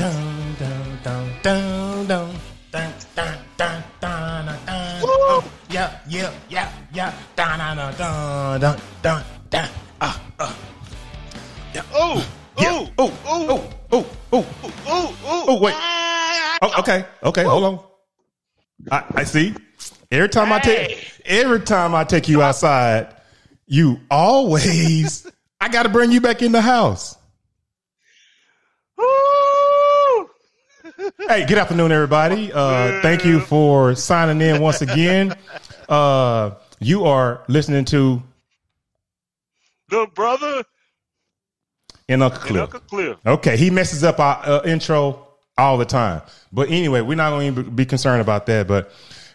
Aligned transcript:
dun, 0.00 0.56
dun, 0.58 0.98
dun, 1.04 1.26
dun, 1.42 2.08
dun, 2.08 2.32
dun, 2.72 2.90
dun, 3.16 3.36
dun, 3.58 3.82
dun, 4.00 4.44
dun, 4.46 4.56
dun. 4.66 5.44
Yeah, 5.68 5.92
yeah, 6.08 6.32
yeah, 6.48 6.72
yeah. 6.94 7.12
Dun, 7.36 7.58
dun, 7.58 7.76
dun, 7.76 8.60
dun, 8.60 8.76
dun, 9.02 9.22
dun. 9.50 9.68
Ah, 10.00 10.16
ah. 10.40 10.56
Oh, 11.92 12.24
oh, 12.56 12.60
Oh, 12.62 12.88
oh, 12.98 13.12
oh, 13.26 13.46
oh, 13.50 13.70
oh, 13.92 14.06
oh, 14.32 14.46
oh, 14.86 15.16
oh. 15.26 15.44
oh, 15.48 15.60
wait. 15.60 15.74
Oh, 16.62 16.80
okay, 16.80 17.04
okay, 17.22 17.44
hold 17.44 17.64
on. 17.64 17.80
I, 18.90 19.04
I 19.16 19.24
see. 19.24 19.54
Every 20.10 20.30
time 20.30 20.50
I 20.50 20.60
take 20.60 21.12
every 21.26 21.60
time 21.60 21.94
I 21.94 22.04
take 22.04 22.26
you 22.26 22.40
outside, 22.40 23.14
you 23.66 24.00
always 24.10 25.26
I 25.60 25.68
got 25.68 25.82
to 25.82 25.90
bring 25.90 26.10
you 26.10 26.22
back 26.22 26.40
in 26.40 26.52
the 26.52 26.62
house. 26.62 27.16
Hey, 31.28 31.44
good 31.46 31.58
afternoon, 31.58 31.92
everybody. 31.92 32.52
Uh, 32.52 33.00
thank 33.02 33.24
you 33.24 33.40
for 33.40 33.94
signing 33.94 34.40
in 34.40 34.60
once 34.60 34.80
again. 34.80 35.36
Uh, 35.88 36.52
you 36.80 37.04
are 37.04 37.42
listening 37.46 37.84
to 37.86 38.22
The 39.90 40.06
brother 40.14 40.64
In 42.08 42.22
Uncle 42.22 42.40
Cliff. 42.40 42.62
Uncle 42.62 42.80
Cliff. 42.80 43.16
Okay, 43.26 43.56
he 43.56 43.70
messes 43.70 44.02
up 44.02 44.18
our 44.18 44.40
uh, 44.44 44.62
intro 44.64 45.28
all 45.58 45.76
the 45.78 45.84
time. 45.84 46.22
But 46.52 46.70
anyway, 46.70 47.00
we're 47.00 47.16
not 47.16 47.30
going 47.30 47.54
to 47.54 47.62
be 47.64 47.84
concerned 47.84 48.22
about 48.22 48.46
that. 48.46 48.66
But 48.66 48.90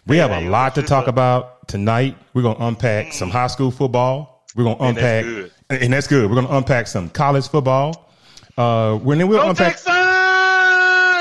we 0.08 0.18
have 0.18 0.32
a 0.32 0.50
lot 0.50 0.76
to 0.76 0.82
talk 0.82 1.04
up. 1.04 1.10
about 1.10 1.68
tonight. 1.68 2.18
We're 2.34 2.42
going 2.42 2.58
to 2.58 2.66
unpack 2.66 3.14
some 3.14 3.30
high 3.30 3.48
school 3.48 3.72
football. 3.72 4.46
We're 4.56 4.64
going 4.64 4.78
to 4.78 4.84
And 4.84 4.98
that's 4.98 5.26
unpack, 5.28 5.52
good. 5.70 5.84
and 5.84 5.94
that's 5.94 6.08
good. 6.08 6.30
We're 6.30 6.36
going 6.36 6.48
to 6.48 6.58
unpack 6.58 6.88
some 6.88 7.10
college 7.10 7.48
football. 7.48 8.12
Uh, 8.58 8.98
when 8.98 9.18
then 9.18 9.28
we'll 9.28 9.42
Go 9.42 9.50
unpack. 9.50 9.78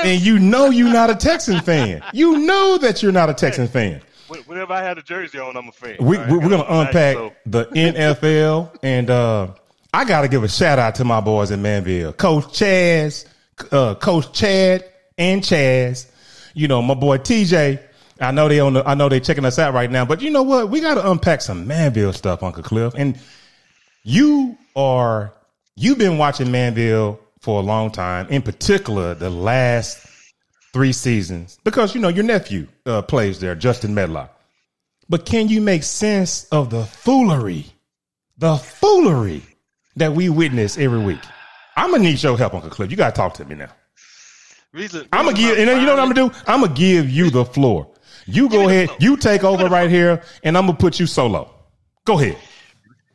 And 0.03 0.21
you 0.21 0.39
know 0.39 0.69
you're 0.69 0.91
not 0.91 1.09
a 1.09 1.15
Texan 1.15 1.61
fan. 1.61 2.03
You 2.13 2.39
know 2.39 2.77
that 2.79 3.01
you're 3.01 3.11
not 3.11 3.29
a 3.29 3.33
Texan 3.33 3.67
fan. 3.67 4.01
Whenever 4.47 4.73
I 4.73 4.81
have 4.81 4.97
a 4.97 5.01
jersey 5.03 5.39
on, 5.39 5.55
I'm 5.55 5.67
a 5.67 5.71
fan. 5.71 5.97
We, 5.99 6.17
All 6.17 6.23
right, 6.23 6.31
we, 6.31 6.37
we're 6.39 6.49
going 6.49 6.63
to 6.63 6.79
unpack 6.79 7.15
so- 7.15 7.33
the 7.45 7.65
NFL. 7.75 8.77
And 8.81 9.09
uh, 9.09 9.49
I 9.93 10.03
got 10.05 10.21
to 10.21 10.27
give 10.27 10.43
a 10.43 10.49
shout 10.49 10.79
out 10.79 10.95
to 10.95 11.05
my 11.05 11.21
boys 11.21 11.51
in 11.51 11.61
Manvel. 11.61 12.15
Coach 12.17 12.45
Chaz, 12.45 13.25
uh, 13.71 13.95
Coach 13.95 14.33
Chad 14.33 14.83
and 15.17 15.41
Chaz. 15.41 16.09
You 16.53 16.67
know, 16.67 16.81
my 16.81 16.95
boy 16.95 17.17
TJ. 17.19 17.81
I 18.19 18.31
know 18.31 18.47
they 18.47 18.59
on 18.61 18.73
the, 18.73 18.87
I 18.87 18.93
know 18.93 19.09
they 19.09 19.19
checking 19.19 19.43
us 19.43 19.59
out 19.59 19.73
right 19.73 19.91
now, 19.91 20.05
but 20.05 20.21
you 20.21 20.31
know 20.31 20.43
what? 20.43 20.69
We 20.69 20.79
got 20.79 20.95
to 20.95 21.11
unpack 21.11 21.41
some 21.41 21.65
Manvel 21.67 22.13
stuff, 22.13 22.43
Uncle 22.43 22.63
Cliff. 22.63 22.93
And 22.95 23.19
you 24.03 24.57
are, 24.75 25.33
you've 25.75 25.97
been 25.97 26.17
watching 26.17 26.47
Manvel 26.47 27.19
for 27.45 27.59
a 27.59 27.63
long 27.63 27.91
time, 27.91 28.27
in 28.29 28.41
particular, 28.41 29.13
the 29.13 29.29
last 29.29 30.03
three 30.73 30.91
seasons, 30.91 31.59
because, 31.63 31.93
you 31.93 32.01
know, 32.01 32.07
your 32.07 32.23
nephew 32.23 32.67
uh, 32.87 33.03
plays 33.03 33.39
there, 33.39 33.53
Justin 33.53 33.93
Medlock. 33.93 34.35
But 35.09 35.27
can 35.27 35.47
you 35.47 35.61
make 35.61 35.83
sense 35.83 36.45
of 36.45 36.71
the 36.71 36.85
foolery, 36.85 37.67
the 38.39 38.57
foolery 38.57 39.43
that 39.95 40.11
we 40.13 40.27
witness 40.27 40.79
every 40.79 40.97
week? 40.97 41.19
I'm 41.77 41.91
gonna 41.91 42.01
need 42.01 42.23
your 42.23 42.35
help, 42.35 42.55
Uncle 42.55 42.71
Cliff. 42.71 42.89
You 42.89 42.97
gotta 42.97 43.15
talk 43.15 43.35
to 43.35 43.45
me 43.45 43.53
now. 43.53 43.69
Reason, 44.73 45.07
I'm 45.13 45.25
gonna 45.25 45.37
give, 45.37 45.55
and 45.59 45.69
you 45.69 45.85
know 45.85 45.95
what 45.95 45.99
I'm 45.99 46.11
gonna 46.11 46.29
do? 46.31 46.35
I'm 46.47 46.61
gonna 46.61 46.73
give 46.73 47.11
you 47.11 47.29
the 47.29 47.45
floor. 47.45 47.87
You 48.25 48.49
go 48.49 48.67
ahead, 48.67 48.89
you 48.99 49.17
take 49.17 49.43
over 49.43 49.67
right 49.67 49.91
here, 49.91 50.23
and 50.41 50.57
I'm 50.57 50.65
gonna 50.65 50.79
put 50.79 50.99
you 50.99 51.05
solo. 51.05 51.53
Go 52.05 52.19
ahead. 52.19 52.39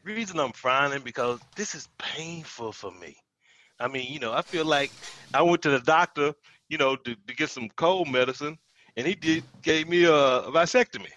reason 0.04 0.38
I'm 0.38 0.52
frowning 0.52 1.02
because 1.02 1.40
this 1.56 1.74
is 1.74 1.88
painful 1.98 2.70
for 2.70 2.92
me. 2.92 3.16
I 3.80 3.88
mean, 3.88 4.12
you 4.12 4.20
know, 4.20 4.32
I 4.32 4.42
feel 4.42 4.64
like 4.64 4.90
I 5.34 5.42
went 5.42 5.62
to 5.62 5.70
the 5.70 5.80
doctor, 5.80 6.32
you 6.68 6.78
know, 6.78 6.96
to, 6.96 7.14
to 7.14 7.34
get 7.34 7.50
some 7.50 7.68
cold 7.76 8.08
medicine, 8.08 8.58
and 8.96 9.06
he 9.06 9.14
did 9.14 9.44
gave 9.62 9.88
me 9.88 10.04
a, 10.04 10.12
a 10.12 10.52
vasectomy. 10.52 11.12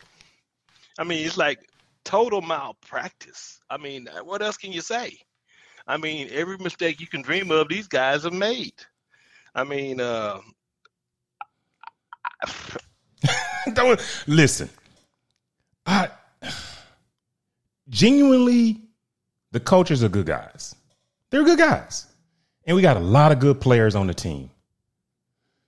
I 0.97 1.03
mean, 1.03 1.25
it's 1.25 1.38
like 1.38 1.59
total 2.06 2.41
malpractice. 2.41 3.59
I 3.69 3.78
mean, 3.78 4.07
what 4.23 4.41
else 4.41 4.57
can 4.57 4.72
you 4.72 4.81
say? 4.81 5.18
I 5.88 5.97
mean, 5.97 6.29
every 6.31 6.57
mistake 6.57 7.02
you 7.02 7.07
can 7.07 7.22
dream 7.22 7.52
of, 7.52 7.68
these 7.68 7.88
guys 7.88 8.23
have 8.23 8.34
made. 8.34 8.73
I 9.53 9.63
mean, 9.63 10.00
uh, 10.00 10.40
Don't 13.73 14.02
listen. 14.28 14.69
I 15.85 16.09
genuinely, 17.90 18.81
the 19.52 19.59
coaches 19.59 20.03
are 20.03 20.09
good 20.09 20.25
guys. 20.25 20.75
They're 21.29 21.44
good 21.44 21.59
guys, 21.59 22.07
and 22.66 22.75
we 22.75 22.81
got 22.81 22.97
a 22.97 23.01
lot 23.01 23.31
of 23.31 23.40
good 23.40 23.59
players 23.59 23.96
on 23.96 24.07
the 24.07 24.13
team. 24.13 24.50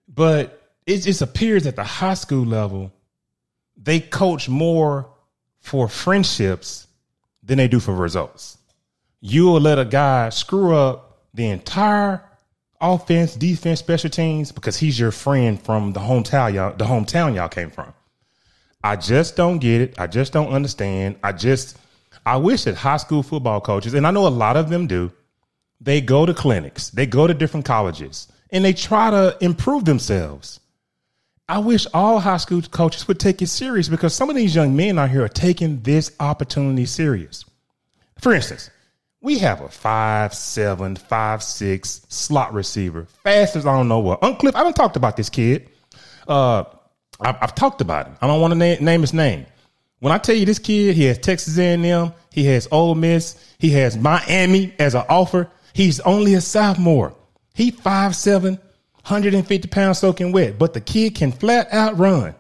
But 0.08 0.62
it 0.86 1.00
just 1.00 1.22
appears 1.22 1.66
at 1.68 1.76
the 1.76 1.84
high 1.84 2.14
school 2.14 2.46
level, 2.46 2.92
they 3.76 4.00
coach 4.00 4.48
more 4.48 5.10
for 5.60 5.88
friendships 5.88 6.88
than 7.44 7.58
they 7.58 7.68
do 7.68 7.80
for 7.80 7.94
results. 7.94 8.58
You'll 9.20 9.60
let 9.60 9.80
a 9.80 9.86
guy 9.86 10.30
screw 10.30 10.76
up 10.76 11.24
the 11.34 11.50
entire 11.50 12.24
offense, 12.80 13.36
defense, 13.36 13.80
special 13.80 14.10
teams 14.10 14.52
because 14.52 14.78
he's 14.78 15.00
your 15.00 15.12
friend 15.12 15.62
from 15.62 15.94
the 15.94 16.00
hometown 16.00 16.54
y'all, 16.54 16.76
the 16.76 16.86
hometown 16.86 17.36
y'all 17.36 17.50
came 17.50 17.72
from. 17.72 17.94
I 18.84 18.96
just 18.96 19.36
don't 19.36 19.58
get 19.58 19.82
it. 19.82 20.00
I 20.00 20.06
just 20.06 20.32
don't 20.32 20.50
understand. 20.50 21.18
I 21.24 21.32
just 21.32 21.78
I 22.26 22.38
wish 22.38 22.64
that 22.64 22.76
high 22.76 22.98
school 22.98 23.24
football 23.24 23.62
coaches, 23.62 23.94
and 23.94 24.06
I 24.06 24.12
know 24.12 24.28
a 24.28 24.30
lot 24.30 24.58
of 24.58 24.70
them 24.70 24.88
do, 24.88 25.12
they 25.86 26.02
go 26.02 26.26
to 26.26 26.34
clinics, 26.34 26.90
they 26.90 27.06
go 27.06 27.28
to 27.28 27.34
different 27.34 27.66
colleges, 27.66 28.28
and 28.50 28.66
they 28.66 28.74
try 28.74 29.12
to 29.12 29.38
improve 29.40 29.86
themselves. 29.86 30.60
I 31.48 31.60
wish 31.60 31.86
all 31.94 32.20
high 32.20 32.38
school 32.38 32.62
coaches 32.64 33.08
would 33.08 33.20
take 33.20 33.42
it 33.42 33.48
serious 33.48 33.88
because 33.88 34.16
some 34.16 34.30
of 34.32 34.36
these 34.36 34.56
young 34.56 34.76
men 34.76 34.98
out 34.98 35.12
here 35.12 35.24
are 35.24 35.30
taking 35.30 35.82
this 35.82 36.12
opportunity 36.20 36.88
serious. 36.88 37.46
For 38.20 38.34
instance, 38.34 38.72
we 39.22 39.38
have 39.40 39.62
a 39.62 39.70
five 39.70 40.34
seven, 40.34 40.96
five 40.96 41.44
six 41.44 42.02
slot 42.10 42.54
receiver, 42.54 43.06
fast 43.24 43.56
as 43.56 43.68
I 43.68 43.78
don't 43.78 43.88
know 43.88 44.00
what. 44.00 44.24
Uncle 44.24 44.40
Cliff, 44.40 44.56
I 44.56 44.60
haven't 44.60 44.76
talked 44.76 44.96
about 44.96 45.18
this 45.18 45.30
kid. 45.30 45.70
Uh, 46.28 46.64
I've, 47.20 47.38
I've 47.42 47.56
talked 47.56 47.82
about 47.82 48.08
him. 48.08 48.18
I 48.22 48.28
don't 48.28 48.42
want 48.42 48.52
to 48.54 48.58
name, 48.58 48.84
name 48.84 49.02
his 49.02 49.14
name. 49.14 49.46
When 50.00 50.12
I 50.12 50.18
tell 50.18 50.36
you 50.36 50.46
this 50.46 50.60
kid, 50.60 50.96
he 50.96 51.06
has 51.06 51.18
Texas 51.18 51.58
A&M, 51.58 52.14
he 52.32 52.46
has 52.46 52.68
Ole 52.72 52.96
Miss, 52.96 53.44
he 53.58 53.70
has 53.72 53.98
Miami 53.98 54.74
as 54.78 54.94
an 54.94 55.04
offer. 55.10 55.50
He's 55.76 56.00
only 56.00 56.36
a 56.36 56.40
sophomore. 56.40 57.14
He 57.54 57.70
five 57.70 58.16
seven, 58.16 58.54
150 59.04 59.68
pounds 59.68 60.00
soaking 60.00 60.32
wet, 60.32 60.58
but 60.58 60.74
the 60.74 60.80
kid 60.80 61.16
can 61.16 61.34
flat 61.34 61.68
out 61.70 61.98
run. 61.98 62.34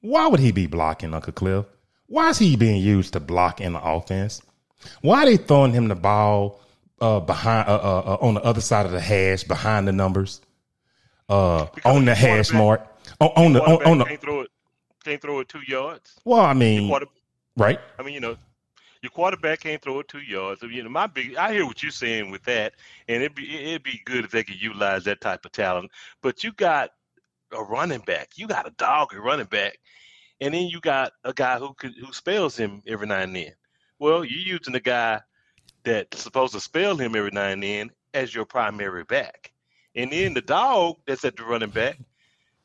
Why 0.00 0.26
would 0.26 0.40
he 0.40 0.50
be 0.50 0.66
blocking 0.66 1.14
Uncle 1.14 1.32
Cliff? 1.32 1.64
Why 2.08 2.30
is 2.30 2.40
he 2.40 2.56
being 2.56 2.82
used 2.82 3.12
to 3.12 3.20
block 3.20 3.60
in 3.60 3.74
the 3.74 3.80
offense? 3.80 4.42
Why 5.00 5.22
are 5.22 5.26
they 5.26 5.36
throwing 5.36 5.72
him 5.72 5.86
the 5.86 5.94
ball 5.94 6.60
uh, 7.00 7.20
behind 7.20 7.68
uh, 7.68 7.76
uh, 7.76 8.02
uh, 8.04 8.26
on 8.26 8.34
the 8.34 8.42
other 8.42 8.60
side 8.60 8.84
of 8.84 8.90
the 8.90 9.00
hash, 9.00 9.44
behind 9.44 9.86
the 9.86 9.92
numbers, 9.92 10.40
uh, 11.28 11.66
on 11.84 12.04
the 12.04 12.16
hash 12.16 12.52
mark, 12.52 12.84
on, 13.20 13.28
on 13.36 13.52
the 13.52 13.62
on, 13.62 13.86
on 13.86 13.98
the? 13.98 14.06
can't 14.06 14.20
throw 14.20 14.40
it, 14.40 14.50
can't 15.04 15.22
throw 15.22 15.38
it 15.38 15.48
two 15.48 15.62
yards. 15.68 16.18
Well, 16.24 16.40
I 16.40 16.52
mean, 16.52 16.92
right? 17.56 17.78
I 17.96 18.02
mean, 18.02 18.14
you 18.14 18.20
know, 18.20 18.36
your 19.02 19.10
quarterback 19.10 19.60
can't 19.60 19.82
throw 19.82 19.98
it 20.00 20.08
two 20.08 20.20
yards. 20.20 20.62
You 20.62 20.82
know, 20.84 20.88
my 20.88 21.08
big. 21.08 21.36
I 21.36 21.52
hear 21.52 21.66
what 21.66 21.82
you're 21.82 21.90
saying 21.90 22.30
with 22.30 22.44
that, 22.44 22.74
and 23.08 23.22
it'd 23.22 23.34
be 23.34 23.70
it'd 23.70 23.82
be 23.82 24.00
good 24.04 24.24
if 24.24 24.30
they 24.30 24.44
could 24.44 24.62
utilize 24.62 25.04
that 25.04 25.20
type 25.20 25.44
of 25.44 25.52
talent. 25.52 25.90
But 26.22 26.44
you 26.44 26.52
got 26.52 26.90
a 27.52 27.62
running 27.62 28.00
back, 28.00 28.30
you 28.36 28.46
got 28.46 28.66
a 28.66 28.70
dog 28.70 29.12
at 29.12 29.20
running 29.20 29.46
back, 29.46 29.78
and 30.40 30.54
then 30.54 30.68
you 30.68 30.80
got 30.80 31.12
a 31.24 31.32
guy 31.32 31.58
who 31.58 31.74
could 31.74 31.94
who 31.96 32.12
spells 32.12 32.56
him 32.56 32.80
every 32.86 33.08
now 33.08 33.18
and 33.18 33.34
then. 33.34 33.52
Well, 33.98 34.24
you're 34.24 34.56
using 34.56 34.72
the 34.72 34.80
guy 34.80 35.20
that's 35.82 36.22
supposed 36.22 36.54
to 36.54 36.60
spell 36.60 36.96
him 36.96 37.16
every 37.16 37.30
now 37.32 37.48
and 37.48 37.62
then 37.62 37.90
as 38.14 38.32
your 38.32 38.44
primary 38.44 39.02
back, 39.02 39.52
and 39.96 40.12
then 40.12 40.32
the 40.34 40.42
dog 40.42 40.98
that's 41.08 41.24
at 41.24 41.36
the 41.36 41.42
running 41.42 41.70
back, 41.70 41.98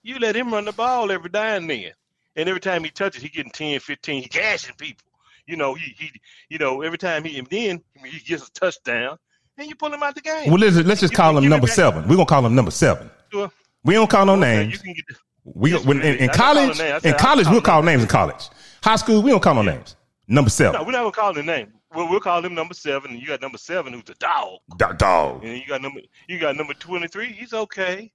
you 0.04 0.20
let 0.20 0.36
him 0.36 0.54
run 0.54 0.66
the 0.66 0.72
ball 0.72 1.12
every 1.12 1.32
now 1.34 1.56
and 1.56 1.68
then. 1.68 1.94
And 2.36 2.48
every 2.48 2.62
time 2.62 2.84
he 2.84 2.92
touches, 2.92 3.24
he 3.24 3.30
getting 3.30 3.52
10, 3.52 3.80
15, 3.80 4.22
he 4.22 4.30
gashing 4.30 4.76
people. 4.76 5.07
You 5.48 5.56
know, 5.56 5.74
he 5.74 5.96
he 5.98 6.12
you 6.50 6.58
know, 6.58 6.82
every 6.82 6.98
time 6.98 7.24
he 7.24 7.40
and 7.40 7.48
then 7.48 7.82
he 8.06 8.20
gets 8.20 8.48
a 8.48 8.52
touchdown, 8.52 9.18
and 9.58 9.68
you 9.68 9.76
pull 9.76 9.94
him 9.94 10.04
out 10.04 10.14
the 10.16 10.22
game. 10.22 10.50
Well, 10.52 10.60
let's, 10.60 10.76
let's 10.78 11.02
just 11.02 11.14
You 11.14 11.18
call 11.18 11.38
him 11.38 11.50
number 11.50 11.68
seven. 11.68 12.04
We're 12.08 12.16
gonna 12.18 12.26
call 12.26 12.46
him 12.46 12.54
number 12.56 12.72
seven. 12.72 13.10
Sure. 13.32 13.50
We 13.84 13.94
don't 13.94 14.10
call 14.10 14.26
no 14.26 14.36
names. 14.36 14.74
you 14.74 14.80
can 14.80 14.94
get 14.94 15.06
the, 15.08 15.16
We 15.46 15.72
Yes, 15.72 15.86
when, 15.86 16.02
in, 16.02 16.06
in 16.06 16.14
I 16.14 16.18
didn't 16.18 16.34
call 16.34 16.54
college, 16.56 16.78
the 16.78 16.96
in 16.96 17.02
said 17.02 17.18
college 17.18 17.46
call 17.46 17.54
we'll 17.54 17.62
call 17.62 17.82
names. 17.82 17.86
names 17.94 18.04
in 18.04 18.10
college. 18.10 18.50
High 18.84 18.96
school, 18.98 19.22
we 19.22 19.32
don't 19.32 19.42
call 19.42 19.56
no 19.56 19.62
names. 19.62 19.96
Number 20.28 20.50
seven. 20.50 20.74
no, 20.80 20.86
we're 20.86 20.92
not 20.92 21.00
gonna 21.00 21.12
call 21.12 21.34
him 21.38 21.46
name. 21.46 21.74
Well, 21.96 22.10
we'll 22.10 22.20
call 22.20 22.44
him 22.44 22.54
number 22.54 22.74
seven, 22.74 23.12
and 23.12 23.22
you 23.22 23.28
got 23.28 23.42
number 23.42 23.58
seven, 23.58 23.94
who's 23.94 24.04
the 24.04 24.14
dog, 24.16 24.60
Do- 24.78 24.94
dog. 24.98 25.46
and 25.46 25.58
you 25.58 25.66
got 25.66 25.82
number 25.82 26.02
you 26.28 26.38
got 26.38 26.58
number 26.58 26.74
twenty 26.74 27.08
three. 27.08 27.32
He's 27.32 27.54
okay, 27.54 28.12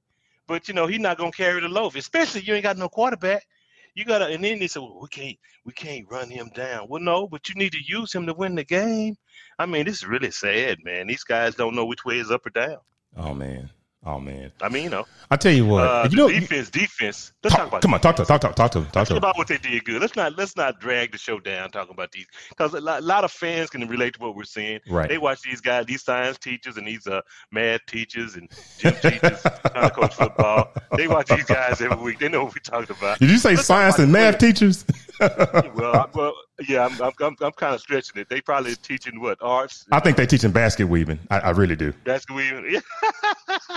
but 0.47 0.69
you 0.69 0.75
know 0.75 0.87
he's 0.87 1.01
not 1.01 1.17
gonna 1.17 1.33
carry 1.33 1.61
the 1.63 1.69
loaf, 1.69 1.97
especially 1.97 2.43
you 2.43 2.53
ain't 2.55 2.65
got 2.65 2.77
no 2.77 2.91
quarterback. 2.91 3.47
You 3.95 4.05
gotta, 4.07 4.27
and 4.27 4.43
then 4.43 4.59
they 4.59 4.69
said, 4.69 4.81
well, 4.81 5.01
we 5.03 5.09
can't, 5.09 5.37
we 5.65 5.73
can't 5.73 6.11
run 6.11 6.31
him 6.31 6.51
down. 6.55 6.87
Well, 6.89 7.03
no, 7.03 7.27
but 7.27 7.49
you 7.49 7.55
need 7.55 7.73
to 7.73 7.85
use 7.85 8.13
him 8.13 8.27
to 8.27 8.35
win 8.35 8.55
the 8.55 8.65
game. 8.65 9.17
I 9.59 9.67
mean, 9.67 9.85
this 9.85 9.97
is 9.97 10.07
really 10.07 10.31
sad, 10.31 10.79
man. 10.83 11.07
These 11.07 11.25
guys 11.25 11.55
don't 11.55 11.75
know 11.75 11.85
which 11.85 12.05
way 12.05 12.19
is 12.19 12.31
up 12.31 12.47
or 12.47 12.51
down. 12.51 12.79
Oh 13.17 13.35
man, 13.35 13.69
Oh 14.05 14.19
man, 14.19 14.51
I 14.61 14.69
mean, 14.69 14.83
you 14.83 14.91
know, 14.91 15.07
I 15.31 15.37
tell 15.37 15.53
you 15.53 15.65
what, 15.65 15.85
uh, 15.85 16.09
you 16.11 16.17
know, 16.17 16.29
defense, 16.29 16.71
defense. 16.71 17.33
Let's 17.45 17.55
talk, 17.55 17.61
talk, 17.61 17.69
about. 17.69 17.83
come 17.83 17.95
on, 17.95 18.01
talk 18.01 18.17
to 18.17 18.25
talk 18.25 18.41
to 18.41 18.49
talk 18.49 18.73
to 18.73 18.81
talk 18.81 18.97
Let's 18.97 19.11
to. 19.11 19.17
about 19.17 19.39
what 19.39 19.47
they 19.47 19.59
did 19.59 19.85
good. 19.85 20.01
Let's 20.01 20.17
not 20.17 20.37
let's 20.37 20.57
not 20.57 20.81
drag 20.81 21.13
the 21.13 21.19
show 21.19 21.39
down 21.39 21.71
talking 21.71 21.93
about 21.93 22.11
these 22.11 22.27
because 22.49 22.75
a 22.75 22.81
lot, 22.81 23.01
a 23.01 23.07
lot 23.07 23.23
of 23.23 23.31
fans 23.31 23.71
can 23.71 23.87
relate 23.87 24.15
to 24.15 24.21
what 24.21 24.35
we're 24.35 24.43
seeing. 24.43 24.81
Right. 24.89 25.09
They 25.09 25.19
watch 25.19 25.43
these 25.43 25.61
guys, 25.61 25.87
these 25.87 26.03
science 26.03 26.37
teachers 26.39 26.79
and 26.79 26.87
these 26.89 27.07
uh, 27.07 27.21
math 27.53 27.87
teachers 27.87 28.35
and 28.35 28.51
gym 28.79 28.95
teachers 28.95 29.41
trying 29.41 29.89
to 29.89 29.95
coach 29.95 30.17
football. 30.17 30.73
They 30.97 31.07
watch 31.07 31.29
these 31.29 31.45
guys 31.45 31.81
every 31.81 31.97
week. 31.97 32.19
They 32.19 32.29
know 32.29 32.43
what 32.43 32.55
we're 32.55 32.79
talking 32.79 32.97
about. 32.97 33.21
Did 33.21 33.31
you 33.31 33.39
say 33.39 33.55
Let's 33.55 33.69
science 33.69 34.01
and 34.01 34.11
math 34.11 34.39
teachers? 34.39 34.85
well, 35.75 35.95
I, 35.97 36.07
well, 36.15 36.35
yeah, 36.69 36.87
I'm, 36.87 37.01
I'm, 37.03 37.13
I'm, 37.21 37.37
I'm 37.41 37.53
kind 37.53 37.75
of 37.75 37.81
stretching 37.81 38.21
it. 38.21 38.29
They 38.29 38.41
probably 38.41 38.75
teaching 38.77 39.21
what 39.21 39.39
arts, 39.41 39.85
I 39.93 40.01
think 40.01 40.17
they 40.17 40.27
teaching 40.27 40.51
basket 40.53 40.87
weaving. 40.87 41.19
I, 41.31 41.39
I 41.41 41.51
really 41.51 41.77
do. 41.77 41.93
basketball. 42.05 42.43
Yeah. 42.69 42.81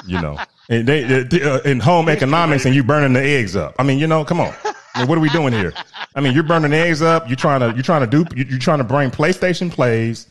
You 0.08 0.22
know, 0.22 0.38
and 0.70 0.88
they, 0.88 1.04
they- 1.24 1.42
uh, 1.42 1.60
in 1.62 1.80
home 1.80 2.10
economics, 2.10 2.66
and 2.66 2.76
you 2.76 2.84
burning 2.84 3.14
the 3.14 3.22
eggs 3.24 3.56
up. 3.56 3.74
I 3.80 3.84
mean, 3.84 3.98
you 3.98 4.06
know, 4.08 4.24
come 4.26 4.40
on. 4.40 4.54
I 4.94 5.00
mean, 5.00 5.08
what 5.08 5.18
are 5.18 5.22
we 5.22 5.30
doing 5.30 5.52
here? 5.54 5.74
I 6.16 6.22
mean, 6.22 6.34
you're 6.34 6.44
burning 6.44 6.72
the 6.72 6.78
eggs 6.78 7.02
up. 7.02 7.28
You're 7.28 7.36
trying 7.38 7.62
to 7.62 7.72
you're 7.74 7.82
trying 7.84 8.02
to 8.02 8.08
do 8.08 8.26
you- 8.36 8.46
you're 8.48 8.60
trying 8.60 8.78
to 8.80 8.84
bring 8.84 9.10
PlayStation 9.10 9.72
plays 9.72 10.28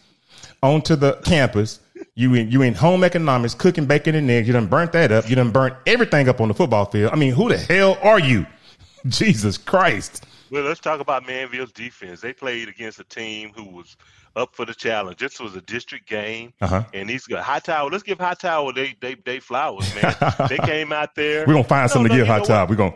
onto 0.63 0.95
the 0.97 1.15
campus. 1.25 1.81
You 2.15 2.35
in 2.35 2.51
you 2.51 2.63
in 2.63 2.75
home 2.75 3.03
economics, 3.05 3.55
cooking 3.55 3.87
bacon 3.87 4.15
and 4.15 4.31
eggs. 4.31 4.47
You 4.47 4.53
done 4.53 4.67
burnt 4.67 4.93
that 4.93 5.11
up. 5.11 5.29
You 5.29 5.35
done 5.35 5.51
burnt 5.51 5.75
everything 5.87 6.29
up 6.29 6.41
on 6.41 6.49
the 6.49 6.55
football 6.55 6.85
field. 6.85 7.11
I 7.13 7.17
mean, 7.17 7.33
who 7.33 7.49
the 7.49 7.59
hell 7.59 7.99
are 8.03 8.21
you? 8.21 8.47
Jesus 9.07 9.59
Christ! 9.59 10.25
Well, 10.55 10.63
let's 10.63 10.79
talk 10.79 11.01
about 11.01 11.25
Manvel's 11.25 11.73
defense. 11.73 12.21
They 12.21 12.33
played 12.33 12.69
against 12.69 13.01
a 13.01 13.05
team 13.05 13.51
who 13.57 13.65
was 13.65 13.97
up 14.37 14.55
for 14.55 14.65
the 14.65 14.73
challenge. 14.73 15.19
This 15.19 15.41
was 15.41 15.57
a 15.57 15.61
district 15.63 16.09
game, 16.09 16.53
Uh-huh. 16.61 16.85
and 16.95 17.09
these 17.09 17.27
got 17.27 17.43
Hightower. 17.43 17.91
Let's 17.91 18.05
give 18.05 18.21
Hightower 18.21 18.73
they 18.73 18.95
they 19.01 19.17
they 19.25 19.41
flowers, 19.41 19.93
man. 19.97 20.15
they 20.49 20.59
came 20.59 20.93
out 20.93 21.17
there. 21.17 21.45
We're 21.45 21.55
gonna 21.55 21.65
find 21.65 21.91
something 21.91 22.09
No, 22.13 22.19
to 22.19 22.21
give 22.21 22.29
hot 22.29 22.49
know. 22.49 22.67
We're 22.71 22.77
gonna 22.77 22.95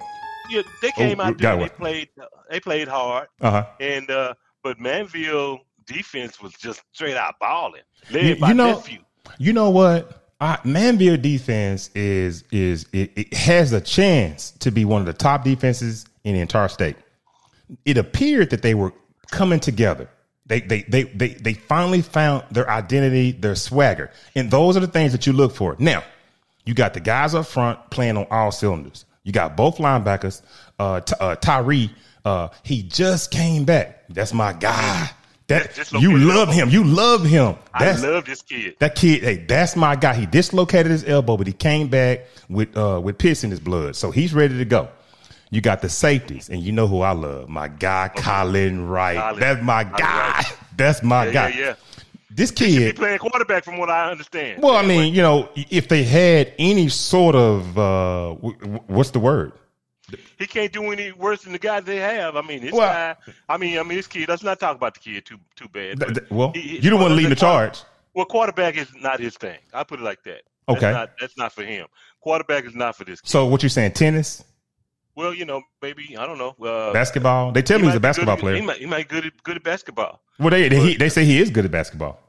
Yeah, 0.48 0.62
they 0.80 0.92
came 0.92 1.18
Oh, 1.18 1.24
out 1.24 1.38
there. 1.38 1.56
one. 1.56 1.64
They 1.68 1.74
played. 1.74 2.08
They 2.48 2.60
played 2.60 2.86
hard, 2.86 3.26
uh 3.40 3.50
huh. 3.50 3.66
and 3.80 4.08
uh, 4.08 4.34
but 4.62 4.78
Manvel 4.78 5.58
defense 5.84 6.40
was 6.40 6.52
just 6.52 6.84
straight 6.92 7.16
out 7.16 7.40
balling, 7.40 7.82
You- 8.08 8.36
you 8.36 8.54
know-. 8.54 8.84
You 9.38 9.52
know 9.52 9.70
what? 9.70 10.26
I, 10.40 10.58
Manvel 10.64 11.20
defense 11.20 11.90
is 11.96 12.44
is 12.52 12.86
it, 12.92 13.10
it 13.16 13.34
has 13.34 13.72
a 13.72 13.80
chance 13.80 14.52
to 14.60 14.70
be 14.70 14.84
one 14.84 15.00
of 15.00 15.06
the 15.06 15.12
top 15.12 15.42
defenses 15.42 16.06
in 16.22 16.34
the 16.34 16.40
entire 16.40 16.68
state. 16.68 16.94
It 17.84 17.98
appeared 17.98 18.50
that 18.50 18.62
they 18.62 18.74
were 18.74 18.92
coming 19.30 19.60
together. 19.60 20.08
They 20.46 20.60
they 20.60 20.82
they 20.82 21.02
they 21.04 21.28
they 21.34 21.52
finally 21.54 22.00
found 22.02 22.44
their 22.50 22.68
identity, 22.70 23.32
their 23.32 23.54
swagger, 23.54 24.10
and 24.34 24.50
those 24.50 24.76
are 24.76 24.80
the 24.80 24.86
things 24.86 25.12
that 25.12 25.26
you 25.26 25.34
look 25.34 25.54
for. 25.54 25.76
Now, 25.78 26.02
you 26.64 26.72
got 26.74 26.94
the 26.94 27.00
guys 27.00 27.34
up 27.34 27.46
front 27.46 27.90
playing 27.90 28.16
on 28.16 28.26
all 28.30 28.50
cylinders. 28.50 29.04
You 29.24 29.32
got 29.32 29.56
both 29.56 29.76
linebackers. 29.76 30.40
Uh, 30.78 31.00
Ty- 31.00 31.16
uh, 31.20 31.36
Tyree, 31.36 31.90
uh, 32.24 32.48
he 32.62 32.82
just 32.82 33.30
came 33.30 33.64
back. 33.64 34.04
That's 34.08 34.32
my 34.32 34.54
guy. 34.54 35.10
That 35.48 35.90
you 35.92 36.16
love 36.18 36.50
him. 36.52 36.68
You 36.68 36.84
love 36.84 37.24
him. 37.24 37.56
That's, 37.78 38.04
I 38.04 38.08
love 38.08 38.26
this 38.26 38.42
kid. 38.42 38.76
that 38.80 38.94
kid, 38.94 39.22
hey, 39.22 39.36
that's 39.36 39.76
my 39.76 39.96
guy. 39.96 40.14
He 40.14 40.26
dislocated 40.26 40.92
his 40.92 41.04
elbow, 41.04 41.38
but 41.38 41.46
he 41.46 41.54
came 41.54 41.88
back 41.88 42.26
with 42.50 42.76
uh 42.76 43.00
with 43.02 43.16
piss 43.18 43.44
in 43.44 43.50
his 43.50 43.60
blood, 43.60 43.96
so 43.96 44.10
he's 44.10 44.34
ready 44.34 44.58
to 44.58 44.64
go. 44.66 44.88
You 45.50 45.60
got 45.60 45.80
the 45.80 45.88
safeties, 45.88 46.48
and 46.50 46.62
you 46.62 46.72
know 46.72 46.86
who 46.86 47.00
I 47.00 47.12
love, 47.12 47.48
my 47.48 47.68
guy 47.68 48.10
Colin 48.14 48.86
Wright. 48.86 49.16
Colin. 49.16 49.40
That's 49.40 49.62
my 49.62 49.84
guy. 49.84 50.42
That's 50.76 51.02
my 51.02 51.26
Yeah, 51.26 51.32
guy. 51.32 51.48
yeah, 51.50 51.58
yeah. 51.58 51.74
This 52.30 52.50
He 52.50 52.76
kid. 52.76 52.96
playing 52.96 53.18
quarterback, 53.18 53.64
from 53.64 53.78
what 53.78 53.90
I 53.90 54.10
understand. 54.10 54.62
Well, 54.62 54.76
I 54.76 54.82
mean, 54.86 55.12
you 55.14 55.22
know, 55.22 55.48
if 55.56 55.88
they 55.88 56.04
had 56.04 56.52
any 56.58 56.88
sort 56.88 57.34
of 57.34 57.76
uh 57.78 58.34
what's 58.86 59.10
the 59.10 59.18
word? 59.20 59.52
he 60.38 60.46
can't 60.46 60.72
do 60.72 60.84
any 60.90 61.12
worse 61.12 61.42
than 61.42 61.52
the 61.52 61.58
guys 61.58 61.84
they 61.84 61.96
have. 61.96 62.34
I 62.36 62.42
mean, 62.42 62.62
this 62.62 62.72
Well- 62.72 62.88
guy. 62.92 63.16
I 63.48 63.56
mean, 63.56 63.78
I 63.78 63.82
mean, 63.82 63.96
this 63.96 64.06
kid. 64.06 64.28
Let's 64.28 64.42
not 64.42 64.60
talk 64.60 64.76
about 64.76 64.94
the 64.94 65.00
kid 65.00 65.24
too 65.26 65.38
too 65.56 65.68
bad. 65.68 65.98
Th- 66.00 66.14
th- 66.14 66.30
well, 66.30 66.52
he- 66.54 66.78
you 66.78 66.90
the 66.90 66.96
one 66.96 67.06
well, 67.06 67.14
leading 67.14 67.30
the 67.30 67.36
charge. 67.36 67.80
Well, 68.14 68.26
quarterback 68.26 68.76
is 68.76 68.88
not 69.00 69.18
his 69.20 69.34
thing. 69.36 69.58
I 69.72 69.82
put 69.84 69.98
it 69.98 70.02
like 70.02 70.22
that. 70.24 70.42
That's 70.68 70.78
Okay. 70.82 70.92
not, 70.92 71.10
that's 71.20 71.36
not 71.38 71.52
for 71.52 71.62
him. 71.64 71.86
Quarterback 72.20 72.64
is 72.66 72.74
not 72.74 72.94
for 72.96 73.04
this. 73.04 73.20
Kid. 73.22 73.28
So 73.30 73.46
what 73.46 73.62
you 73.62 73.68
saying? 73.68 73.92
Tennis, 73.92 74.44
Well, 75.18 75.34
you 75.34 75.44
know, 75.44 75.62
maybe 75.82 76.16
I 76.16 76.26
don't 76.26 76.38
know. 76.38 76.54
Uh, 76.64 76.92
basketball? 76.92 77.50
They 77.50 77.60
tell 77.60 77.78
he 77.78 77.82
me 77.82 77.88
he's 77.88 77.96
a 77.96 77.98
be 77.98 78.02
good 78.02 78.02
basketball 78.02 78.36
player. 78.36 78.54
He 78.54 78.60
might, 78.62 78.76
he 78.76 78.86
might 78.86 79.08
good 79.08 79.26
at, 79.26 79.42
good 79.42 79.56
at 79.56 79.64
basketball. 79.64 80.20
Well, 80.38 80.50
they 80.50 80.68
they, 80.68 80.80
he, 80.80 80.96
they 80.96 81.08
say 81.08 81.24
he 81.24 81.40
is 81.40 81.50
good 81.50 81.64
at 81.64 81.72
basketball. 81.72 82.20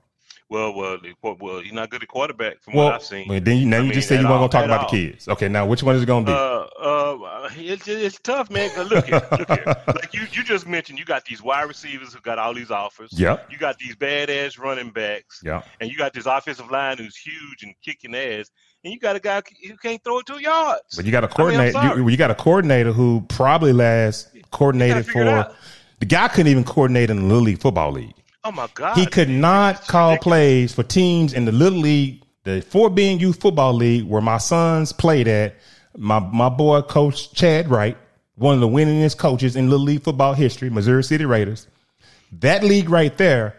Well, 0.50 0.74
well, 0.74 0.98
well, 1.40 1.60
he's 1.60 1.72
not 1.74 1.92
good 1.92 2.02
at 2.02 2.10
quarterback 2.10 2.64
from 2.64 2.74
Well, 2.74 2.86
what 2.86 2.96
I've 2.96 3.04
seen. 3.04 3.28
well, 3.28 3.40
then 3.40 3.58
you 3.58 3.68
now 3.68 3.78
I 3.78 3.80
you 3.82 3.84
mean, 3.86 3.94
just 3.94 4.08
said 4.08 4.20
you 4.20 4.28
weren't 4.28 4.40
gonna 4.40 4.50
talk 4.50 4.66
about 4.66 4.86
all. 4.86 4.90
the 4.90 5.12
kids. 5.12 5.28
Okay, 5.28 5.48
now 5.48 5.68
which 5.68 5.84
one 5.84 5.96
is 5.96 6.02
it 6.02 6.08
gonna 6.08 6.26
be? 6.26 6.32
Uh, 6.32 6.36
uh, 6.36 7.50
it's 7.58 7.88
it's 7.88 8.20
tough, 8.20 8.50
man. 8.50 8.72
look 8.88 9.06
here, 9.06 9.22
look 9.38 9.48
here. 9.48 9.76
Like 9.88 10.12
you, 10.16 10.22
you 10.32 10.44
just 10.44 10.66
mentioned, 10.68 10.98
you 10.98 11.06
got 11.06 11.26
these 11.26 11.44
wide 11.44 11.68
receivers 11.68 12.14
who 12.16 12.22
got 12.22 12.40
all 12.40 12.56
these 12.56 12.72
offers. 12.72 13.12
Yep. 13.14 13.52
You 13.52 13.60
got 13.60 13.78
these 13.78 13.96
badass 13.96 14.58
running 14.58 14.90
backs. 14.90 15.42
yeah. 15.46 15.62
And 15.80 15.92
you 15.92 15.98
got 15.98 16.14
this 16.14 16.26
offensive 16.26 16.72
line 16.72 16.98
who's 16.98 17.16
huge 17.16 17.62
and 17.62 17.76
kicking 17.86 18.16
ass. 18.16 18.50
And 18.84 18.94
you 18.94 19.00
got 19.00 19.16
a 19.16 19.20
guy 19.20 19.42
who 19.68 19.76
can't 19.78 20.02
throw 20.04 20.20
it 20.20 20.26
two 20.26 20.40
yards. 20.40 20.96
But 20.96 21.06
you 21.06 21.12
got 21.12 21.24
a 21.24 21.28
I 21.28 21.30
mean, 21.30 21.72
coordinator. 21.74 22.00
you, 22.00 22.08
you 22.10 22.18
got 22.18 22.32
a 22.32 22.36
coordinator 22.36 22.94
who 22.94 23.26
probably 23.28 23.74
last 23.74 24.30
coordinated 24.52 25.06
for. 25.08 25.54
The 26.00 26.06
guy 26.06 26.30
couldn't 26.30 26.48
even 26.48 26.64
coordinate 26.64 27.10
in 27.10 27.18
the 27.18 27.24
little 27.24 27.44
league 27.44 27.60
football 27.60 27.92
league. 27.92 28.14
oh 28.46 28.52
my 28.54 28.70
God. 28.74 28.98
He 28.98 29.06
could 29.06 29.28
not 29.30 29.86
call 29.88 30.18
plays 30.18 30.74
for 30.74 30.84
teams 30.84 31.34
in 31.34 31.44
the 31.44 31.52
little 31.52 31.80
league, 31.80 32.24
the 32.46 32.62
Fort 32.62 32.96
Bend 32.96 33.20
youth 33.20 33.42
football 33.42 33.74
league 33.74 34.06
where 34.06 34.22
my 34.22 34.38
sons 34.38 34.94
played 34.94 35.28
at. 35.28 35.56
My 35.98 36.20
my 36.20 36.48
boy, 36.48 36.82
Coach 36.84 37.34
Chad 37.34 37.68
Wright, 37.70 37.98
one 38.36 38.54
of 38.54 38.62
the 38.62 38.68
winningest 38.70 39.18
coaches 39.18 39.58
in 39.58 39.70
little 39.70 39.86
league 39.86 40.04
football 40.04 40.34
history, 40.34 40.70
Missouri 40.70 41.04
City 41.04 41.26
Raiders. 41.26 41.68
That 42.32 42.64
league 42.64 42.90
right 42.90 43.18
there, 43.18 43.58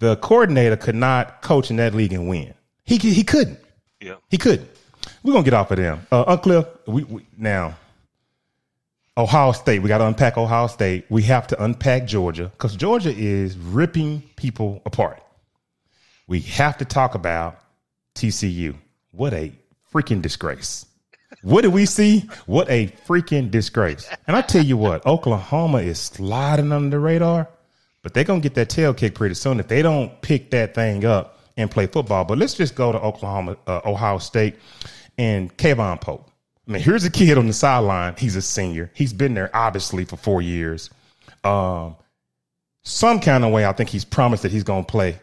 the 0.00 0.16
coordinator 0.16 0.76
could 0.76 0.96
not 0.96 1.42
coach 1.42 1.70
in 1.70 1.76
that 1.76 1.94
league 1.94 2.12
and 2.12 2.28
win. 2.28 2.54
He 2.82 2.96
he 2.96 3.22
couldn't. 3.22 3.60
Yeah. 4.00 4.16
He 4.30 4.38
couldn't. 4.38 4.68
We're 5.22 5.32
gonna 5.32 5.44
get 5.44 5.54
off 5.54 5.70
of 5.70 5.78
them. 5.78 6.06
Uh, 6.10 6.36
we, 6.86 7.04
we 7.04 7.26
now 7.36 7.76
Ohio 9.18 9.52
State. 9.52 9.80
We 9.80 9.88
got 9.88 9.98
to 9.98 10.06
unpack 10.06 10.36
Ohio 10.36 10.66
State. 10.66 11.06
We 11.08 11.22
have 11.22 11.46
to 11.48 11.62
unpack 11.62 12.06
Georgia 12.06 12.50
because 12.52 12.76
Georgia 12.76 13.14
is 13.16 13.56
ripping 13.56 14.22
people 14.36 14.82
apart. 14.84 15.22
We 16.26 16.40
have 16.40 16.76
to 16.78 16.84
talk 16.84 17.14
about 17.14 17.58
TCU. 18.14 18.76
What 19.12 19.32
a 19.32 19.52
freaking 19.92 20.20
disgrace! 20.20 20.84
What 21.42 21.62
do 21.62 21.70
we 21.70 21.86
see? 21.86 22.28
What 22.44 22.68
a 22.68 22.88
freaking 23.06 23.50
disgrace! 23.50 24.08
And 24.26 24.36
I 24.36 24.42
tell 24.42 24.64
you 24.64 24.76
what, 24.76 25.06
Oklahoma 25.06 25.78
is 25.78 25.98
sliding 25.98 26.72
under 26.72 26.90
the 26.90 27.00
radar, 27.00 27.48
but 28.02 28.12
they're 28.12 28.24
gonna 28.24 28.40
get 28.40 28.54
that 28.54 28.68
tail 28.68 28.92
kick 28.92 29.14
pretty 29.14 29.34
soon 29.34 29.60
if 29.60 29.68
they 29.68 29.80
don't 29.80 30.20
pick 30.20 30.50
that 30.50 30.74
thing 30.74 31.04
up 31.06 31.35
and 31.56 31.70
play 31.70 31.86
football. 31.86 32.24
But 32.24 32.38
let's 32.38 32.54
just 32.54 32.74
go 32.74 32.92
to 32.92 33.00
Oklahoma, 33.00 33.56
uh, 33.66 33.80
Ohio 33.84 34.18
State, 34.18 34.56
and 35.18 35.56
K'Vaughan 35.56 36.00
Pope. 36.00 36.30
I 36.68 36.72
mean, 36.72 36.82
here's 36.82 37.04
a 37.04 37.10
kid 37.10 37.38
on 37.38 37.46
the 37.46 37.52
sideline. 37.52 38.14
He's 38.18 38.36
a 38.36 38.42
senior. 38.42 38.90
He's 38.94 39.12
been 39.12 39.34
there 39.34 39.54
obviously 39.54 40.04
for 40.04 40.16
four 40.16 40.42
years. 40.42 40.90
Um, 41.44 41.96
some 42.82 43.20
kind 43.20 43.44
of 43.44 43.52
way, 43.52 43.64
I 43.64 43.72
think 43.72 43.88
he's 43.88 44.04
promised 44.04 44.42
that 44.42 44.52
he's 44.52 44.64
going 44.64 44.84
to 44.84 44.90
play. 44.90 45.18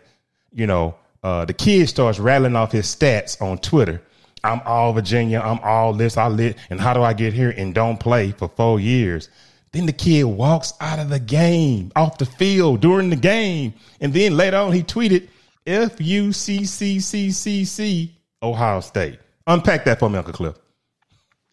You 0.53 0.67
know, 0.67 0.95
uh, 1.23 1.45
the 1.45 1.53
kid 1.53 1.89
starts 1.89 2.19
rattling 2.19 2.55
off 2.55 2.71
his 2.71 2.85
stats 2.85 3.41
on 3.41 3.57
Twitter. 3.57 4.01
I'm 4.43 4.61
all 4.65 4.93
Virginia. 4.93 5.39
I'm 5.39 5.59
all 5.59 5.93
this. 5.93 6.17
I 6.17 6.27
lit. 6.27 6.57
And 6.69 6.79
how 6.79 6.93
do 6.93 7.01
I 7.01 7.13
get 7.13 7.33
here 7.33 7.51
and 7.51 7.73
don't 7.73 7.99
play 7.99 8.31
for 8.31 8.49
four 8.49 8.79
years? 8.79 9.29
Then 9.71 9.85
the 9.85 9.93
kid 9.93 10.23
walks 10.25 10.73
out 10.79 10.99
of 10.99 11.09
the 11.09 11.19
game, 11.19 11.91
off 11.95 12.17
the 12.17 12.25
field 12.25 12.81
during 12.81 13.09
the 13.09 13.15
game. 13.15 13.73
And 13.99 14.13
then 14.13 14.37
later 14.37 14.57
on, 14.57 14.71
he 14.71 14.83
tweeted, 14.83 15.27
F 15.65 16.00
U 16.00 16.32
C 16.34 16.65
C 16.65 17.00
C 17.00 17.32
C 17.32 17.65
C, 17.65 18.15
Ohio 18.41 18.79
State. 18.82 19.20
Unpack 19.48 19.86
that 19.86 20.00
for 20.00 20.10
me, 20.10 20.17
Uncle 20.17 20.34
Cliff. 20.34 20.55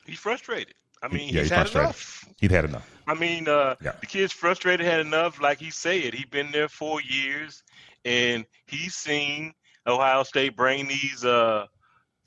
He's 0.07 0.19
frustrated. 0.19 0.75
I 1.03 1.09
mean, 1.09 1.29
Yeah, 1.29 1.41
he's, 1.43 1.51
he's 1.51 1.51
had 1.51 1.71
enough. 1.71 2.25
He'd 2.41 2.51
had 2.51 2.65
enough. 2.65 2.89
I 3.07 3.15
mean, 3.15 3.49
uh, 3.49 3.75
Yeah. 3.83 3.93
the 4.01 4.07
kid's 4.07 4.33
frustrated, 4.33 4.87
had 4.87 5.01
enough. 5.01 5.41
Like 5.41 5.59
he 5.59 5.71
said, 5.71 6.15
he's 6.15 6.27
been 6.27 6.51
there 6.53 6.69
four 6.69 7.01
years, 7.01 7.63
and 8.05 8.45
he's 8.67 8.95
seen 8.95 9.53
Ohio 9.87 10.23
State 10.23 10.57
bring 10.57 10.87
these 10.89 11.25
uh, 11.25 11.67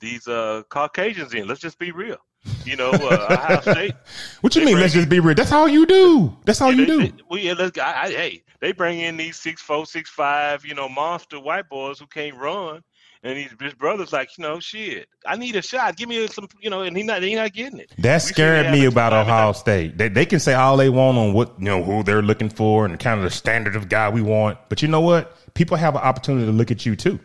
these 0.00 0.26
uh, 0.28 0.62
Caucasians 0.68 1.34
in. 1.34 1.46
Let's 1.46 1.60
just 1.60 1.78
be 1.78 1.92
real. 1.92 2.18
You 2.64 2.76
know, 2.76 2.90
uh, 2.90 3.26
Ohio 3.30 3.60
State. 3.72 3.94
What 4.40 4.54
you 4.54 4.64
mean? 4.64 4.74
bring 4.74 4.82
Let's 4.82 4.94
just 4.94 5.08
be 5.08 5.20
real. 5.20 5.34
That's 5.34 5.52
all 5.52 5.68
you 5.68 5.86
do. 5.86 6.36
That's 6.44 6.60
all 6.60 6.72
you 6.72 6.86
they, 6.86 6.86
do. 6.86 7.02
They, 7.02 7.12
well, 7.28 7.40
yeah, 7.40 7.54
let's, 7.54 7.78
I, 7.78 8.02
I, 8.02 8.10
hey, 8.10 8.42
they 8.60 8.72
bring 8.72 9.00
in 9.00 9.16
these 9.16 9.36
six 9.36 9.62
four, 9.62 9.86
six 9.86 10.10
five, 10.10 10.64
you 10.64 10.74
know, 10.74 10.88
monster 10.88 11.40
white 11.40 11.68
boys 11.68 11.98
who 11.98 12.06
can't 12.06 12.36
run, 12.36 12.82
and 13.22 13.36
these 13.36 13.50
his 13.60 13.74
brothers 13.74 14.12
like, 14.12 14.36
you 14.36 14.42
know, 14.42 14.60
shit. 14.60 15.08
I 15.26 15.36
need 15.36 15.56
a 15.56 15.62
shot. 15.62 15.96
Give 15.96 16.08
me 16.08 16.26
some, 16.28 16.48
you 16.60 16.70
know, 16.70 16.82
and 16.82 16.96
he 16.96 17.02
not 17.02 17.22
he 17.22 17.34
not 17.34 17.52
getting 17.52 17.80
it. 17.80 17.92
That 17.98 18.22
We 18.22 18.28
scared 18.28 18.70
me 18.70 18.84
about 18.86 19.12
Ohio. 19.12 19.52
State. 19.52 19.98
They, 19.98 20.08
they 20.08 20.26
can 20.26 20.40
say 20.40 20.54
all 20.54 20.76
they 20.76 20.90
want 20.90 21.18
on 21.18 21.32
what 21.32 21.54
you 21.58 21.64
know 21.64 21.82
who 21.82 22.02
they're 22.02 22.22
looking 22.22 22.50
for 22.50 22.84
and 22.84 22.98
kind 22.98 23.18
of 23.18 23.24
the 23.24 23.30
standard 23.30 23.76
of 23.76 23.88
guy 23.88 24.08
we 24.08 24.22
want. 24.22 24.58
But 24.68 24.82
you 24.82 24.88
know 24.88 25.00
what? 25.00 25.36
People 25.54 25.76
have 25.76 25.94
an 25.94 26.02
opportunity 26.02 26.46
to 26.46 26.52
look 26.52 26.70
at 26.70 26.84
you 26.84 26.96
too. 26.96 27.20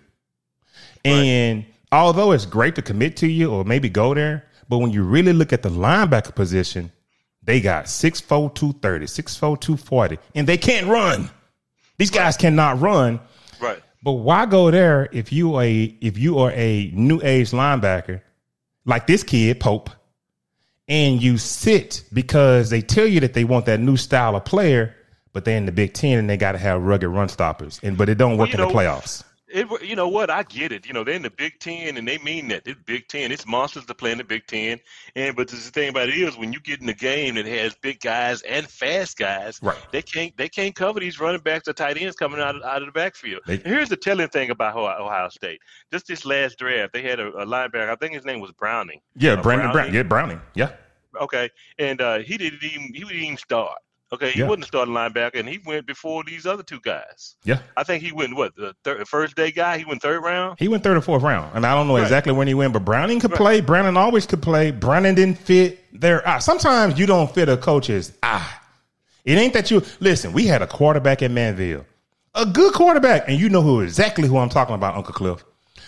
And 1.05 1.65
although 1.91 2.31
it's 2.31 2.45
great 2.45 2.75
to 2.75 2.81
commit 2.81 3.17
to 3.17 3.27
you 3.27 3.51
or 3.51 3.63
maybe 3.63 3.89
go 3.89 4.13
there, 4.13 4.45
but 4.69 4.77
when 4.77 4.91
you 4.91 5.03
really 5.03 5.33
look 5.33 5.51
at 5.51 5.63
the 5.63 5.69
linebacker 5.69 6.33
position, 6.33 6.91
they 7.43 7.59
got 7.59 7.85
6'4", 7.85 8.53
230, 8.53 9.05
6'4", 9.05 9.39
240, 9.39 10.17
and 10.35 10.47
they 10.47 10.57
can't 10.57 10.87
run. 10.87 11.29
These 11.97 12.11
guys 12.11 12.37
cannot 12.37 12.79
run. 12.79 13.19
Right. 13.59 13.81
But 14.03 14.13
why 14.13 14.45
go 14.45 14.71
there 14.71 15.09
if 15.11 15.33
you 15.33 15.55
are 15.55 15.63
a 15.63 15.83
if 15.99 16.17
you 16.17 16.39
are 16.39 16.51
a 16.51 16.91
new 16.93 17.19
age 17.21 17.51
linebacker 17.51 18.21
like 18.85 19.07
this 19.07 19.23
kid 19.23 19.59
Pope, 19.59 19.89
and 20.87 21.21
you 21.21 21.37
sit 21.37 22.03
because 22.13 22.69
they 22.69 22.81
tell 22.81 23.05
you 23.05 23.19
that 23.19 23.33
they 23.33 23.43
want 23.43 23.65
that 23.65 23.79
new 23.79 23.97
style 23.97 24.35
of 24.35 24.45
player, 24.45 24.95
but 25.33 25.43
they're 25.43 25.57
in 25.57 25.65
the 25.65 25.71
Big 25.71 25.93
Ten 25.93 26.17
and 26.17 26.29
they 26.29 26.37
got 26.37 26.53
to 26.53 26.57
have 26.57 26.81
rugged 26.81 27.09
run 27.09 27.27
stoppers, 27.27 27.79
and 27.83 27.97
but 27.97 28.07
it 28.07 28.15
don't 28.15 28.37
work 28.37 28.53
Well, 28.53 28.67
in 28.67 28.67
the 28.67 28.73
playoffs. 28.73 29.23
It, 29.51 29.67
you 29.83 29.95
know 29.95 30.07
what? 30.07 30.29
I 30.29 30.43
get 30.43 30.71
it. 30.71 30.85
You 30.85 30.93
know, 30.93 31.03
they're 31.03 31.15
in 31.15 31.23
the 31.23 31.29
Big 31.31 31.59
Ten, 31.59 31.97
and 31.97 32.07
they 32.07 32.17
mean 32.19 32.47
that. 32.49 32.63
It's 32.65 32.79
Big 32.85 33.07
Ten. 33.07 33.31
It's 33.31 33.45
monsters 33.47 33.85
to 33.87 33.95
play 33.95 34.11
in 34.11 34.17
the 34.19 34.23
Big 34.23 34.45
Ten. 34.47 34.79
And 35.15 35.35
but 35.35 35.47
the 35.47 35.55
thing 35.57 35.89
about 35.89 36.09
it 36.09 36.15
is, 36.15 36.37
when 36.37 36.53
you 36.53 36.59
get 36.59 36.81
in 36.81 36.89
a 36.89 36.93
game 36.93 37.35
that 37.35 37.45
has 37.45 37.73
big 37.75 37.99
guys 37.99 38.41
and 38.43 38.67
fast 38.67 39.17
guys, 39.17 39.59
Right. 39.61 39.77
they 39.91 40.01
can't 40.01 40.35
they 40.37 40.49
can't 40.49 40.75
cover 40.75 40.99
these 40.99 41.19
running 41.19 41.41
backs 41.41 41.67
or 41.67 41.73
tight 41.73 41.97
ends 41.97 42.15
coming 42.15 42.39
out 42.39 42.55
of, 42.55 42.63
out 42.63 42.81
of 42.81 42.87
the 42.87 42.91
backfield. 42.91 43.41
They- 43.47 43.57
here's 43.57 43.89
the 43.89 43.97
telling 43.97 44.29
thing 44.29 44.49
about 44.51 44.75
Ohio, 44.75 45.05
Ohio 45.05 45.29
State. 45.29 45.61
Just 45.91 46.07
this 46.07 46.25
last 46.25 46.59
draft, 46.59 46.93
they 46.93 47.01
had 47.01 47.19
a, 47.19 47.27
a 47.29 47.45
linebacker. 47.45 47.89
I 47.89 47.95
think 47.95 48.13
his 48.13 48.25
name 48.25 48.39
was 48.41 48.51
Browning. 48.51 49.01
Yeah, 49.15 49.33
Uh, 49.33 49.41
Brandon 49.41 49.71
Brown. 49.71 49.73
Browning. 49.73 49.93
Yeah, 49.95 50.03
Browning. 50.03 50.41
Yeah, 50.55 50.71
Okay, 51.19 51.49
and 51.79 51.99
uh, 52.01 52.19
he 52.19 52.37
didn't 52.37 52.63
even 52.63 52.81
he 52.93 52.99
didn't 52.99 53.13
even 53.15 53.37
start. 53.37 53.79
Okay, 54.11 54.31
he 54.31 54.39
Yeah. 54.39 54.47
wasn't 54.47 54.63
a 54.63 54.67
starting 54.67 54.93
linebacker, 54.93 55.39
and 55.39 55.47
he 55.47 55.59
went 55.65 55.85
before 55.85 56.23
these 56.23 56.45
other 56.47 56.63
two 56.63 56.79
guys. 56.81 57.35
yeah. 57.43 57.59
I 57.77 57.83
think 57.83 58.01
he 58.03 58.11
went 58.11 58.35
what 58.35 58.55
the 58.55 58.73
third, 58.83 59.07
first 59.07 59.35
day 59.35 59.51
guy. 59.51 59.77
He 59.77 59.85
went 59.85 60.01
third 60.01 60.21
round. 60.23 60.57
He 60.57 60.67
went 60.67 60.83
third 60.83 60.97
or 60.97 61.01
fourth 61.01 61.21
round, 61.21 61.51
and 61.55 61.65
I 61.65 61.75
don't 61.75 61.87
know 61.87 61.95
Right. 61.95 62.01
exactly 62.03 62.33
when 62.33 62.47
he 62.47 62.53
went, 62.55 62.73
but 62.73 62.83
Browning 62.83 63.19
could 63.19 63.31
Right. 63.31 63.37
play. 63.37 63.61
Browning 63.61 63.97
always 63.97 64.25
could 64.25 64.41
play. 64.41 64.71
Browning 64.71 65.13
didn't 65.15 65.37
fit 65.37 65.83
their 65.93 66.27
eye. 66.27 66.39
Sometimes 66.39 66.97
you 66.97 67.05
don't 67.05 67.31
fit 67.33 67.49
a 67.49 67.57
coach's 67.57 68.11
eye. 68.23 68.47
It 69.25 69.37
ain't 69.37 69.53
that 69.53 69.69
you 69.69 69.83
listen. 69.99 70.33
We 70.33 70.47
had 70.47 70.61
a 70.63 70.67
quarterback 70.67 71.21
at 71.21 71.29
Manvel, 71.29 71.85
a 72.33 72.45
good 72.47 72.73
quarterback, 72.73 73.25
and 73.27 73.39
you 73.39 73.47
know 73.49 73.61
who 73.61 73.81
exactly 73.81 74.27
who 74.27 74.37
I'm 74.39 74.49
talking 74.49 74.73
about, 74.75 74.95
Uncle 74.95 75.13
Cliff. 75.13 75.43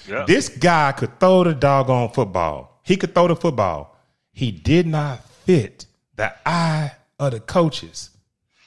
Yeah. 0.07 0.25
This 0.27 0.47
guy 0.47 0.91
could 0.91 1.19
throw 1.19 1.43
the 1.43 1.53
doggone 1.55 2.09
football. 2.09 2.81
He 2.83 2.97
could 2.97 3.15
throw 3.15 3.27
the 3.27 3.35
football. 3.35 3.97
He 4.31 4.51
did 4.51 4.85
not 4.85 5.27
fit 5.45 5.85
the 6.17 6.33
eye 6.45 6.91
of 7.21 7.31
the 7.31 7.39
coaches. 7.39 8.09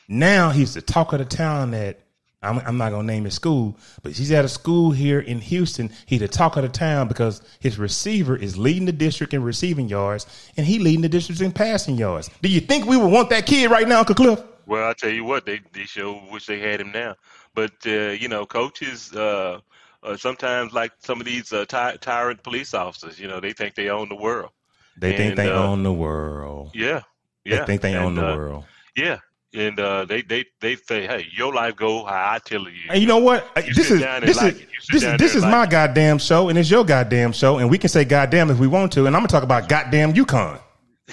Now 0.09 0.51
he's 0.51 0.75
the 0.75 0.83
talk 0.83 1.13
of 1.13 1.19
the 1.19 1.25
town 1.25 1.75
at 1.75 2.01
I'm, 2.45 2.59
I'm 2.59 2.77
not 2.77 2.91
gonna 2.91 3.07
name 3.07 3.25
his 3.25 3.35
school, 3.35 3.79
but 4.03 4.13
he's 4.13 4.31
at 4.31 4.45
a 4.45 4.49
school 4.49 4.91
here 4.91 5.19
in 5.19 5.41
Houston. 5.41 5.91
He 6.07 6.19
the 6.19 6.29
talk 6.29 6.57
of 6.57 6.63
the 6.63 6.69
town 6.69 7.09
because 7.09 7.43
his 7.59 7.79
receiver 7.79 8.37
is 8.37 8.59
leading 8.59 8.85
the 8.85 8.93
district 8.93 9.33
in 9.33 9.43
receiving 9.43 9.89
yards, 9.89 10.27
and 10.57 10.67
he 10.67 10.79
leading 10.79 11.01
the 11.01 11.09
district 11.09 11.41
in 11.41 11.53
passing 11.53 11.97
yards. 11.97 12.31
Do 12.43 12.49
you 12.49 12.61
think 12.61 12.87
we 12.87 12.97
would 12.97 13.11
want 13.11 13.31
that 13.31 13.47
kid 13.47 13.71
right 13.71 13.89
now, 13.89 14.01
Uncle 14.01 14.15
Cliff? 14.15 14.43
Well, 14.67 14.89
I 14.89 14.93
tell 14.93 15.11
you 15.11 15.25
what, 15.25 15.47
they 15.47 15.61
they 15.73 15.85
sure 15.85 16.23
wish 16.31 16.47
they 16.47 16.61
had 16.61 16.81
him 16.81 16.93
now. 16.93 17.17
But 17.55 17.73
uh, 17.87 18.11
you 18.11 18.29
know, 18.29 18.45
coaches 18.47 19.13
uh, 19.15 19.61
uh, 20.03 20.17
sometimes 20.17 20.73
like 20.73 20.93
some 20.99 21.21
of 21.21 21.27
these 21.27 21.53
uh, 21.53 21.65
ty- 21.65 21.97
tyrant 21.97 22.43
police 22.43 22.75
officers. 22.75 23.19
You 23.19 23.29
know, 23.29 23.41
they 23.41 23.53
think 23.53 23.75
they 23.75 23.89
own 23.89 24.09
the 24.09 24.17
world. 24.17 24.51
They 24.97 25.17
think 25.17 25.37
they 25.37 25.51
uh, 25.51 25.63
own 25.63 25.83
the 25.83 25.93
world. 25.93 26.71
Yeah, 26.75 27.03
They 27.45 27.65
think 27.65 27.83
they 27.83 27.95
own 27.95 28.15
the 28.15 28.27
uh, 28.27 28.37
world. 28.37 28.65
Yeah, 28.97 29.19
and 29.55 29.79
uh, 29.79 30.05
they 30.05 30.23
they 30.23 30.45
they 30.61 30.77
say, 30.77 31.07
hey, 31.07 31.27
your 31.33 31.55
life 31.55 31.77
go 31.77 32.05
how 32.05 32.33
I 32.33 32.39
tell 32.39 32.63
you. 32.63 32.91
And 32.91 33.01
you 33.01 33.07
know 33.07 33.19
what? 33.19 33.49
You 33.57 33.75
this 33.75 33.91
is 33.91 34.01
this 34.01 34.37
like 34.37 34.55
is 34.55 34.61
it. 34.61 34.69
This 34.91 35.03
is 35.03 35.19
this 35.19 35.19
there 35.19 35.37
is 35.37 35.43
and 35.43 35.53
my 35.53 35.61
like 35.61 35.71
goddamn 35.71 36.19
show, 36.19 36.49
and 36.49 36.59
it's 36.59 36.71
your 36.71 36.85
goddamn 36.85 37.33
show, 37.33 37.59
and 37.59 37.71
we 37.71 37.79
can 37.79 37.89
say 37.89 38.05
goddamn 38.05 38.51
if 38.51 38.59
we 38.59 38.67
want 38.67 38.93
to. 38.93 39.07
And 39.07 39.15
I'm 39.15 39.21
gonna 39.21 39.29
talk 39.29 39.43
about 39.43 39.69
goddamn 39.69 40.13
UConn. 40.15 40.61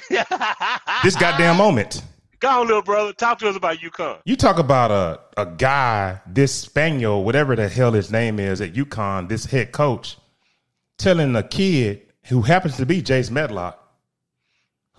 This 1.04 1.16
goddamn 1.16 1.58
moment. 1.58 2.04
Go 2.40 2.50
on, 2.50 2.68
little 2.68 2.82
brother. 2.82 3.14
Talk 3.14 3.40
to 3.40 3.50
us 3.50 3.56
about 3.56 3.78
UConn. 3.78 4.20
You 4.26 4.36
talk 4.36 4.58
about 4.58 4.92
a 4.92 5.20
a 5.42 5.46
guy, 5.46 6.22
this 6.26 6.54
Spaniel, 6.54 7.24
whatever 7.24 7.56
the 7.56 7.68
hell 7.68 7.92
his 7.92 8.12
name 8.12 8.40
is 8.40 8.62
at 8.62 8.74
UConn, 8.74 9.30
this 9.30 9.46
head 9.46 9.72
coach, 9.72 10.18
telling 10.98 11.36
a 11.36 11.44
kid 11.44 12.02
who 12.26 12.42
happens 12.42 12.78
to 12.78 12.86
be 12.86 13.02
Jace 13.02 13.30
Medlock, 13.30 13.78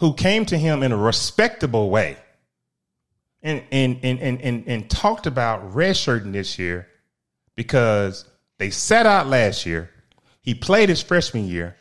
who 0.02 0.12
came 0.12 0.44
to 0.44 0.58
him 0.58 0.82
in 0.82 0.90
a 0.90 0.96
respectable 0.96 1.88
way, 1.88 2.16
and 3.40 3.62
and 3.70 4.00
and 4.02 4.18
and 4.18 4.40
and, 4.40 4.64
and 4.66 4.90
talked 4.90 5.28
about 5.28 5.74
redshirting 5.74 6.32
this 6.32 6.58
year 6.58 6.88
because 7.54 8.24
they 8.58 8.68
sat 8.68 9.06
out 9.06 9.28
last 9.28 9.64
year. 9.64 9.90
He 10.40 10.54
played 10.54 10.88
his 10.88 11.00
freshman 11.00 11.46
year. 11.46 11.76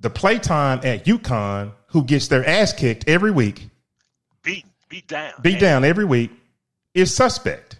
The 0.00 0.08
playtime 0.08 0.80
at 0.84 1.04
UConn, 1.04 1.72
who 1.88 2.02
gets 2.02 2.28
their 2.28 2.48
ass 2.48 2.72
kicked 2.72 3.06
every 3.06 3.30
week, 3.30 3.68
Beat 4.42 4.64
beat 4.88 5.06
down. 5.06 5.34
beat 5.42 5.60
down 5.60 5.84
every 5.84 6.06
week 6.06 6.30
is 6.94 7.14
suspect. 7.14 7.78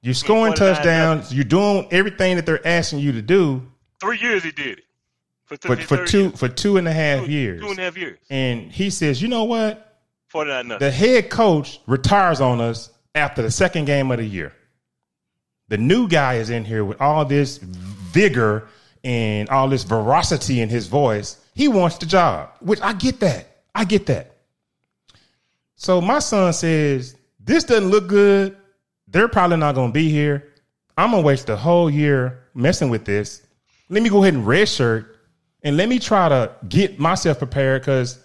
You're 0.00 0.14
scoring 0.14 0.54
touchdowns. 0.54 1.34
You're 1.34 1.44
doing 1.44 1.86
everything 1.90 2.36
that 2.36 2.46
they're 2.46 2.66
asking 2.66 3.00
you 3.00 3.12
to 3.12 3.20
do 3.20 3.70
Three 4.00 4.18
years 4.18 4.42
he 4.42 4.52
did 4.52 4.78
it. 4.78 4.84
For, 5.60 5.76
for, 5.76 5.82
for 5.98 6.06
two 6.06 6.20
year. 6.22 6.30
for 6.32 6.48
two 6.48 6.76
and 6.76 6.88
a 6.88 6.92
half 6.92 7.24
Two- 7.26 7.30
years. 7.32 7.60
Two 7.60 7.70
and 7.70 7.78
a 7.78 7.82
half 7.82 7.96
years. 7.96 8.18
And 8.30 8.70
he 8.72 8.90
says, 8.90 9.20
you 9.20 9.28
know 9.28 9.44
what? 9.44 10.00
Forty 10.28 10.50
nine 10.50 10.68
nothing. 10.68 10.86
The 10.86 10.90
head 10.92 11.30
coach 11.30 11.80
retires 11.86 12.40
on 12.40 12.60
us 12.60 12.90
after 13.14 13.42
the 13.42 13.50
second 13.50 13.84
game 13.84 14.10
of 14.10 14.18
the 14.18 14.24
year. 14.24 14.52
The 15.68 15.78
new 15.78 16.08
guy 16.08 16.34
is 16.34 16.50
in 16.50 16.64
here 16.64 16.84
with 16.84 17.00
all 17.00 17.24
this 17.24 17.58
vigor 17.58 18.68
and 19.04 19.48
all 19.48 19.68
this 19.68 19.84
veracity 19.84 20.60
in 20.60 20.68
his 20.68 20.86
voice. 20.86 21.38
He 21.54 21.68
wants 21.68 21.98
the 21.98 22.06
job, 22.06 22.50
which 22.60 22.80
I 22.80 22.92
get 22.94 23.20
that. 23.20 23.46
I 23.74 23.84
get 23.84 24.06
that. 24.06 24.36
So 25.76 26.00
my 26.00 26.18
son 26.20 26.52
says, 26.52 27.16
This 27.40 27.64
doesn't 27.64 27.88
look 27.90 28.06
good. 28.08 28.56
They're 29.08 29.28
probably 29.28 29.56
not 29.58 29.74
going 29.74 29.90
to 29.90 29.92
be 29.92 30.08
here. 30.10 30.48
I'm 30.96 31.10
going 31.10 31.22
to 31.22 31.26
waste 31.26 31.46
the 31.46 31.56
whole 31.56 31.90
year 31.90 32.44
messing 32.54 32.88
with 32.90 33.04
this. 33.04 33.42
Let 33.88 34.02
me 34.02 34.08
go 34.08 34.22
ahead 34.22 34.34
and 34.34 34.46
redshirt 34.46 35.06
and 35.62 35.76
let 35.76 35.88
me 35.88 35.98
try 35.98 36.28
to 36.28 36.52
get 36.68 36.98
myself 36.98 37.38
prepared 37.38 37.82
because 37.82 38.18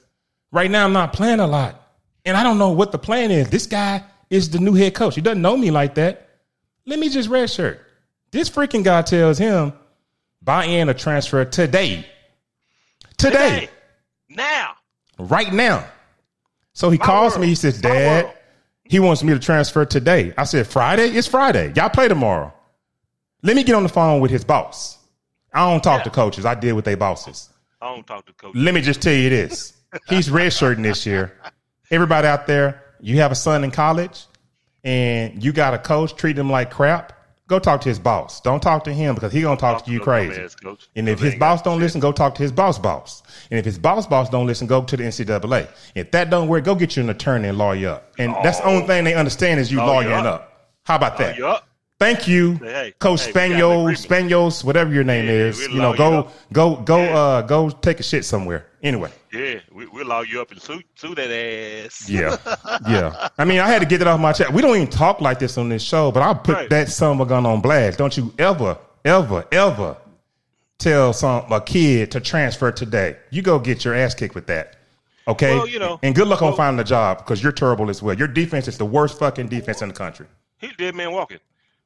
right 0.52 0.70
now 0.70 0.86
I'm 0.86 0.94
not 0.94 1.14
playing 1.14 1.40
a 1.40 1.48
lot. 1.48 1.82
And 2.26 2.36
I 2.36 2.44
don't 2.44 2.58
know 2.58 2.72
what 2.72 2.92
the 2.92 2.98
plan 2.98 3.32
is. 3.32 3.50
This 3.50 3.66
guy 3.68 4.04
is 4.30 4.50
the 4.50 4.60
new 4.60 4.74
head 4.74 4.94
coach. 4.94 5.16
He 5.16 5.22
doesn't 5.22 5.42
know 5.42 5.56
me 5.56 5.72
like 5.72 5.96
that. 5.96 6.28
Let 6.86 7.00
me 7.00 7.10
just 7.10 7.30
redshirt. 7.30 7.80
This 8.32 8.50
freaking 8.50 8.84
guy 8.84 9.02
tells 9.02 9.38
him, 9.38 9.74
buy 10.42 10.66
in 10.66 10.90
a 10.90 10.94
transfer 10.94 11.46
today. 11.46 12.06
Today. 13.18 13.62
Today. 13.62 13.70
Now. 14.30 14.74
Right 15.18 15.52
now. 15.54 15.88
So 16.74 16.90
he 16.90 16.98
My 16.98 17.06
calls 17.06 17.34
world. 17.34 17.42
me. 17.42 17.48
He 17.48 17.56
says, 17.56 17.80
Dad, 17.82 18.34
he 18.84 19.00
wants 19.00 19.24
me 19.24 19.34
to 19.34 19.40
transfer 19.40 19.86
today. 19.86 20.34
I 20.38 20.44
said, 20.44 20.68
Friday? 20.68 21.08
It's 21.10 21.28
Friday. 21.28 21.72
Y'all 21.76 21.90
play 21.90 22.08
tomorrow. 22.08 22.54
Let 23.42 23.56
me 23.56 23.64
get 23.64 23.76
on 23.76 23.84
the 23.84 23.90
phone 23.90 24.20
with 24.20 24.32
his 24.32 24.44
boss. 24.44 24.97
I 25.54 25.70
don't 25.70 25.84
talk 25.84 26.00
Yeah. 26.00 26.04
to 26.06 26.10
coaches. 26.10 26.46
I 26.46 26.56
deal 26.56 26.76
with 26.76 26.86
their 26.86 26.98
bosses. 26.98 27.50
I 27.82 27.94
don't 27.94 28.06
talk 28.06 28.26
to 28.26 28.34
coach. 28.34 28.56
Let 28.56 28.74
me 28.74 28.82
just 28.82 29.02
tell 29.02 29.14
you 29.14 29.30
this. 29.30 29.74
He's 30.10 30.30
redshirting 30.30 30.84
this 30.84 31.06
year. 31.06 31.34
Everybody 31.92 32.28
out 32.28 32.48
there, 32.48 32.84
you 33.00 33.18
have 33.18 33.32
a 33.32 33.36
son 33.36 33.64
in 33.64 33.72
college 33.72 34.26
and 34.84 35.44
you 35.44 35.52
got 35.52 35.74
a 35.74 35.78
coach 35.78 36.16
treat 36.16 36.38
him 36.38 36.50
like 36.50 36.72
crap. 36.72 37.14
Go 37.48 37.60
talk 37.60 37.80
to 37.82 37.90
his 37.90 37.98
boss. 37.98 38.42
Don't 38.42 38.62
talk 38.62 38.84
to 38.84 38.94
him 38.94 39.16
because 39.16 39.32
he 39.32 39.42
gonna 39.42 39.56
talk, 39.56 39.86
to 39.86 39.92
you 39.92 40.02
crazy. 40.02 40.48
And 40.98 41.08
if 41.08 41.20
his 41.20 41.34
boss 41.36 41.62
don't 41.62 41.80
listen, 41.80 42.02
go 42.02 42.12
talk 42.12 42.36
to 42.36 42.42
his 42.42 42.52
boss 42.52 42.78
boss. 42.78 43.24
And 43.50 43.58
if 43.58 43.64
his 43.64 43.80
boss 43.80 44.06
boss 44.06 44.30
don't 44.30 44.46
listen, 44.46 44.68
go 44.68 44.84
to 44.84 44.98
the 44.98 45.04
NCAA. 45.04 45.70
If 45.96 46.12
that 46.12 46.30
don't 46.30 46.50
work, 46.50 46.66
go 46.66 46.76
get 46.76 46.98
you 46.98 47.04
an 47.04 47.10
attorney 47.10 47.48
and 47.48 47.58
lawyer 47.58 47.90
up. 47.90 48.14
And 48.20 48.36
that's 48.44 48.60
the 48.60 48.66
oh. 48.66 48.76
only 48.76 48.88
thing 48.88 49.06
they 49.06 49.14
understand 49.14 49.62
is 49.62 49.72
you 49.72 49.78
lawyering 49.78 50.26
up. 50.26 50.26
up. 50.26 50.72
How 50.84 50.98
about 50.98 51.18
that? 51.20 51.38
Thank 52.00 52.28
you, 52.28 52.54
Hey, 52.58 52.94
Coach 53.00 53.24
hey, 53.26 53.32
Spaniel. 53.32 53.96
Spaniels, 53.96 54.64
whatever 54.64 54.94
your 54.94 55.04
name 55.04 55.26
Yeah, 55.26 55.32
is. 55.32 55.60
You 55.62 55.70
know, 55.70 55.94
allow 55.96 56.18
you 56.18 56.24
go, 56.54 56.76
go, 56.76 56.76
go, 56.84 56.98
Yeah. 57.04 57.18
uh, 57.18 57.42
go 57.42 57.70
take 57.72 58.00
a 58.00 58.04
shit 58.04 58.24
somewhere. 58.24 58.68
Anyway, 58.84 59.10
Yeah, 59.34 59.56
we, 59.74 59.88
we'll 59.88 60.06
log 60.06 60.28
you 60.30 60.40
up 60.40 60.52
and 60.52 60.62
sue, 60.62 60.82
sue 60.94 61.16
that 61.16 61.32
ass. 61.32 62.08
yeah, 62.08 62.38
yeah. 62.88 63.30
I 63.40 63.46
mean, 63.46 63.60
I 63.60 63.68
had 63.68 63.80
to 63.80 63.88
get 63.88 64.02
it 64.02 64.08
off 64.08 64.20
my 64.20 64.32
chest. 64.32 64.54
We 64.54 64.62
don't 64.62 64.76
even 64.76 64.88
talk 64.88 65.22
like 65.22 65.40
this 65.40 65.58
on 65.58 65.70
this 65.70 65.82
show, 65.82 66.12
but 66.12 66.22
I'll 66.22 66.36
put 66.36 66.56
Right. 66.56 66.70
that 66.70 66.90
son 66.90 67.14
of 67.14 67.22
a 67.22 67.26
gun 67.26 67.48
on 67.48 67.62
blast. 67.62 67.98
Don't 67.98 68.16
you 68.16 68.32
ever, 68.38 68.78
ever, 69.04 69.46
ever 69.52 69.98
tell 70.78 71.14
some 71.14 71.52
a 71.52 71.60
kid 71.60 72.12
to 72.12 72.20
transfer 72.20 72.72
today. 72.72 73.18
You 73.32 73.42
go 73.42 73.58
get 73.58 73.84
your 73.84 73.96
ass 73.96 74.14
kicked 74.14 74.36
with 74.36 74.46
that. 74.48 74.76
Okay. 75.28 75.56
Well, 75.56 75.68
you 75.68 75.80
know, 75.80 76.00
and 76.04 76.14
good 76.14 76.28
luck 76.28 76.44
on 76.44 76.56
finding 76.56 76.80
a 76.80 76.84
job 76.84 77.18
because 77.18 77.42
you're 77.42 77.52
terrible 77.52 77.90
as 77.90 78.04
well. 78.04 78.16
Your 78.16 78.28
defense 78.28 78.68
is 78.68 78.78
the 78.78 78.86
worst 78.86 79.18
fucking 79.18 79.48
defense 79.48 79.82
in 79.82 79.88
the 79.90 79.96
country. 79.96 80.28
He 80.60 80.70
dead 80.78 80.94
man 80.94 81.12
walking. 81.12 81.40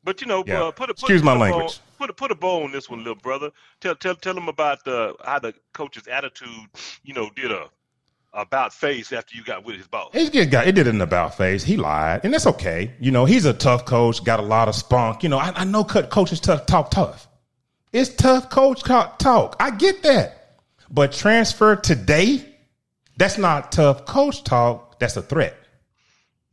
But 0.03 0.19
you 0.21 0.27
know, 0.27 0.43
Yeah. 0.45 0.63
uh, 0.63 0.71
put 0.71 0.89
a 0.89 0.93
put, 0.93 1.01
Excuse 1.03 1.21
put 1.21 1.25
my 1.25 1.31
a 1.33 1.35
bow- 1.35 1.41
language. 1.41 1.79
put 1.97 2.09
a 2.09 2.13
put 2.13 2.31
a 2.31 2.35
bow 2.35 2.63
on 2.63 2.71
this 2.71 2.89
one, 2.89 2.99
little 2.99 3.15
brother. 3.15 3.51
Tell 3.79 3.95
tell 3.95 4.15
tell 4.15 4.35
him 4.37 4.47
about 4.47 4.83
the 4.83 5.15
how 5.23 5.39
the 5.39 5.53
coach's 5.73 6.07
attitude. 6.07 6.49
You 7.03 7.13
know, 7.13 7.29
did 7.35 7.51
a 7.51 7.69
about 8.33 8.73
face 8.73 9.11
after 9.11 9.35
you 9.35 9.43
got 9.43 9.63
with 9.65 9.75
his 9.75 9.87
boss. 9.87 10.09
He 10.13 10.29
just 10.29 10.49
got 10.49 10.65
it 10.67 10.71
did 10.73 10.87
an 10.87 11.01
about 11.01 11.35
face. 11.35 11.63
He 11.63 11.75
lied, 11.77 12.21
and 12.23 12.33
that's 12.33 12.47
okay. 12.47 12.93
You 12.99 13.11
know, 13.11 13.25
he's 13.25 13.45
a 13.45 13.53
tough 13.53 13.85
coach, 13.85 14.23
got 14.23 14.39
a 14.39 14.43
lot 14.43 14.67
of 14.69 14.75
spunk. 14.75 15.21
You 15.21 15.29
know, 15.29 15.37
I, 15.37 15.51
I 15.55 15.63
know 15.65 15.83
cut 15.83 16.09
coaches 16.09 16.39
tough, 16.39 16.65
talk 16.65 16.89
tough, 16.91 17.27
It's 17.93 18.09
tough 18.15 18.49
coach 18.49 18.83
talk. 18.83 19.55
I 19.59 19.69
get 19.71 20.01
that. 20.03 20.37
But 20.89 21.11
transfer 21.11 21.75
today, 21.75 22.45
that's 23.17 23.37
not 23.37 23.71
tough 23.71 24.05
coach 24.05 24.43
talk. 24.43 24.97
That's 24.99 25.15
a 25.17 25.21
threat. 25.21 25.55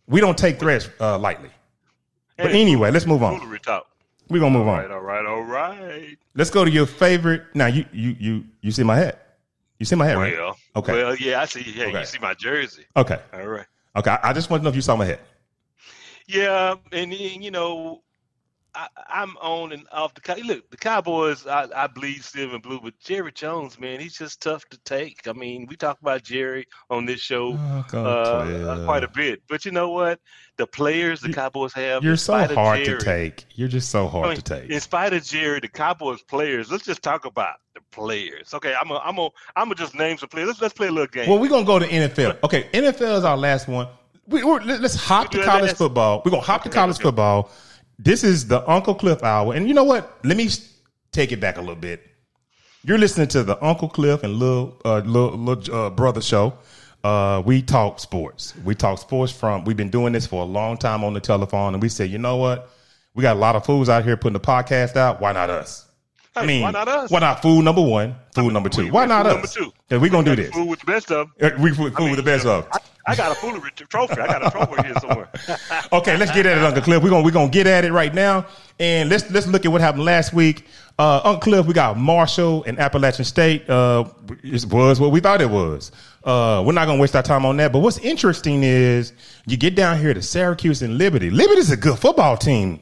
We 0.07 0.21
don't 0.21 0.37
take 0.39 0.59
threats 0.59 0.89
uh, 1.01 1.19
lightly. 1.19 1.51
But 2.39 2.53
anyway, 2.53 2.91
let's 2.91 3.07
move 3.07 3.23
on. 3.23 3.41
We're 4.31 4.41
gonna 4.41 4.51
move 4.57 4.69
all 4.69 4.75
on. 4.75 4.79
Right, 4.83 4.91
all 4.91 5.01
right, 5.01 5.27
all 5.27 5.43
right. 5.43 6.17
Let's 6.35 6.51
go 6.51 6.65
to 6.65 6.71
your 6.71 6.87
favorite. 6.87 7.43
Now 7.55 7.67
you 7.67 7.85
you 7.93 8.17
you 8.19 8.45
you 8.61 8.71
see 8.71 8.85
my 8.85 8.97
hat. 8.97 9.37
You 9.79 9.87
see 9.87 9.97
my 9.97 10.07
hat, 10.07 10.17
right? 10.17 10.35
Well, 10.37 10.57
Okay. 10.77 10.93
Well, 10.93 11.17
yeah, 11.17 11.41
I 11.41 11.45
see. 11.47 11.63
Yeah, 11.63 11.87
Okay. 11.87 12.01
you 12.01 12.07
see 12.07 12.19
my 12.21 12.35
jersey. 12.35 12.85
Okay. 12.97 13.19
All 13.33 13.47
right. 13.47 13.67
Okay. 13.97 14.11
I 14.11 14.31
I 14.31 14.33
just 14.33 14.51
want 14.51 14.61
to 14.61 14.65
know 14.65 14.71
if 14.71 14.77
you 14.77 14.83
saw 14.83 14.97
my 14.97 15.07
hat. 15.07 15.21
Yeah, 16.27 16.75
and, 16.93 17.13
and, 17.13 17.43
you 17.43 17.51
know, 17.51 18.03
I, 18.75 18.89
I'm 19.09 19.37
on 19.39 19.73
and 19.73 19.87
off 19.91 20.15
the. 20.15 20.21
Cow- 20.21 20.37
Look, 20.37 20.71
the 20.71 20.77
Cowboys. 20.77 21.47
I, 21.47 21.67
I 21.75 21.87
bleed 21.87 22.23
silver 22.23 22.55
and 22.55 22.63
blue, 22.63 22.81
but 22.81 22.99
Jerry 23.01 23.33
Jones, 23.33 23.79
man, 23.79 24.01
he's 24.01 24.17
just 24.17 24.41
tough 24.41 24.65
to 24.69 24.79
take. 24.85 25.27
I 25.27 25.33
mean, 25.33 25.67
we 25.69 25.77
talk 25.77 26.01
about 26.01 26.23
Jerry 26.23 26.67
on 26.91 27.07
this 27.07 27.21
show 27.21 27.59
Oh, 27.59 27.99
uh, 27.99 28.85
quite 28.85 29.05
a 29.05 29.09
bit, 29.09 29.43
but 29.49 29.65
you 29.65 29.73
know 29.73 29.91
what? 29.91 30.21
The 30.57 30.67
players 30.67 31.21
the 31.21 31.33
Cowboys 31.33 31.73
have. 31.73 32.05
You're 32.05 32.17
so 32.17 32.47
hard 32.55 32.85
to 32.85 32.99
take. 32.99 33.47
You're 33.55 33.69
just 33.69 33.91
so 33.91 34.07
hard 34.09 34.27
I 34.27 34.29
mean, 34.31 34.37
to 34.37 34.43
take. 34.43 34.71
In 34.71 34.81
spite 34.81 35.13
of 35.13 35.25
Jerry, 35.25 35.61
the 35.61 35.69
Cowboys 35.69 36.23
players. 36.23 36.71
Let's 36.71 36.85
just 36.85 37.03
talk 37.03 37.25
about 37.25 37.57
the 37.75 37.81
players. 37.91 38.53
Okay, 38.55 38.75
I'm 38.81 38.89
gonna 38.89 39.01
I'm 39.01 39.17
gonna 39.17 39.31
I'm 39.57 39.67
gonna 39.67 39.77
just 39.77 39.95
name 39.95 40.19
some 40.19 40.29
players. 40.29 40.49
Let's 40.49 40.61
let's 40.61 40.75
play 40.75 40.89
a 40.89 40.93
little 40.93 41.07
game. 41.07 41.29
Well, 41.29 41.39
we're 41.39 41.49
gonna 41.49 41.65
go 41.65 41.79
to 41.79 41.87
NFL. 41.87 42.39
Okay, 42.45 42.69
NFL 42.73 43.19
is 43.19 43.25
our 43.25 43.37
last 43.37 43.69
one. 43.69 43.89
We, 44.27 44.43
let's 44.43 44.95
hop 44.95 45.31
to 45.31 45.43
college 45.43 45.73
football. 45.73 46.23
We're 46.25 46.33
gonna 46.33 46.43
hop 46.43 46.63
to 46.65 46.69
college 46.69 46.99
football. 46.99 47.51
This 47.99 48.23
is 48.23 48.47
the 48.47 48.69
Uncle 48.71 48.95
Cliff 48.95 49.25
hour, 49.25 49.55
and 49.55 49.67
you 49.67 49.75
know 49.75 49.83
what? 49.83 50.25
Let 50.25 50.37
me 50.37 50.49
take 51.11 51.33
it 51.33 51.41
back 51.41 51.57
a 51.57 51.61
little 51.61 51.75
bit. 51.75 52.01
You're 52.85 52.99
listening 52.99 53.27
to 53.29 53.43
the 53.43 53.63
Uncle 53.63 53.89
Cliff 53.89 54.23
and 54.23 54.35
little 54.35 54.81
uh, 54.85 55.03
uh, 55.73 55.91
brother 55.91 56.21
show. 56.21 56.57
Uh, 57.03 57.43
we 57.45 57.61
talk 57.61 57.99
sports. 57.99 58.55
We 58.65 58.77
talk 58.77 59.01
sports 59.01 59.33
from. 59.33 59.65
We've 59.65 59.77
been 59.77 59.91
doing 59.91 60.13
this 60.13 60.29
for 60.29 60.43
a 60.43 60.47
long 60.47 60.77
time 60.77 61.03
on 61.03 61.13
the 61.13 61.21
telephone, 61.21 61.75
and 61.75 61.83
we 61.83 61.89
said, 61.89 62.09
you 62.09 62.19
know 62.19 62.37
what? 62.37 62.71
We 63.15 63.23
got 63.23 63.35
a 63.35 63.41
lot 63.41 63.57
of 63.57 63.65
fools 63.67 63.89
out 63.89 64.05
here 64.05 64.17
putting 64.17 64.35
the 64.35 64.41
podcast 64.41 64.97
out. 64.97 65.21
Why 65.21 65.33
not 65.33 65.51
us? 65.51 65.88
I 66.43 66.47
mean, 66.47 66.63
why 66.63 66.71
not 66.71 66.89
us? 66.89 67.11
Why 67.11 67.21
not 67.21 67.43
fool 67.43 67.63
number 67.63 67.83
one, 67.83 68.15
fool 68.35 68.51
number 68.51 68.69
two? 68.69 68.85
we- 68.85 68.91
Why 68.91 69.07
not 69.07 69.27
us? 69.27 69.33
number 69.35 69.49
two. 69.49 69.73
Yeah, 69.91 69.99
we 69.99 70.09
gonna 70.09 70.25
do 70.25 70.37
this. 70.37 70.51
Food 70.53 70.69
with 70.69 70.81
the 70.81 70.87
best 70.87 71.11
of. 71.11 71.31
Uh, 71.41 71.51
We 71.59 71.73
fool, 71.75 71.91
fool 71.91 72.07
with 72.09 72.17
the 72.17 72.23
best 72.23 72.47
of. 72.47 72.67
I, 72.73 72.79
I 73.07 73.17
got 73.17 73.33
a 73.33 73.35
foolery 73.37 73.71
trophy. 73.75 74.21
I 74.21 74.27
got 74.27 74.47
a 74.47 74.51
trophy 74.51 74.83
here 74.83 74.95
somewhere. 75.01 75.29
Okay, 75.93 76.17
let's 76.19 76.31
get 76.33 76.45
at 76.45 76.59
it, 76.59 76.65
Uncle 76.65 76.83
Cliff. 76.83 77.03
We're 77.03 77.09
gonna 77.11 77.25
we're 77.25 77.31
gonna 77.31 77.51
get 77.51 77.67
at 77.67 77.85
it 77.85 77.93
right 77.93 78.13
now, 78.13 78.45
and 78.79 79.09
let's 79.09 79.31
let's 79.31 79.47
look 79.47 79.65
at 79.65 79.73
what 79.73 79.81
happened 79.81 80.05
last 80.05 80.33
week. 80.35 80.67
Uh, 80.99 81.21
Uncle 81.25 81.41
Cliff, 81.53 81.67
we 81.67 81.73
got 81.73 81.97
Marshall 81.97 82.65
and 82.65 82.79
Appalachian 82.79 83.25
State. 83.25 83.69
Uh, 83.71 84.05
it 84.43 84.53
was 84.67 85.01
what 85.01 85.11
we 85.13 85.21
thought 85.21 85.41
it 85.41 85.49
was. 85.49 85.91
Uh, 86.25 86.63
we're 86.67 86.73
not 86.73 86.85
gonna 86.87 87.01
waste 87.01 87.17
our 87.17 87.23
time 87.23 87.47
on 87.47 87.57
that. 87.57 87.73
But 87.73 87.79
what's 87.79 87.99
interesting 87.99 88.63
is 88.65 89.13
you 89.47 89.57
get 89.57 89.75
down 89.75 89.99
here 89.99 90.13
to 90.13 90.21
Syracuse 90.21 90.83
and 90.83 90.99
Liberty. 90.99 91.31
Liberty's 91.31 91.71
a 91.71 91.77
good 91.77 91.99
football 91.99 92.37
team. 92.37 92.81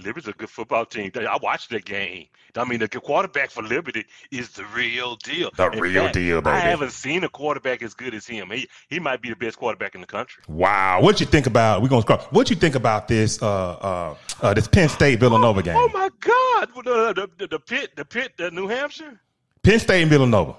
Liberty's 0.00 0.28
a 0.28 0.32
good 0.32 0.50
football 0.50 0.84
team. 0.84 1.10
I 1.16 1.38
watched 1.42 1.70
that 1.70 1.84
game. 1.84 2.26
I 2.56 2.64
mean, 2.64 2.80
the 2.80 2.88
quarterback 2.88 3.50
for 3.50 3.62
Liberty 3.62 4.04
is 4.30 4.48
the 4.50 4.64
real 4.74 5.14
deal. 5.16 5.50
The 5.56 5.70
In 5.70 5.78
real 5.80 6.02
fact, 6.04 6.14
deal, 6.14 6.40
baby. 6.40 6.56
I 6.56 6.60
haven't 6.60 6.90
seen 6.90 7.22
a 7.24 7.28
quarterback 7.28 7.82
as 7.82 7.94
good 7.94 8.12
as 8.14 8.26
him. 8.26 8.50
He 8.50 8.68
he 8.88 8.98
might 8.98 9.22
be 9.22 9.28
the 9.28 9.36
best 9.36 9.56
quarterback 9.58 9.94
in 9.94 10.00
the 10.00 10.06
country. 10.06 10.42
Wow, 10.48 11.00
what 11.00 11.20
you 11.20 11.26
think 11.26 11.46
about? 11.46 11.80
We're 11.82 11.88
gonna 11.88 12.02
scroll. 12.02 12.18
What 12.30 12.50
you 12.50 12.56
think 12.56 12.74
about 12.74 13.06
this? 13.06 13.40
Uh, 13.40 13.46
uh, 13.72 14.14
uh, 14.42 14.54
this 14.54 14.66
Penn 14.66 14.88
State 14.88 15.20
Villanova 15.20 15.62
game. 15.62 15.76
Oh 15.76 15.88
my 15.92 16.08
God! 16.20 16.68
The, 16.84 17.12
the, 17.14 17.30
the, 17.38 17.46
the 17.46 17.58
pit, 17.60 17.90
the 17.96 18.04
pit, 18.04 18.32
the 18.36 18.50
New 18.50 18.66
Hampshire. 18.66 19.20
Penn 19.62 19.78
State 19.78 20.02
and 20.02 20.10
Villanova. 20.10 20.56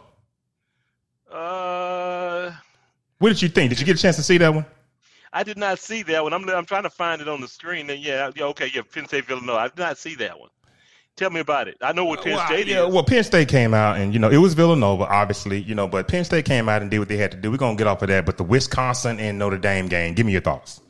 Uh, 1.32 2.52
What 3.20 3.30
did 3.30 3.42
you 3.42 3.50
think? 3.50 3.70
Did 3.70 3.80
you 3.80 3.86
get 3.86 3.98
a 3.98 4.02
chance 4.02 4.16
to 4.18 4.24
see 4.24 4.38
that 4.38 4.54
one? 4.54 4.66
I 5.34 5.44
did 5.44 5.58
not 5.58 5.80
see 5.80 6.04
that 6.04 6.24
one. 6.24 6.34
I'm 6.34 6.48
I'm 6.50 6.66
trying 6.66 6.84
to 6.84 6.90
find 6.90 7.22
it 7.22 7.28
on 7.28 7.42
the 7.42 7.48
screen. 7.48 7.90
And 7.90 8.02
yeah, 8.02 8.32
yeah, 8.36 8.46
okay, 8.46 8.70
yeah, 8.74 8.82
Penn 8.82 9.08
State 9.08 9.26
Villanova. 9.26 9.60
I 9.60 9.68
did 9.68 9.78
not 9.78 9.98
see 9.98 10.16
that 10.16 10.40
one. 10.40 10.50
Tell 11.16 11.30
me 11.30 11.40
about 11.40 11.68
it. 11.68 11.78
I 11.82 11.92
know 11.92 12.06
what 12.06 12.20
uh, 12.20 12.24
Penn 12.24 12.34
well, 12.34 12.48
State 12.48 12.68
yeah, 12.68 12.86
is. 12.86 12.94
well, 12.94 13.04
Penn 13.04 13.24
State 13.24 13.48
came 13.48 13.74
out 13.74 13.98
and 13.98 14.14
you 14.14 14.20
know 14.20 14.30
it 14.30 14.38
was 14.38 14.54
Villanova, 14.54 15.04
obviously, 15.04 15.62
you 15.62 15.76
know, 15.76 15.88
but 15.88 16.08
Penn 16.08 16.24
State 16.24 16.46
came 16.46 16.68
out 16.68 16.82
and 16.82 16.90
did 16.90 17.00
what 17.00 17.08
they 17.08 17.18
had 17.18 17.32
to 17.32 17.38
do. 17.38 17.52
We're 17.52 17.58
gonna 17.58 17.76
get 17.76 17.88
off 17.88 18.02
of 18.02 18.08
that, 18.10 18.26
but 18.26 18.38
the 18.38 18.44
Wisconsin 18.44 19.20
and 19.20 19.38
Notre 19.38 19.58
Dame 19.58 19.88
game, 19.88 20.14
give 20.14 20.26
me 20.26 20.32
your 20.32 20.42
thoughts. 20.42 20.82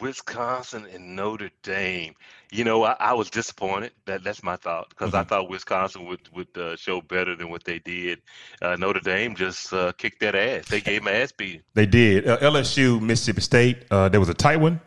Wisconsin 0.00 0.86
and 0.92 1.16
Notre 1.16 1.50
Dame. 1.62 2.14
You 2.54 2.62
know, 2.62 2.84
I, 2.84 2.94
I 3.00 3.12
was 3.14 3.30
disappointed. 3.30 3.90
That 4.06 4.22
that's 4.22 4.44
my 4.44 4.54
thought 4.54 4.88
because 4.90 5.08
Mm-hmm. 5.08 5.16
I 5.16 5.24
thought 5.24 5.48
Wisconsin 5.50 6.06
would 6.06 6.20
would 6.34 6.56
uh, 6.56 6.76
show 6.76 7.00
better 7.00 7.34
than 7.34 7.50
what 7.50 7.64
they 7.64 7.80
did. 7.80 8.20
Uh, 8.62 8.76
Notre 8.76 9.00
Dame 9.00 9.34
just 9.34 9.72
uh, 9.72 9.90
kicked 9.92 10.20
that 10.20 10.36
ass. 10.36 10.68
They 10.68 10.80
gave 10.80 11.04
them 11.04 11.12
ass 11.12 11.32
beating. 11.32 11.62
They 11.74 11.86
did 11.86 12.28
uh, 12.28 12.38
LSU, 12.38 13.00
Mississippi 13.00 13.40
State. 13.40 13.84
Uh, 13.90 14.08
there 14.08 14.20
was 14.20 14.28
a 14.28 14.34
tight 14.34 14.58
one. 14.58 14.80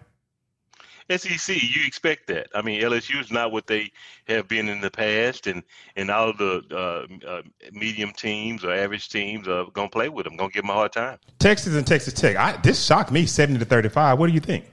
SEC, 1.09 1.55
you 1.61 1.81
expect 1.85 2.27
that. 2.27 2.47
I 2.53 2.61
mean, 2.61 2.81
LSU 2.81 3.21
is 3.21 3.31
not 3.31 3.51
what 3.51 3.67
they 3.67 3.91
have 4.27 4.47
been 4.49 4.67
in 4.69 4.79
the 4.81 4.91
past, 4.91 5.47
and 5.47 5.63
and 5.97 6.09
all 6.09 6.31
the 6.33 6.61
uh, 6.71 7.27
uh, 7.27 7.41
medium 7.73 8.11
teams 8.13 8.63
or 8.63 8.73
average 8.73 9.09
teams 9.09 9.47
are 9.47 9.65
gonna 9.73 9.89
play 9.89 10.07
with 10.07 10.23
them. 10.25 10.37
Gonna 10.37 10.51
give 10.51 10.63
them 10.63 10.69
a 10.69 10.73
hard 10.73 10.93
time. 10.93 11.17
Texas 11.39 11.75
and 11.75 11.85
Texas 11.85 12.13
Tech. 12.13 12.37
I, 12.37 12.57
this 12.61 12.83
shocked 12.85 13.11
me, 13.11 13.25
seventy 13.25 13.59
to 13.59 13.65
thirty-five. 13.65 14.17
What 14.17 14.27
do 14.27 14.33
you 14.33 14.39
think? 14.39 14.65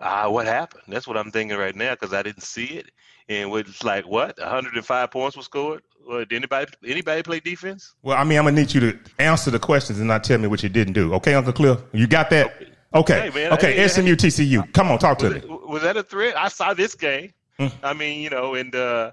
Ah, 0.00 0.28
what 0.28 0.46
happened? 0.46 0.82
That's 0.88 1.06
what 1.06 1.16
I'm 1.16 1.30
thinking 1.30 1.56
right 1.56 1.74
now 1.74 1.92
because 1.92 2.12
I 2.12 2.22
didn't 2.22 2.42
see 2.42 2.64
it. 2.66 2.90
And 3.28 3.52
it's 3.54 3.82
like 3.82 4.06
what? 4.06 4.38
105 4.38 5.10
points 5.10 5.36
was 5.36 5.46
scored. 5.46 5.82
Or 6.06 6.24
did 6.26 6.36
anybody 6.36 6.70
anybody 6.86 7.22
play 7.22 7.40
defense? 7.40 7.94
Well, 8.02 8.16
I 8.18 8.24
mean, 8.24 8.38
I'm 8.38 8.44
gonna 8.44 8.56
need 8.60 8.74
you 8.74 8.80
to 8.80 8.98
answer 9.18 9.50
the 9.50 9.58
questions 9.58 9.98
and 9.98 10.08
not 10.08 10.22
tell 10.24 10.38
me 10.38 10.46
what 10.48 10.62
you 10.62 10.68
didn't 10.68 10.92
do. 10.92 11.14
Okay, 11.14 11.32
Uncle 11.34 11.52
Cliff, 11.54 11.80
you 11.92 12.06
got 12.06 12.28
that? 12.30 12.52
Okay, 12.94 13.22
Hey, 13.22 13.30
man, 13.30 13.52
okay. 13.54 13.74
hey, 13.74 13.88
SMU, 13.88 14.14
TCU. 14.14 14.70
Come 14.72 14.90
on, 14.90 14.98
talk 14.98 15.18
to 15.18 15.30
me. 15.30 15.36
it, 15.38 15.48
was 15.48 15.82
that 15.82 15.96
a 15.96 16.02
threat? 16.02 16.36
I 16.36 16.48
saw 16.48 16.74
this 16.74 16.94
game. 16.94 17.32
Mm. 17.58 17.72
I 17.82 17.92
mean, 17.94 18.20
you 18.20 18.30
know, 18.30 18.54
and 18.54 18.74
uh, 18.74 19.12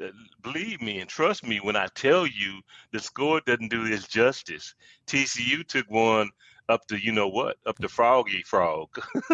uh, 0.00 0.06
believe 0.42 0.80
me 0.80 1.00
and 1.00 1.10
trust 1.10 1.44
me 1.44 1.58
when 1.58 1.74
I 1.76 1.88
tell 1.94 2.26
you 2.26 2.60
the 2.92 3.00
score 3.00 3.40
doesn't 3.44 3.68
do 3.70 3.88
this 3.88 4.06
justice. 4.06 4.74
TCU 5.06 5.66
took 5.66 5.90
one 5.90 6.30
up 6.68 6.86
to 6.88 6.96
you 7.02 7.12
know 7.12 7.28
what, 7.28 7.56
up 7.66 7.78
to 7.78 7.88
Froggy 7.88 8.42
Frog. 8.42 8.88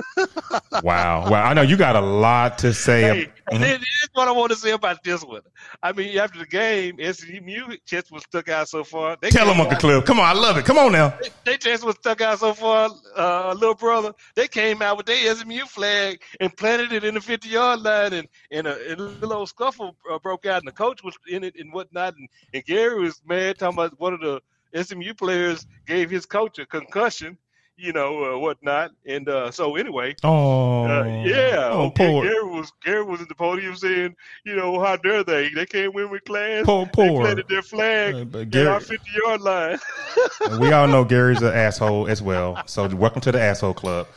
Wow, 0.83 1.31
wow. 1.31 1.45
I 1.45 1.55
know 1.55 1.63
you 1.63 1.77
got 1.77 1.97
a 1.97 2.01
lot 2.01 2.59
to 2.59 2.75
say. 2.75 3.03
Hey, 3.03 3.33
Mhm. 3.53 3.61
this 3.61 3.79
is 3.81 4.09
what 4.13 4.29
I 4.29 4.33
want 4.33 4.51
to 4.51 4.57
say 4.57 4.73
about 4.73 5.03
this 5.05 5.23
one. 5.23 5.43
I 5.83 5.93
mean, 5.93 6.19
after 6.19 6.39
the 6.39 6.47
game, 6.47 6.97
SMU 6.99 7.77
chest 7.87 8.11
was 8.11 8.23
stuck 8.25 8.49
out 8.49 8.69
so 8.69 8.83
far. 8.85 9.17
They 9.21 9.31
Tell 9.31 9.47
them, 9.47 9.61
Uncle 9.61 9.79
Cliff. 9.79 10.05
Come 10.05 10.19
on, 10.21 10.27
I 10.27 10.39
love 10.39 10.57
it. 10.57 10.65
Come 10.65 10.79
on 10.79 10.93
now. 10.93 11.17
They 11.45 11.57
just 11.57 11.85
was 11.85 11.95
stuck 11.97 12.21
out 12.21 12.41
so 12.41 12.55
far, 12.55 12.91
uh, 13.17 13.53
little 13.55 13.75
brother. 13.75 14.13
They 14.35 14.49
came 14.49 14.83
out 14.83 14.97
with 14.97 15.07
their 15.07 15.35
SMU 15.35 15.65
flag 15.67 16.21
and 16.41 16.55
planted 16.57 16.93
it 16.93 17.05
in 17.05 17.15
the 17.15 17.21
50 17.21 17.49
yard 17.49 17.81
line, 17.81 18.13
and, 18.13 18.29
and, 18.51 18.67
a, 18.67 18.91
and 18.91 19.01
a 19.01 19.05
little 19.27 19.47
scuffle 19.47 19.97
uh, 20.11 20.19
broke 20.19 20.47
out, 20.47 20.59
and 20.59 20.69
the 20.69 20.73
coach 20.73 21.03
was 21.05 21.15
in 21.29 21.45
it 21.45 21.55
and 21.59 21.73
whatnot. 21.73 22.15
And, 22.17 22.29
and 22.53 22.65
Gary 22.65 23.01
was 23.01 23.21
mad, 23.27 23.59
talking 23.59 23.79
about 23.79 23.99
one 24.01 24.13
of 24.15 24.21
the 24.21 24.41
SMU 24.75 25.15
players 25.15 25.67
gave 25.87 26.11
his 26.11 26.27
coach 26.27 26.59
a 26.59 26.67
concussion, 26.67 27.39
you 27.77 27.93
know, 27.93 28.35
uh, 28.35 28.39
whatnot. 28.39 28.93
And 29.07 29.29
uh, 29.29 29.51
so, 29.51 29.77
anyway, 29.77 30.15
Oh, 30.23 30.85
uh, 30.85 31.05
yeah. 31.25 31.69
Oh, 31.71 31.87
okay, 31.87 32.09
poor, 32.11 32.25
Gary 32.25 32.45
was 32.45 32.73
Gary 32.85 33.05
was 33.05 33.21
at 33.21 33.29
the 33.29 33.35
podium 33.35 33.77
saying, 33.77 34.15
you 34.45 34.57
know, 34.57 34.81
how 34.81 34.97
dare 34.97 35.25
they? 35.25 35.49
They 35.51 35.67
can't 35.67 35.95
win 35.95 36.11
with 36.11 36.25
class. 36.25 36.65
poor, 36.65 36.87
poor. 36.87 37.07
They 37.09 37.21
planted 37.21 37.49
their 37.49 37.63
flag 37.63 38.15
Uh, 38.35 38.45
Gary, 38.45 38.67
our 38.69 38.81
50 38.81 39.11
yard 39.25 39.41
line. 39.41 39.79
we 40.61 40.73
all 40.73 40.89
know 40.89 41.05
Gary's 41.05 41.43
an 41.43 41.55
asshole 41.55 42.09
as 42.09 42.21
well. 42.23 42.63
So 42.67 42.87
welcome 42.89 43.21
to 43.23 43.33
the 43.33 43.41
asshole 43.41 43.75
club. 43.75 44.09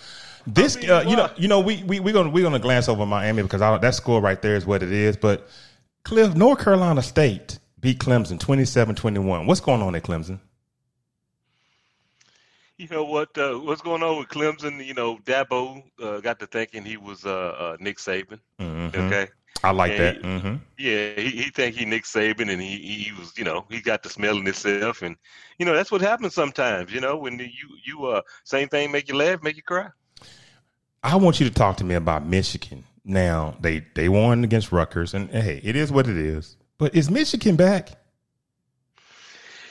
This, 0.45 0.77
I 0.77 0.79
mean, 0.79 0.89
uh, 0.89 1.01
you 1.01 1.15
know, 1.17 1.29
you 1.35 1.47
know, 1.49 1.59
we 1.59 1.83
we 1.83 1.99
we 1.99 2.13
gonna 2.13 2.29
we 2.29 2.41
gonna 2.41 2.59
glance 2.59 2.87
over 2.87 3.05
Miami 3.05 3.43
because 3.43 3.61
I 3.61 3.77
that 3.77 3.95
score 3.95 4.21
right 4.21 4.41
there 4.41 4.55
is 4.55 4.65
what 4.65 4.81
it 4.81 4.91
is. 4.93 5.17
But 5.17 5.47
Cliff, 6.03 6.35
North 6.35 6.63
Carolina 6.63 7.01
State 7.01 7.59
beat 7.81 7.99
Clemson 7.99 8.39
27-21. 8.39 9.45
What's 9.45 9.59
going 9.59 9.81
on 9.81 9.93
at 9.95 10.03
Clemson? 10.03 10.39
You 12.79 12.87
know 12.89 13.03
what? 13.03 13.35
Uh, 13.37 13.55
what's 13.55 13.81
going 13.81 14.03
on 14.03 14.19
with 14.19 14.27
Clemson? 14.27 14.85
You 14.85 14.93
know, 14.93 15.17
Dabo 15.25 15.83
uh, 16.01 16.19
got 16.19 16.39
to 16.39 16.47
thinking 16.47 16.85
he 16.85 16.97
was 16.97 17.25
uh, 17.25 17.29
uh, 17.57 17.77
Nick 17.79 17.97
Saban. 17.97 18.39
Mhm. 18.59 18.95
Okay, 18.95 19.27
I 19.63 19.71
like 19.71 19.91
Yeah, 19.91 19.97
that. 19.97 20.15
he- 20.17 20.39
hmm 20.39 20.55
yeah, 20.79 21.15
he, 21.15 21.29
he 21.29 21.49
think 21.49 21.75
he 21.75 21.85
Nick 21.85 22.03
Saban, 22.03 22.51
and 22.51 22.61
he, 22.61 22.77
he 22.77 23.11
was, 23.13 23.35
you 23.35 23.43
know, 23.43 23.65
he 23.67 23.81
got 23.81 24.03
the 24.03 24.09
smell 24.09 24.37
in 24.37 24.45
himself, 24.45 25.01
and 25.01 25.15
you 25.57 25.65
know 25.65 25.73
that's 25.73 25.91
what 25.91 26.01
happens 26.01 26.35
sometimes. 26.35 26.93
You 26.93 27.01
know, 27.01 27.17
when 27.17 27.39
you 27.39 27.67
you 27.83 28.05
uh 28.05 28.21
same 28.43 28.69
thing 28.69 28.91
make 28.91 29.07
you 29.09 29.15
laugh, 29.15 29.41
make 29.41 29.55
you 29.55 29.63
cry. 29.63 29.89
I 31.03 31.15
want 31.15 31.39
you 31.39 31.47
to 31.47 31.53
talk 31.53 31.77
to 31.77 31.83
me 31.83 31.95
about 31.95 32.25
Michigan. 32.25 32.83
Now 33.03 33.55
they 33.61 33.85
they 33.95 34.09
won 34.09 34.43
against 34.43 34.71
Rutgers, 34.71 35.13
and 35.13 35.29
hey, 35.31 35.61
it 35.63 35.75
is 35.75 35.91
what 35.91 36.07
it 36.07 36.17
is. 36.17 36.57
But 36.77 36.93
is 36.95 37.09
Michigan 37.09 37.55
back? 37.55 37.91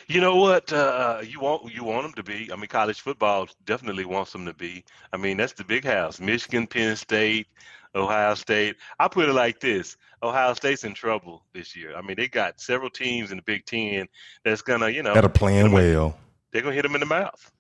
You 0.09 0.21
know 0.21 0.37
what? 0.37 0.73
Uh, 0.73 1.21
you 1.27 1.41
want 1.41 1.75
you 1.75 1.83
want 1.83 2.05
them 2.05 2.13
to 2.15 2.23
be. 2.23 2.51
I 2.53 2.57
mean, 2.57 2.69
college 2.69 3.01
football 3.01 3.49
definitely 3.65 4.05
wants 4.05 4.33
them 4.33 4.47
to 4.47 4.55
be. 4.55 4.85
I 5.13 5.17
mean, 5.17 5.37
that's 5.37 5.53
the 5.53 5.65
big 5.65 5.85
house: 5.85 6.21
Michigan, 6.21 6.67
Penn 6.69 6.95
State, 6.95 7.49
Ohio 7.95 8.35
State. 8.35 8.77
I 9.01 9.09
put 9.09 9.29
it 9.29 9.33
like 9.33 9.59
this: 9.59 9.97
Ohio 10.23 10.55
State's 10.55 10.85
in 10.85 10.95
trouble 10.95 11.43
this 11.53 11.75
year. 11.75 11.97
I 11.97 12.03
mean, 12.03 12.17
they 12.17 12.29
got 12.29 12.61
several 12.61 12.89
teams 12.89 13.33
in 13.33 13.39
the 13.39 13.43
Big 13.43 13.67
Ten 13.67 14.07
that's 14.45 14.63
gonna, 14.63 14.91
you 14.91 15.03
know, 15.03 15.13
that 15.13 15.25
are 15.25 15.29
playing 15.29 15.73
well. 15.73 16.17
They're 16.53 16.63
gonna 16.63 16.75
hit 16.75 16.83
them 16.83 16.95
in 16.95 17.01
the 17.01 17.07
mouth. 17.07 17.51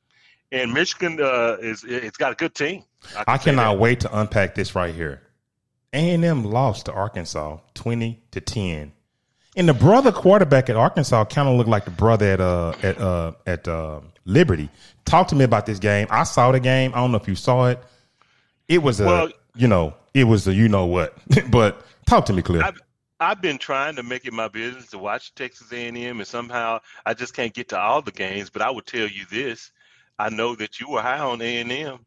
And 0.52 0.72
Michigan 0.72 1.20
uh, 1.20 1.56
is 1.60 1.82
it's 1.82 2.16
got 2.16 2.30
a 2.30 2.36
good 2.36 2.54
team. 2.54 2.84
I, 3.16 3.24
I 3.34 3.38
cannot 3.38 3.80
wait 3.80 4.00
to 4.00 4.18
unpack 4.18 4.54
this 4.54 4.76
right 4.76 4.94
here. 4.94 5.22
A 5.92 6.14
and 6.14 6.24
M 6.24 6.44
lost 6.44 6.86
to 6.86 6.92
Arkansas 6.92 7.58
twenty 7.74 8.22
to 8.30 8.40
ten 8.40 8.92
and 9.56 9.68
the 9.68 9.74
brother 9.74 10.12
quarterback 10.12 10.68
at 10.68 10.76
Arkansas 10.76 11.24
kind 11.24 11.48
of 11.48 11.56
looked 11.56 11.70
like 11.70 11.84
the 11.84 11.90
brother 11.90 12.26
at 12.26 12.40
uh 12.40 12.74
at 12.82 13.00
uh 13.00 13.32
at 13.46 13.66
uh, 13.66 14.00
Liberty. 14.24 14.68
Talk 15.04 15.28
to 15.28 15.34
me 15.34 15.44
about 15.44 15.66
this 15.66 15.78
game. 15.78 16.06
I 16.10 16.24
saw 16.24 16.52
the 16.52 16.60
game. 16.60 16.92
I 16.94 16.98
don't 16.98 17.10
know 17.10 17.18
if 17.18 17.26
you 17.26 17.34
saw 17.34 17.68
it. 17.68 17.82
It 18.68 18.82
was 18.82 19.00
a 19.00 19.06
well, 19.06 19.30
you 19.54 19.68
know 19.68 19.94
it 20.14 20.24
was 20.24 20.46
a 20.46 20.54
you 20.54 20.68
know 20.68 20.86
what. 20.86 21.16
but 21.50 21.84
talk 22.06 22.26
to 22.26 22.32
me, 22.32 22.42
Cliff. 22.42 22.64
I've, 22.64 22.80
I've 23.18 23.40
been 23.40 23.58
trying 23.58 23.96
to 23.96 24.02
make 24.02 24.26
it 24.26 24.32
my 24.32 24.48
business 24.48 24.88
to 24.90 24.98
watch 24.98 25.34
Texas 25.34 25.72
A&M, 25.72 25.96
and 25.96 26.26
somehow 26.26 26.80
I 27.04 27.14
just 27.14 27.34
can't 27.34 27.54
get 27.54 27.68
to 27.70 27.78
all 27.78 28.02
the 28.02 28.12
games. 28.12 28.50
But 28.50 28.62
I 28.62 28.70
would 28.70 28.86
tell 28.86 29.06
you 29.06 29.24
this: 29.30 29.72
I 30.18 30.28
know 30.28 30.54
that 30.56 30.80
you 30.80 30.90
were 30.90 31.02
high 31.02 31.18
on 31.18 31.40
A&M, 31.40 31.98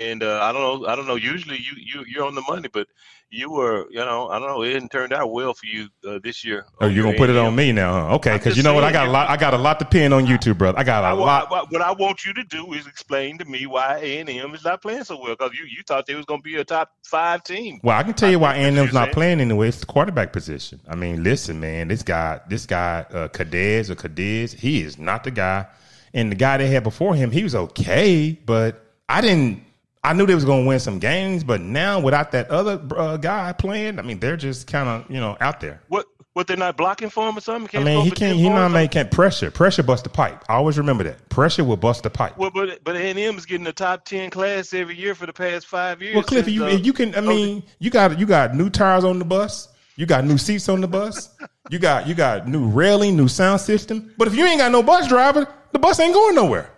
and 0.00 0.22
uh, 0.22 0.40
I 0.42 0.52
don't 0.52 0.62
know. 0.62 0.86
I 0.86 0.96
don't 0.96 1.06
know. 1.06 1.14
Usually, 1.14 1.56
you 1.56 1.72
you 1.76 2.04
you're 2.06 2.24
on 2.24 2.34
the 2.34 2.42
money, 2.42 2.68
but 2.72 2.88
you 3.30 3.50
were, 3.50 3.86
you 3.90 3.98
know, 3.98 4.28
I 4.28 4.38
don't 4.38 4.48
know. 4.48 4.62
It 4.62 4.74
didn't 4.74 4.90
turn 4.90 5.12
out 5.12 5.32
well 5.32 5.54
for 5.54 5.64
you 5.64 5.88
uh, 6.06 6.18
this 6.22 6.44
year. 6.44 6.66
Oh, 6.80 6.86
you're 6.86 7.04
gonna 7.04 7.16
put 7.16 7.30
it 7.30 7.36
on 7.36 7.54
me 7.56 7.72
now, 7.72 8.08
huh? 8.08 8.14
Okay, 8.16 8.36
because 8.36 8.56
you 8.56 8.62
know 8.62 8.74
what? 8.74 8.84
I 8.84 8.92
got 8.92 9.08
a 9.08 9.10
lot. 9.10 9.30
I 9.30 9.36
got 9.36 9.54
a 9.54 9.58
lot 9.58 9.78
to 9.78 9.86
pin 9.86 10.12
on 10.12 10.26
you 10.26 10.36
too, 10.36 10.54
brother. 10.54 10.78
I 10.78 10.84
got 10.84 11.02
a 11.04 11.08
I, 11.08 11.12
lot. 11.12 11.50
I, 11.50 11.64
what 11.70 11.80
I 11.80 11.92
want 11.92 12.26
you 12.26 12.34
to 12.34 12.44
do 12.44 12.74
is 12.74 12.86
explain 12.86 13.38
to 13.38 13.44
me 13.46 13.66
why 13.66 13.98
A 14.02 14.18
and 14.20 14.28
M 14.28 14.54
is 14.54 14.64
not 14.64 14.82
playing 14.82 15.04
so 15.04 15.18
well. 15.18 15.34
Because 15.34 15.52
you 15.58 15.64
you 15.64 15.82
thought 15.86 16.06
they 16.06 16.14
was 16.14 16.26
gonna 16.26 16.42
be 16.42 16.56
a 16.56 16.64
top 16.64 16.92
five 17.04 17.42
team. 17.42 17.80
Well, 17.82 17.96
I 17.96 18.02
can 18.02 18.14
tell 18.14 18.30
you 18.30 18.38
why 18.38 18.56
A 18.56 18.58
and 18.58 18.76
M's 18.76 18.92
not 18.92 19.12
playing 19.12 19.40
anyway. 19.40 19.68
It's 19.68 19.80
the 19.80 19.86
quarterback 19.86 20.32
position. 20.32 20.80
I 20.86 20.94
mean, 20.94 21.22
listen, 21.22 21.58
man, 21.58 21.88
this 21.88 22.02
guy, 22.02 22.40
this 22.48 22.66
guy, 22.66 23.06
uh, 23.10 23.28
Cadiz 23.28 23.90
or 23.90 23.94
Cadiz, 23.94 24.52
he 24.52 24.82
is 24.82 24.98
not 24.98 25.24
the 25.24 25.30
guy. 25.30 25.66
And 26.14 26.30
the 26.30 26.36
guy 26.36 26.58
they 26.58 26.68
had 26.68 26.82
before 26.82 27.14
him, 27.14 27.30
he 27.30 27.42
was 27.42 27.54
okay, 27.54 28.38
but 28.44 28.81
I 29.08 29.20
didn't 29.20 29.64
I 30.04 30.12
knew 30.14 30.26
they 30.26 30.34
was 30.34 30.44
going 30.44 30.64
to 30.64 30.68
win 30.68 30.80
some 30.80 30.98
games, 30.98 31.44
but 31.44 31.60
now 31.60 32.00
without 32.00 32.32
that 32.32 32.50
other 32.50 32.80
uh, 32.96 33.16
guy 33.18 33.52
playing, 33.52 34.00
I 34.00 34.02
mean, 34.02 34.18
they're 34.18 34.36
just 34.36 34.66
kind 34.66 34.88
of 34.88 35.08
you 35.10 35.20
know 35.20 35.36
out 35.40 35.60
there. 35.60 35.80
What? 35.88 36.06
What 36.34 36.46
they're 36.46 36.56
not 36.56 36.78
blocking 36.78 37.10
for 37.10 37.28
him 37.28 37.36
or 37.36 37.42
something? 37.42 37.68
Can't 37.68 37.86
I 37.86 37.94
mean, 37.94 38.04
he 38.06 38.10
can't. 38.10 38.38
He 38.38 38.48
not 38.48 38.70
making 38.70 39.10
pressure. 39.10 39.50
Pressure 39.50 39.82
bust 39.82 40.04
the 40.04 40.08
pipe. 40.08 40.42
I 40.48 40.54
always 40.54 40.78
remember 40.78 41.04
that. 41.04 41.28
Pressure 41.28 41.62
will 41.62 41.76
bust 41.76 42.04
the 42.04 42.10
pipe. 42.10 42.38
Well, 42.38 42.50
but 42.50 42.82
but 42.84 42.96
A 42.96 43.10
and 43.10 43.18
M 43.18 43.36
is 43.36 43.44
getting 43.44 43.64
the 43.64 43.72
top 43.72 44.06
ten 44.06 44.30
class 44.30 44.72
every 44.72 44.96
year 44.96 45.14
for 45.14 45.26
the 45.26 45.32
past 45.34 45.66
five 45.66 46.00
years. 46.00 46.14
Well, 46.14 46.24
Cliff, 46.24 46.48
you 46.48 46.64
uh, 46.64 46.70
you 46.70 46.94
can. 46.94 47.14
I 47.14 47.20
mean, 47.20 47.62
you 47.80 47.90
got 47.90 48.18
you 48.18 48.24
got 48.24 48.54
new 48.54 48.70
tires 48.70 49.04
on 49.04 49.18
the 49.18 49.26
bus. 49.26 49.68
You 49.96 50.06
got 50.06 50.24
new 50.24 50.38
seats 50.38 50.70
on 50.70 50.80
the 50.80 50.88
bus. 50.88 51.36
you 51.70 51.78
got 51.78 52.06
you 52.06 52.14
got 52.14 52.48
new 52.48 52.66
railing, 52.66 53.14
new 53.14 53.28
sound 53.28 53.60
system. 53.60 54.14
But 54.16 54.26
if 54.26 54.34
you 54.34 54.46
ain't 54.46 54.58
got 54.58 54.72
no 54.72 54.82
bus 54.82 55.08
driver, 55.08 55.46
the 55.72 55.78
bus 55.78 56.00
ain't 56.00 56.14
going 56.14 56.34
nowhere. 56.34 56.71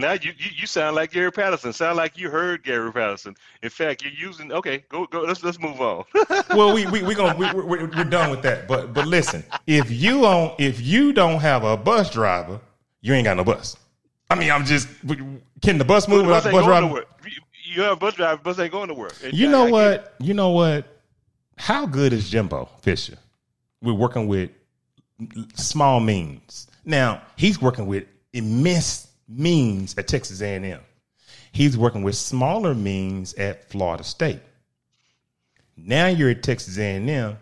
Now 0.00 0.12
you, 0.12 0.32
you, 0.38 0.50
you 0.56 0.66
sound 0.66 0.96
like 0.96 1.12
Gary 1.12 1.30
Patterson. 1.30 1.72
Sound 1.72 1.98
like 1.98 2.16
you 2.16 2.30
heard 2.30 2.64
Gary 2.64 2.90
Patterson. 2.90 3.36
In 3.62 3.68
fact, 3.68 4.02
you're 4.02 4.12
using. 4.12 4.50
Okay, 4.50 4.82
go 4.88 5.06
go. 5.06 5.20
Let's 5.20 5.44
let's 5.44 5.60
move 5.60 5.80
on. 5.80 6.04
well, 6.50 6.74
we 6.74 6.86
we 6.86 7.02
we 7.02 7.14
gonna 7.14 7.36
we, 7.36 7.52
we're, 7.52 7.86
we're 7.86 8.04
done 8.04 8.30
with 8.30 8.42
that. 8.42 8.66
But 8.66 8.94
but 8.94 9.06
listen, 9.06 9.44
if 9.66 9.90
you 9.90 10.22
don't 10.22 10.58
if 10.58 10.80
you 10.80 11.12
don't 11.12 11.40
have 11.40 11.64
a 11.64 11.76
bus 11.76 12.10
driver, 12.10 12.60
you 13.02 13.12
ain't 13.12 13.24
got 13.24 13.36
no 13.36 13.44
bus. 13.44 13.76
I 14.30 14.36
mean, 14.36 14.50
I'm 14.50 14.64
just 14.64 14.88
can 15.60 15.76
the 15.76 15.84
bus 15.84 16.08
move 16.08 16.26
without 16.26 16.44
the 16.44 16.50
bus 16.50 16.64
driver? 16.64 17.04
You 17.64 17.82
have 17.82 17.92
a 17.92 17.96
bus 17.96 18.14
driver, 18.14 18.40
bus 18.42 18.58
ain't 18.58 18.72
going 18.72 18.88
to 18.88 18.94
work. 18.94 19.14
You 19.32 19.48
know 19.48 19.66
I, 19.66 19.70
what? 19.70 20.14
You 20.18 20.34
know 20.34 20.50
what? 20.50 20.86
How 21.56 21.84
good 21.84 22.12
is 22.12 22.30
Jimbo 22.30 22.68
Fisher? 22.80 23.18
We're 23.82 23.92
working 23.92 24.26
with 24.26 24.50
small 25.54 26.00
means. 26.00 26.68
Now 26.84 27.22
he's 27.36 27.60
working 27.60 27.86
with 27.86 28.06
immense 28.32 29.09
means 29.30 29.96
at 29.96 30.08
Texas 30.08 30.40
A&M. 30.40 30.80
He's 31.52 31.76
working 31.76 32.02
with 32.02 32.16
smaller 32.16 32.74
means 32.74 33.34
at 33.34 33.68
Florida 33.70 34.04
State. 34.04 34.40
Now 35.76 36.06
you're 36.08 36.30
at 36.30 36.42
Texas 36.42 36.78
A&M. 36.78 37.38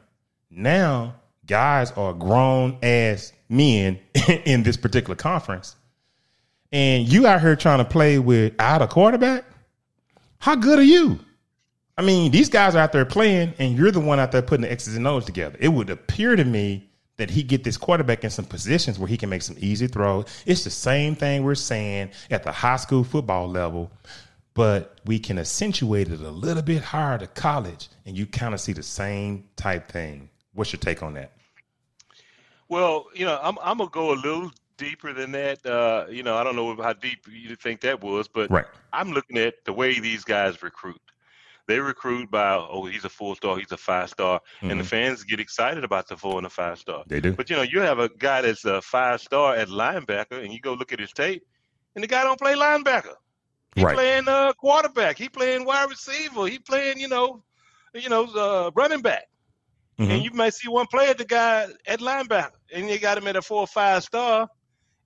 Now 0.51 1.14
guys 1.46 1.90
are 1.92 2.12
grown 2.12 2.79
ass 2.83 3.33
men 3.48 3.98
in 4.44 4.62
this 4.62 4.77
particular 4.77 5.16
conference. 5.16 5.74
And 6.70 7.11
you 7.11 7.27
out 7.27 7.40
here 7.40 7.57
trying 7.57 7.79
to 7.79 7.85
play 7.85 8.18
without 8.18 8.83
a 8.83 8.87
quarterback? 8.87 9.44
How 10.38 10.55
good 10.55 10.79
are 10.79 10.83
you? 10.83 11.18
I 11.96 12.03
mean, 12.03 12.31
these 12.31 12.48
guys 12.48 12.77
are 12.77 12.79
out 12.79 12.92
there 12.92 13.05
playing, 13.05 13.55
and 13.59 13.77
you're 13.77 13.90
the 13.90 13.98
one 13.98 14.20
out 14.20 14.31
there 14.31 14.42
putting 14.42 14.62
the 14.62 14.70
X's 14.70 14.94
and 14.94 15.07
O's 15.07 15.24
together. 15.24 15.57
It 15.59 15.68
would 15.68 15.90
appear 15.90 16.37
to 16.37 16.44
me 16.44 16.88
that 17.19 17.31
he 17.31 17.43
get 17.43 17.65
this 17.65 17.77
quarterback 17.77 18.25
in 18.25 18.31
some 18.31 18.45
positions 18.45 18.99
where 18.99 19.09
he 19.09 19.17
can 19.17 19.29
make 19.29 19.43
some 19.43 19.57
easy 19.59 19.87
throws. 19.87 20.25
It's 20.47 20.65
the 20.65 20.71
same 20.71 21.15
thing 21.15 21.45
we're 21.45 21.55
saying 21.57 22.11
at 22.31 22.45
the 22.45 22.53
high 22.53 22.77
school 22.77 23.05
football 23.05 23.49
level, 23.49 23.91
but 24.55 24.99
we 25.05 25.19
can 25.19 25.39
accentuate 25.39 26.09
it 26.09 26.21
a 26.21 26.31
little 26.31 26.63
bit 26.63 26.83
higher 26.83 27.19
to 27.19 27.27
college, 27.27 27.89
and 28.07 28.17
you 28.17 28.25
kind 28.25 28.55
of 28.55 28.61
see 28.61 28.73
the 28.73 28.83
same 28.83 29.45
type 29.57 29.91
thing. 29.91 30.31
What's 30.55 30.73
your 30.73 30.81
take 30.81 31.03
on 31.03 31.15
that? 31.15 31.33
Well, 32.69 33.07
you 33.15 33.25
know, 33.25 33.39
I'm 33.43 33.59
I'm 33.63 33.79
gonna 33.79 33.91
go 33.91 34.13
a 34.13 34.15
little 34.15 34.51
deeper 34.77 35.13
than 35.13 35.33
that. 35.33 35.65
Uh, 35.67 36.07
you 36.11 36.23
know, 36.23 36.37
I 36.37 36.45
don't 36.45 36.55
know 36.55 36.77
how 36.77 36.93
deep 36.93 37.27
you 37.31 37.57
think 37.57 37.81
that 37.81 38.03
was, 38.03 38.29
but 38.29 38.51
right. 38.51 38.67
I'm 38.93 39.13
looking 39.13 39.39
at 39.39 39.65
the 39.65 39.73
way 39.73 39.99
these 39.99 40.25
guys 40.25 40.63
recruit. 40.63 41.01
They 41.69 41.81
recruit 41.81 42.31
by, 42.31 42.55
oh, 42.55 42.87
he's 42.87 43.05
a 43.05 43.11
four 43.11 43.37
star, 43.37 43.59
he's 43.59 43.73
a 43.73 43.77
five 43.77 44.09
star, 44.09 44.41
mm-hmm. 44.41 44.71
and 44.71 44.81
the 44.81 44.85
mm-hmm. 44.85 44.89
fans 44.89 45.25
get 45.25 45.39
excited 45.39 45.85
about 45.85 46.09
the 46.09 46.17
four 46.17 46.37
and 46.37 46.47
the 46.47 46.51
five 46.51 46.79
star. 46.79 47.05
They 47.07 47.21
do. 47.21 47.33
But 47.35 47.51
you 47.51 47.57
know, 47.57 47.63
you 47.63 47.81
have 47.81 47.99
a 47.99 48.09
guy 48.09 48.41
that's 48.41 48.65
a 48.65 48.81
five 48.81 49.21
star 49.21 49.55
at 49.55 49.69
linebacker, 49.69 50.43
and 50.43 50.51
you 50.51 50.61
go 50.61 50.73
look 50.73 50.95
at 50.95 50.99
his 50.99 51.13
tape, 51.13 51.47
and 51.95 52.03
the 52.03 52.09
guy 52.09 52.25
don't 52.25 52.41
play 52.41 52.55
linebacker. 52.55 53.15
He 53.75 53.85
right. 53.85 53.95
playing 53.95 54.29
uh, 54.29 54.55
quarterback. 54.55 55.19
He 55.19 55.29
playing 55.29 55.67
wide 55.67 55.91
receiver. 55.91 56.47
He 56.47 56.59
playing, 56.59 56.99
you 57.01 57.09
know, 57.09 57.45
you 57.95 58.09
know, 58.09 58.25
uh, 58.25 58.71
running 58.75 59.03
back. 59.03 59.27
Mm-hmm. 60.01 60.11
And 60.11 60.25
you 60.25 60.31
might 60.33 60.55
see 60.55 60.71
one 60.71 60.87
play 60.87 61.11
at 61.11 61.19
the 61.19 61.27
guy 61.27 61.67
at 61.87 62.01
linebacker, 62.01 62.53
and 62.75 62.89
you 62.89 62.99
got 62.99 63.19
him 63.19 63.29
at 63.29 63.37
a 63.37 63.43
four 63.43 63.61
or 63.61 63.67
five 63.67 64.03
star, 64.03 64.49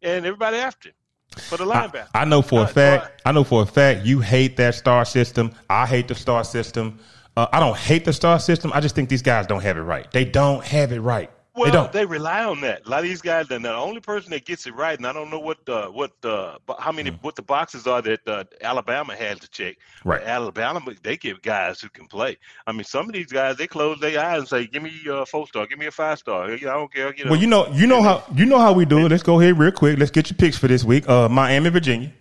and 0.01 0.25
everybody 0.25 0.59
after 0.59 0.90
him 0.90 0.94
for 1.40 1.56
the 1.56 1.64
linebacker. 1.64 2.08
I, 2.14 2.22
I 2.22 2.24
know 2.24 2.42
for 2.42 2.62
a 2.62 2.66
fact. 2.66 3.22
I 3.24 3.32
know 3.32 3.44
for 3.44 3.62
a 3.62 3.66
fact 3.66 4.04
you 4.04 4.20
hate 4.20 4.56
that 4.58 4.74
star 4.74 5.04
system. 5.04 5.52
I 5.68 5.86
hate 5.86 6.08
the 6.08 6.14
star 6.14 6.44
system. 6.44 6.98
Uh, 7.36 7.46
I 7.52 7.60
don't 7.60 7.76
hate 7.76 8.04
the 8.04 8.12
star 8.12 8.38
system. 8.38 8.72
I 8.74 8.80
just 8.80 8.94
think 8.94 9.08
these 9.08 9.22
guys 9.22 9.46
don't 9.46 9.62
have 9.62 9.76
it 9.76 9.82
right. 9.82 10.10
They 10.10 10.24
don't 10.24 10.64
have 10.64 10.92
it 10.92 11.00
right. 11.00 11.30
Well, 11.54 11.66
they 11.66 11.70
don't. 11.70 11.92
They 11.92 12.06
rely 12.06 12.44
on 12.44 12.62
that. 12.62 12.86
A 12.86 12.88
lot 12.88 13.00
of 13.00 13.04
these 13.04 13.20
guys, 13.20 13.50
and 13.50 13.62
the 13.62 13.74
only 13.74 14.00
person 14.00 14.30
that 14.30 14.46
gets 14.46 14.66
it 14.66 14.74
right, 14.74 14.96
and 14.96 15.06
I 15.06 15.12
don't 15.12 15.28
know 15.28 15.38
what 15.38 15.68
uh, 15.68 15.88
what 15.88 16.12
uh, 16.24 16.56
how 16.78 16.92
many 16.92 17.10
mm. 17.10 17.18
what 17.22 17.36
the 17.36 17.42
boxes 17.42 17.86
are 17.86 18.00
that 18.00 18.26
uh, 18.26 18.44
Alabama 18.62 19.14
had 19.14 19.38
to 19.42 19.50
check. 19.50 19.76
Right. 20.02 20.22
Alabama, 20.22 20.80
they 21.02 21.18
give 21.18 21.42
guys 21.42 21.78
who 21.80 21.90
can 21.90 22.06
play. 22.06 22.38
I 22.66 22.72
mean, 22.72 22.84
some 22.84 23.06
of 23.06 23.12
these 23.12 23.30
guys, 23.30 23.58
they 23.58 23.66
close 23.66 24.00
their 24.00 24.18
eyes 24.18 24.38
and 24.38 24.48
say, 24.48 24.66
"Give 24.66 24.82
me 24.82 24.92
a 25.10 25.26
four 25.26 25.46
star, 25.46 25.66
give 25.66 25.78
me 25.78 25.86
a 25.86 25.90
five 25.90 26.18
star." 26.18 26.44
I 26.44 26.56
don't 26.56 26.92
care. 26.92 27.14
You 27.14 27.26
know? 27.26 27.32
Well, 27.32 27.40
you 27.40 27.46
know, 27.46 27.68
you 27.68 27.86
know 27.86 28.02
how 28.02 28.24
you 28.34 28.46
know 28.46 28.58
how 28.58 28.72
we 28.72 28.86
do 28.86 29.04
it. 29.04 29.10
Let's 29.10 29.22
go 29.22 29.38
ahead 29.38 29.58
real 29.58 29.72
quick. 29.72 29.98
Let's 29.98 30.10
get 30.10 30.30
your 30.30 30.38
picks 30.38 30.56
for 30.56 30.68
this 30.68 30.84
week. 30.84 31.06
Uh, 31.06 31.28
Miami, 31.28 31.68
Virginia. 31.68 32.12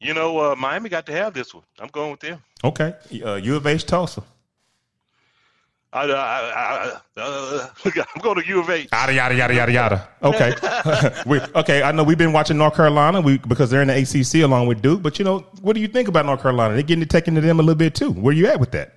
You 0.00 0.14
know, 0.14 0.38
uh, 0.38 0.56
Miami 0.56 0.88
got 0.88 1.06
to 1.06 1.12
have 1.12 1.34
this 1.34 1.52
one. 1.52 1.64
I'm 1.80 1.88
going 1.88 2.12
with 2.12 2.20
them. 2.20 2.42
Okay. 2.62 2.94
Uh, 3.24 3.34
U 3.34 3.56
of 3.56 3.66
H, 3.66 3.84
Tulsa. 3.84 4.22
I, 5.94 6.04
I, 6.04 6.10
I, 6.10 7.20
uh, 7.20 7.66
I'm 7.84 8.22
going 8.22 8.40
to 8.40 8.48
U 8.48 8.60
of 8.60 8.70
H. 8.70 8.88
Yada 8.92 9.12
yada 9.12 9.34
yada 9.34 9.54
yada 9.54 9.72
yada. 9.72 10.08
Okay, 10.22 10.54
we, 11.26 11.40
okay. 11.54 11.82
I 11.82 11.92
know 11.92 12.02
we've 12.02 12.16
been 12.16 12.32
watching 12.32 12.56
North 12.56 12.74
Carolina 12.76 13.20
we, 13.20 13.38
because 13.38 13.70
they're 13.70 13.82
in 13.82 13.88
the 13.88 13.98
ACC 13.98 14.42
along 14.42 14.68
with 14.68 14.80
Duke. 14.80 15.02
But 15.02 15.18
you 15.18 15.24
know, 15.24 15.40
what 15.60 15.74
do 15.74 15.80
you 15.80 15.88
think 15.88 16.08
about 16.08 16.24
North 16.24 16.40
Carolina? 16.40 16.74
They're 16.74 16.82
getting 16.82 17.02
it 17.02 17.10
taken 17.10 17.34
to 17.34 17.42
them 17.42 17.60
a 17.60 17.62
little 17.62 17.74
bit 17.74 17.94
too. 17.94 18.10
Where 18.10 18.32
you 18.32 18.46
at 18.46 18.58
with 18.58 18.70
that? 18.72 18.94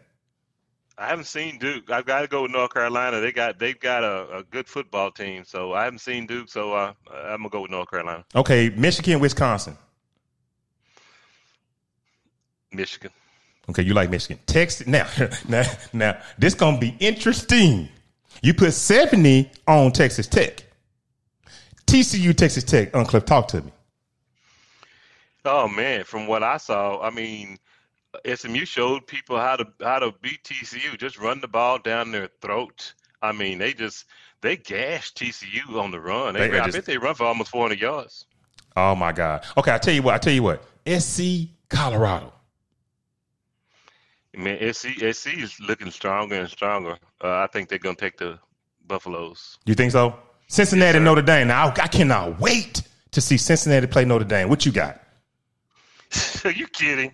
I 0.97 1.07
haven't 1.07 1.25
seen 1.25 1.59
Duke. 1.59 1.91
I've 1.91 2.05
got 2.05 2.21
to 2.21 2.27
go 2.27 2.43
with 2.43 2.51
North 2.51 2.73
Carolina. 2.73 3.19
They 3.19 3.33
got 3.33 3.59
they've 3.59 3.79
got 3.79 4.05
a, 4.05 4.37
a 4.37 4.43
good 4.43 4.67
football 4.67 5.11
team. 5.11 5.43
So 5.45 5.73
I 5.73 5.83
haven't 5.83 5.99
seen 5.99 6.25
Duke. 6.25 6.47
So 6.47 6.71
uh, 6.71 6.93
I'm 7.13 7.39
gonna 7.39 7.49
go 7.49 7.61
with 7.63 7.71
North 7.71 7.89
Carolina. 7.89 8.23
Okay, 8.33 8.69
Michigan, 8.69 9.19
Wisconsin. 9.19 9.77
Michigan. 12.71 13.11
Okay, 13.69 13.81
you 13.83 13.93
like 13.93 14.09
Michigan. 14.09 14.39
Texas. 14.45 14.85
Now, 14.87 15.07
now, 15.49 15.63
now, 15.93 16.17
this 16.37 16.53
gonna 16.53 16.77
be 16.77 16.95
interesting. 16.99 17.89
You 18.41 18.53
put 18.53 18.73
seventy 18.73 19.51
on 19.67 19.91
Texas 19.91 20.27
Tech. 20.27 20.63
TCU, 21.87 22.35
Texas 22.35 22.63
Tech. 22.63 22.95
Uncle, 22.95 23.21
talk 23.21 23.47
to 23.49 23.61
me. 23.61 23.71
Oh 25.45 25.67
man, 25.67 26.03
from 26.03 26.27
what 26.27 26.43
I 26.43 26.57
saw, 26.57 27.01
I 27.01 27.11
mean, 27.11 27.57
SMU 28.31 28.65
showed 28.65 29.05
people 29.07 29.37
how 29.39 29.55
to 29.55 29.67
how 29.81 29.99
to 29.99 30.13
beat 30.21 30.43
TCU. 30.43 30.97
Just 30.97 31.19
run 31.19 31.39
the 31.41 31.47
ball 31.47 31.77
down 31.79 32.11
their 32.11 32.29
throat. 32.41 32.93
I 33.21 33.31
mean, 33.31 33.57
they 33.59 33.73
just 33.73 34.05
they 34.41 34.57
gashed 34.57 35.17
TCU 35.17 35.79
on 35.81 35.91
the 35.91 35.99
run. 35.99 36.33
They, 36.33 36.41
They- 36.41 36.47
they 36.49 36.59
I 36.59 36.65
just- 36.65 36.77
bet 36.77 36.85
they 36.85 36.97
run 36.97 37.15
for 37.15 37.25
almost 37.25 37.51
400 37.51 37.79
yards. 37.79 38.25
Oh 38.77 38.93
my 38.95 39.11
God. 39.13 39.45
Okay, 39.57 39.71
I 39.73 39.77
tell 39.77 39.93
you 39.93 40.01
what. 40.01 40.15
I 40.15 40.17
tell 40.17 40.33
you 40.33 40.43
what. 40.43 40.63
SC 40.87 41.47
Colorado. 41.69 42.33
Man, 44.37 44.73
SC, 44.73 44.87
SC 45.13 45.37
is 45.37 45.59
looking 45.59 45.91
stronger 45.91 46.35
and 46.35 46.49
stronger. 46.49 46.97
Uh, 47.23 47.37
I 47.37 47.47
think 47.47 47.69
they're 47.69 47.79
going 47.79 47.95
to 47.95 48.01
take 48.01 48.17
the 48.17 48.39
Buffaloes. 48.87 49.57
You 49.65 49.75
think 49.75 49.91
so? 49.91 50.15
Cincinnati, 50.47 50.97
sir. 50.97 51.03
Notre 51.03 51.21
Dame. 51.21 51.47
Now 51.47 51.67
I, 51.67 51.83
I 51.83 51.87
cannot 51.87 52.39
wait 52.39 52.83
to 53.11 53.21
see 53.21 53.37
Cincinnati 53.37 53.87
play 53.87 54.05
Notre 54.05 54.25
Dame. 54.25 54.49
What 54.49 54.65
you 54.65 54.71
got? 54.71 55.01
Are 56.43 56.51
you 56.55 56.67
kidding? 56.67 57.13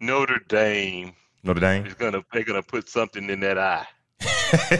Notre 0.00 0.40
Dame 0.48 1.12
Notre 1.44 1.60
Dame. 1.60 1.86
is 1.86 1.94
going 1.94 2.12
to 2.12 2.24
they're 2.32 2.44
going 2.44 2.60
to 2.60 2.66
put 2.66 2.88
something 2.88 3.28
in 3.28 3.40
that 3.40 3.58
eye. 3.58 3.86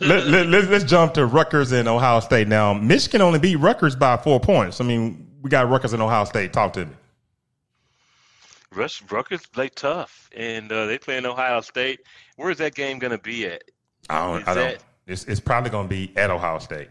let, 0.00 0.26
let, 0.26 0.46
let, 0.46 0.64
let's 0.70 0.84
jump 0.84 1.14
to 1.14 1.26
Rutgers 1.26 1.72
and 1.72 1.88
Ohio 1.88 2.20
State. 2.20 2.46
Now, 2.46 2.72
Michigan 2.74 3.20
only 3.22 3.38
beat 3.38 3.56
Rutgers 3.56 3.96
by 3.96 4.16
four 4.16 4.38
points. 4.38 4.80
I 4.80 4.84
mean, 4.84 5.28
we 5.42 5.50
got 5.50 5.68
Rutgers 5.68 5.92
and 5.92 6.02
Ohio 6.02 6.24
State. 6.24 6.52
Talk 6.52 6.72
to 6.74 6.86
me. 6.86 6.92
Rush 8.78 9.02
Rutgers 9.10 9.44
play 9.46 9.68
tough, 9.68 10.30
and 10.36 10.70
uh, 10.72 10.86
they 10.86 10.98
play 10.98 11.18
in 11.18 11.26
Ohio 11.26 11.60
State. 11.60 12.00
Where's 12.36 12.58
that 12.58 12.74
game 12.74 12.98
going 12.98 13.10
to 13.10 13.18
be 13.18 13.46
at? 13.46 13.62
I 14.08 14.24
don't. 14.26 14.42
Is 14.42 14.48
I 14.48 14.54
don't. 14.54 14.64
that- 14.70 14.82
It's, 15.06 15.24
it's 15.24 15.40
probably 15.40 15.70
going 15.70 15.86
to 15.86 15.90
be 15.90 16.12
at 16.16 16.30
Ohio 16.30 16.58
State. 16.60 16.88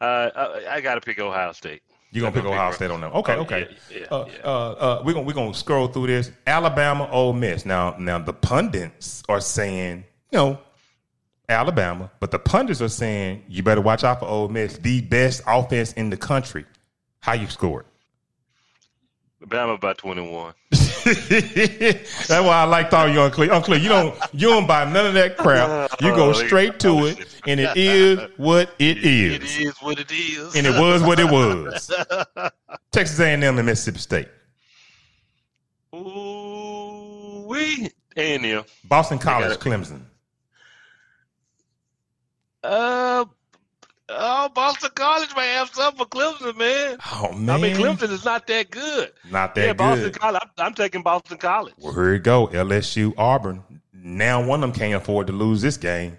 Uh, 0.00 0.30
I, 0.34 0.74
I 0.76 0.80
got 0.80 0.96
to 0.96 1.00
pick 1.00 1.18
Ohio 1.18 1.52
State. 1.52 1.82
You're 2.10 2.22
gonna 2.22 2.32
pick 2.32 2.42
gonna 2.44 2.54
Ohio 2.56 2.68
pick 2.70 2.76
State 2.76 2.90
on 2.90 3.02
them. 3.02 3.12
Okay, 3.12 3.34
Oh, 3.34 3.40
okay. 3.40 3.68
yeah, 3.90 3.98
yeah, 3.98 4.06
uh, 4.10 4.24
yeah. 4.26 4.34
Uh, 4.42 4.48
uh, 4.48 5.02
we're 5.04 5.12
gonna 5.12 5.26
we're 5.26 5.34
gonna 5.34 5.52
scroll 5.52 5.88
through 5.88 6.06
this. 6.06 6.32
Alabama, 6.46 7.06
Ole 7.10 7.34
Miss. 7.34 7.66
Now, 7.66 7.96
now 7.98 8.18
the 8.18 8.32
pundits 8.32 9.22
are 9.28 9.42
saying, 9.42 10.04
you 10.32 10.38
know, 10.38 10.58
Alabama, 11.50 12.10
but 12.18 12.30
the 12.30 12.38
pundits 12.38 12.80
are 12.80 12.88
saying 12.88 13.42
you 13.46 13.62
better 13.62 13.82
watch 13.82 14.04
out 14.04 14.20
for 14.20 14.26
Ole 14.26 14.48
Miss, 14.48 14.78
the 14.78 15.02
best 15.02 15.42
offense 15.46 15.92
in 15.92 16.08
the 16.08 16.16
country. 16.16 16.64
How 17.20 17.34
you 17.34 17.46
scored? 17.46 17.84
Bama 19.46 19.80
by 19.80 19.92
21. 19.92 20.52
That's 20.70 22.28
why 22.28 22.38
I 22.48 22.64
like 22.64 22.92
all 22.92 23.08
you 23.08 23.20
Uncle. 23.20 23.50
Uncle, 23.50 23.76
you 23.78 23.88
don't 23.88 24.14
you 24.32 24.48
don't 24.48 24.66
buy 24.66 24.84
none 24.90 25.06
of 25.06 25.14
that 25.14 25.36
crap. 25.36 25.90
You 26.02 26.10
go 26.14 26.32
straight 26.32 26.78
to 26.80 27.06
it, 27.06 27.40
and 27.46 27.60
it 27.60 27.76
is 27.76 28.18
what 28.36 28.70
it 28.78 28.98
It 28.98 29.42
is, 29.44 29.58
is 29.58 29.76
what 29.80 29.98
it 29.98 30.10
is. 30.10 30.54
and 30.56 30.66
it 30.66 30.78
was 30.78 31.02
what 31.02 31.18
it 31.20 31.30
was. 31.30 31.90
Texas 32.92 33.18
A&M 33.20 33.42
and 33.42 33.64
Mississippi 33.64 33.98
State, 33.98 34.28
Ooh, 35.94 37.44
we 37.46 37.90
and 38.16 38.44
them. 38.44 38.64
Boston 38.84 39.18
College, 39.18 39.58
Clemson. 39.58 40.02
Uh, 42.64 43.24
oh, 44.08 44.48
Boston 44.54 44.90
College 44.94 45.30
may 45.36 45.48
have 45.54 45.70
something 45.70 46.04
for 46.04 46.08
Clemson, 46.08 46.56
man. 46.56 46.98
Oh 47.12 47.32
man, 47.32 47.50
I 47.56 47.62
mean, 47.62 47.76
Clemson 47.76 48.10
is 48.10 48.24
not 48.24 48.46
that 48.46 48.70
good. 48.70 49.12
not 49.30 49.54
that 49.54 49.66
yeah, 49.66 49.72
Boston 49.72 50.04
good. 50.04 50.18
College. 50.20 50.42
I'm, 50.42 50.66
I'm 50.66 50.74
taking 50.74 51.02
Boston 51.02 51.38
College. 51.38 51.74
Well, 51.78 51.92
here 51.92 52.14
you 52.14 52.18
go. 52.18 52.48
LSU, 52.48 53.12
Auburn. 53.16 53.62
Now 53.92 54.44
one 54.44 54.62
of 54.62 54.70
them 54.70 54.78
can't 54.78 54.94
afford 54.94 55.26
to 55.26 55.32
lose 55.32 55.60
this 55.60 55.76
game. 55.76 56.18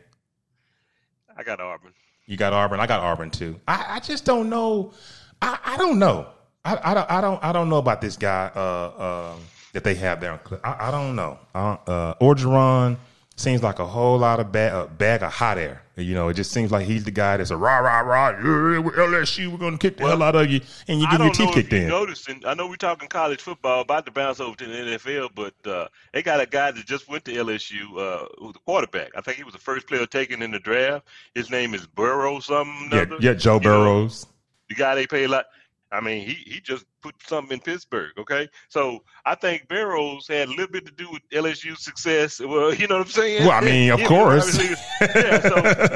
I 1.38 1.44
got 1.44 1.60
Auburn. 1.60 1.94
You 2.26 2.38
got 2.38 2.54
Auburn. 2.54 2.80
I 2.80 2.86
got 2.86 3.00
Auburn 3.00 3.32
too. 3.32 3.60
I, 3.68 3.86
I 3.96 4.00
just 4.00 4.26
don't 4.26 4.50
know. 4.50 4.94
I, 5.42 5.58
I 5.64 5.78
don't 5.78 5.98
know. 5.98 6.28
I, 6.66 6.92
I 6.92 6.94
don't. 6.94 7.12
I 7.12 7.22
don't. 7.22 7.44
I 7.44 7.52
don't 7.52 7.70
know 7.70 7.78
about 7.78 8.02
this 8.02 8.18
guy 8.18 8.52
uh, 8.56 8.60
uh, 8.60 9.36
that 9.74 9.84
they 9.84 9.96
have 9.96 10.20
there. 10.20 10.40
I, 10.64 10.88
I 10.88 10.92
don't 10.92 11.16
know. 11.16 11.40
Uh, 11.56 11.78
uh, 11.88 12.14
Orgeron 12.16 12.98
seems 13.36 13.64
like 13.64 13.80
a 13.80 13.86
whole 13.86 14.20
lot 14.20 14.40
of 14.40 14.52
bag, 14.52 14.74
a 14.74 14.88
bag 14.88 15.24
of 15.24 15.32
hot 15.32 15.58
air. 15.58 15.82
You 16.00 16.14
know, 16.16 16.30
it 16.30 16.36
just 16.36 16.52
seems 16.52 16.72
like 16.72 16.86
he's 16.86 17.04
the 17.04 17.12
guy 17.12 17.38
that's 17.38 17.52
a 17.52 17.58
rah 17.58 17.80
rah 17.80 18.00
rah. 18.00 18.30
Yeah, 18.32 18.80
we're 18.80 18.92
LSU, 18.94 19.48
we're 19.52 19.58
gonna 19.58 19.78
kick 19.78 19.98
the 19.98 20.04
Well, 20.04 20.18
hell 20.18 20.24
out 20.28 20.36
of 20.36 20.50
you, 20.50 20.62
and 20.88 21.00
you 21.00 21.08
get 21.10 21.20
your 21.20 21.32
teeth 21.32 21.54
kicked 21.54 21.72
you 21.74 21.80
in. 21.80 21.88
noticed, 21.88 22.28
and 22.30 22.46
I 22.46 22.54
know 22.54 22.68
we're 22.68 22.76
talking 22.76 23.08
college 23.10 23.42
football, 23.42 23.82
about 23.82 24.06
to 24.06 24.12
bounce 24.12 24.40
over 24.40 24.56
to 24.56 24.66
the 24.66 24.74
NFL, 24.74 25.30
but 25.36 25.54
uh, 25.70 25.88
they 26.14 26.22
got 26.24 26.40
a 26.40 26.46
guy 26.46 26.72
that 26.72 26.86
just 26.86 27.10
went 27.10 27.26
to 27.26 27.34
LSU, 27.34 27.82
uh, 27.98 28.28
who's 28.38 28.54
the 28.54 28.60
quarterback. 28.60 29.10
I 29.16 29.22
think 29.22 29.38
he 29.38 29.44
was 29.44 29.54
the 29.54 29.60
first 29.60 29.88
player 29.88 30.06
taken 30.06 30.42
in 30.42 30.52
the 30.52 30.60
draft. 30.60 31.06
His 31.36 31.50
name 31.50 31.74
is 31.74 31.86
Burrow 31.88 32.40
something. 32.40 32.90
Yeah, 32.92 33.06
yeah, 33.20 33.34
Joe 33.34 33.56
You 33.56 33.60
know, 33.62 33.84
Burrows. 33.84 34.26
the 34.70 34.76
guy 34.76 34.96
they 34.96 35.08
pay 35.08 35.26
a 35.26 35.28
lot. 35.28 35.46
I 35.92 36.02
mean, 36.02 36.26
he, 36.28 36.34
he 36.34 36.60
just 36.60 36.86
put 37.02 37.16
something 37.26 37.56
in 37.58 37.60
Pittsburgh, 37.62 38.12
okay? 38.20 38.48
So 38.68 39.04
I 39.26 39.34
think 39.36 39.68
Barrows 39.68 40.28
had 40.28 40.48
a 40.48 40.52
little 40.52 40.68
bit 40.68 40.86
to 40.86 40.92
do 40.92 41.10
with 41.12 41.22
LSU's 41.32 41.84
success. 41.84 42.40
Well, 42.40 42.74
you 42.80 42.88
know 42.88 42.98
what 43.00 43.06
I'm 43.08 43.12
saying? 43.12 43.42
Well, 43.48 43.52
I 43.58 43.62
mean, 43.62 43.92
of 43.92 44.04
course. 44.08 44.56
yeah, 45.02 45.42
so, 45.42 45.50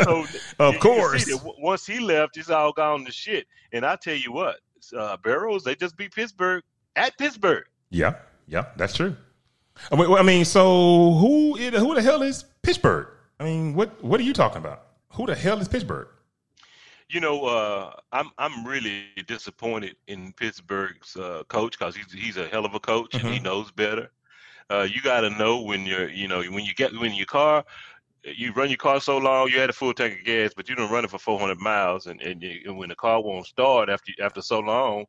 so 0.03 0.25
Of 0.59 0.73
you- 0.75 0.79
you 0.79 0.79
can 1.09 1.19
see 1.19 1.37
course. 1.37 1.55
once 1.59 1.85
he 1.85 1.99
left, 1.99 2.37
it's 2.37 2.49
all 2.49 2.71
gone 2.73 3.05
to 3.05 3.11
shit. 3.11 3.45
And 3.71 3.85
I 3.85 3.95
tell 3.95 4.15
you 4.15 4.31
what, 4.31 4.57
uh, 4.97 5.17
Barrows, 5.17 5.63
they 5.63 5.75
just 5.75 5.95
beat 5.97 6.13
Pittsburgh 6.13 6.63
at 6.95 7.17
Pittsburgh. 7.17 7.65
Yeah, 7.89 8.15
yeah, 8.47 8.65
that's 8.77 8.95
true. 8.95 9.15
I 9.91 9.95
mean, 9.95 10.11
I 10.13 10.21
mean, 10.23 10.45
so 10.45 11.13
who 11.13 11.55
who 11.57 11.95
the 11.95 12.01
hell 12.01 12.21
is 12.21 12.45
Pittsburgh? 12.61 13.07
I 13.39 13.43
mean, 13.43 13.73
what 13.73 14.03
what 14.03 14.19
are 14.19 14.23
you 14.23 14.33
talking 14.33 14.57
about? 14.59 14.83
Who 15.13 15.25
the 15.25 15.33
hell 15.35 15.59
is 15.59 15.67
Pittsburgh? 15.67 16.07
You 17.09 17.19
know, 17.19 17.45
uh, 17.45 17.93
I'm 18.11 18.31
I'm 18.37 18.65
really 18.65 18.99
disappointed 19.01 19.73
in 20.07 20.11
Pittsburgh's 20.11 20.93
uh, 20.93 21.23
coach 21.29 21.59
because 21.59 21.79
he's 21.79 21.97
he's 21.97 22.37
a 22.37 22.37
hell 22.47 22.65
of 22.65 22.73
a 22.73 22.79
coach 22.79 23.17
and 23.17 23.27
he 23.27 23.29
Mhm. 23.29 23.39
knows 23.39 23.71
better. 23.71 24.11
Uh, 24.69 24.87
you 24.89 25.01
got 25.01 25.21
to 25.21 25.29
know 25.29 25.61
when 25.61 25.85
you're, 25.85 26.09
you 26.09 26.27
know, 26.27 26.41
when 26.43 26.63
you 26.65 26.73
get 26.73 26.93
when 26.93 27.13
your 27.13 27.25
car, 27.25 27.63
you 28.23 28.51
run 28.53 28.69
your 28.69 28.77
car 28.77 28.99
so 29.01 29.17
long, 29.17 29.49
you 29.49 29.59
had 29.59 29.69
a 29.69 29.73
full 29.73 29.93
tank 29.93 30.19
of 30.19 30.25
gas, 30.25 30.53
but 30.55 30.69
you 30.69 30.75
don't 30.75 30.91
run 30.91 31.03
it 31.05 31.11
for 31.11 31.19
400 31.19 31.59
miles, 31.59 32.07
and 32.07 32.21
and, 32.21 32.41
you, 32.43 32.61
and 32.65 32.77
when 32.77 32.89
the 32.89 32.95
car 32.95 33.21
won't 33.21 33.45
start 33.47 33.89
after 33.89 34.11
after 34.21 34.41
so 34.41 34.59
long, 34.59 35.05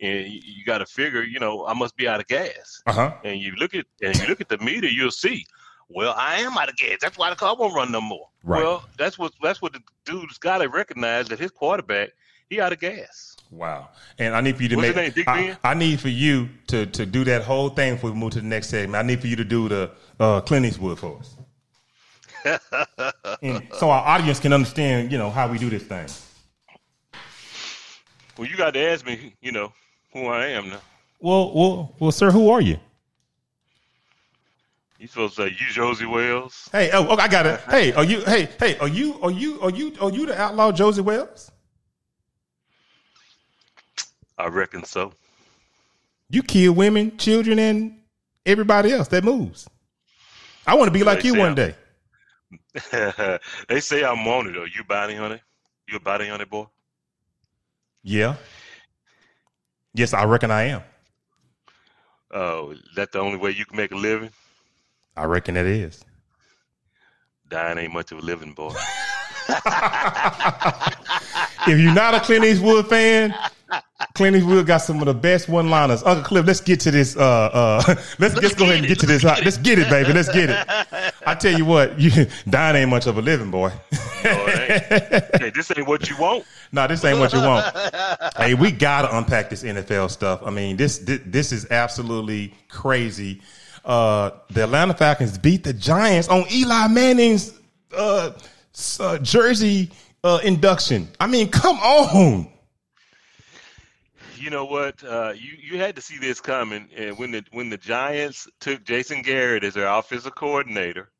and 0.00 0.26
you, 0.28 0.40
you 0.44 0.64
got 0.64 0.78
to 0.78 0.86
figure, 0.86 1.22
you 1.22 1.38
know, 1.40 1.66
I 1.66 1.74
must 1.74 1.96
be 1.96 2.08
out 2.08 2.20
of 2.20 2.26
gas. 2.26 2.82
Uh 2.86 2.92
huh. 2.92 3.12
And 3.22 3.40
you 3.40 3.52
look 3.56 3.74
at 3.74 3.86
and 4.02 4.18
you 4.20 4.26
look 4.26 4.40
at 4.40 4.48
the 4.48 4.58
meter, 4.58 4.88
you'll 4.88 5.10
see. 5.10 5.44
Well, 5.90 6.14
I 6.16 6.40
am 6.40 6.56
out 6.58 6.68
of 6.68 6.76
gas. 6.76 6.98
That's 7.00 7.16
why 7.16 7.30
the 7.30 7.36
car 7.36 7.56
won't 7.56 7.74
run 7.74 7.90
no 7.90 8.00
more. 8.00 8.28
Right. 8.44 8.62
Well, 8.62 8.84
that's 8.98 9.18
what 9.18 9.32
that's 9.42 9.62
what 9.62 9.72
the 9.72 9.80
dude's 10.04 10.38
got 10.38 10.58
to 10.58 10.68
recognize 10.68 11.28
that 11.28 11.38
his 11.38 11.50
quarterback 11.50 12.10
he 12.50 12.60
out 12.60 12.72
of 12.72 12.80
gas. 12.80 13.36
Wow. 13.50 13.88
And 14.18 14.34
I 14.34 14.40
need 14.42 14.56
for 14.56 14.62
you 14.62 14.68
to 14.70 14.76
What's 14.76 14.94
make. 14.94 15.16
name, 15.16 15.24
I? 15.26 15.56
I 15.64 15.74
need 15.74 16.00
for 16.00 16.08
you 16.08 16.48
to 16.68 16.86
to 16.86 17.06
do 17.06 17.24
that 17.24 17.42
whole 17.42 17.70
thing 17.70 17.94
before 17.94 18.10
we 18.10 18.16
move 18.18 18.32
to 18.32 18.40
the 18.40 18.46
next 18.46 18.68
segment. 18.68 18.96
I 18.96 19.06
need 19.06 19.20
for 19.20 19.26
you 19.26 19.36
to 19.36 19.44
do 19.44 19.68
the 19.68 19.90
uh, 20.20 20.40
Clint 20.42 20.66
Eastwood 20.66 20.98
for 20.98 21.18
us, 21.18 21.36
and 23.42 23.66
so 23.78 23.90
our 23.90 24.06
audience 24.06 24.40
can 24.40 24.52
understand, 24.52 25.10
you 25.10 25.18
know, 25.18 25.30
how 25.30 25.48
we 25.50 25.58
do 25.58 25.70
this 25.70 25.84
thing. 25.84 26.06
Well, 28.36 28.46
you 28.46 28.56
got 28.56 28.74
to 28.74 28.80
ask 28.80 29.04
me, 29.04 29.34
you 29.40 29.52
know, 29.52 29.72
who 30.12 30.26
I 30.26 30.46
am 30.48 30.68
now. 30.68 30.80
Well, 31.20 31.52
well, 31.54 31.94
well, 31.98 32.12
sir, 32.12 32.30
who 32.30 32.50
are 32.50 32.60
you? 32.60 32.78
You 34.98 35.06
supposed 35.06 35.36
to 35.36 35.42
say 35.42 35.48
you 35.48 35.72
Josey 35.72 36.06
Wales? 36.06 36.68
Hey, 36.72 36.90
oh, 36.92 37.06
okay, 37.12 37.22
I 37.22 37.28
got 37.28 37.46
it. 37.46 37.60
Hey, 37.70 37.92
are 37.92 38.04
you? 38.04 38.20
Hey, 38.24 38.48
hey, 38.58 38.76
are 38.78 38.88
you? 38.88 39.20
Are 39.22 39.30
you? 39.30 39.60
Are 39.60 39.70
you? 39.70 39.94
Are 40.00 40.10
you 40.10 40.26
the 40.26 40.40
outlaw 40.40 40.72
Josey 40.72 41.02
Wales? 41.02 41.52
I 44.36 44.48
reckon 44.48 44.84
so. 44.84 45.12
You 46.30 46.42
kill 46.42 46.72
women, 46.72 47.16
children, 47.16 47.58
and 47.58 48.00
everybody 48.44 48.92
else 48.92 49.08
that 49.08 49.24
moves. 49.24 49.68
I 50.66 50.74
want 50.74 50.88
to 50.88 50.92
be 50.92 51.04
like 51.04 51.24
you 51.24 51.34
one 51.34 51.48
I'm- 51.48 51.54
day. 51.54 51.74
they 53.68 53.80
say 53.80 54.04
I'm 54.04 54.24
wanted. 54.24 54.56
Are 54.56 54.66
you 54.66 54.82
bounty 54.88 55.14
hunter? 55.14 55.40
You 55.88 55.96
a 55.96 56.00
bounty 56.00 56.28
hunter 56.28 56.46
boy? 56.46 56.66
Yeah. 58.02 58.36
Yes, 59.94 60.12
I 60.14 60.24
reckon 60.24 60.50
I 60.50 60.64
am. 60.64 60.82
Oh, 62.30 62.70
is 62.70 62.80
that 62.96 63.12
the 63.12 63.18
only 63.20 63.38
way 63.38 63.50
you 63.50 63.64
can 63.66 63.76
make 63.76 63.92
a 63.92 63.96
living? 63.96 64.30
I 65.18 65.24
reckon 65.24 65.56
it 65.56 65.66
is. 65.66 66.04
Dying 67.48 67.78
ain't 67.78 67.92
much 67.92 68.12
of 68.12 68.18
a 68.18 68.22
living, 68.22 68.52
boy. 68.52 68.74
If 71.66 71.78
you're 71.78 71.94
not 71.94 72.14
a 72.14 72.20
Clint 72.20 72.44
Eastwood 72.44 72.88
fan, 72.88 73.34
Clint 74.14 74.36
Eastwood 74.36 74.66
got 74.66 74.78
some 74.78 75.00
of 75.00 75.06
the 75.06 75.14
best 75.14 75.48
one-liners. 75.48 76.02
Uncle 76.02 76.24
Cliff, 76.24 76.46
let's 76.46 76.60
get 76.60 76.80
to 76.80 76.90
this. 76.90 77.16
Uh, 77.16 77.50
uh, 77.52 77.82
let's 78.18 78.34
let's 78.36 78.54
go 78.54 78.64
ahead 78.64 78.78
and 78.78 78.86
get 78.86 78.98
to 79.00 79.06
this. 79.06 79.22
Let's 79.24 79.58
get 79.58 79.78
it, 79.78 79.90
baby. 79.90 80.12
Let's 80.12 80.32
get 80.32 80.50
it. 80.50 80.66
I 81.26 81.34
tell 81.34 81.56
you 81.56 81.64
what, 81.64 81.98
you 82.00 82.26
dying 82.48 82.76
ain't 82.76 82.90
much 82.90 83.06
of 83.06 83.18
a 83.18 83.22
living, 83.22 83.50
boy. 83.50 83.70
No, 84.24 84.46
hey, 84.46 85.52
this 85.54 85.70
ain't 85.76 85.86
what 85.86 86.08
you 86.08 86.16
want. 86.16 86.44
No, 86.72 86.86
this 86.86 87.04
ain't 87.04 87.18
what 87.18 87.32
you 87.32 87.40
want. 87.40 87.66
hey, 88.36 88.54
we 88.54 88.72
gotta 88.72 89.14
unpack 89.16 89.50
this 89.50 89.62
NFL 89.62 90.10
stuff. 90.10 90.40
I 90.44 90.50
mean, 90.50 90.76
this 90.76 90.98
this, 90.98 91.20
this 91.26 91.52
is 91.52 91.70
absolutely 91.70 92.54
crazy. 92.68 93.42
Uh, 93.88 94.30
the 94.50 94.64
Atlanta 94.64 94.92
Falcons 94.94 95.38
beat 95.38 95.64
the 95.64 95.72
Giants 95.72 96.28
on 96.28 96.44
Eli 96.52 96.88
Manning's 96.88 97.58
uh, 97.96 98.32
uh, 99.00 99.18
jersey 99.18 99.90
uh, 100.22 100.40
induction. 100.44 101.08
I 101.18 101.26
mean, 101.26 101.48
come 101.50 101.78
on. 101.78 102.48
You 104.36 104.50
know 104.50 104.66
what? 104.66 105.02
Uh, 105.02 105.32
you 105.34 105.52
you 105.58 105.78
had 105.78 105.96
to 105.96 106.02
see 106.02 106.18
this 106.18 106.38
coming. 106.40 106.88
And 106.96 107.18
when 107.18 107.30
the 107.32 107.44
when 107.50 107.70
the 107.70 107.78
Giants 107.78 108.46
took 108.60 108.84
Jason 108.84 109.22
Garrett 109.22 109.64
as 109.64 109.74
their 109.74 109.88
offensive 109.88 110.34
coordinator, 110.34 111.10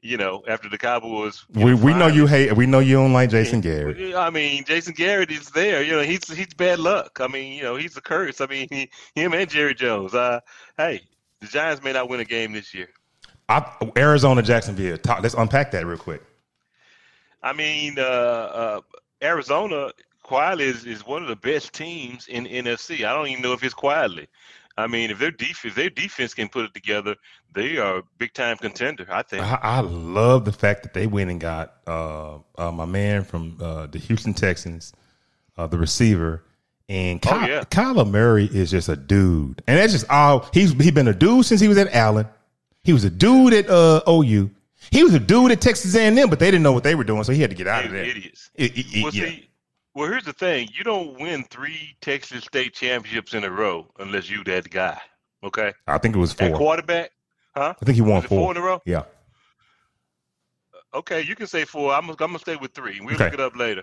You 0.00 0.16
know, 0.16 0.44
after 0.46 0.68
the 0.68 0.78
Cowboys, 0.78 1.44
we 1.54 1.74
we 1.74 1.92
know 1.92 2.06
you 2.06 2.26
hate. 2.28 2.52
We 2.52 2.66
know 2.66 2.78
you 2.78 2.94
don't 2.94 3.12
like 3.12 3.30
Jason 3.30 3.60
Garrett. 3.60 4.14
I 4.14 4.30
mean, 4.30 4.64
Jason 4.64 4.94
Garrett 4.94 5.30
is 5.32 5.50
there. 5.50 5.82
You 5.82 5.92
know, 5.96 6.02
he's 6.02 6.28
he's 6.32 6.54
bad 6.54 6.78
luck. 6.78 7.18
I 7.20 7.26
mean, 7.26 7.54
you 7.54 7.64
know, 7.64 7.74
he's 7.74 7.96
a 7.96 8.00
curse. 8.00 8.40
I 8.40 8.46
mean, 8.46 8.68
he, 8.70 8.90
him 9.16 9.32
and 9.34 9.50
Jerry 9.50 9.74
Jones. 9.74 10.14
Uh, 10.14 10.38
hey, 10.76 11.00
the 11.40 11.46
Giants 11.46 11.82
may 11.82 11.92
not 11.92 12.08
win 12.08 12.20
a 12.20 12.24
game 12.24 12.52
this 12.52 12.74
year. 12.74 12.88
I, 13.48 13.64
Arizona, 13.96 14.42
Jacksonville. 14.42 14.98
Talk, 14.98 15.22
let's 15.22 15.34
unpack 15.34 15.70
that 15.70 15.86
real 15.86 15.98
quick. 15.98 16.22
I 17.42 17.52
mean, 17.52 17.98
uh, 17.98 18.02
uh, 18.02 18.80
Arizona 19.22 19.90
quietly 20.22 20.66
is, 20.66 20.84
is 20.84 21.06
one 21.06 21.22
of 21.22 21.28
the 21.28 21.36
best 21.36 21.72
teams 21.72 22.26
in 22.28 22.44
NFC. 22.44 23.06
I 23.06 23.14
don't 23.14 23.28
even 23.28 23.42
know 23.42 23.52
if 23.52 23.62
it's 23.62 23.74
quietly. 23.74 24.28
I 24.76 24.86
mean, 24.86 25.10
if 25.10 25.18
their 25.18 25.32
defense, 25.32 25.74
their 25.74 25.90
defense 25.90 26.34
can 26.34 26.48
put 26.48 26.64
it 26.64 26.74
together, 26.74 27.16
they 27.52 27.78
are 27.78 27.98
a 27.98 28.02
big 28.18 28.32
time 28.32 28.56
contender. 28.58 29.06
I 29.10 29.22
think. 29.22 29.42
I, 29.42 29.58
I, 29.60 29.80
love 29.80 30.44
the 30.44 30.52
fact 30.52 30.84
that 30.84 30.94
they 30.94 31.08
went 31.08 31.30
and 31.30 31.40
got 31.40 31.74
uh, 31.86 32.38
uh, 32.56 32.70
my 32.70 32.84
man 32.84 33.24
from 33.24 33.56
uh, 33.60 33.86
the 33.86 33.98
Houston 33.98 34.34
Texans, 34.34 34.92
uh, 35.56 35.66
the 35.66 35.78
receiver, 35.78 36.44
and 36.88 37.20
Ky- 37.20 37.30
oh, 37.30 37.46
yeah. 37.46 37.64
Kyler 37.64 38.08
Murray 38.08 38.46
is 38.46 38.70
just 38.70 38.88
a 38.88 38.96
dude, 38.96 39.62
and 39.66 39.78
that's 39.78 39.92
just 39.92 40.08
all 40.10 40.48
he's 40.52 40.72
he 40.72 40.90
been 40.90 41.08
a 41.08 41.14
dude 41.14 41.44
since 41.44 41.60
he 41.60 41.68
was 41.68 41.78
at 41.78 41.92
Allen. 41.92 42.26
He 42.82 42.92
was 42.92 43.04
a 43.04 43.10
dude 43.10 43.52
at 43.52 43.68
uh, 43.68 44.02
OU. 44.08 44.50
He 44.90 45.04
was 45.04 45.12
a 45.12 45.20
dude 45.20 45.52
at 45.52 45.60
Texas 45.60 45.94
A&M, 45.94 46.30
but 46.30 46.38
they 46.38 46.46
didn't 46.46 46.62
know 46.62 46.72
what 46.72 46.84
they 46.84 46.94
were 46.94 47.04
doing, 47.04 47.22
so 47.24 47.32
he 47.32 47.40
had 47.42 47.50
to 47.50 47.56
get 47.56 47.66
out 47.66 47.84
of 47.84 47.90
there. 47.90 48.04
Idiots. 48.04 48.50
It, 48.54 48.72
it, 48.74 49.02
well, 49.02 49.12
yeah. 49.12 49.26
see, 49.26 49.50
well, 49.94 50.08
here's 50.08 50.24
the 50.24 50.32
thing: 50.32 50.68
you 50.72 50.84
don't 50.84 51.18
win 51.20 51.44
three 51.44 51.96
Texas 52.00 52.44
State 52.44 52.74
championships 52.74 53.34
in 53.34 53.44
a 53.44 53.50
row 53.50 53.86
unless 53.98 54.30
you 54.30 54.42
that 54.44 54.70
guy. 54.70 54.98
Okay. 55.44 55.72
I 55.86 55.98
think 55.98 56.16
it 56.16 56.18
was 56.18 56.32
four. 56.32 56.48
At 56.48 56.54
quarterback, 56.54 57.10
huh? 57.54 57.74
I 57.80 57.84
think 57.84 57.96
he 57.96 58.02
won 58.02 58.22
four. 58.22 58.28
four. 58.38 58.50
in 58.52 58.56
a 58.56 58.62
row. 58.62 58.80
Yeah. 58.86 59.02
Okay, 60.94 61.20
you 61.20 61.36
can 61.36 61.46
say 61.46 61.64
four. 61.64 61.92
I'm, 61.92 62.08
I'm 62.08 62.16
gonna 62.16 62.38
stay 62.38 62.56
with 62.56 62.72
three. 62.72 63.00
We'll 63.00 63.14
okay. 63.14 63.24
look 63.24 63.34
it 63.34 63.40
up 63.40 63.56
later. 63.56 63.82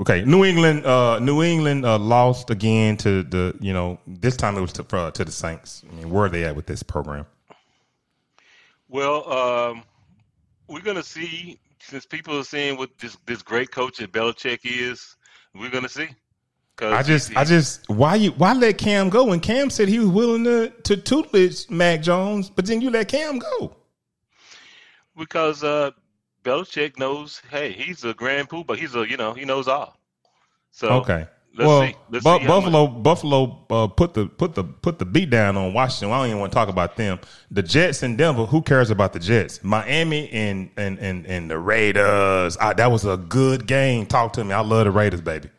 Okay, 0.00 0.24
New 0.24 0.44
England, 0.44 0.86
uh, 0.86 1.18
New 1.18 1.42
England 1.42 1.84
uh, 1.84 1.98
lost 1.98 2.48
again 2.48 2.96
to 2.98 3.22
the, 3.22 3.54
you 3.60 3.74
know, 3.74 3.98
this 4.06 4.34
time 4.34 4.56
it 4.56 4.60
was 4.62 4.72
to, 4.72 4.96
uh, 4.96 5.10
to 5.10 5.24
the 5.26 5.30
Saints. 5.30 5.84
I 5.90 5.94
mean, 5.94 6.08
where 6.08 6.24
are 6.24 6.28
they 6.30 6.44
at 6.44 6.56
with 6.56 6.64
this 6.64 6.82
program? 6.82 7.26
Well, 8.88 9.30
um, 9.30 9.82
we're 10.68 10.80
gonna 10.80 11.02
see 11.02 11.58
since 11.80 12.06
people 12.06 12.38
are 12.38 12.44
seeing 12.44 12.78
what 12.78 12.96
this 12.98 13.16
this 13.26 13.42
great 13.42 13.70
coach 13.70 13.98
that 13.98 14.10
Belichick 14.10 14.60
is 14.64 15.16
we're 15.54 15.70
gonna 15.70 15.88
see. 15.88 16.08
I 16.82 17.02
just, 17.02 17.36
I 17.36 17.44
just, 17.44 17.86
why 17.90 18.14
you, 18.14 18.30
why 18.30 18.54
let 18.54 18.78
Cam 18.78 19.10
go? 19.10 19.32
And 19.32 19.42
Cam 19.42 19.68
said 19.68 19.88
he 19.88 19.98
was 19.98 20.08
willing 20.08 20.44
to 20.44 20.70
to 20.84 20.96
tutelage 20.96 21.68
Mac 21.68 22.00
Jones, 22.00 22.48
but 22.48 22.64
then 22.64 22.80
you 22.80 22.90
let 22.90 23.08
Cam 23.08 23.38
go 23.38 23.76
because 25.20 25.62
uh, 25.62 25.90
Belichick 26.44 26.98
knows. 26.98 27.42
Hey, 27.50 27.72
he's 27.72 28.04
a 28.04 28.14
grand 28.14 28.48
but 28.66 28.78
He's 28.78 28.94
a, 28.94 29.08
you 29.08 29.16
know, 29.16 29.34
he 29.34 29.44
knows 29.44 29.68
all. 29.68 29.96
So 30.70 30.88
okay. 30.88 31.26
Let's 31.56 31.66
well, 31.66 31.86
see. 31.86 31.96
Let's 32.10 32.24
Bu- 32.24 32.38
see 32.38 32.46
Buffalo, 32.46 32.86
much. 32.86 33.02
Buffalo 33.02 33.66
uh, 33.70 33.86
put 33.88 34.14
the 34.14 34.26
put 34.26 34.54
the 34.54 34.62
put 34.62 35.00
the 35.00 35.04
beat 35.04 35.30
down 35.30 35.56
on 35.56 35.74
Washington. 35.74 36.12
I 36.12 36.18
don't 36.18 36.26
even 36.28 36.38
want 36.38 36.52
to 36.52 36.54
talk 36.54 36.68
about 36.68 36.96
them. 36.96 37.18
The 37.50 37.62
Jets 37.62 38.04
and 38.04 38.16
Denver. 38.16 38.46
Who 38.46 38.62
cares 38.62 38.90
about 38.90 39.12
the 39.12 39.18
Jets? 39.18 39.62
Miami 39.64 40.30
and 40.30 40.70
and 40.76 40.98
and, 41.00 41.26
and 41.26 41.50
the 41.50 41.58
Raiders. 41.58 42.56
I, 42.56 42.72
that 42.74 42.92
was 42.92 43.04
a 43.04 43.16
good 43.16 43.66
game. 43.66 44.06
Talk 44.06 44.32
to 44.34 44.44
me. 44.44 44.54
I 44.54 44.60
love 44.60 44.84
the 44.84 44.92
Raiders, 44.92 45.20
baby. 45.20 45.50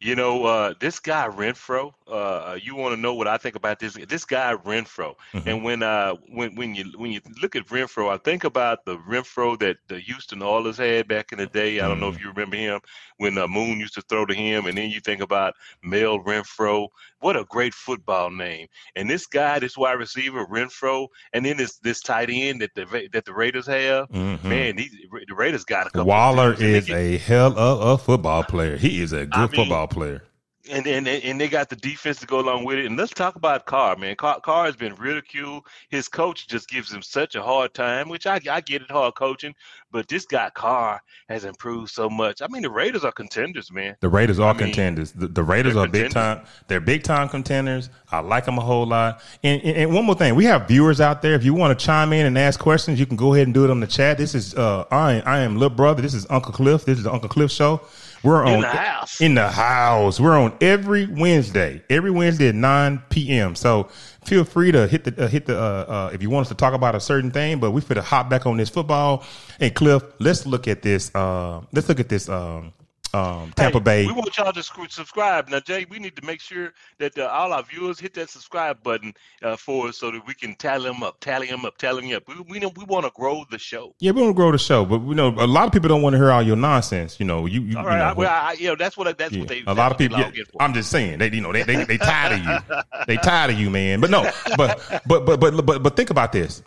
You 0.00 0.16
know, 0.16 0.44
uh, 0.46 0.74
this 0.80 0.98
guy 0.98 1.28
Renfrow. 1.28 1.92
Uh, 2.12 2.58
you 2.62 2.76
want 2.76 2.94
to 2.94 3.00
know 3.00 3.14
what 3.14 3.26
I 3.26 3.38
think 3.38 3.56
about 3.56 3.78
this? 3.78 3.94
This 3.94 4.26
guy 4.26 4.54
Renfrow. 4.54 5.14
Mm-hmm. 5.32 5.48
And 5.48 5.64
when 5.64 5.82
uh, 5.82 6.14
when 6.30 6.54
when 6.56 6.74
you 6.74 6.92
when 6.96 7.10
you 7.10 7.20
look 7.40 7.56
at 7.56 7.66
Renfrow, 7.66 8.12
I 8.12 8.18
think 8.18 8.44
about 8.44 8.84
the 8.84 8.98
Renfro 8.98 9.58
that 9.60 9.78
the 9.88 9.98
Houston 9.98 10.42
Oilers 10.42 10.76
had 10.76 11.08
back 11.08 11.32
in 11.32 11.38
the 11.38 11.46
day. 11.46 11.80
I 11.80 11.88
don't 11.88 12.00
know 12.00 12.08
if 12.08 12.16
mm-hmm. 12.16 12.24
you 12.24 12.32
remember 12.32 12.56
him 12.56 12.80
when 13.16 13.38
uh, 13.38 13.48
Moon 13.48 13.80
used 13.80 13.94
to 13.94 14.02
throw 14.02 14.26
to 14.26 14.34
him, 14.34 14.66
and 14.66 14.76
then 14.76 14.90
you 14.90 15.00
think 15.00 15.22
about 15.22 15.54
Mel 15.82 16.18
Renfro. 16.18 16.88
What 17.20 17.36
a 17.36 17.44
great 17.44 17.72
football 17.72 18.30
name! 18.30 18.66
And 18.94 19.08
this 19.08 19.26
guy, 19.26 19.58
this 19.58 19.78
wide 19.78 19.92
receiver 19.92 20.44
Renfrow, 20.44 21.08
and 21.32 21.46
then 21.46 21.56
this 21.56 21.78
this 21.78 22.00
tight 22.00 22.28
end 22.30 22.60
that 22.60 22.74
the 22.74 23.08
that 23.14 23.24
the 23.24 23.32
Raiders 23.32 23.66
have. 23.66 24.10
Mm-hmm. 24.10 24.48
Man, 24.48 24.76
these, 24.76 24.94
the 25.28 25.34
Raiders 25.34 25.64
got 25.64 25.86
a 25.86 25.90
couple. 25.90 26.04
Waller 26.04 26.52
is 26.52 26.90
a 26.90 27.16
hell 27.16 27.58
of 27.58 27.80
a 27.80 27.96
football 27.96 28.44
player. 28.44 28.76
He 28.76 29.00
is 29.00 29.14
a 29.14 29.24
good 29.24 29.34
I 29.34 29.46
mean, 29.46 29.48
football 29.48 29.86
player 29.88 30.22
and 30.70 30.86
and 30.86 31.08
and 31.08 31.40
they 31.40 31.48
got 31.48 31.68
the 31.68 31.76
defense 31.76 32.20
to 32.20 32.26
go 32.26 32.40
along 32.40 32.64
with 32.64 32.78
it. 32.78 32.86
And 32.86 32.96
let's 32.96 33.12
talk 33.12 33.36
about 33.36 33.66
Carr, 33.66 33.96
man. 33.96 34.14
Carr, 34.16 34.40
Carr 34.40 34.66
has 34.66 34.76
been 34.76 34.94
ridiculed. 34.94 35.64
His 35.88 36.08
coach 36.08 36.46
just 36.46 36.68
gives 36.68 36.92
him 36.92 37.02
such 37.02 37.34
a 37.34 37.42
hard 37.42 37.74
time, 37.74 38.08
which 38.08 38.26
I 38.26 38.40
I 38.50 38.60
get 38.60 38.82
it 38.82 38.90
hard 38.90 39.14
coaching, 39.14 39.54
but 39.90 40.08
this 40.08 40.24
guy 40.24 40.50
Carr 40.50 41.02
has 41.28 41.44
improved 41.44 41.90
so 41.90 42.08
much. 42.08 42.42
I 42.42 42.48
mean, 42.48 42.62
the 42.62 42.70
Raiders 42.70 43.04
are 43.04 43.12
contenders, 43.12 43.72
man. 43.72 43.96
The 44.00 44.08
Raiders 44.08 44.38
are 44.38 44.54
I 44.54 44.58
contenders. 44.58 45.14
Mean, 45.14 45.28
the, 45.28 45.28
the, 45.28 45.42
Raiders 45.42 45.76
are 45.76 45.88
big 45.88 46.10
time. 46.12 46.42
They're 46.68 46.80
big 46.80 47.02
time 47.02 47.28
contenders. 47.28 47.90
I 48.10 48.20
like 48.20 48.44
them 48.44 48.58
a 48.58 48.62
whole 48.62 48.86
lot. 48.86 49.22
And, 49.42 49.60
and, 49.62 49.76
and 49.76 49.94
one 49.94 50.04
more 50.04 50.14
thing, 50.14 50.34
we 50.34 50.44
have 50.44 50.68
viewers 50.68 51.00
out 51.00 51.22
there. 51.22 51.34
If 51.34 51.44
you 51.44 51.54
want 51.54 51.78
to 51.78 51.84
chime 51.84 52.12
in 52.12 52.26
and 52.26 52.38
ask 52.38 52.60
questions, 52.60 53.00
you 53.00 53.06
can 53.06 53.16
go 53.16 53.34
ahead 53.34 53.46
and 53.46 53.54
do 53.54 53.64
it 53.64 53.70
on 53.70 53.80
the 53.80 53.86
chat. 53.86 54.18
This 54.18 54.34
is 54.34 54.54
uh 54.54 54.84
I 54.90 55.20
I 55.20 55.38
am 55.40 55.56
little 55.56 55.76
brother. 55.76 56.02
This 56.02 56.14
is 56.14 56.26
Uncle 56.30 56.52
Cliff. 56.52 56.84
This 56.84 56.98
is 56.98 57.04
the 57.04 57.12
Uncle 57.12 57.28
Cliff 57.28 57.50
show. 57.50 57.80
We're 58.22 58.44
on 58.44 58.54
in 58.54 58.60
the 58.60 58.68
house. 58.68 59.20
In 59.20 59.34
the 59.34 59.50
house. 59.50 60.20
We're 60.20 60.38
on 60.38 60.56
every 60.60 61.06
Wednesday. 61.06 61.82
Every 61.90 62.10
Wednesday 62.10 62.48
at 62.48 62.54
nine 62.54 63.02
p.m. 63.10 63.54
So 63.54 63.88
feel 64.24 64.44
free 64.44 64.70
to 64.72 64.86
hit 64.86 65.04
the 65.04 65.24
uh, 65.24 65.28
hit 65.28 65.46
the 65.46 65.58
uh, 65.58 65.62
uh, 65.62 66.10
if 66.14 66.22
you 66.22 66.30
want 66.30 66.44
us 66.44 66.48
to 66.50 66.54
talk 66.54 66.74
about 66.74 66.94
a 66.94 67.00
certain 67.00 67.30
thing. 67.30 67.58
But 67.58 67.72
we 67.72 67.80
fit 67.80 67.94
to 67.94 68.02
hop 68.02 68.30
back 68.30 68.46
on 68.46 68.56
this 68.56 68.68
football. 68.68 69.24
And 69.58 69.74
Cliff, 69.74 70.02
let's 70.20 70.46
look 70.46 70.68
at 70.68 70.82
this. 70.82 71.12
Uh, 71.14 71.62
let's 71.72 71.88
look 71.88 72.00
at 72.00 72.08
this. 72.08 72.28
Um, 72.28 72.72
um, 73.14 73.52
Tampa 73.56 73.78
hey, 73.78 73.84
Bay. 73.84 74.06
We 74.06 74.12
want 74.12 74.36
y'all 74.36 74.52
to 74.52 74.62
subscribe 74.62 75.48
now, 75.48 75.60
Jay. 75.60 75.84
We 75.88 75.98
need 75.98 76.16
to 76.16 76.24
make 76.24 76.40
sure 76.40 76.72
that 76.98 77.18
uh, 77.18 77.26
all 77.26 77.52
our 77.52 77.62
viewers 77.62 78.00
hit 78.00 78.14
that 78.14 78.30
subscribe 78.30 78.82
button 78.82 79.12
uh, 79.42 79.56
for 79.56 79.88
us 79.88 79.98
so 79.98 80.10
that 80.10 80.26
we 80.26 80.34
can 80.34 80.54
tally 80.54 80.84
them 80.84 81.02
up, 81.02 81.20
tally 81.20 81.48
them 81.48 81.64
up, 81.64 81.76
tally 81.76 82.08
them 82.08 82.16
up. 82.16 82.26
We 82.26 82.60
we, 82.60 82.66
we 82.66 82.84
want 82.84 83.04
to 83.04 83.12
grow 83.14 83.44
the 83.50 83.58
show. 83.58 83.94
Yeah, 84.00 84.12
we 84.12 84.22
want 84.22 84.34
to 84.34 84.36
grow 84.36 84.50
the 84.50 84.58
show, 84.58 84.84
but 84.84 85.00
we 85.00 85.14
know 85.14 85.28
a 85.28 85.46
lot 85.46 85.66
of 85.66 85.72
people 85.72 85.88
don't 85.88 86.02
want 86.02 86.14
to 86.14 86.18
hear 86.18 86.30
all 86.30 86.42
your 86.42 86.56
nonsense. 86.56 87.20
You 87.20 87.26
know, 87.26 87.46
you. 87.46 87.60
you 87.62 87.76
all 87.76 87.84
right, 87.84 87.92
you 87.92 87.98
know, 87.98 88.04
I, 88.04 88.12
well, 88.14 88.30
I, 88.30 88.52
you 88.54 88.68
know 88.68 88.76
that's 88.76 88.96
what 88.96 89.18
that's 89.18 89.32
yeah. 89.32 89.40
what 89.40 89.48
they. 89.48 89.62
A 89.66 89.74
lot 89.74 89.92
of 89.92 89.98
people. 89.98 90.18
Yeah, 90.18 90.30
I'm 90.58 90.72
just 90.72 90.90
saying 90.90 91.18
they, 91.18 91.30
you 91.30 91.40
know, 91.40 91.52
they 91.52 91.64
they, 91.64 91.84
they 91.84 91.98
tired 91.98 92.40
of 92.40 92.46
you. 92.46 92.82
they 93.06 93.16
tired 93.16 93.50
of 93.50 93.58
you, 93.58 93.68
man. 93.68 94.00
But 94.00 94.10
no, 94.10 94.30
but 94.56 94.80
but 95.06 95.26
but 95.26 95.38
but 95.38 95.66
but 95.66 95.82
but 95.82 95.96
think 95.96 96.10
about 96.10 96.32
this. 96.32 96.62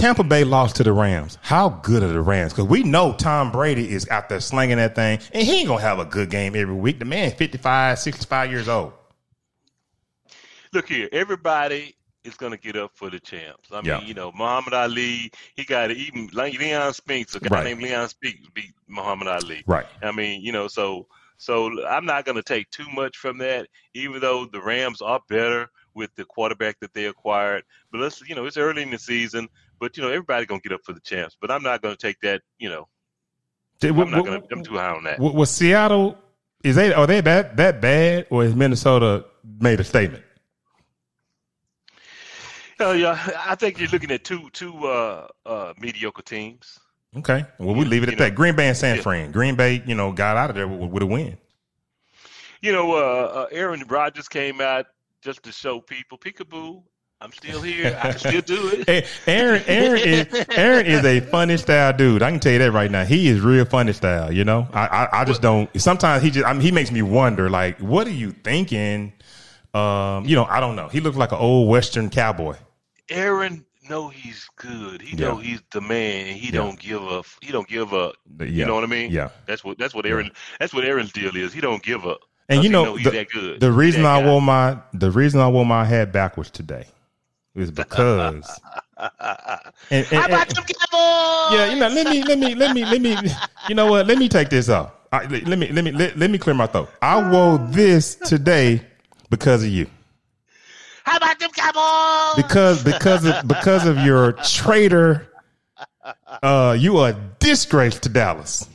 Tampa 0.00 0.24
Bay 0.24 0.44
lost 0.44 0.76
to 0.76 0.82
the 0.82 0.94
Rams. 0.94 1.36
How 1.42 1.68
good 1.68 2.02
are 2.02 2.08
the 2.08 2.22
Rams? 2.22 2.54
Because 2.54 2.64
we 2.64 2.82
know 2.82 3.12
Tom 3.12 3.52
Brady 3.52 3.92
is 3.92 4.08
out 4.08 4.30
there 4.30 4.40
slinging 4.40 4.78
that 4.78 4.94
thing, 4.94 5.18
and 5.34 5.46
he 5.46 5.58
ain't 5.58 5.66
going 5.66 5.80
to 5.80 5.84
have 5.84 5.98
a 5.98 6.06
good 6.06 6.30
game 6.30 6.56
every 6.56 6.74
week. 6.74 6.98
The 6.98 7.04
man 7.04 7.32
55, 7.32 7.98
65 7.98 8.50
years 8.50 8.66
old. 8.66 8.94
Look 10.72 10.88
here, 10.88 11.06
everybody 11.12 11.94
is 12.24 12.34
going 12.34 12.52
to 12.52 12.58
get 12.58 12.76
up 12.76 12.92
for 12.94 13.10
the 13.10 13.20
champs. 13.20 13.68
I 13.70 13.82
mean, 13.82 13.84
yeah. 13.84 14.00
you 14.00 14.14
know, 14.14 14.32
Muhammad 14.32 14.72
Ali, 14.72 15.30
he 15.54 15.64
got 15.64 15.90
it. 15.90 15.98
Even 15.98 16.30
like 16.32 16.58
Leon 16.58 16.94
Spinks, 16.94 17.34
a 17.34 17.40
guy 17.40 17.56
right. 17.56 17.64
named 17.64 17.82
Leon 17.82 18.08
Spinks 18.08 18.48
beat 18.54 18.72
Muhammad 18.88 19.28
Ali. 19.28 19.64
Right. 19.66 19.86
I 20.02 20.12
mean, 20.12 20.40
you 20.40 20.52
know, 20.52 20.66
so 20.66 21.08
so 21.36 21.86
I'm 21.86 22.06
not 22.06 22.24
going 22.24 22.36
to 22.36 22.42
take 22.42 22.70
too 22.70 22.88
much 22.94 23.18
from 23.18 23.36
that, 23.38 23.68
even 23.92 24.20
though 24.20 24.46
the 24.46 24.62
Rams 24.62 25.02
are 25.02 25.20
better 25.28 25.70
with 25.92 26.14
the 26.14 26.24
quarterback 26.24 26.78
that 26.80 26.94
they 26.94 27.06
acquired. 27.06 27.64
But 27.90 28.00
let's, 28.00 28.26
you 28.26 28.34
know, 28.34 28.46
it's 28.46 28.56
early 28.56 28.82
in 28.82 28.90
the 28.90 28.98
season. 28.98 29.48
But 29.80 29.96
you 29.96 30.02
know, 30.02 30.10
everybody 30.10 30.46
gonna 30.46 30.60
get 30.60 30.72
up 30.72 30.82
for 30.84 30.92
the 30.92 31.00
champs. 31.00 31.36
But 31.40 31.50
I'm 31.50 31.62
not 31.62 31.82
gonna 31.82 31.96
take 31.96 32.20
that. 32.20 32.42
You 32.58 32.68
know, 32.68 32.88
Did, 33.80 33.98
I'm 33.98 34.10
not 34.10 34.24
gonna. 34.24 34.42
I'm 34.52 34.62
too 34.62 34.74
high 34.74 34.90
on 34.90 35.04
that. 35.04 35.18
Was 35.18 35.50
Seattle? 35.50 36.16
Is 36.62 36.76
they 36.76 36.92
are 36.92 37.06
they 37.06 37.22
that 37.22 37.56
that 37.56 37.80
bad, 37.80 38.26
or 38.28 38.44
has 38.44 38.54
Minnesota 38.54 39.24
made 39.60 39.80
a 39.80 39.84
statement? 39.84 40.22
Uh, 42.78 42.92
yeah, 42.92 43.18
I 43.46 43.54
think 43.54 43.78
you're 43.78 43.88
looking 43.88 44.10
at 44.10 44.24
two 44.24 44.50
two 44.52 44.86
uh, 44.86 45.26
uh, 45.46 45.72
mediocre 45.78 46.22
teams. 46.22 46.78
Okay, 47.16 47.44
well 47.58 47.74
we 47.74 47.84
leave 47.84 48.02
it 48.02 48.08
at 48.08 48.12
you 48.12 48.18
that. 48.18 48.30
Know, 48.30 48.36
Green 48.36 48.54
Bay 48.54 48.68
and 48.68 48.76
San 48.76 48.96
yeah. 48.96 49.02
Fran. 49.02 49.32
Green 49.32 49.56
Bay, 49.56 49.82
you 49.86 49.94
know, 49.94 50.12
got 50.12 50.36
out 50.36 50.50
of 50.50 50.56
there 50.56 50.68
with, 50.68 50.90
with 50.90 51.02
a 51.02 51.06
win. 51.06 51.38
You 52.60 52.72
know, 52.72 52.92
uh, 52.92 52.96
uh, 52.96 53.46
Aaron 53.50 53.82
Rodgers 53.88 54.28
came 54.28 54.60
out 54.60 54.86
just 55.22 55.42
to 55.44 55.52
show 55.52 55.80
people 55.80 56.18
peekaboo. 56.18 56.82
I'm 57.22 57.32
still 57.32 57.60
here. 57.60 57.98
I 58.02 58.12
can 58.12 58.18
still 58.18 58.40
do 58.40 58.82
it. 58.88 59.06
Aaron, 59.26 59.62
Aaron 59.66 60.00
is 60.00 60.46
Aaron 60.50 60.86
is 60.86 61.04
a 61.04 61.20
funny 61.20 61.58
style 61.58 61.92
dude. 61.92 62.22
I 62.22 62.30
can 62.30 62.40
tell 62.40 62.52
you 62.52 62.58
that 62.60 62.72
right 62.72 62.90
now. 62.90 63.04
He 63.04 63.28
is 63.28 63.40
real 63.40 63.66
funny 63.66 63.92
style. 63.92 64.32
You 64.32 64.44
know, 64.44 64.66
I 64.72 64.86
I, 64.86 65.20
I 65.20 65.24
just 65.26 65.42
don't. 65.42 65.68
Sometimes 65.78 66.22
he 66.22 66.30
just 66.30 66.46
I 66.46 66.52
mean, 66.54 66.62
he 66.62 66.72
makes 66.72 66.90
me 66.90 67.02
wonder. 67.02 67.50
Like, 67.50 67.78
what 67.78 68.06
are 68.06 68.12
you 68.12 68.30
thinking? 68.30 69.12
Um, 69.74 70.24
you 70.24 70.34
know, 70.34 70.46
I 70.46 70.60
don't 70.60 70.76
know. 70.76 70.88
He 70.88 71.00
looks 71.00 71.16
like 71.16 71.32
an 71.32 71.38
old 71.38 71.68
Western 71.68 72.08
cowboy. 72.08 72.56
Aaron 73.10 73.66
know 73.90 74.08
he's 74.08 74.48
good. 74.56 75.02
He 75.02 75.16
yeah. 75.16 75.28
know 75.28 75.36
he's 75.36 75.60
the 75.72 75.82
man. 75.82 76.34
He 76.36 76.46
yeah. 76.46 76.52
don't 76.52 76.78
give 76.78 77.02
up. 77.02 77.26
He 77.42 77.52
don't 77.52 77.68
give 77.68 77.92
up. 77.92 78.14
Yeah. 78.38 78.46
You 78.46 78.64
know 78.64 78.76
what 78.76 78.84
I 78.84 78.86
mean? 78.86 79.10
Yeah. 79.10 79.28
That's 79.46 79.62
what 79.62 79.76
that's 79.76 79.94
what 79.94 80.06
Aaron 80.06 80.30
that's 80.58 80.72
what 80.72 80.84
Aaron's 80.84 81.12
deal 81.12 81.36
is. 81.36 81.52
He 81.52 81.60
don't 81.60 81.82
give 81.82 82.06
up. 82.06 82.20
And 82.48 82.64
you 82.64 82.70
know, 82.70 82.96
know 82.96 82.98
the, 82.98 83.58
the, 83.60 83.70
reason 83.70 84.04
I 84.04 84.24
wore 84.24 84.42
my 84.42 84.78
the 84.92 85.12
reason 85.12 85.38
I 85.40 85.48
wore 85.48 85.66
my 85.66 85.84
hat 85.84 86.12
backwards 86.12 86.50
today 86.50 86.86
is 87.60 87.70
because 87.70 88.60
and, 88.96 89.10
and- 89.90 90.06
How 90.06 90.26
about 90.26 90.48
and- 90.48 90.56
them 90.56 90.64
Cowboys? 90.64 91.52
yeah, 91.54 91.72
you 91.72 91.78
know, 91.80 91.88
let 91.88 92.06
me 92.08 92.22
let 92.24 92.38
me 92.38 92.54
let 92.54 92.74
me 92.74 92.84
let 92.84 93.00
me 93.00 93.16
you 93.68 93.74
know 93.74 93.86
what? 93.86 94.06
Let 94.06 94.18
me 94.18 94.28
take 94.28 94.48
this 94.50 94.68
off. 94.68 94.92
I, 95.12 95.24
let 95.26 95.46
let 95.46 95.58
me 95.58 95.68
let 95.72 95.84
me 95.84 95.90
let, 95.92 96.16
let 96.18 96.30
me 96.30 96.38
clear 96.38 96.54
my 96.54 96.66
throat. 96.66 96.88
I 97.02 97.30
wore 97.30 97.58
this 97.58 98.14
today 98.14 98.82
because 99.30 99.62
of 99.64 99.68
you. 99.70 99.86
How 101.04 101.16
about 101.16 101.38
them 101.40 101.50
Cowboys? 101.54 102.36
Because 102.44 102.84
because 102.84 103.24
of 103.24 103.48
because 103.48 103.86
of 103.86 103.98
your 103.98 104.32
traitor 104.32 105.26
uh 106.42 106.76
you 106.78 106.98
are 106.98 107.10
a 107.10 107.20
disgrace 107.40 107.98
to 108.00 108.08
Dallas. 108.08 108.68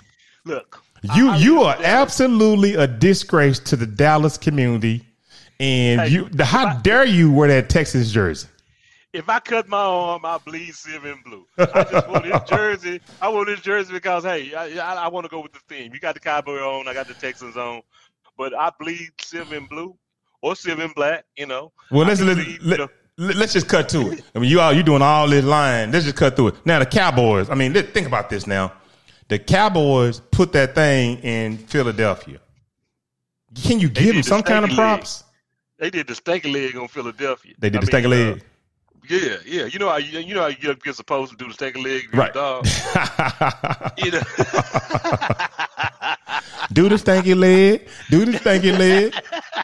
Look, 0.44 0.82
You 1.16 1.30
I- 1.30 1.34
I 1.34 1.38
you 1.38 1.62
are 1.62 1.74
Dallas. 1.76 1.88
absolutely 1.88 2.74
a 2.76 2.88
disgrace 2.88 3.60
to 3.60 3.76
the 3.76 3.86
Dallas 3.86 4.38
community. 4.38 5.06
And 5.60 6.02
Hey, 6.02 6.10
you 6.10 6.30
how 6.42 6.78
dare 6.80 7.06
you 7.06 7.32
wear 7.32 7.48
that 7.48 7.70
Texas 7.70 8.12
jersey? 8.12 8.50
If 9.16 9.30
I 9.30 9.40
cut 9.40 9.70
my 9.70 9.78
arm, 9.78 10.26
I 10.26 10.38
bleed 10.40 10.76
silver 10.76 11.10
and 11.14 11.24
blue. 11.24 11.46
I 11.58 11.86
just 11.90 12.08
wore 12.10 12.20
this 12.20 12.42
jersey. 12.50 13.00
I 13.22 13.30
wore 13.30 13.46
this 13.46 13.62
jersey 13.62 13.94
because 13.94 14.26
hey, 14.26 14.54
I, 14.54 14.78
I, 14.78 15.06
I 15.06 15.08
want 15.08 15.24
to 15.24 15.30
go 15.30 15.40
with 15.40 15.54
the 15.54 15.60
theme. 15.70 15.94
You 15.94 16.02
got 16.02 16.16
the 16.16 16.20
Cowboy 16.20 16.58
on, 16.60 16.90
I 16.90 16.94
got 16.94 17.08
the 17.08 17.14
Texans 17.14 17.56
on, 17.56 17.82
but 18.38 18.54
I 18.54 18.72
bleed 18.78 19.12
silver 19.22 19.56
and 19.56 19.70
blue 19.70 19.96
or 20.42 20.54
silver 20.58 20.82
and 20.84 20.94
black. 20.96 21.24
You 21.38 21.46
know. 21.46 21.72
Well, 21.92 22.06
let's 22.06 22.20
let, 22.20 22.36
bleed, 22.36 22.62
you 22.62 22.68
let, 22.68 22.80
know. 22.80 22.90
us 23.44 23.54
just 23.54 23.70
cut 23.70 23.88
to 23.90 24.12
it. 24.12 24.24
I 24.36 24.40
mean, 24.40 24.52
you 24.52 24.60
all 24.60 24.74
you 24.74 24.84
doing 24.84 25.02
all 25.02 25.30
this 25.30 25.46
lying. 25.46 25.92
Let's 25.94 26.04
just 26.04 26.18
cut 26.18 26.36
through 26.36 26.50
it. 26.50 26.66
Now 26.66 26.80
the 26.80 26.86
Cowboys. 26.86 27.50
I 27.50 27.56
mean, 27.56 27.72
let- 27.72 27.94
think 27.94 28.08
about 28.08 28.30
this. 28.30 28.46
Now, 28.46 28.74
the 29.30 29.40
Cowboys 29.40 30.20
put 30.20 30.52
that 30.52 30.76
thing 30.76 31.20
in 31.20 31.58
Philadelphia. 31.58 32.40
Can 33.64 33.80
you 33.80 33.88
give 33.88 34.14
them 34.14 34.24
some 34.24 34.44
kind 34.44 34.66
of 34.66 34.72
stanky 34.72 34.78
leg. 34.78 35.00
props? 35.00 35.24
They 35.80 35.90
did 35.90 36.08
the 36.08 36.14
stanky 36.14 36.52
leg 36.52 36.76
on 36.76 36.90
Philadelphia. 36.90 37.54
They 37.58 37.70
did 37.70 37.82
I 37.82 37.86
the 37.86 37.92
stanky 37.92 38.10
leg. 38.10 38.38
uh, 38.38 38.44
yeah, 39.10 39.38
yeah. 39.46 39.66
You 39.66 39.80
know 39.80 39.90
how 39.90 39.98
you, 39.98 40.20
you 40.20 40.34
know 40.34 40.42
how 40.42 40.48
you 40.48 40.56
get, 40.56 40.96
supposed 40.96 41.32
to 41.32 41.38
do 41.38 41.52
the 41.52 41.54
stanky 41.54 41.84
leg, 41.84 42.06
if 42.06 42.14
you're 42.14 42.20
Right. 42.20 42.34
Dog. 42.34 42.66
You 43.98 44.12
know. 44.12 44.22
do 46.74 46.90
the 46.90 46.96
stanky 46.96 47.36
leg. 47.36 47.88
Do 48.10 48.26
the 48.26 48.32
stanky 48.34 48.78
leg. 48.78 49.14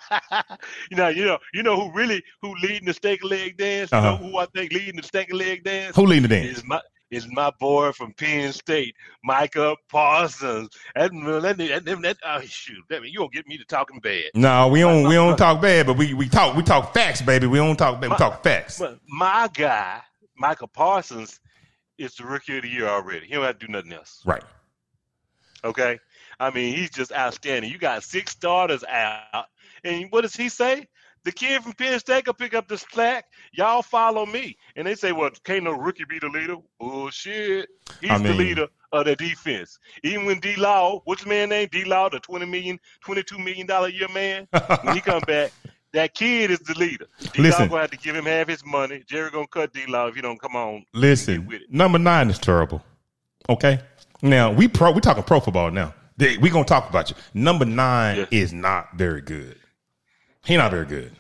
you 0.92 0.98
know, 0.98 1.08
you 1.10 1.26
know, 1.26 1.38
you 1.54 1.64
know 1.64 1.76
who 1.80 1.92
really 1.94 2.24
who 2.42 2.54
leading 2.62 2.86
the 2.86 2.94
stanky 2.94 3.24
leg 3.24 3.58
dance? 3.58 3.92
You 3.92 3.98
Uh-huh. 3.98 4.12
know 4.12 4.18
who 4.18 4.38
I 4.38 4.46
think 4.48 4.72
leading 4.74 4.96
the 4.98 5.02
stanky 5.04 5.34
leg 5.34 5.64
dance? 5.64 5.96
Who 5.96 6.06
leading 6.06 6.24
the 6.24 6.28
dance? 6.30 6.58
is 6.58 6.64
my 6.66 6.80
is 7.12 7.28
my 7.30 7.52
boy 7.60 7.92
from 7.92 8.14
Penn 8.14 8.54
State, 8.54 8.96
Micah 9.24 9.76
Parsons. 9.90 10.70
That, 10.96 11.12
that, 11.12 11.58
that, 11.86 12.02
that, 12.02 12.18
oh, 12.26 12.42
shoot, 12.42 12.84
that, 12.90 13.04
you 13.04 13.20
don't 13.20 13.32
get 13.32 13.46
me 13.48 13.58
to 13.58 13.66
talking 13.66 14.00
bad. 14.00 14.32
No, 14.34 14.70
we 14.70 14.80
don't. 14.80 15.08
We 15.08 15.16
don't 15.16 15.38
talk 15.38 15.62
bad, 15.62 15.86
but 15.86 15.98
we, 15.98 16.14
we 16.14 16.30
talk. 16.30 16.56
We 16.56 16.64
talk 16.64 16.94
facts, 16.94 17.22
baby. 17.22 17.48
We 17.48 17.58
don't 17.58 17.78
talk. 17.78 18.00
bad. 18.02 18.12
We 18.12 18.18
talk 18.18 18.44
facts. 18.44 18.80
But 18.80 19.00
my 19.08 19.50
guy, 19.54 20.02
Micah 20.38 20.68
Parsons, 20.68 21.40
is 21.98 22.16
the 22.16 22.26
rookie 22.26 22.58
of 22.58 22.64
the 22.64 22.70
year 22.70 22.88
already. 22.88 23.28
He 23.28 23.34
don't 23.34 23.44
have 23.44 23.60
to 23.60 23.68
do 23.68 23.72
nothing 23.72 23.94
else. 23.94 24.24
Right. 24.26 24.44
Okay. 25.64 26.00
I 26.40 26.50
mean, 26.50 26.76
he's 26.76 26.90
just 26.90 27.12
outstanding. 27.12 27.72
You 27.72 27.78
got 27.78 28.04
six 28.04 28.32
starters 28.32 28.84
out. 28.84 29.46
And 29.84 30.08
what 30.10 30.22
does 30.22 30.36
he 30.36 30.50
say? 30.50 30.88
The 31.24 31.32
kid 31.32 31.62
from 31.62 31.74
Penn 31.74 32.00
State 32.00 32.26
can 32.26 32.34
pick 32.34 32.54
up 32.56 32.68
the 32.68 32.78
slack. 32.78 33.26
Y'all 33.54 33.82
follow 33.84 34.26
me. 34.26 34.58
And 34.76 34.88
they 34.88 34.96
say, 34.96 35.12
well, 35.12 35.30
can't 35.44 35.64
no 35.64 35.72
rookie 35.72 36.06
be 36.06 36.18
the 36.20 36.30
leader? 36.30 36.56
Bullshit. 36.80 37.70
He's 38.00 38.10
I 38.10 38.18
the 38.18 38.34
leader 38.34 38.68
of 38.92 39.06
the 39.06 39.16
defense. 39.16 39.78
Even 40.04 40.26
when 40.26 40.40
D 40.40 40.56
Law, 40.56 41.02
what's 41.06 41.24
the 41.24 41.30
man 41.30 41.50
name? 41.50 41.70
D 41.72 41.84
Law, 41.86 42.10
the 42.10 42.20
20 42.20 42.46
million, 42.46 42.80
22 43.02 43.38
million 43.38 43.68
dollar 43.68 43.88
a 43.88 43.92
year 43.92 44.08
man, 44.14 44.48
when 44.84 44.96
he 44.96 45.02
come 45.02 45.22
back, 45.28 45.52
that 45.94 46.14
kid 46.16 46.50
is 46.52 46.60
the 46.60 46.74
leader. 46.78 47.06
D 47.20 47.30
Law 47.38 47.50
Listen. 47.50 47.68
gonna 47.70 47.82
have 47.82 47.92
to 47.92 47.98
give 47.98 48.16
him 48.16 48.26
half 48.26 48.48
his 48.48 48.66
money. 48.66 49.04
Jerry 49.08 49.30
gonna 49.30 49.46
cut 49.48 49.72
D 49.74 49.86
Law 49.88 50.08
if 50.08 50.16
he 50.16 50.22
don't 50.22 50.42
come 50.42 50.56
on. 50.56 50.84
Listen, 50.94 51.46
with 51.46 51.62
it. 51.62 51.72
number 51.72 52.00
nine 52.00 52.30
is 52.30 52.40
terrible. 52.40 52.84
Okay. 53.48 53.80
Now 54.24 54.52
we 54.52 54.68
pro. 54.68 54.92
We 54.92 55.02
talking 55.02 55.24
pro 55.24 55.40
football 55.40 55.70
now. 55.72 55.94
They- 56.18 56.38
We 56.38 56.50
gonna 56.50 56.66
talk 56.66 56.90
about 56.90 57.10
you. 57.12 57.16
Number 57.34 57.66
nine 57.66 58.18
Yeah. 58.18 58.26
is 58.32 58.54
not 58.54 58.98
very 58.98 59.22
good. 59.22 59.58
He 60.44 60.58
not 60.58 60.72
very 60.72 60.86
good. 60.86 61.12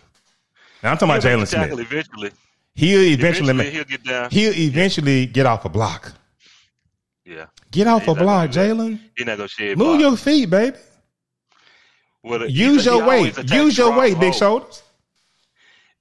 Now 0.83 0.91
I'm 0.91 0.97
talking 0.97 1.09
about 1.15 1.23
He'll 1.23 1.37
make 1.37 1.47
Jaylon 1.47 1.67
Smith. 1.69 1.79
Eventually, 1.79 2.31
He'll 2.73 3.01
eventually. 3.01 3.49
eventually 3.51 3.71
he'll 3.71 3.83
get 3.83 4.03
down. 4.03 4.29
He'll 4.31 4.53
eventually 4.53 5.25
get 5.27 5.45
off 5.45 5.65
a 5.65 5.69
block. 5.69 6.13
Yeah, 7.25 7.45
Get 7.69 7.87
off 7.87 8.07
a 8.07 8.15
block, 8.15 8.49
Jaylon. 8.49 8.99
he's 9.15 9.25
not 9.27 9.37
gonna 9.37 9.47
shed. 9.47 9.77
Move 9.77 9.99
block. 9.99 9.99
your 10.01 10.17
feet, 10.17 10.49
baby. 10.49 10.77
Well, 12.23 12.47
Use 12.49 12.85
your 12.85 13.05
weight. 13.05 13.37
Use 13.51 13.77
your 13.77 13.97
weight, 13.97 14.19
big 14.19 14.33
shoulders. 14.33 14.83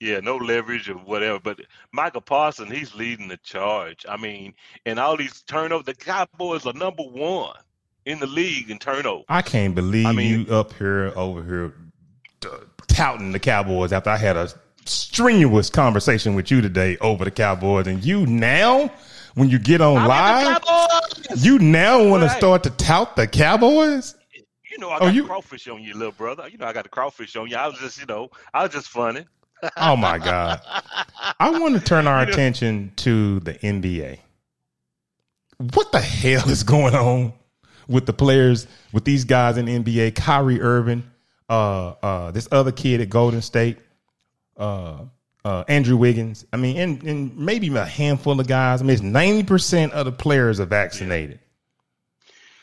Yeah, 0.01 0.21
no 0.21 0.37
leverage 0.37 0.89
or 0.89 0.95
whatever. 0.95 1.39
But 1.39 1.61
Michael 1.93 2.23
Parsons, 2.23 2.73
he's 2.73 2.95
leading 2.95 3.29
the 3.29 3.37
charge. 3.39 4.07
I 4.09 4.17
mean, 4.17 4.55
and 4.87 4.99
all 4.99 5.17
these 5.17 5.43
turnovers, 5.43 5.85
the 5.85 5.95
Cowboys 5.95 6.65
are 6.67 6.73
number 6.73 7.03
one 7.03 7.55
in 8.07 8.19
the 8.19 8.27
league 8.27 8.71
in 8.71 8.79
turnover. 8.79 9.25
I 9.29 9.43
can't 9.43 9.75
believe 9.75 10.07
I 10.07 10.13
mean- 10.13 10.47
you 10.47 10.55
up 10.55 10.73
here 10.73 11.13
over 11.17 11.45
here 11.45 11.75
touting 12.91 13.33
the 13.33 13.39
Cowboys 13.39 13.93
after 13.93 14.11
I 14.11 14.17
had 14.17 14.37
a 14.37 14.49
strenuous 14.85 15.71
conversation 15.71 16.35
with 16.35 16.51
you 16.51 16.61
today 16.61 16.97
over 16.99 17.25
the 17.25 17.31
Cowboys, 17.31 17.87
and 17.87 18.05
you 18.05 18.27
now, 18.27 18.91
when 19.35 19.49
you 19.49 19.59
get 19.59 19.81
on 19.81 19.97
I'm 19.99 20.09
live, 20.09 20.47
in 20.47 20.53
the 20.55 20.61
Cowboys! 21.29 21.45
you 21.45 21.59
now 21.59 22.07
want 22.09 22.23
to 22.25 22.31
start 22.31 22.63
to 22.65 22.71
tout 22.71 23.17
the 23.17 23.27
Cowboys? 23.27 24.15
You 24.71 24.79
know, 24.79 24.91
I 24.91 24.97
Oh, 24.97 25.01
got 25.01 25.15
you- 25.15 25.27
crawfish 25.27 25.69
on 25.69 25.83
you, 25.83 25.95
little 25.95 26.13
brother. 26.13 26.49
You 26.49 26.59
know, 26.59 26.67
I 26.67 26.73
got 26.73 26.85
the 26.85 26.89
crawfish 26.91 27.35
on 27.37 27.49
you. 27.49 27.57
I 27.57 27.67
was 27.67 27.79
just, 27.79 27.99
you 28.01 28.07
know, 28.07 28.31
I 28.55 28.63
was 28.63 28.73
just 28.73 28.89
funny. 28.89 29.25
Oh 29.77 29.95
my 29.97 30.17
God! 30.19 30.61
I 31.39 31.51
want 31.51 31.75
to 31.75 31.81
turn 31.81 32.07
our 32.07 32.23
attention 32.29 32.93
to 32.97 33.41
the 33.41 33.55
NBA. 33.55 34.19
What 35.75 35.93
the 35.93 36.01
hell 36.01 36.49
is 36.49 36.63
going 36.63 36.95
on 36.95 37.35
with 37.87 38.07
the 38.07 38.15
players, 38.15 38.67
with 38.93 39.05
these 39.05 39.25
guys 39.25 39.59
in 39.59 39.67
the 39.67 39.79
NBA? 39.79 40.15
Kyrie 40.15 40.61
Irving, 40.63 41.03
uh, 41.51 41.95
uh, 42.03 42.31
this 42.31 42.49
other 42.53 42.73
kid 42.73 43.01
at 43.03 43.11
Golden 43.11 43.43
State, 43.43 43.77
uh, 44.57 45.05
uh, 45.45 45.65
Andrew 45.69 45.97
Wiggins. 45.97 46.47
I 46.53 46.57
mean, 46.57 46.77
and, 46.79 47.03
and 47.03 47.37
maybe 47.37 47.69
a 47.77 47.85
handful 47.85 48.39
of 48.41 48.47
guys. 48.47 48.81
I 48.81 48.85
mean, 48.85 48.93
it's 48.95 49.03
ninety 49.03 49.43
percent 49.43 49.93
of 49.93 50.07
the 50.07 50.13
players 50.13 50.61
are 50.61 50.67
vaccinated. 50.67 51.41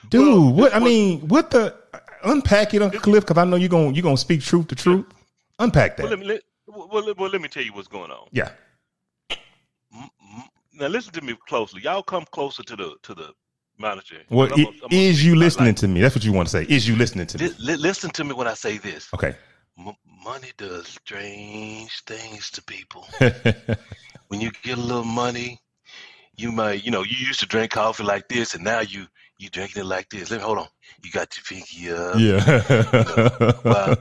Dude, 0.09 0.25
Well, 0.27 0.53
what 0.53 0.73
I 0.73 0.79
was- 0.79 0.85
mean, 0.89 1.27
what 1.27 1.51
the 1.51 1.75
unpack 2.23 2.73
it, 2.73 2.81
Uncle 2.81 2.99
Cliff, 3.01 3.25
because 3.25 3.37
I 3.37 3.45
know 3.45 3.57
you're 3.57 3.67
gonna 3.69 3.91
you're 3.91 4.03
gonna 4.03 4.15
speak 4.17 4.41
truth 4.41 4.67
to 4.69 4.75
truth. 4.75 5.05
Unpack 5.59 5.97
Well, 5.97 6.07
that. 6.07 6.17
let 6.17 6.19
me 6.19 6.25
let, 6.25 6.41
well, 6.67 7.03
let- 7.03 7.17
well, 7.17 7.29
let 7.29 7.41
me 7.41 7.47
tell 7.49 7.63
you 7.63 7.73
what's 7.73 7.87
going 7.89 8.11
on. 8.11 8.27
Yeah. 8.31 8.51
Now, 10.79 10.87
listen 10.87 11.11
to 11.13 11.21
me 11.21 11.35
closely. 11.47 11.81
Y'all 11.81 12.03
come 12.03 12.25
closer 12.31 12.61
to 12.63 12.75
the 12.75 12.95
to 13.03 13.15
the 13.15 13.31
manager. 13.79 14.17
Well, 14.29 14.47
I'm 14.53 14.59
i- 14.59 14.63
a- 14.63 14.67
I'm 14.85 14.91
a- 14.91 14.95
is 14.95 15.23
you 15.25 15.35
listening 15.35 15.75
to 15.75 15.87
me? 15.87 16.01
That's 16.01 16.15
what 16.15 16.23
you 16.23 16.33
want 16.33 16.47
to 16.47 16.51
say. 16.51 16.63
Is 16.69 16.87
you 16.87 16.95
listening 16.95 17.27
to 17.27 17.37
me? 17.37 17.47
Li- 17.47 17.55
li- 17.59 17.75
listen 17.77 18.09
to 18.11 18.23
me 18.23 18.33
when 18.33 18.47
I 18.47 18.53
say 18.53 18.77
this. 18.77 19.07
Okay. 19.13 19.35
M- 19.79 19.93
money 20.23 20.51
does 20.57 20.87
strange 20.87 22.03
things 22.05 22.49
to 22.51 22.63
people. 22.63 23.07
when 24.27 24.41
you 24.41 24.51
get 24.63 24.77
a 24.77 24.81
little 24.81 25.03
money, 25.03 25.59
you 26.35 26.51
might, 26.51 26.83
you 26.83 26.91
know, 26.91 27.03
you 27.03 27.15
used 27.17 27.39
to 27.41 27.45
drink 27.45 27.71
coffee 27.71 28.03
like 28.03 28.27
this, 28.27 28.53
and 28.55 28.63
now 28.63 28.79
you 28.81 29.05
you 29.39 29.49
drinking 29.49 29.83
it 29.83 29.85
like 29.85 30.09
this. 30.09 30.31
Let 30.31 30.37
me 30.37 30.43
hold 30.43 30.57
on. 30.57 30.67
You 31.03 31.11
got 31.11 31.29
your 31.37 31.43
pinky 31.43 31.91
up. 31.91 32.15
yeah. 32.19 33.57
Well, 33.63 33.97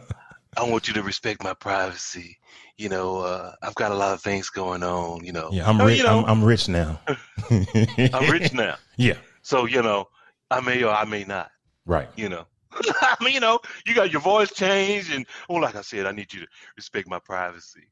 I 0.56 0.62
want 0.62 0.88
you 0.88 0.94
to 0.94 1.02
respect 1.02 1.42
my 1.44 1.52
privacy. 1.52 2.38
You 2.78 2.88
know, 2.88 3.18
uh, 3.18 3.52
I've 3.62 3.74
got 3.74 3.92
a 3.92 3.94
lot 3.94 4.14
of 4.14 4.22
things 4.22 4.48
going 4.48 4.82
on. 4.82 5.22
You 5.24 5.32
know, 5.32 5.50
yeah, 5.52 5.68
I'm 5.68 5.76
No, 5.76 5.84
rich. 5.86 5.98
You 5.98 6.04
know, 6.04 6.20
I'm, 6.20 6.24
I'm 6.24 6.44
rich 6.44 6.68
now. 6.68 7.00
I'm 7.50 8.30
rich 8.30 8.52
now, 8.54 8.76
Yeah. 8.96 9.14
So 9.46 9.64
you 9.64 9.80
know, 9.80 10.08
I 10.50 10.60
may 10.60 10.82
or 10.82 10.92
I 10.92 11.04
may 11.04 11.22
not. 11.22 11.50
Right. 11.84 12.08
You 12.16 12.28
know. 12.28 12.46
I 12.74 13.14
mean, 13.20 13.32
you 13.32 13.38
know, 13.38 13.60
you 13.86 13.94
got 13.94 14.10
your 14.10 14.20
voice 14.20 14.52
changed, 14.52 15.14
and 15.14 15.24
oh, 15.48 15.54
like 15.54 15.76
I 15.76 15.82
said, 15.82 16.04
I 16.04 16.10
need 16.10 16.34
you 16.34 16.40
to 16.40 16.46
respect 16.76 17.08
my 17.08 17.20
privacy. 17.20 17.88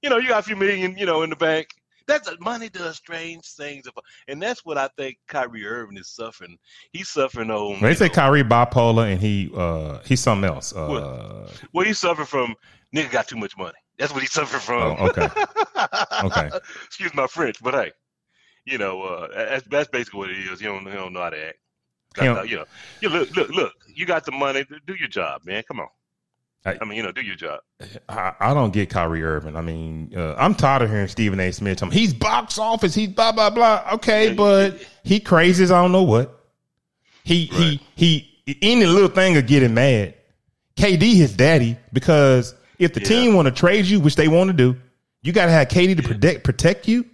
You 0.00 0.08
know, 0.08 0.16
you 0.16 0.28
got 0.28 0.40
a 0.40 0.42
few 0.42 0.56
million, 0.56 0.96
you 0.96 1.04
know, 1.04 1.22
in 1.22 1.28
the 1.28 1.36
bank. 1.36 1.68
That's 2.06 2.28
money 2.40 2.70
does 2.70 2.96
strange 2.96 3.44
things, 3.52 3.84
and 4.28 4.42
that's 4.42 4.64
what 4.64 4.78
I 4.78 4.88
think 4.96 5.18
Kyrie 5.28 5.66
Irving 5.66 5.98
is 5.98 6.08
suffering. 6.08 6.56
He's 6.92 7.10
suffering 7.10 7.50
on. 7.50 7.80
They 7.82 7.94
say 7.94 8.06
know, 8.06 8.14
Kyrie 8.14 8.42
bipolar 8.42 9.12
and 9.12 9.20
he 9.20 9.50
uh 9.54 9.98
he's 10.06 10.20
something 10.20 10.48
else. 10.48 10.74
Uh, 10.74 10.86
What? 10.86 11.62
well, 11.74 11.84
he's 11.86 11.98
suffering 11.98 12.26
from 12.26 12.54
nigga 12.96 13.10
got 13.10 13.28
too 13.28 13.36
much 13.36 13.58
money. 13.58 13.76
That's 13.98 14.12
what 14.12 14.22
he's 14.22 14.32
suffering 14.32 14.60
from. 14.62 14.96
Oh, 14.98 15.08
okay. 15.08 15.28
Okay. 16.24 16.50
Excuse 16.86 17.12
my 17.14 17.26
French, 17.26 17.62
but 17.62 17.74
hey, 17.74 17.92
you 18.64 18.78
know, 18.78 19.02
uh, 19.02 19.28
that's 19.34 19.66
that's 19.68 19.88
basically 19.90 20.18
what 20.18 20.30
it 20.30 20.38
is. 20.38 20.60
You 20.60 20.68
don't, 20.68 20.84
you 20.86 20.92
don't 20.92 21.12
know 21.12 21.20
how 21.22 21.30
to 21.30 21.46
act. 21.48 21.58
He 22.16 22.22
Got 22.22 22.42
the- 22.42 22.48
you 22.48 22.56
know, 22.56 22.64
you 23.00 23.08
look, 23.08 23.34
look, 23.36 23.48
look. 23.50 23.72
You 23.94 24.06
got 24.06 24.24
the 24.24 24.32
money. 24.32 24.64
Do 24.86 24.94
your 24.94 25.08
job, 25.08 25.42
man. 25.44 25.62
Come 25.66 25.80
on. 25.80 25.88
I- 26.66 26.78
I 26.80 26.84
mean, 26.86 26.96
you 26.96 27.02
know, 27.02 27.12
do 27.12 27.20
your 27.20 27.34
job. 27.36 27.60
I, 28.08 28.32
I 28.40 28.54
don't 28.54 28.72
get 28.72 28.88
Kyrie 28.88 29.22
Irving. 29.22 29.54
I 29.56 29.60
mean, 29.60 30.12
uh, 30.16 30.34
I'm 30.38 30.54
tired 30.54 30.82
of 30.82 30.90
hearing 30.90 31.08
Stephen 31.08 31.38
A. 31.40 31.50
Smith 31.52 31.76
tell 31.78 31.88
me 31.88 31.94
he's 31.94 32.14
box 32.14 32.58
office. 32.58 32.94
He's 32.94 33.08
blah 33.08 33.32
blah 33.32 33.50
blah. 33.50 33.84
Okay, 33.94 34.28
Yeah, 34.28 34.34
but 34.34 34.82
he 35.02 35.20
crazy 35.20 35.62
as 35.64 35.70
I 35.70 35.82
don't 35.82 35.92
know 35.92 36.02
what. 36.04 36.40
He 37.24 37.50
Right. 37.52 37.80
he 37.96 38.30
he. 38.46 38.58
Any 38.62 38.84
little 38.86 39.08
thing 39.08 39.36
of 39.38 39.46
getting 39.46 39.72
mad. 39.74 40.14
KD 40.76 41.14
his 41.16 41.34
daddy 41.36 41.76
because 41.92 42.54
if 42.78 42.92
the 42.94 43.00
Yeah. 43.00 43.06
team 43.08 43.34
want 43.34 43.46
to 43.46 43.52
trade 43.52 43.86
you, 43.86 44.00
which 44.00 44.16
they 44.16 44.28
want 44.28 44.48
to 44.48 44.54
do, 44.54 44.76
You 45.22 45.32
got 45.32 45.46
to 45.46 45.52
have 45.52 45.68
KD 45.68 45.96
to 45.96 46.02
protect 46.02 46.44
protect 46.44 46.86
you. 46.88 47.06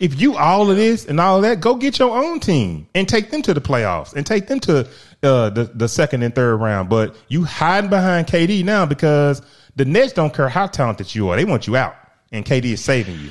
If 0.00 0.20
you 0.20 0.36
all 0.36 0.70
of 0.70 0.76
this 0.76 1.06
and 1.06 1.20
all 1.20 1.36
of 1.36 1.42
that, 1.42 1.60
go 1.60 1.76
get 1.76 1.98
your 2.00 2.16
own 2.16 2.40
team 2.40 2.88
and 2.94 3.08
take 3.08 3.30
them 3.30 3.42
to 3.42 3.54
the 3.54 3.60
playoffs 3.60 4.12
and 4.14 4.26
take 4.26 4.48
them 4.48 4.58
to 4.60 4.88
uh, 5.22 5.50
the 5.50 5.70
the 5.74 5.88
second 5.88 6.22
and 6.22 6.34
third 6.34 6.56
round. 6.56 6.88
But 6.88 7.16
you 7.28 7.44
hiding 7.44 7.90
behind 7.90 8.26
KD 8.26 8.64
now 8.64 8.86
because 8.86 9.40
the 9.76 9.84
Nets 9.84 10.12
don't 10.12 10.34
care 10.34 10.48
how 10.48 10.66
talented 10.66 11.14
you 11.14 11.28
are; 11.28 11.36
they 11.36 11.44
want 11.44 11.66
you 11.68 11.76
out, 11.76 11.94
and 12.32 12.44
KD 12.44 12.64
is 12.72 12.82
saving 12.82 13.20
you. 13.20 13.30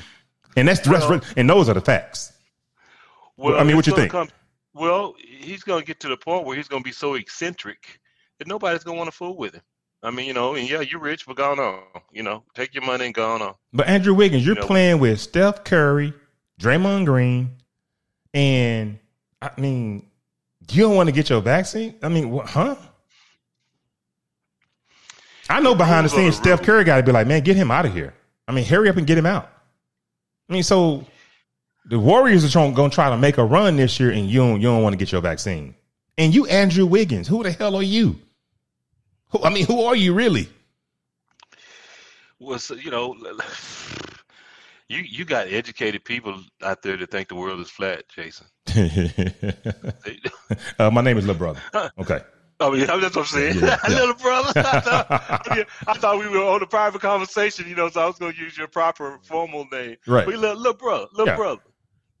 And 0.56 0.66
that's 0.66 0.80
the 0.80 0.90
rest. 0.90 1.08
Well- 1.08 1.20
and 1.36 1.50
those 1.50 1.68
are 1.68 1.74
the 1.74 1.80
facts. 1.80 2.32
Well, 3.36 3.58
I 3.58 3.64
mean, 3.64 3.76
what 3.76 3.86
you 3.86 3.94
think? 3.94 4.12
Come, 4.12 4.28
well, 4.74 5.14
he's 5.18 5.64
going 5.64 5.80
to 5.80 5.86
get 5.86 5.98
to 6.00 6.08
the 6.08 6.16
point 6.16 6.46
where 6.46 6.56
he's 6.56 6.68
going 6.68 6.82
to 6.82 6.88
be 6.88 6.92
so 6.92 7.14
eccentric 7.14 8.00
that 8.38 8.46
nobody's 8.46 8.84
going 8.84 8.94
to 8.94 8.98
want 8.98 9.10
to 9.10 9.16
fool 9.16 9.36
with 9.36 9.54
him. 9.54 9.62
I 10.04 10.10
mean, 10.12 10.26
you 10.26 10.34
know, 10.34 10.54
and 10.54 10.68
yeah, 10.70 10.80
you're 10.80 11.00
rich, 11.00 11.26
but 11.26 11.36
gone 11.36 11.58
on. 11.58 11.82
You 12.12 12.22
know, 12.22 12.44
take 12.54 12.74
your 12.74 12.84
money 12.84 13.06
and 13.06 13.14
gone 13.14 13.42
on. 13.42 13.54
But 13.72 13.88
Andrew 13.88 14.14
Wiggins, 14.14 14.46
you're 14.46 14.54
You 14.54 14.60
know- 14.60 14.66
playing 14.66 14.98
with 15.00 15.20
Steph 15.20 15.64
Curry, 15.64 16.12
Draymond 16.60 17.06
Green, 17.06 17.56
and 18.32 18.98
I 19.42 19.50
mean, 19.58 20.06
you 20.70 20.82
don't 20.82 20.96
want 20.96 21.08
to 21.08 21.12
get 21.12 21.30
your 21.30 21.40
vaccine? 21.40 21.94
I 22.02 22.08
mean, 22.08 22.30
what, 22.30 22.46
huh? 22.46 22.76
I 25.50 25.60
know 25.60 25.74
behind 25.74 26.06
the 26.06 26.10
rules 26.10 26.12
are 26.12 26.16
the 26.16 26.32
scenes, 26.32 26.38
uh, 26.38 26.42
Steph. 26.42 26.62
Curry 26.62 26.84
got 26.84 26.96
to 26.96 27.02
be 27.02 27.12
like, 27.12 27.26
man, 27.26 27.42
get 27.42 27.56
him 27.56 27.70
out 27.70 27.84
of 27.84 27.92
here. 27.92 28.14
I 28.48 28.52
mean, 28.52 28.64
hurry 28.64 28.88
up 28.88 28.96
and 28.96 29.06
get 29.06 29.18
him 29.18 29.26
out. 29.26 29.50
I 30.48 30.52
mean, 30.52 30.62
so 30.62 31.06
the 31.86 31.98
Warriors 31.98 32.44
are 32.44 32.72
going 32.72 32.90
to 32.90 32.94
try 32.94 33.10
to 33.10 33.16
make 33.16 33.38
a 33.38 33.44
run 33.44 33.76
this 33.76 34.00
year, 34.00 34.10
and 34.10 34.28
you 34.28 34.38
don't, 34.40 34.60
you 34.60 34.68
don't 34.68 34.82
want 34.82 34.94
to 34.94 34.98
get 34.98 35.12
your 35.12 35.20
vaccine. 35.20 35.74
And 36.16 36.34
you, 36.34 36.46
Andrew 36.46 36.86
Wiggins, 36.86 37.28
who 37.28 37.42
the 37.42 37.50
hell 37.50 37.76
are 37.76 37.82
you? 37.82 38.18
Who, 39.30 39.42
I 39.42 39.50
mean, 39.50 39.66
who 39.66 39.82
are 39.82 39.96
you 39.96 40.14
really? 40.14 40.48
Well, 42.38 42.58
so, 42.58 42.74
you 42.74 42.90
know, 42.90 43.16
you 44.94 45.02
you 45.02 45.24
got 45.24 45.48
educated 45.48 46.04
people 46.04 46.40
out 46.62 46.82
there 46.82 46.96
that 46.96 47.10
think 47.10 47.28
the 47.28 47.34
world 47.34 47.60
is 47.60 47.70
flat, 47.70 48.04
Jason. 48.08 48.46
Uh, 50.78 50.90
my 50.90 51.00
name 51.00 51.18
is 51.18 51.26
Lil 51.26 51.34
Brother. 51.36 51.60
Okay. 51.98 52.20
I 52.60 52.70
mean, 52.70 52.86
that's 52.86 53.16
what 53.16 53.16
I'm 53.16 53.24
saying. 53.24 53.58
Yeah, 53.58 53.78
yeah. 53.88 53.94
Little 53.94 54.14
brother. 54.14 54.52
I 54.56 54.80
thought, 54.80 55.06
I, 55.10 55.56
mean, 55.56 55.64
I 55.88 55.94
thought 55.94 56.18
we 56.18 56.28
were 56.28 56.44
on 56.44 56.62
a 56.62 56.66
private 56.66 57.00
conversation, 57.00 57.68
you 57.68 57.74
know, 57.74 57.88
so 57.88 58.00
I 58.00 58.06
was 58.06 58.16
going 58.16 58.32
to 58.32 58.40
use 58.40 58.56
your 58.56 58.68
proper 58.68 59.18
formal 59.24 59.66
name. 59.72 59.96
Right. 60.06 60.24
But 60.24 60.36
little, 60.36 60.56
little 60.56 60.74
brother, 60.74 61.06
little 61.12 61.26
Yeah. 61.26 61.36
brother, 61.36 61.62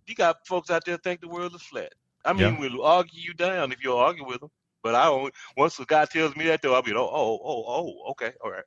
you 0.06 0.14
got 0.14 0.46
folks 0.46 0.70
out 0.70 0.84
there 0.84 0.96
think 0.96 1.20
the 1.20 1.28
world 1.28 1.54
is 1.54 1.62
flat. 1.62 1.92
I 2.24 2.32
mean, 2.32 2.58
we'll 2.58 2.82
argue 2.82 3.20
you 3.20 3.34
down 3.34 3.70
if 3.72 3.82
you'll 3.84 3.98
argue 3.98 4.26
with 4.26 4.40
them. 4.40 4.50
But 4.82 4.94
I 4.94 5.04
don't. 5.04 5.32
Once 5.56 5.76
the 5.76 5.84
guy 5.84 6.04
tells 6.06 6.34
me 6.36 6.46
that, 6.46 6.62
though, 6.62 6.74
I'll 6.74 6.82
be, 6.82 6.92
oh, 6.92 6.98
oh, 6.98 7.40
oh, 7.42 7.64
oh, 7.66 8.10
okay, 8.10 8.32
all 8.42 8.50
right. 8.50 8.64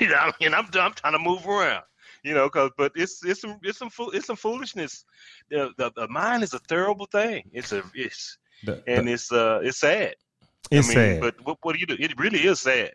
you 0.00 0.08
know, 0.08 0.14
I 0.16 0.32
mean, 0.40 0.54
I'm, 0.54 0.66
I'm 0.74 0.92
trying 0.92 1.12
to 1.12 1.18
move 1.18 1.46
around. 1.46 1.82
You 2.22 2.34
know, 2.34 2.48
cause 2.50 2.70
but 2.76 2.92
it's 2.94 3.24
it's 3.24 3.40
some 3.40 3.58
it's 3.62 3.78
some 3.78 3.90
it's 4.12 4.26
some 4.26 4.36
foolishness. 4.36 5.04
The, 5.50 5.70
the 5.78 5.90
the 5.96 6.08
mind 6.08 6.42
is 6.42 6.54
a 6.54 6.60
terrible 6.60 7.06
thing. 7.06 7.44
It's 7.52 7.72
a 7.72 7.82
it's 7.94 8.38
and 8.86 9.08
it's 9.08 9.32
uh 9.32 9.60
it's 9.62 9.78
sad. 9.78 10.14
it's 10.70 10.86
I 10.86 10.88
mean, 10.88 10.96
sad. 10.96 11.20
But 11.20 11.46
what, 11.46 11.58
what 11.62 11.72
do 11.74 11.80
you 11.80 11.86
do? 11.86 11.96
It 11.98 12.18
really 12.18 12.40
is 12.40 12.60
sad. 12.60 12.92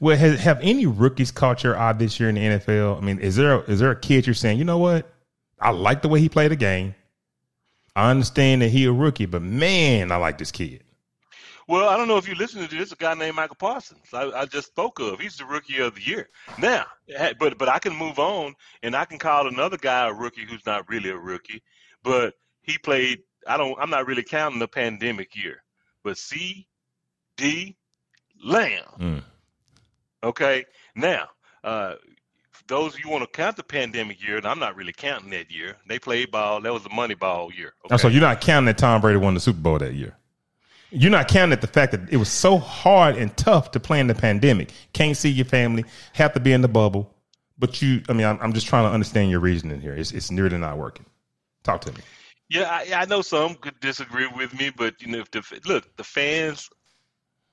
well, 0.00 0.16
has, 0.16 0.40
have 0.40 0.58
any 0.62 0.86
rookies 0.86 1.30
caught 1.30 1.62
your 1.62 1.78
eye 1.78 1.92
this 1.92 2.18
year 2.18 2.28
in 2.28 2.34
the 2.34 2.40
NFL? 2.40 2.98
I 2.98 3.00
mean, 3.00 3.18
is 3.18 3.36
there 3.36 3.62
is 3.64 3.78
there 3.80 3.92
a 3.92 3.96
kid 4.00 4.26
you're 4.26 4.34
saying, 4.34 4.58
you 4.58 4.64
know 4.64 4.78
what? 4.78 5.12
I 5.60 5.70
like 5.70 6.02
the 6.02 6.08
way 6.08 6.20
he 6.20 6.28
played 6.28 6.50
the 6.50 6.56
game. 6.56 6.94
I 7.94 8.10
understand 8.10 8.62
that 8.62 8.68
he 8.68 8.84
a 8.86 8.92
rookie, 8.92 9.26
but 9.26 9.42
man, 9.42 10.10
I 10.10 10.16
like 10.16 10.38
this 10.38 10.50
kid. 10.50 10.84
Well, 11.70 11.88
I 11.88 11.96
don't 11.96 12.08
know 12.08 12.16
if 12.16 12.26
you 12.26 12.34
listen 12.34 12.66
to 12.66 12.76
this. 12.76 12.90
A 12.90 12.96
guy 12.96 13.14
named 13.14 13.36
Michael 13.36 13.54
Parsons. 13.54 14.12
I, 14.12 14.28
I 14.32 14.44
just 14.44 14.66
spoke 14.66 14.98
of. 14.98 15.20
He's 15.20 15.36
the 15.36 15.44
rookie 15.44 15.78
of 15.78 15.94
the 15.94 16.02
year. 16.02 16.28
Now, 16.58 16.84
eh, 17.08 17.32
but 17.38 17.58
but 17.58 17.68
I 17.68 17.78
can 17.78 17.94
move 17.94 18.18
on 18.18 18.56
and 18.82 18.96
I 18.96 19.04
can 19.04 19.20
call 19.20 19.46
another 19.46 19.76
guy 19.76 20.08
a 20.08 20.12
rookie 20.12 20.44
who's 20.44 20.66
not 20.66 20.88
really 20.88 21.10
a 21.10 21.16
rookie, 21.16 21.62
but 22.02 22.34
he 22.62 22.76
played. 22.76 23.20
I 23.46 23.56
don't. 23.56 23.78
I'm 23.80 23.88
not 23.88 24.08
really 24.08 24.24
counting 24.24 24.58
the 24.58 24.66
pandemic 24.66 25.36
year, 25.36 25.62
but 26.02 26.18
C. 26.18 26.66
D. 27.36 27.76
Lamb. 28.44 28.82
Mm. 28.98 29.22
Okay. 30.24 30.64
Now, 30.96 31.28
uh, 31.62 31.94
those 32.66 32.98
you 32.98 33.08
want 33.08 33.22
to 33.22 33.30
count 33.30 33.56
the 33.56 33.62
pandemic 33.62 34.20
year, 34.20 34.38
and 34.38 34.46
I'm 34.46 34.58
not 34.58 34.74
really 34.74 34.92
counting 34.92 35.30
that 35.30 35.52
year. 35.52 35.76
They 35.88 36.00
played 36.00 36.32
ball. 36.32 36.60
That 36.62 36.72
was 36.72 36.82
the 36.82 36.90
money 36.90 37.14
ball 37.14 37.52
year. 37.52 37.74
Oh, 37.88 37.96
so 37.96 38.08
you're 38.08 38.20
not 38.20 38.40
counting 38.40 38.66
that 38.66 38.78
Tom 38.78 39.00
Brady 39.00 39.18
won 39.18 39.34
the 39.34 39.40
Super 39.40 39.60
Bowl 39.60 39.78
that 39.78 39.94
year. 39.94 40.16
You're 40.90 41.10
not 41.10 41.28
counting 41.28 41.52
at 41.52 41.60
the 41.60 41.66
fact 41.66 41.92
that 41.92 42.12
it 42.12 42.16
was 42.16 42.28
so 42.28 42.58
hard 42.58 43.16
and 43.16 43.36
tough 43.36 43.70
to 43.72 43.80
plan 43.80 44.06
the 44.06 44.14
pandemic. 44.14 44.72
Can't 44.92 45.16
see 45.16 45.28
your 45.28 45.44
family, 45.44 45.84
have 46.14 46.32
to 46.34 46.40
be 46.40 46.52
in 46.52 46.62
the 46.62 46.68
bubble. 46.68 47.14
But 47.58 47.80
you, 47.82 48.02
I 48.08 48.14
mean, 48.14 48.26
I'm, 48.26 48.38
I'm 48.40 48.52
just 48.52 48.66
trying 48.66 48.88
to 48.88 48.90
understand 48.90 49.30
your 49.30 49.40
reasoning 49.40 49.80
here. 49.80 49.94
It's, 49.94 50.12
it's 50.12 50.30
nearly 50.30 50.58
not 50.58 50.78
working. 50.78 51.06
Talk 51.62 51.82
to 51.82 51.92
me. 51.92 52.00
Yeah, 52.48 52.68
I, 52.68 53.02
I 53.02 53.04
know 53.04 53.22
some 53.22 53.54
could 53.54 53.78
disagree 53.80 54.26
with 54.26 54.52
me, 54.58 54.70
but 54.76 55.00
you 55.00 55.08
know, 55.08 55.18
if 55.20 55.30
the 55.30 55.60
look, 55.66 55.96
the 55.96 56.02
fans, 56.02 56.68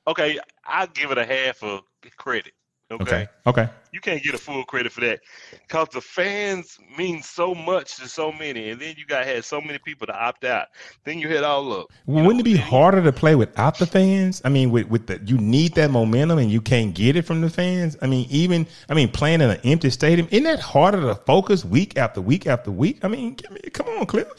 okay, 0.08 0.40
I'll 0.66 0.88
give 0.88 1.12
it 1.12 1.18
a 1.18 1.26
half 1.26 1.62
of 1.62 1.82
credit. 2.16 2.54
Okay, 2.90 3.04
Okay. 3.04 3.28
Okay. 3.48 3.70
you 3.92 4.00
can't 4.00 4.24
get 4.24 4.34
a 4.34 4.38
full 4.38 4.64
credit 4.64 4.94
for 4.94 5.02
that 5.02 5.20
because 5.52 5.90
the 5.92 6.00
fans 6.00 6.78
mean 6.98 7.22
so 7.22 7.54
much 7.54 7.98
to 7.98 8.08
so 8.08 8.32
many, 8.32 8.70
and 8.70 8.80
then 8.80 8.96
you 8.98 9.06
got 9.06 9.26
had 9.26 9.44
so 9.44 9.60
many 9.60 9.78
people 9.78 10.08
to 10.08 10.18
opt 10.18 10.46
out. 10.46 10.68
Then 11.04 11.20
you 11.20 11.28
had 11.28 11.44
all 11.44 11.74
up. 11.74 11.88
Well, 12.06 12.24
wouldn't 12.24 12.40
it 12.40 12.46
be 12.46 12.56
harder 12.56 13.04
to 13.04 13.12
play 13.12 13.36
without 13.36 13.78
the 13.78 13.86
fans? 13.86 14.42
I 14.46 14.50
mean, 14.50 14.72
with 14.72 14.88
with 14.88 15.08
the 15.08 15.20
you 15.26 15.38
need 15.38 15.74
that 15.76 15.92
momentum 15.92 16.38
and 16.38 16.50
you 16.50 16.62
can't 16.62 16.94
get 16.94 17.18
it 17.18 17.24
from 17.24 17.42
the 17.42 17.50
fans. 17.50 17.98
I 18.02 18.08
mean, 18.08 18.26
even 18.30 18.66
I 18.88 18.94
mean, 18.94 19.10
playing 19.12 19.42
in 19.42 19.50
an 19.50 19.60
empty 19.66 19.90
stadium 19.90 20.30
isn't 20.32 20.46
that 20.46 20.62
harder 20.62 21.02
to 21.02 21.16
focus 21.16 21.66
week 21.66 21.98
after 21.98 22.22
week 22.22 22.48
after 22.48 22.72
week? 22.72 23.04
I 23.04 23.10
mean, 23.10 23.34
give 23.34 23.52
me, 23.52 23.60
come 23.74 23.88
on, 23.90 24.06
Cliff. 24.06 24.30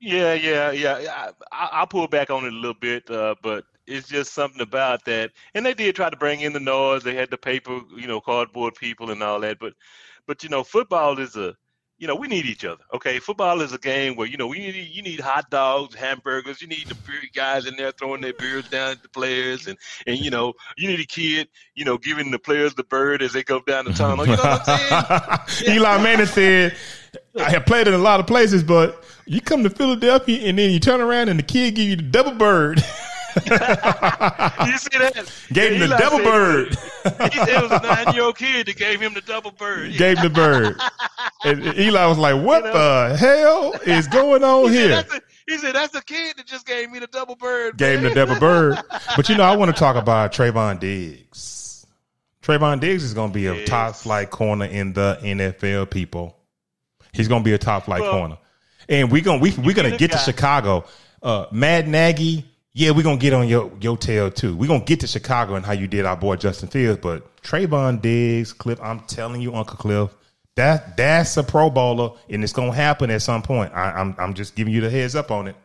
Yeah, 0.00 0.34
yeah, 0.34 0.70
yeah. 0.70 1.32
I, 1.50 1.64
I, 1.64 1.68
I'll 1.72 1.86
pull 1.86 2.06
back 2.06 2.30
on 2.30 2.44
it 2.44 2.52
a 2.52 2.56
little 2.56 2.74
bit, 2.74 3.10
uh, 3.10 3.34
but 3.42 3.64
it's 3.86 4.08
just 4.08 4.32
something 4.32 4.60
about 4.60 5.04
that. 5.06 5.32
And 5.54 5.64
they 5.64 5.74
did 5.74 5.96
try 5.96 6.10
to 6.10 6.16
bring 6.16 6.40
in 6.40 6.52
the 6.52 6.60
noise. 6.60 7.02
They 7.02 7.14
had 7.14 7.30
the 7.30 7.36
paper, 7.36 7.80
you 7.96 8.06
know, 8.06 8.20
cardboard 8.20 8.74
people 8.74 9.10
and 9.10 9.22
all 9.22 9.40
that. 9.40 9.58
But, 9.58 9.74
but 10.26 10.42
you 10.42 10.48
know, 10.48 10.64
football 10.64 11.18
is 11.18 11.36
a, 11.36 11.56
you 11.98 12.08
know, 12.08 12.16
we 12.16 12.26
need 12.26 12.44
each 12.44 12.64
other. 12.64 12.82
Okay, 12.92 13.18
football 13.20 13.60
is 13.60 13.72
a 13.72 13.78
game 13.78 14.16
where 14.16 14.26
you 14.26 14.36
know 14.36 14.48
we 14.48 14.58
need 14.58 14.74
you 14.74 15.00
need 15.00 15.20
hot 15.20 15.48
dogs, 15.48 15.94
hamburgers. 15.94 16.60
You 16.60 16.66
need 16.66 16.88
the 16.88 16.96
guys 17.32 17.66
in 17.66 17.76
there 17.76 17.92
throwing 17.92 18.20
their 18.20 18.32
beers 18.32 18.68
down 18.68 18.90
at 18.90 19.02
the 19.02 19.08
players, 19.08 19.68
and 19.68 19.78
and 20.06 20.18
you 20.18 20.28
know 20.28 20.54
you 20.76 20.88
need 20.88 20.98
a 20.98 21.06
kid, 21.06 21.48
you 21.76 21.84
know, 21.84 21.96
giving 21.96 22.32
the 22.32 22.38
players 22.38 22.74
the 22.74 22.82
bird 22.82 23.22
as 23.22 23.32
they 23.32 23.44
go 23.44 23.60
down 23.60 23.84
the 23.84 23.92
tunnel. 23.92 24.26
You 24.26 24.36
know 24.36 24.42
what 24.42 24.68
I'm 24.68 25.48
saying? 25.48 25.76
Eli 25.76 26.02
Manning 26.02 26.26
said, 26.26 26.76
I 27.38 27.50
have 27.50 27.64
played 27.64 27.86
in 27.86 27.94
a 27.94 27.98
lot 27.98 28.18
of 28.18 28.26
places, 28.26 28.64
but 28.64 29.04
you 29.26 29.40
come 29.40 29.62
to 29.62 29.70
Philadelphia 29.70 30.48
and 30.48 30.58
then 30.58 30.72
you 30.72 30.80
turn 30.80 31.00
around 31.00 31.28
and 31.28 31.38
the 31.38 31.44
kid 31.44 31.76
give 31.76 31.86
you 31.86 31.96
the 31.96 32.02
double 32.02 32.32
bird. 32.32 32.82
you 33.46 34.78
see 34.78 34.98
that? 34.98 35.32
Gave 35.52 35.72
him 35.72 35.78
the 35.80 35.86
Eli 35.86 35.98
double 35.98 36.18
said- 36.18 36.24
bird. 36.24 36.68
He 37.32 37.38
said 37.38 37.48
it 37.48 37.62
was 37.62 37.72
a 37.72 37.82
nine-year-old 37.82 38.36
kid 38.38 38.66
that 38.66 38.76
gave 38.76 39.00
him 39.00 39.12
the 39.14 39.20
double 39.20 39.50
bird. 39.50 39.92
Gave 39.96 40.18
him 40.18 40.24
the 40.24 40.30
bird. 40.30 40.76
And 41.46 41.62
Eli 41.78 42.06
was 42.06 42.16
like, 42.16 42.42
What 42.42 42.64
You 42.64 42.72
the 42.72 43.16
hell 43.20 43.74
is 43.86 44.08
going 44.08 44.42
on 44.44 44.70
He 44.72 44.78
here? 44.78 45.04
a, 45.10 45.20
he 45.46 45.58
said, 45.58 45.74
"That's 45.74 45.92
the 45.92 46.00
kid 46.00 46.38
that 46.38 46.46
just 46.46 46.66
gave 46.66 46.90
me 46.90 47.00
the 47.00 47.06
double 47.06 47.36
bird." 47.36 47.76
Gave 47.76 47.98
him 47.98 48.04
the 48.04 48.14
double 48.14 48.40
bird. 48.40 48.78
But 49.14 49.28
you 49.28 49.36
know, 49.36 49.42
I 49.44 49.54
want 49.54 49.70
to 49.74 49.78
talk 49.78 49.96
about 49.96 50.32
Trevon 50.32 50.80
Diggs. 50.80 51.84
Trevon 52.42 52.80
Diggs 52.80 53.04
is 53.04 53.12
going 53.12 53.28
to 53.30 53.34
be 53.34 53.46
a 53.46 53.56
Yes. 53.56 53.68
top 53.68 53.94
flight 53.96 54.30
corner 54.30 54.64
in 54.64 54.94
the 54.94 55.18
NFL. 55.22 55.90
People, 55.90 56.34
he's 57.12 57.28
going 57.28 57.42
to 57.42 57.44
be 57.44 57.52
a 57.52 57.58
top 57.58 57.84
flight 57.84 58.00
Well, 58.00 58.12
corner, 58.12 58.38
and 58.88 59.12
we're 59.12 59.20
going 59.22 59.40
we 59.40 59.50
we 59.50 59.74
going 59.74 59.90
to 59.90 59.98
get 59.98 60.12
to 60.12 60.18
Chicago. 60.18 60.86
Uh, 61.22 61.44
Matt 61.52 61.86
Nagy, 61.86 62.46
yeah, 62.74 62.90
we're 62.90 63.04
gonna 63.04 63.16
get 63.16 63.32
on 63.32 63.46
your 63.46 63.70
your 63.80 63.96
tail 63.96 64.30
too. 64.30 64.56
We're 64.56 64.66
gonna 64.66 64.84
get 64.84 65.00
to 65.00 65.06
Chicago 65.06 65.54
and 65.54 65.64
how 65.64 65.72
you 65.72 65.86
did 65.86 66.04
our 66.04 66.16
boy 66.16 66.36
Justin 66.36 66.68
Fields, 66.68 66.98
but 67.00 67.40
Trevon 67.42 68.02
Diggs, 68.02 68.52
Cliff, 68.52 68.80
I'm 68.82 69.00
telling 69.00 69.40
you, 69.40 69.54
Uncle 69.54 69.76
Cliff. 69.76 70.10
That 70.56 70.96
that's 70.96 71.36
a 71.36 71.44
Pro 71.44 71.70
Bowler, 71.70 72.16
and 72.28 72.42
it's 72.42 72.52
gonna 72.52 72.74
happen 72.74 73.10
at 73.10 73.22
some 73.22 73.42
point. 73.42 73.72
I, 73.72 73.92
I'm 73.92 74.16
I'm 74.18 74.34
just 74.34 74.56
giving 74.56 74.74
you 74.74 74.80
the 74.80 74.90
heads 74.90 75.14
up 75.14 75.30
on 75.30 75.46
it. 75.46 75.56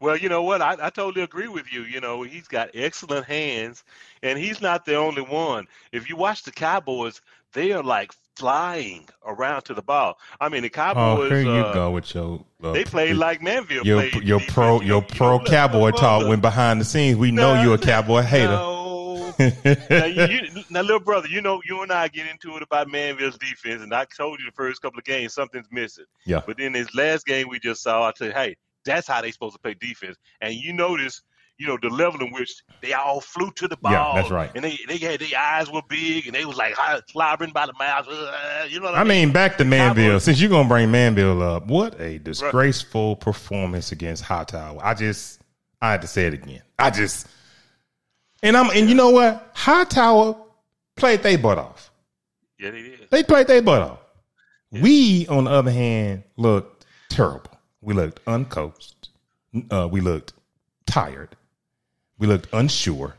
Well, 0.00 0.16
you 0.16 0.30
know 0.30 0.42
what? 0.42 0.62
I, 0.62 0.76
I 0.80 0.90
totally 0.90 1.24
agree 1.24 1.48
with 1.48 1.72
you. 1.72 1.82
You 1.82 2.00
know, 2.00 2.22
he's 2.22 2.48
got 2.48 2.70
excellent 2.72 3.26
hands, 3.26 3.84
and 4.22 4.38
he's 4.38 4.62
not 4.62 4.86
the 4.86 4.94
only 4.94 5.22
one. 5.22 5.66
If 5.92 6.08
you 6.08 6.16
watch 6.16 6.44
the 6.44 6.52
Cowboys, 6.52 7.20
they 7.52 7.72
are 7.72 7.82
like 7.82 8.12
flying 8.38 9.08
around 9.26 9.62
to 9.62 9.74
the 9.74 9.82
ball. 9.82 10.18
I 10.40 10.48
mean, 10.48 10.62
the 10.62 10.68
Cowboys. 10.68 10.96
Oh, 11.00 11.16
Cowboys. 11.16 11.30
here 11.30 11.40
you 11.42 11.60
uh, 11.60 11.74
go 11.74 11.90
with 11.90 12.14
your 12.14 12.44
uh, 12.62 12.72
They 12.72 12.84
played 12.84 13.16
like 13.16 13.40
Manvel 13.40 13.84
your 13.84 14.08
played. 14.08 14.24
your 14.24 14.40
pro 14.48 14.80
You 14.80 14.86
your 14.86 15.02
pro 15.02 15.40
cowboy 15.40 15.90
talk 15.90 16.26
when 16.26 16.40
behind 16.40 16.80
the 16.80 16.84
scenes 16.84 17.18
we 17.18 17.30
know 17.30 17.54
No, 17.54 17.62
you're 17.62 17.74
a 17.74 17.78
cowboy 17.78 18.22
hater. 18.22 18.48
No. 18.48 19.34
now, 19.38 20.04
you, 20.06 20.24
you, 20.24 20.64
now, 20.70 20.80
little 20.82 20.98
brother, 21.00 21.28
you 21.28 21.40
know, 21.40 21.60
you 21.64 21.82
and 21.82 21.92
I 21.92 22.08
get 22.08 22.26
into 22.28 22.56
it 22.56 22.62
about 22.62 22.88
Manvel's 22.88 23.38
defense, 23.38 23.82
and 23.82 23.94
I 23.94 24.04
told 24.04 24.40
you 24.40 24.46
the 24.46 24.52
first 24.52 24.82
couple 24.82 24.98
of 24.98 25.04
games 25.04 25.32
something's 25.32 25.68
missing. 25.70 26.06
Yeah. 26.26 26.42
But 26.44 26.58
then 26.58 26.72
this 26.72 26.92
last 26.94 27.24
game 27.24 27.48
we 27.48 27.60
just 27.60 27.82
saw, 27.82 28.08
I 28.08 28.12
said, 28.16 28.32
hey, 28.32 28.56
that's 28.84 29.06
how 29.06 29.20
they 29.22 29.30
supposed 29.30 29.54
to 29.54 29.60
play 29.60 29.74
defense. 29.74 30.16
And 30.40 30.54
you 30.54 30.72
notice, 30.72 31.22
you 31.58 31.66
know, 31.66 31.76
the 31.80 31.88
level 31.88 32.20
in 32.20 32.32
which 32.32 32.62
they 32.80 32.92
all 32.92 33.20
flew 33.20 33.50
to 33.52 33.66
the 33.66 33.76
ball. 33.76 33.92
Yeah, 33.92 34.12
that's 34.14 34.30
right. 34.30 34.50
And 34.54 34.64
they 34.64 34.78
they 34.86 34.96
had 34.96 35.20
their 35.20 35.38
eyes 35.38 35.70
were 35.70 35.82
big 35.88 36.26
and 36.26 36.34
they 36.34 36.44
was 36.44 36.56
like 36.56 36.76
slobbering 37.08 37.52
by 37.52 37.66
the 37.66 37.72
mouth. 37.78 38.06
Uh, 38.08 38.64
you 38.68 38.78
know 38.78 38.86
what 38.86 38.94
I, 38.94 39.00
I 39.00 39.04
mean, 39.04 39.26
mean? 39.26 39.32
back 39.32 39.58
to 39.58 39.64
Manvel. 39.64 40.20
Since 40.20 40.40
you're 40.40 40.50
gonna 40.50 40.68
bring 40.68 40.88
Manvel 40.88 41.42
up, 41.42 41.66
what 41.66 42.00
a 42.00 42.18
disgraceful 42.18 43.14
right. 43.14 43.20
performance 43.20 43.90
against 43.92 44.22
Hightower. 44.22 44.78
I 44.82 44.94
just 44.94 45.40
I 45.82 45.90
had 45.92 46.02
to 46.02 46.08
say 46.08 46.26
it 46.26 46.34
again. 46.34 46.62
I 46.78 46.90
just 46.90 47.26
and 48.42 48.56
I'm 48.56 48.70
and 48.70 48.88
you 48.88 48.94
know 48.94 49.10
what? 49.10 49.50
Hightower 49.54 50.36
played 50.96 51.22
their 51.22 51.38
butt 51.38 51.58
off. 51.58 51.90
Yeah, 52.58 52.70
they 52.70 52.82
did. 52.82 53.10
They 53.10 53.22
played 53.22 53.48
their 53.48 53.62
butt 53.62 53.82
off. 53.82 53.98
Yeah. 54.70 54.82
We, 54.82 55.26
on 55.28 55.44
the 55.44 55.50
other 55.50 55.70
hand, 55.70 56.24
looked 56.36 56.86
terrible. 57.08 57.50
We 57.80 57.94
looked 57.94 58.24
uncoached. 58.26 59.08
Uh, 59.70 59.88
we 59.90 60.00
looked 60.00 60.34
tired. 60.86 61.36
We 62.18 62.26
looked 62.26 62.48
unsure. 62.52 63.16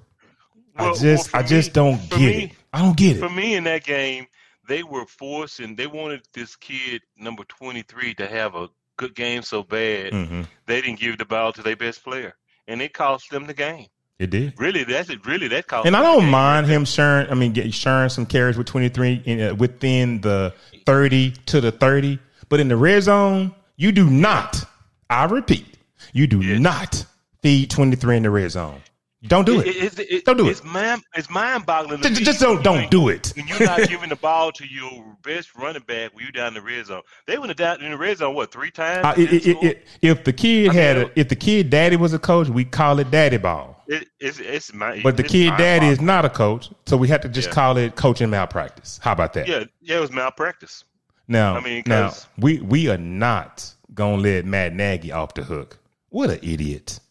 Well, 0.78 0.92
I 0.92 0.98
just, 0.98 1.34
well, 1.34 1.42
I 1.42 1.46
just 1.46 1.70
me, 1.70 1.74
don't 1.74 2.10
get 2.10 2.20
me, 2.20 2.44
it. 2.44 2.52
I 2.74 2.82
don't 2.82 2.98
get 2.98 3.18
it. 3.18 3.20
For 3.20 3.30
me, 3.30 3.56
in 3.56 3.64
that 3.66 3.84
game, 3.84 4.28
they 4.68 4.84
were 4.84 5.06
forcing. 5.06 5.76
They 5.76 5.88
wanted 5.88 6.22
this 6.34 6.56
kid, 6.56 7.02
number 7.18 7.44
twenty 7.46 7.82
three, 7.82 8.14
to 8.16 8.28
have 8.28 8.56
a 8.56 8.70
good 8.98 9.16
game 9.16 9.42
so 9.42 9.64
bad. 9.64 10.14
Mm-hmm. 10.14 10.42
They 10.68 10.82
didn't 10.82 11.00
give 11.00 11.18
the 11.18 11.26
ball 11.26 11.52
to 11.54 11.62
their 11.62 11.76
best 11.76 12.04
player, 12.04 12.36
and 12.68 12.82
it 12.82 12.94
cost 12.94 13.30
them 13.32 13.48
the 13.48 13.54
game. 13.54 13.88
It 14.20 14.32
did. 14.32 14.60
Really, 14.60 14.84
that's 14.84 15.10
it. 15.10 15.26
Really, 15.26 15.48
that 15.48 15.68
cost. 15.68 15.88
And 15.88 15.96
I 15.96 16.02
don't 16.02 16.30
mind 16.30 16.68
him 16.68 16.84
sharing. 16.84 17.30
I 17.32 17.36
mean, 17.36 17.54
get, 17.54 17.74
sharing 17.74 18.10
some 18.10 18.26
carries 18.26 18.58
with 18.58 18.68
twenty 18.68 18.90
three 18.90 19.42
uh, 19.42 19.56
within 19.56 20.22
the 20.22 20.54
thirty 20.86 21.32
to 21.48 21.62
the 21.62 21.72
thirty, 21.72 22.20
but 22.50 22.60
in 22.60 22.68
the 22.68 22.76
red 22.76 23.04
zone, 23.04 23.56
you 23.78 23.94
do 23.94 24.10
not. 24.10 24.64
I 25.10 25.26
repeat, 25.26 25.78
you 26.14 26.28
do 26.28 26.42
yeah. 26.42 26.60
not 26.60 27.06
feed 27.42 27.72
twenty 27.72 27.96
three 27.96 28.18
in 28.18 28.24
the 28.24 28.30
red 28.30 28.52
zone. 28.52 28.82
Don't 29.24 29.46
do 29.46 29.60
it. 29.60 29.68
it, 29.68 30.00
it, 30.00 30.12
it 30.12 30.26
don't 30.26 30.38
do 30.38 30.48
it's 30.48 30.62
it. 30.62 30.66
Man, 30.66 31.02
it's 31.14 31.30
mind 31.30 31.66
boggling. 31.66 32.02
Just, 32.02 32.24
just 32.24 32.40
don't 32.40 32.64
don't 32.64 32.90
do 32.90 33.10
it. 33.10 33.34
When 33.36 33.48
you're 33.48 33.60
not 33.60 33.90
giving 33.90 34.08
the 34.08 34.16
ball 34.16 34.54
to 34.54 34.66
your 34.66 35.18
best 35.24 35.54
running 35.56 35.84
back 35.84 36.16
when 36.16 36.24
you're 36.24 36.32
down 36.32 36.54
the 36.54 36.62
red 36.62 36.86
zone, 36.86 37.02
they 37.28 37.38
went 37.38 37.56
down 37.58 37.82
in 37.82 37.92
the 37.92 37.98
red 37.98 38.20
zone 38.20 38.34
what 38.34 38.50
three 38.50 38.72
times? 38.72 39.06
Uh, 39.06 39.14
if 39.18 40.24
the 40.24 40.32
kid 40.32 40.70
I 40.70 40.74
had 40.74 40.98
mean, 40.98 41.06
a, 41.08 41.20
if 41.20 41.28
the 41.28 41.36
kid 41.36 41.70
daddy 41.70 41.98
was 41.98 42.14
a 42.14 42.20
coach, 42.20 42.48
we 42.48 42.64
call 42.64 43.00
it 43.00 43.12
daddy 43.12 43.36
ball. 43.36 43.84
it's 43.88 44.40
it's 44.40 44.74
my, 44.74 45.02
but 45.04 45.18
the 45.18 45.24
kid 45.24 45.50
daddy 45.58 45.88
is 45.88 46.00
not 46.00 46.24
a 46.24 46.30
coach, 46.30 46.72
so 46.86 46.96
we 46.96 47.10
have 47.10 47.20
to 47.22 47.30
just 47.30 47.50
yeah. 47.50 47.54
call 47.54 47.76
it 47.76 47.98
coaching 47.98 48.30
malpractice. 48.30 49.02
How 49.04 49.12
about 49.12 49.34
that? 49.34 49.50
Yeah, 49.50 49.66
yeah, 49.82 49.98
it 49.98 50.02
was 50.02 50.14
malpractice. 50.14 50.86
Now, 51.28 51.58
I 51.58 51.60
mean, 51.60 51.84
now 51.86 52.14
we 52.38 52.60
we 52.62 52.88
are 52.88 52.98
not 52.98 53.74
gonna 53.94 54.22
let 54.22 54.46
Matt 54.46 54.74
Nagy 54.74 55.12
off 55.12 55.34
the 55.34 55.44
hook. 55.44 55.78
What 56.08 56.30
an 56.30 56.40
idiot! 56.42 57.02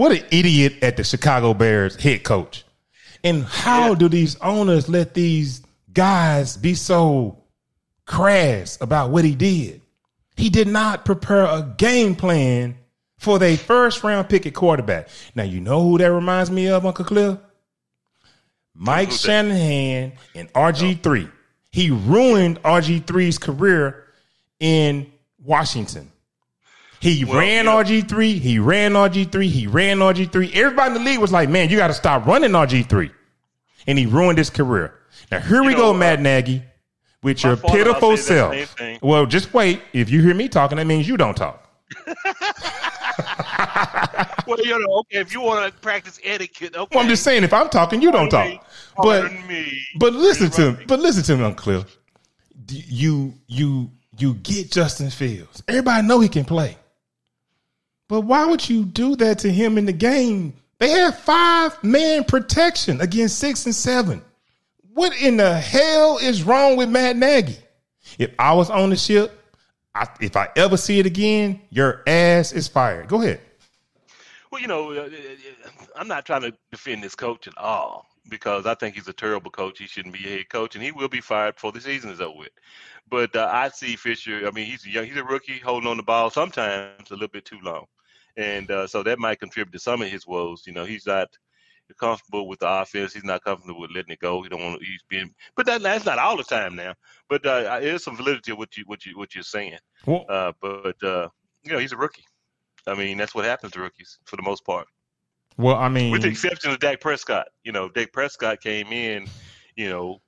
What 0.00 0.12
an 0.12 0.24
idiot 0.30 0.76
at 0.80 0.96
the 0.96 1.04
Chicago 1.04 1.52
Bears 1.52 1.94
head 1.94 2.22
coach. 2.22 2.64
And 3.22 3.44
how 3.44 3.88
yeah. 3.88 3.94
do 3.96 4.08
these 4.08 4.34
owners 4.36 4.88
let 4.88 5.12
these 5.12 5.60
guys 5.92 6.56
be 6.56 6.72
so 6.72 7.42
crass 8.06 8.78
about 8.80 9.10
what 9.10 9.26
he 9.26 9.34
did? 9.34 9.82
He 10.38 10.48
did 10.48 10.68
not 10.68 11.04
prepare 11.04 11.44
a 11.44 11.74
game 11.76 12.16
plan 12.16 12.78
for 13.18 13.38
their 13.38 13.58
first 13.58 14.02
round 14.02 14.30
pick 14.30 14.46
at 14.46 14.54
quarterback. 14.54 15.10
Now, 15.34 15.42
you 15.42 15.60
know 15.60 15.82
who 15.82 15.98
that 15.98 16.10
reminds 16.10 16.50
me 16.50 16.68
of, 16.68 16.86
Uncle 16.86 17.04
Cliff? 17.04 17.38
Mike 18.74 19.10
Shanahan 19.10 20.14
and 20.34 20.50
RG3. 20.54 21.30
He 21.72 21.90
ruined 21.90 22.62
RG3's 22.62 23.36
career 23.36 24.06
in 24.60 25.12
Washington. 25.44 26.10
He 27.00 27.24
well, 27.24 27.38
ran 27.38 27.64
RG3. 27.64 28.38
He 28.38 28.58
ran 28.58 28.92
RG3. 28.92 29.48
He 29.48 29.66
ran 29.66 29.98
RG3. 29.98 30.54
Everybody 30.54 30.88
in 30.88 30.94
the 31.02 31.10
league 31.10 31.18
was 31.18 31.32
like, 31.32 31.48
man, 31.48 31.70
you 31.70 31.78
got 31.78 31.88
to 31.88 31.94
stop 31.94 32.26
running 32.26 32.50
RG3. 32.50 33.10
And 33.86 33.98
he 33.98 34.04
ruined 34.04 34.36
his 34.36 34.50
career. 34.50 34.94
Now, 35.30 35.40
here 35.40 35.62
you 35.62 35.68
we 35.68 35.72
know, 35.72 35.90
uh, 35.90 35.92
go, 35.92 35.98
Matt 35.98 36.20
Nagy, 36.20 36.62
with 37.22 37.42
your 37.42 37.56
pitiful 37.56 38.18
self. 38.18 38.76
Well, 39.00 39.24
just 39.24 39.54
wait. 39.54 39.80
If 39.94 40.10
you 40.10 40.20
hear 40.20 40.34
me 40.34 40.48
talking, 40.48 40.76
that 40.76 40.86
means 40.86 41.08
you 41.08 41.16
don't 41.16 41.36
talk. 41.36 41.66
well, 44.46 44.58
you 44.62 44.78
know, 44.78 44.98
okay, 44.98 45.18
if 45.20 45.32
you 45.32 45.40
want 45.40 45.72
to 45.72 45.80
practice 45.80 46.20
etiquette, 46.22 46.76
okay. 46.76 46.94
Well, 46.94 47.02
I'm 47.02 47.08
just 47.08 47.22
saying, 47.22 47.44
if 47.44 47.54
I'm 47.54 47.70
talking, 47.70 48.02
you 48.02 48.12
don't 48.12 48.28
talk. 48.28 48.62
But, 48.98 49.32
but 49.98 50.12
listen 50.12 50.50
to 50.50 50.72
me. 50.72 50.84
But 50.86 51.00
listen 51.00 51.22
to 51.24 51.36
me, 51.36 51.44
Uncle 51.44 51.62
Cliff. 51.62 51.96
You, 52.68 53.32
you, 53.46 53.90
you 54.18 54.34
get 54.34 54.70
Justin 54.70 55.08
Fields. 55.08 55.62
Everybody 55.66 56.06
know 56.06 56.20
he 56.20 56.28
can 56.28 56.44
play. 56.44 56.76
But 58.10 58.22
why 58.22 58.44
would 58.44 58.68
you 58.68 58.84
do 58.84 59.14
that 59.16 59.38
to 59.38 59.52
him 59.52 59.78
in 59.78 59.86
the 59.86 59.92
game? 59.92 60.54
They 60.78 60.90
have 60.90 61.16
five 61.16 61.82
man 61.84 62.24
protection 62.24 63.00
against 63.00 63.38
six 63.38 63.64
and 63.66 63.74
seven. 63.74 64.20
What 64.92 65.16
in 65.22 65.36
the 65.36 65.54
hell 65.54 66.18
is 66.18 66.42
wrong 66.42 66.76
with 66.76 66.88
Matt 66.88 67.16
Nagy? 67.16 67.56
If 68.18 68.32
I 68.36 68.52
was 68.52 68.68
on 68.68 68.90
the 68.90 68.96
ship, 68.96 69.40
I, 69.94 70.08
if 70.20 70.34
I 70.34 70.48
ever 70.56 70.76
see 70.76 70.98
it 70.98 71.06
again, 71.06 71.60
your 71.70 72.02
ass 72.04 72.50
is 72.50 72.66
fired. 72.66 73.06
Go 73.06 73.22
ahead. 73.22 73.40
Well, 74.50 74.60
you 74.60 74.66
know, 74.66 74.90
uh, 74.90 75.02
uh, 75.02 75.08
I'm 75.94 76.08
not 76.08 76.26
trying 76.26 76.42
to 76.42 76.52
defend 76.72 77.04
this 77.04 77.14
coach 77.14 77.46
at 77.46 77.56
all 77.58 78.06
because 78.28 78.66
I 78.66 78.74
think 78.74 78.96
he's 78.96 79.06
a 79.06 79.12
terrible 79.12 79.52
coach. 79.52 79.78
He 79.78 79.86
shouldn't 79.86 80.14
be 80.14 80.26
a 80.26 80.38
head 80.38 80.48
coach, 80.48 80.74
and 80.74 80.82
he 80.82 80.90
will 80.90 81.08
be 81.08 81.20
fired 81.20 81.54
before 81.54 81.70
the 81.70 81.80
season 81.80 82.10
is 82.10 82.20
over 82.20 82.38
with. 82.40 82.50
But 83.08 83.36
uh, 83.36 83.48
I 83.52 83.68
see 83.68 83.94
Fisher. 83.94 84.48
I 84.48 84.50
mean, 84.50 84.66
he's 84.66 84.84
young. 84.84 85.06
He's 85.06 85.16
a 85.16 85.22
rookie, 85.22 85.60
holding 85.60 85.88
on 85.88 85.96
the 85.96 86.02
ball 86.02 86.30
sometimes 86.30 87.08
a 87.10 87.14
little 87.14 87.28
bit 87.28 87.44
too 87.44 87.60
long 87.62 87.86
and 88.36 88.70
uh, 88.70 88.86
so 88.86 89.02
that 89.02 89.18
might 89.18 89.40
contribute 89.40 89.72
to 89.72 89.78
some 89.78 90.02
of 90.02 90.08
his 90.08 90.26
woes. 90.26 90.64
You 90.66 90.72
know, 90.72 90.84
he's 90.84 91.06
not 91.06 91.28
comfortable 91.98 92.48
with 92.48 92.60
the 92.60 92.68
offense. 92.68 93.12
He's 93.12 93.24
not 93.24 93.42
comfortable 93.42 93.80
with 93.80 93.90
letting 93.94 94.12
it 94.12 94.20
go. 94.20 94.42
He 94.42 94.48
don't 94.48 94.62
want. 94.62 94.80
To, 94.80 94.86
he's 94.86 95.02
being, 95.08 95.34
but 95.56 95.66
that, 95.66 95.82
that's 95.82 96.04
not 96.04 96.18
all 96.18 96.36
the 96.36 96.44
time 96.44 96.76
now. 96.76 96.94
But 97.28 97.44
uh, 97.44 97.80
there's 97.80 98.04
some 98.04 98.16
validity 98.16 98.52
to 98.52 98.56
what 98.56 98.76
you 98.76 98.84
what 98.86 99.04
you 99.04 99.16
what 99.16 99.34
you're 99.34 99.44
saying. 99.44 99.78
Well, 100.06 100.24
uh, 100.28 100.52
but 100.60 101.02
uh, 101.02 101.28
you 101.62 101.72
know, 101.72 101.78
he's 101.78 101.92
a 101.92 101.96
rookie. 101.96 102.24
I 102.86 102.94
mean, 102.94 103.18
that's 103.18 103.34
what 103.34 103.44
happens 103.44 103.72
to 103.72 103.80
rookies 103.80 104.18
for 104.24 104.36
the 104.36 104.42
most 104.42 104.64
part. 104.64 104.86
Well, 105.56 105.76
I 105.76 105.88
mean, 105.88 106.10
with 106.10 106.22
the 106.22 106.28
exception 106.28 106.70
of 106.70 106.78
Dak 106.78 107.00
Prescott. 107.00 107.48
You 107.64 107.72
know, 107.72 107.88
Dak 107.88 108.12
Prescott 108.12 108.60
came 108.60 108.88
in, 108.88 109.26
you 109.76 109.88
know, 109.88 110.20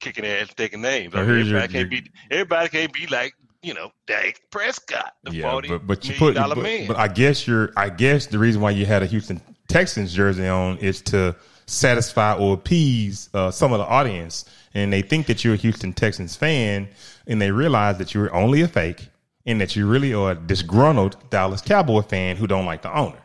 kicking 0.00 0.26
ass, 0.26 0.52
taking 0.54 0.82
names. 0.82 1.14
Everybody 1.14 1.48
your, 1.48 1.68
can't 1.68 1.90
be 1.90 2.10
everybody 2.30 2.68
can't 2.68 2.92
be 2.92 3.06
like 3.06 3.32
you 3.64 3.74
know, 3.74 3.90
Dak 4.06 4.40
Prescott, 4.50 5.14
the 5.24 5.34
yeah, 5.34 5.50
forty 5.50 5.68
but, 5.68 5.86
but 5.86 6.08
you 6.08 6.14
put, 6.14 6.34
but, 6.34 6.58
man. 6.58 6.86
But 6.86 6.96
I 6.96 7.08
guess 7.08 7.46
you're, 7.46 7.72
I 7.76 7.88
guess 7.88 8.26
the 8.26 8.38
reason 8.38 8.60
why 8.60 8.70
you 8.70 8.86
had 8.86 9.02
a 9.02 9.06
Houston 9.06 9.40
Texans 9.68 10.12
jersey 10.12 10.46
on 10.46 10.78
is 10.78 11.00
to 11.02 11.34
satisfy 11.66 12.34
or 12.34 12.54
appease 12.54 13.30
uh, 13.32 13.50
some 13.50 13.72
of 13.72 13.78
the 13.78 13.86
audience, 13.86 14.44
and 14.74 14.92
they 14.92 15.02
think 15.02 15.26
that 15.26 15.44
you're 15.44 15.54
a 15.54 15.58
Houston 15.58 15.92
Texans 15.92 16.36
fan, 16.36 16.88
and 17.26 17.40
they 17.40 17.50
realize 17.50 17.96
that 17.98 18.12
you're 18.12 18.32
only 18.34 18.60
a 18.60 18.68
fake, 18.68 19.08
and 19.46 19.60
that 19.60 19.74
you 19.74 19.86
really 19.86 20.12
are 20.12 20.32
a 20.32 20.34
disgruntled 20.34 21.16
Dallas 21.30 21.62
Cowboy 21.62 22.02
fan 22.02 22.36
who 22.36 22.46
don't 22.46 22.66
like 22.66 22.82
the 22.82 22.94
owner. 22.94 23.18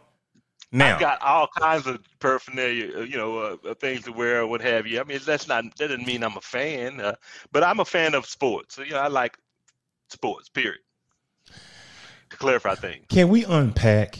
Now, 0.72 0.94
I've 0.94 1.00
got 1.00 1.22
all 1.24 1.48
kinds 1.48 1.88
of 1.88 2.00
paraphernalia, 2.20 3.00
uh, 3.00 3.02
you 3.02 3.18
know, 3.18 3.40
uh, 3.40 3.58
uh, 3.70 3.74
things 3.74 4.04
to 4.04 4.12
wear, 4.12 4.42
or 4.42 4.48
what 4.48 4.62
have 4.62 4.86
you. 4.86 5.00
I 5.00 5.04
mean, 5.04 5.20
that's 5.26 5.48
not 5.48 5.64
that 5.64 5.88
doesn't 5.88 6.06
mean 6.06 6.24
I'm 6.24 6.38
a 6.38 6.42
fan, 6.42 7.02
uh, 7.02 7.16
but 7.52 7.64
I'm 7.64 7.80
a 7.80 7.86
fan 7.86 8.14
of 8.14 8.28
sports. 8.28 8.76
So, 8.76 8.84
you 8.84 8.92
know, 8.92 9.00
I 9.00 9.08
like 9.08 9.38
sports, 10.10 10.50
period. 10.50 10.80
To 12.30 12.38
clarify 12.38 12.76
things. 12.76 13.06
Can 13.10 13.30
we 13.30 13.44
unpack 13.46 14.20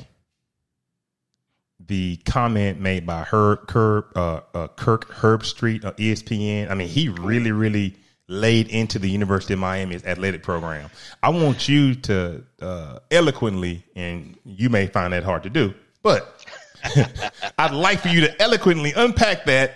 the 1.86 2.18
comment 2.18 2.80
made 2.80 3.06
by 3.06 3.24
Herb, 3.24 3.68
Kirk, 3.68 4.12
uh, 4.16 4.42
uh, 4.54 4.68
Kirk 4.70 5.12
Herbstreit, 5.12 5.86
uh, 5.86 5.92
ESPN? 5.94 6.70
I 6.70 6.74
mean, 6.74 6.88
he 6.88 7.10
really, 7.10 7.52
really 7.52 7.96
laid 8.28 8.68
into 8.70 9.00
the 9.00 9.10
University 9.10 9.54
of 9.54 9.60
Miami's 9.60 10.06
athletic 10.06 10.44
program. 10.44 10.90
I 11.22 11.30
want 11.30 11.68
you 11.68 11.96
to 11.96 12.44
uh, 12.62 13.00
eloquently, 13.12 13.84
and 13.96 14.38
you 14.46 14.70
may 14.70 14.88
find 14.88 15.14
that 15.14 15.24
hard 15.24 15.44
to 15.44 15.50
do, 15.50 15.74
but 16.02 16.46
I'd 17.58 17.74
like 17.74 18.00
for 18.00 18.10
you 18.10 18.22
to 18.22 18.42
eloquently 18.42 18.94
unpack 18.96 19.46
that. 19.46 19.74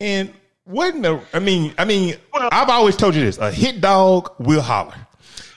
And 0.00 0.32
what 0.64 0.94
in 0.94 1.02
the, 1.02 1.20
I 1.32 1.38
mean, 1.38 1.74
I 1.78 1.84
mean, 1.84 2.16
I've 2.34 2.70
always 2.70 2.96
told 2.96 3.14
you 3.14 3.22
this: 3.22 3.38
a 3.38 3.52
hit 3.52 3.80
dog 3.80 4.32
will 4.38 4.62
holler. 4.62 4.94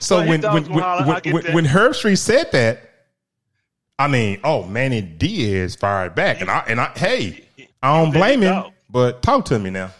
So 0.06 0.24
when 0.24 0.40
when 0.40 0.64
when, 0.64 0.72
when, 0.72 1.32
when, 1.32 1.52
when 1.52 1.64
Herbstreit 1.64 2.18
said 2.18 2.52
that, 2.52 2.90
I 3.98 4.06
mean, 4.06 4.40
oh 4.44 4.64
Manny 4.64 5.02
Diaz 5.02 5.74
fired 5.74 6.14
back, 6.14 6.40
and 6.40 6.48
I 6.48 6.64
and 6.68 6.80
I 6.80 6.92
hey, 6.96 7.44
I 7.82 8.00
don't 8.00 8.12
blame 8.12 8.40
him, 8.42 8.66
but 8.88 9.20
talk 9.22 9.44
to 9.46 9.58
me 9.58 9.70
now. 9.70 9.90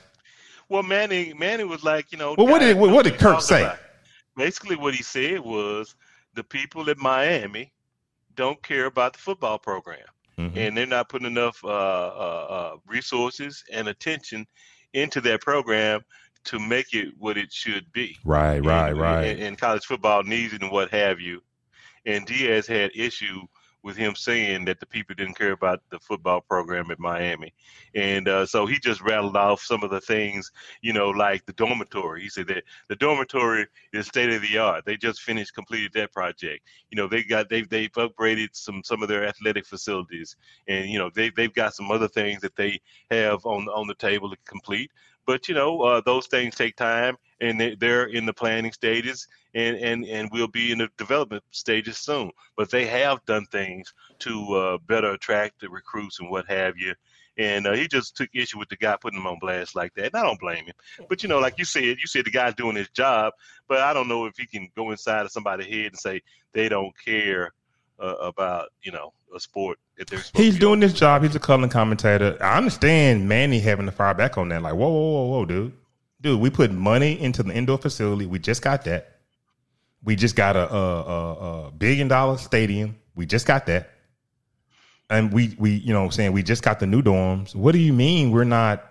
Well, 0.69 0.85
Manny 0.85 1.35
Manny 1.35 1.65
was 1.65 1.83
like, 1.83 2.13
you 2.13 2.19
know, 2.19 2.37
well, 2.39 2.47
what 2.47 2.61
did 2.61 2.77
what, 2.77 2.91
what 2.91 3.05
did 3.05 3.19
Kirk 3.19 3.41
say? 3.41 3.63
About. 3.63 3.79
Basically, 4.37 4.77
what 4.77 4.95
he 4.95 5.03
said 5.03 5.41
was 5.41 5.97
the 6.35 6.45
people 6.45 6.89
at 6.89 6.99
Miami 6.99 7.73
don't 8.37 8.63
care 8.63 8.87
about 8.87 9.15
the 9.15 9.19
football 9.19 9.59
program, 9.59 10.07
mm-hmm. 10.39 10.57
and 10.57 10.77
they're 10.77 10.87
not 10.87 11.09
putting 11.09 11.27
enough 11.27 11.59
uh, 11.65 11.69
uh, 11.69 12.47
uh, 12.49 12.77
resources 12.87 13.65
and 13.73 13.89
attention 13.89 14.47
into 14.93 15.21
their 15.21 15.39
program 15.39 16.05
to 16.47 16.59
make 16.59 16.95
it 16.95 17.09
what 17.19 17.37
it 17.37 17.53
should 17.53 17.93
be. 17.93 18.17
Right, 18.25 18.61
right, 18.61 18.93
right. 18.93 19.27
And, 19.27 19.43
and, 19.43 19.59
college 19.59 19.85
football 19.85 20.23
needs 20.23 20.53
it 20.53 20.63
and 20.63 20.71
what 20.71 20.91
have 20.91 21.21
you. 21.21 21.43
And 22.07 22.25
Diaz 22.25 22.67
had 22.67 22.93
issue 22.95 23.43
with 23.87 23.97
him 23.97 24.17
saying 24.17 24.65
that 24.65 24.81
the 24.81 24.87
people 24.87 25.15
didn't 25.15 25.39
care 25.39 25.53
about 25.53 25.81
the 25.91 25.99
football 26.01 26.41
program 26.41 26.91
at 26.91 26.99
Miami, 26.99 27.55
and 27.95 28.27
uh, 28.27 28.45
so 28.45 28.67
he 28.67 28.81
just 28.81 29.01
rattled 29.01 29.37
off 29.37 29.61
some 29.61 29.85
of 29.85 29.91
the 29.91 30.01
things, 30.01 30.51
you 30.83 30.93
know, 30.93 31.11
like 31.11 31.47
the 31.47 31.53
dormitory. 31.53 32.23
He 32.23 32.29
said 32.29 32.49
that 32.49 32.65
the 32.89 32.97
dormitory 32.97 33.65
is 33.93 34.09
state 34.09 34.31
of 34.31 34.43
the 34.43 34.59
art. 34.59 34.85
They 34.85 34.97
just 34.97 35.23
finished 35.23 35.55
completed 35.55 35.93
that 35.95 36.13
project. 36.13 36.67
You 36.91 36.97
know, 36.97 37.07
they 37.07 37.23
got 37.23 37.49
they've 37.49 37.69
they've 37.69 37.93
upgraded 37.93 38.49
some 38.55 38.83
some 38.85 39.05
of 39.05 39.09
their 39.09 39.25
athletic 39.25 39.65
facilities, 39.65 40.35
and 40.67 40.91
you 40.91 40.99
know 40.99 41.11
they 41.15 41.31
they've 41.31 41.55
got 41.55 41.75
some 41.75 41.93
other 41.93 42.09
things 42.09 42.41
that 42.41 42.57
they 42.57 42.81
have 43.13 43.47
on 43.47 43.69
on 43.69 43.87
the 43.87 43.95
table 43.95 44.31
to 44.31 44.37
complete. 44.47 44.91
But 45.27 45.49
you 45.49 45.55
know, 45.55 45.83
uh, 45.83 46.01
those 46.05 46.27
things 46.29 46.55
take 46.55 46.77
time, 46.77 47.16
and 47.41 47.77
they're 47.79 48.07
in 48.07 48.27
the 48.27 48.33
planning 48.33 48.72
stages, 48.72 49.27
and 49.55 49.77
and 49.77 50.05
and 50.05 50.31
we'll 50.33 50.49
be 50.49 50.72
in 50.72 50.79
the 50.79 50.89
development 50.97 51.43
stages 51.51 51.99
soon. 51.99 52.31
But 52.57 52.70
they 52.70 52.87
have 52.87 53.24
done 53.27 53.47
things 53.47 53.93
to 54.20 54.55
uh, 54.55 54.79
better 54.87 55.12
attract 55.12 55.61
the 55.61 55.68
recruits 55.68 56.20
and 56.20 56.31
what 56.31 56.47
have 56.47 56.79
you. 56.79 56.95
And 57.39 57.66
uh, 57.66 57.72
he 57.74 57.87
just 57.87 58.16
took 58.16 58.31
issue 58.33 58.59
with 58.59 58.70
the 58.70 58.77
guy 58.77 58.97
putting 58.99 59.20
him 59.20 59.27
on 59.27 59.39
blast 59.39 59.77
like 59.77 59.93
that. 59.95 60.07
And 60.07 60.16
I 60.16 60.22
don't 60.22 60.41
blame 60.41 60.64
him. 60.64 60.74
But 61.09 61.22
you 61.22 61.29
know, 61.29 61.39
like 61.39 61.59
you 61.59 61.66
said, 61.66 61.83
you 61.83 62.07
said 62.07 62.24
the 62.24 62.31
guy's 62.31 62.55
doing 62.55 62.77
his 62.77 62.89
job, 62.91 63.35
but 63.68 63.81
I 63.81 63.93
don't 63.93 64.09
know 64.09 64.24
if 64.24 64.37
he 64.39 64.47
can 64.47 64.70
go 64.74 64.91
inside 64.91 65.27
of 65.27 65.33
somebody's 65.33 65.66
head 65.66 65.87
and 65.87 65.99
say 65.99 66.22
they 66.55 66.70
don't 66.70 66.95
care 67.05 67.53
uh, 67.99 68.15
about 68.21 68.69
you 68.83 68.93
know 68.93 69.13
a 69.35 69.41
sport 69.41 69.79
if 69.97 70.07
they're 70.07 70.23
he's 70.35 70.59
doing 70.59 70.81
this 70.81 70.93
job. 70.93 71.23
He's 71.23 71.35
a 71.35 71.41
color 71.41 71.69
commentator. 71.69 72.37
I 72.41 72.57
understand 72.57 73.29
manny 73.29 73.61
having 73.61 73.87
to 73.87 73.93
fire 73.93 74.15
back 74.15 74.39
on 74.39 74.49
that. 74.51 74.63
Like 74.63 74.75
whoa 74.75 74.89
whoa 74.89 75.11
whoa 75.11 75.27
whoa 75.27 75.45
dude. 75.45 75.73
Dude 76.21 76.41
we 76.41 76.51
put 76.51 76.71
money 76.71 77.21
into 77.21 77.43
the 77.43 77.53
indoor 77.53 77.79
facility. 77.79 78.27
We 78.27 78.39
just 78.39 78.63
got 78.63 78.85
that. 78.85 79.19
We 80.05 80.15
just 80.17 80.37
got 80.37 80.57
a, 80.57 80.73
a, 80.73 81.03
a, 81.03 81.67
a 81.67 81.71
billion 81.73 82.09
dollar 82.09 82.39
stadium. 82.39 82.97
We 83.15 83.27
just 83.27 83.47
got 83.47 83.67
that. 83.67 83.91
And 85.09 85.33
we 85.33 85.55
we 85.59 85.73
you 85.73 85.93
know 85.93 86.09
saying? 86.11 86.33
We 86.33 86.43
just 86.43 86.63
got 86.63 86.81
the 86.81 86.87
new 86.87 87.03
dorms. 87.03 87.55
What 87.55 87.73
do 87.73 87.79
you 87.79 87.93
mean 87.93 88.31
we're 88.31 88.45
not 88.45 88.85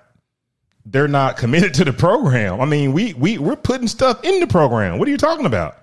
they're 0.86 1.08
not 1.08 1.38
committed 1.38 1.74
to 1.76 1.86
the 1.86 1.93
program? 1.93 2.62
I 2.62 2.66
mean 2.66 2.93
we 2.93 3.14
we 3.14 3.38
we're 3.38 3.56
putting 3.56 3.88
stuff 3.88 4.24
in 4.24 4.39
the 4.39 4.47
program. 4.47 4.97
What 4.97 5.08
are 5.08 5.12
you 5.12 5.18
talking 5.18 5.45
about? 5.45 5.78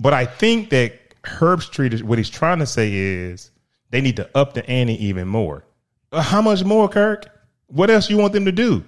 But 0.00 0.14
i 0.14 0.24
think 0.24 0.70
that 0.70 0.97
Herbstreit, 1.24 2.02
what 2.02 2.18
he's 2.18 2.30
trying 2.30 2.58
to 2.58 2.66
say 2.66 2.92
is 2.92 3.50
they 3.90 4.00
need 4.00 4.16
to 4.16 4.28
up 4.36 4.54
the 4.54 4.68
ante 4.68 4.94
even 5.04 5.28
more. 5.28 5.64
Uh, 6.12 6.22
how 6.22 6.40
much 6.40 6.64
more, 6.64 6.88
Kirk? 6.88 7.26
What 7.68 7.90
else 7.90 8.08
you 8.08 8.16
want 8.16 8.32
them 8.32 8.44
to 8.44 8.52
do? 8.52 8.84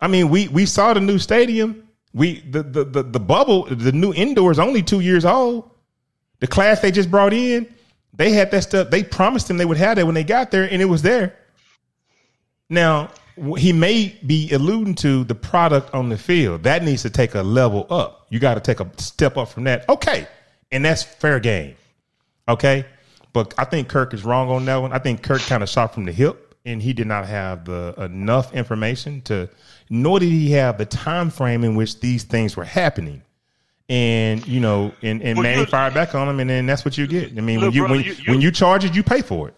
I 0.00 0.08
mean, 0.08 0.28
we 0.28 0.48
we 0.48 0.66
saw 0.66 0.92
the 0.94 1.00
new 1.00 1.18
stadium. 1.18 1.88
We 2.12 2.40
the 2.40 2.62
the 2.62 2.84
the, 2.84 3.02
the 3.02 3.20
bubble, 3.20 3.64
the 3.64 3.92
new 3.92 4.12
indoor 4.12 4.52
is 4.52 4.58
only 4.58 4.82
two 4.82 5.00
years 5.00 5.24
old. 5.24 5.70
The 6.40 6.46
class 6.46 6.80
they 6.80 6.90
just 6.90 7.10
brought 7.10 7.32
in, 7.32 7.72
they 8.12 8.32
had 8.32 8.50
that 8.50 8.62
stuff. 8.64 8.90
They 8.90 9.02
promised 9.02 9.48
them 9.48 9.56
they 9.56 9.64
would 9.64 9.78
have 9.78 9.96
that 9.96 10.06
when 10.06 10.14
they 10.14 10.24
got 10.24 10.50
there, 10.50 10.64
and 10.64 10.80
it 10.82 10.86
was 10.86 11.02
there. 11.02 11.36
Now 12.68 13.10
he 13.56 13.72
may 13.72 14.16
be 14.24 14.50
alluding 14.52 14.94
to 14.94 15.24
the 15.24 15.34
product 15.34 15.92
on 15.92 16.08
the 16.08 16.16
field 16.16 16.62
that 16.62 16.84
needs 16.84 17.02
to 17.02 17.10
take 17.10 17.34
a 17.34 17.42
level 17.42 17.86
up. 17.90 18.26
You 18.30 18.38
got 18.38 18.54
to 18.54 18.60
take 18.60 18.80
a 18.80 18.90
step 19.00 19.36
up 19.36 19.48
from 19.48 19.64
that. 19.64 19.88
Okay, 19.88 20.26
and 20.74 20.84
that's 20.84 21.02
fair 21.02 21.40
game. 21.40 21.76
Okay, 22.46 22.84
but 23.32 23.54
I 23.56 23.64
think 23.64 23.88
Kirk 23.88 24.12
is 24.12 24.24
wrong 24.24 24.50
on 24.50 24.66
that 24.66 24.76
one. 24.76 24.92
I 24.92 24.98
think 24.98 25.22
Kirk 25.22 25.40
kind 25.42 25.62
of 25.62 25.68
shot 25.68 25.94
from 25.94 26.04
the 26.04 26.12
hip, 26.12 26.54
and 26.66 26.82
he 26.82 26.92
did 26.92 27.06
not 27.06 27.26
have 27.26 27.64
the 27.64 27.94
enough 27.96 28.52
information 28.52 29.22
to, 29.22 29.48
nor 29.88 30.18
did 30.18 30.28
he 30.28 30.50
have 30.52 30.76
the 30.76 30.84
time 30.84 31.30
frame 31.30 31.64
in 31.64 31.74
which 31.74 32.00
these 32.00 32.24
things 32.24 32.56
were 32.56 32.64
happening. 32.64 33.22
And 33.88 34.46
you 34.46 34.60
know, 34.60 34.92
and, 35.02 35.22
and 35.22 35.38
well, 35.38 35.44
Manny 35.44 35.64
fired 35.64 35.94
back 35.94 36.14
on 36.14 36.28
him, 36.28 36.40
and 36.40 36.50
then 36.50 36.66
that's 36.66 36.84
what 36.84 36.98
you 36.98 37.06
get. 37.06 37.30
I 37.36 37.40
mean, 37.40 37.60
when 37.60 37.72
you, 37.72 37.82
brother, 37.82 37.94
when, 37.94 38.04
you, 38.04 38.12
you, 38.12 38.32
when 38.32 38.40
you 38.40 38.50
charge 38.50 38.84
it, 38.84 38.94
you 38.94 39.02
pay 39.02 39.22
for 39.22 39.48
it. 39.48 39.54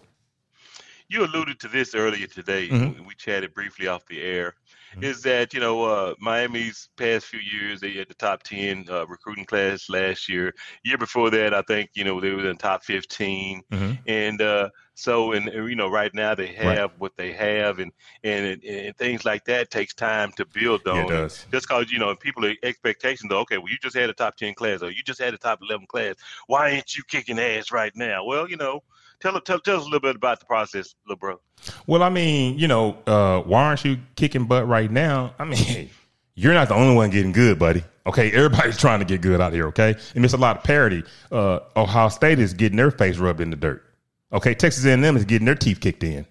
You 1.09 1.25
alluded 1.25 1.59
to 1.61 1.67
this 1.69 1.95
earlier 1.95 2.27
today. 2.27 2.67
Mm-hmm. 2.67 3.05
We 3.05 3.15
chatted 3.15 3.53
briefly 3.53 3.87
off 3.87 4.05
the 4.05 4.21
air 4.21 4.53
mm-hmm. 4.91 5.03
is 5.03 5.21
that 5.23 5.53
you 5.53 5.59
know 5.59 5.83
uh, 5.83 6.13
Miami's 6.19 6.89
past 6.97 7.25
few 7.25 7.39
years 7.39 7.79
they 7.79 7.93
had 7.93 8.09
the 8.09 8.13
top 8.15 8.43
ten 8.43 8.85
uh, 8.89 9.05
recruiting 9.07 9.45
class 9.45 9.89
last 9.89 10.29
year. 10.29 10.53
Year 10.83 10.97
before 10.97 11.29
that, 11.31 11.53
I 11.53 11.61
think 11.63 11.91
you 11.93 12.03
know 12.03 12.19
they 12.19 12.31
were 12.31 12.49
in 12.49 12.57
top 12.57 12.83
15 12.83 13.61
mm-hmm. 13.71 13.93
and 14.07 14.41
uh, 14.41 14.69
so 14.97 15.33
and 15.33 15.45
you 15.45 15.75
know 15.75 15.89
right 15.89 16.13
now 16.13 16.33
they 16.33 16.47
have 16.47 16.91
right. 16.91 16.99
what 16.99 17.15
they 17.17 17.31
have, 17.31 17.77
and, 17.77 17.91
and 18.23 18.63
and 18.63 18.97
things 18.97 19.25
like 19.25 19.45
that 19.45 19.69
takes 19.69 19.93
time 19.93 20.31
to 20.33 20.45
build 20.45 20.87
on. 20.87 21.05
It 21.05 21.09
does. 21.09 21.45
Just 21.51 21.67
because 21.67 21.91
you 21.91 21.99
know 21.99 22.15
people 22.15 22.51
expectations 22.63 23.31
are 23.31 23.39
okay. 23.41 23.57
Well, 23.57 23.69
you 23.69 23.77
just 23.81 23.95
had 23.95 24.09
a 24.09 24.13
top 24.13 24.37
ten 24.37 24.55
class, 24.55 24.81
or 24.81 24.89
you 24.89 25.03
just 25.05 25.21
had 25.21 25.35
a 25.35 25.37
top 25.37 25.59
eleven 25.61 25.85
class. 25.87 26.15
Why 26.47 26.69
ain't 26.69 26.95
you 26.95 27.03
kicking 27.07 27.37
ass 27.39 27.71
right 27.71 27.91
now? 27.95 28.25
Well, 28.25 28.49
you 28.49 28.57
know 28.57 28.81
Tell, 29.19 29.39
tell, 29.41 29.59
tell 29.59 29.77
us 29.77 29.81
a 29.81 29.85
little 29.85 29.99
bit 29.99 30.15
about 30.15 30.39
the 30.39 30.45
process, 30.45 30.93
little 31.07 31.17
bro. 31.17 31.39
Well, 31.87 32.03
I 32.03 32.09
mean, 32.09 32.59
you 32.59 32.67
know, 32.67 32.97
uh, 33.07 33.41
why 33.41 33.63
aren't 33.63 33.83
you 33.83 33.97
kicking 34.15 34.45
butt 34.45 34.67
right 34.67 34.91
now? 34.91 35.33
I 35.39 35.45
mean, 35.45 35.89
you're 36.35 36.53
not 36.53 36.67
the 36.67 36.75
only 36.75 36.95
one 36.95 37.09
getting 37.09 37.31
good, 37.31 37.57
buddy. 37.57 37.83
Okay, 38.05 38.31
everybody's 38.31 38.77
trying 38.79 38.99
to 38.99 39.05
get 39.05 39.21
good 39.21 39.41
out 39.41 39.53
here. 39.53 39.67
Okay, 39.67 39.95
and 40.13 40.23
there's 40.23 40.33
a 40.33 40.37
lot 40.37 40.57
of 40.57 40.63
parity. 40.63 41.03
Uh, 41.31 41.59
Ohio 41.75 42.09
State 42.09 42.39
is 42.39 42.53
getting 42.53 42.77
their 42.77 42.91
face 42.91 43.17
rubbed 43.17 43.41
in 43.41 43.49
the 43.49 43.55
dirt. 43.55 43.83
Okay, 44.31 44.53
Texas 44.53 44.85
A&M 44.85 45.03
is 45.17 45.25
getting 45.25 45.45
their 45.45 45.55
teeth 45.55 45.79
kicked 45.79 46.03
in. 46.03 46.25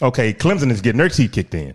Okay, 0.00 0.32
Clemson 0.32 0.70
is 0.70 0.80
getting 0.80 0.98
their 0.98 1.08
teeth 1.08 1.32
kicked 1.32 1.54
in. 1.54 1.74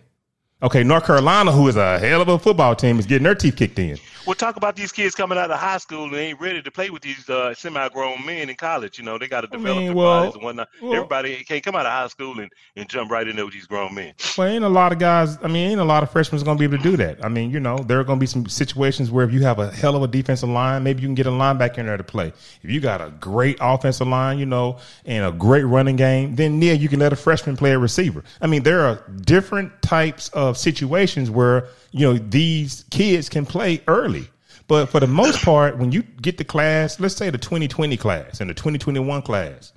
Okay, 0.61 0.83
North 0.83 1.05
Carolina, 1.05 1.53
who 1.53 1.69
is 1.69 1.77
a 1.77 1.97
hell 1.99 2.21
of 2.21 2.27
a 2.27 2.37
football 2.37 2.75
team, 2.75 2.99
is 2.99 3.05
getting 3.05 3.23
their 3.23 3.33
teeth 3.33 3.55
kicked 3.55 3.79
in. 3.79 3.97
We'll 4.27 4.35
talk 4.35 4.57
about 4.57 4.75
these 4.75 4.91
kids 4.91 5.15
coming 5.15 5.37
out 5.37 5.49
of 5.49 5.57
high 5.57 5.77
school 5.77 6.03
and 6.03 6.13
they 6.13 6.27
ain't 6.27 6.41
ready 6.41 6.61
to 6.61 6.69
play 6.69 6.89
with 6.89 7.01
these 7.01 7.29
uh, 7.29 7.53
semi-grown 7.53 8.25
men 8.25 8.49
in 8.49 8.55
college. 8.57 8.99
You 8.99 9.05
know, 9.05 9.17
they 9.17 9.27
got 9.29 9.41
to 9.41 9.47
develop 9.47 9.77
I 9.77 9.79
mean, 9.79 9.87
their 9.87 9.95
well, 9.95 10.19
bodies 10.19 10.35
and 10.35 10.43
whatnot. 10.43 10.67
Well, 10.81 10.93
Everybody 10.93 11.43
can't 11.45 11.63
come 11.63 11.75
out 11.75 11.85
of 11.85 11.93
high 11.93 12.07
school 12.09 12.39
and, 12.41 12.51
and 12.75 12.89
jump 12.89 13.09
right 13.09 13.25
in 13.25 13.37
there 13.37 13.45
with 13.45 13.53
these 13.53 13.67
grown 13.67 13.95
men. 13.95 14.13
Well, 14.37 14.49
ain't 14.49 14.65
a 14.65 14.69
lot 14.69 14.91
of 14.91 14.99
guys. 14.99 15.37
I 15.41 15.47
mean, 15.47 15.71
ain't 15.71 15.79
a 15.79 15.85
lot 15.85 16.03
of 16.03 16.11
freshmen 16.11 16.43
going 16.43 16.57
to 16.57 16.59
be 16.59 16.65
able 16.65 16.83
to 16.83 16.91
do 16.91 16.97
that. 16.97 17.23
I 17.23 17.29
mean, 17.29 17.51
you 17.51 17.61
know, 17.61 17.77
there 17.77 17.99
are 18.01 18.03
going 18.03 18.19
to 18.19 18.21
be 18.21 18.27
some 18.27 18.45
situations 18.47 19.09
where 19.09 19.25
if 19.25 19.31
you 19.31 19.41
have 19.43 19.59
a 19.59 19.71
hell 19.71 19.95
of 19.95 20.03
a 20.03 20.07
defensive 20.07 20.49
line, 20.49 20.83
maybe 20.83 21.01
you 21.01 21.07
can 21.07 21.15
get 21.15 21.25
a 21.25 21.31
linebacker 21.31 21.77
in 21.77 21.85
there 21.85 21.97
to 21.97 22.03
play. 22.03 22.33
If 22.61 22.69
you 22.69 22.81
got 22.81 22.99
a 22.99 23.11
great 23.21 23.57
offensive 23.61 24.07
line, 24.07 24.37
you 24.37 24.45
know, 24.45 24.77
and 25.05 25.25
a 25.25 25.31
great 25.31 25.63
running 25.63 25.95
game, 25.95 26.35
then 26.35 26.61
yeah, 26.61 26.73
you 26.73 26.89
can 26.89 26.99
let 26.99 27.13
a 27.13 27.15
freshman 27.15 27.55
play 27.55 27.71
a 27.71 27.79
receiver. 27.79 28.25
I 28.41 28.47
mean, 28.47 28.63
there 28.63 28.81
are 28.81 29.03
different 29.21 29.81
types 29.81 30.27
of 30.29 30.48
situations 30.57 31.29
where 31.29 31.67
you 31.91 32.05
know 32.05 32.17
these 32.17 32.85
kids 32.91 33.29
can 33.29 33.45
play 33.45 33.81
early. 33.87 34.27
But 34.67 34.87
for 34.87 34.99
the 34.99 35.07
most 35.07 35.41
part, 35.45 35.77
when 35.77 35.91
you 35.91 36.03
get 36.03 36.37
the 36.37 36.43
class, 36.43 36.99
let's 36.99 37.15
say 37.15 37.29
the 37.29 37.37
2020 37.37 37.97
class 37.97 38.39
and 38.41 38.49
the 38.49 38.53
2021 38.53 39.21
class, 39.23 39.73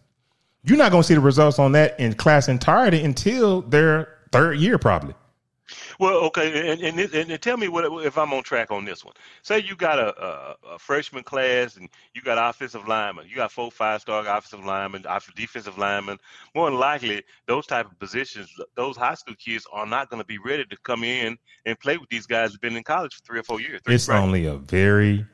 you're 0.65 0.79
not 0.79 0.93
going 0.93 1.03
to 1.03 1.07
see 1.07 1.15
the 1.15 1.21
results 1.21 1.59
on 1.59 1.73
that 1.73 1.99
in 1.99 2.15
class 2.15 2.49
entirety 2.49 3.03
until 3.03 3.63
their 3.63 4.09
third 4.31 4.59
year, 4.59 4.79
probably. 4.79 5.15
Well, 5.99 6.15
okay, 6.25 6.73
and, 6.73 6.83
and, 6.83 7.15
and, 7.15 7.43
tell 7.43 7.57
me 7.57 7.69
what 7.69 8.05
if 8.05 8.17
I'm 8.17 8.33
on 8.33 8.43
track 8.43 8.71
on 8.71 8.85
this 8.85 9.05
one. 9.05 9.15
Say 9.43 9.61
you 9.61 9.77
got 9.77 9.99
a, 9.99 10.23
a, 10.23 10.57
a 10.75 10.79
freshman 10.79 11.23
class 11.23 11.77
and 11.77 11.89
you 12.15 12.23
got 12.23 12.39
offensive 12.39 12.87
linemen, 12.87 13.27
you 13.29 13.37
got 13.37 13.53
four 13.53 13.71
five 13.71 14.01
star 14.01 14.21
offensive 14.21 14.65
linemen, 14.65 15.05
offensive 15.07 15.35
defensive 15.35 15.79
linemen. 15.79 16.19
More 16.55 16.71
than 16.71 16.79
likely, 16.79 17.23
those 17.47 17.67
type 17.67 17.91
of 17.91 17.99
positions, 17.99 18.49
those 18.75 18.97
high 18.97 19.15
school 19.15 19.35
kids 19.35 19.67
are 19.73 19.87
not 19.87 20.11
going 20.11 20.21
to 20.21 20.27
be 20.27 20.39
ready 20.39 20.65
to 20.65 20.77
come 20.79 21.05
in 21.05 21.37
and 21.67 21.79
play 21.79 21.97
with 21.99 22.09
these 22.09 22.27
guys 22.27 22.53
who've 22.53 22.61
been 22.61 22.77
in 22.77 22.83
college 22.83 23.15
for 23.15 23.23
three 23.23 23.41
or 23.41 23.45
four 23.45 23.61
years. 23.61 23.81
It's 23.87 24.09
right? 24.09 24.21
only 24.21 24.47
a 24.47 24.57
very, 24.57 25.27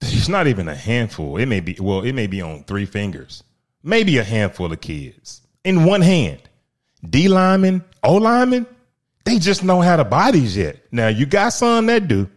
it's 0.00 0.28
not 0.28 0.46
even 0.46 0.68
a 0.68 0.74
handful. 0.74 1.36
It 1.36 1.46
may 1.46 1.60
be 1.60 1.76
well, 1.80 2.02
it 2.02 2.12
may 2.12 2.26
be 2.26 2.40
on 2.40 2.64
three 2.64 2.86
fingers, 2.86 3.44
maybe 3.82 4.18
a 4.18 4.24
handful 4.24 4.72
of 4.72 4.80
kids 4.80 5.42
in 5.64 5.84
one 5.84 6.00
hand. 6.00 6.40
D 7.08 7.28
lineman, 7.28 7.82
O 8.02 8.16
lineman 8.16 8.66
they 9.30 9.38
just 9.38 9.64
know 9.64 9.80
how 9.80 9.96
to 9.96 10.04
bodies 10.04 10.56
yet. 10.56 10.80
Now 10.90 11.08
you 11.08 11.26
got 11.26 11.50
some 11.50 11.86
that 11.86 12.08
do. 12.08 12.28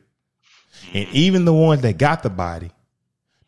And 0.94 1.08
even 1.10 1.46
the 1.46 1.54
ones 1.54 1.82
that 1.82 1.98
got 1.98 2.24
the 2.24 2.30
body, 2.30 2.72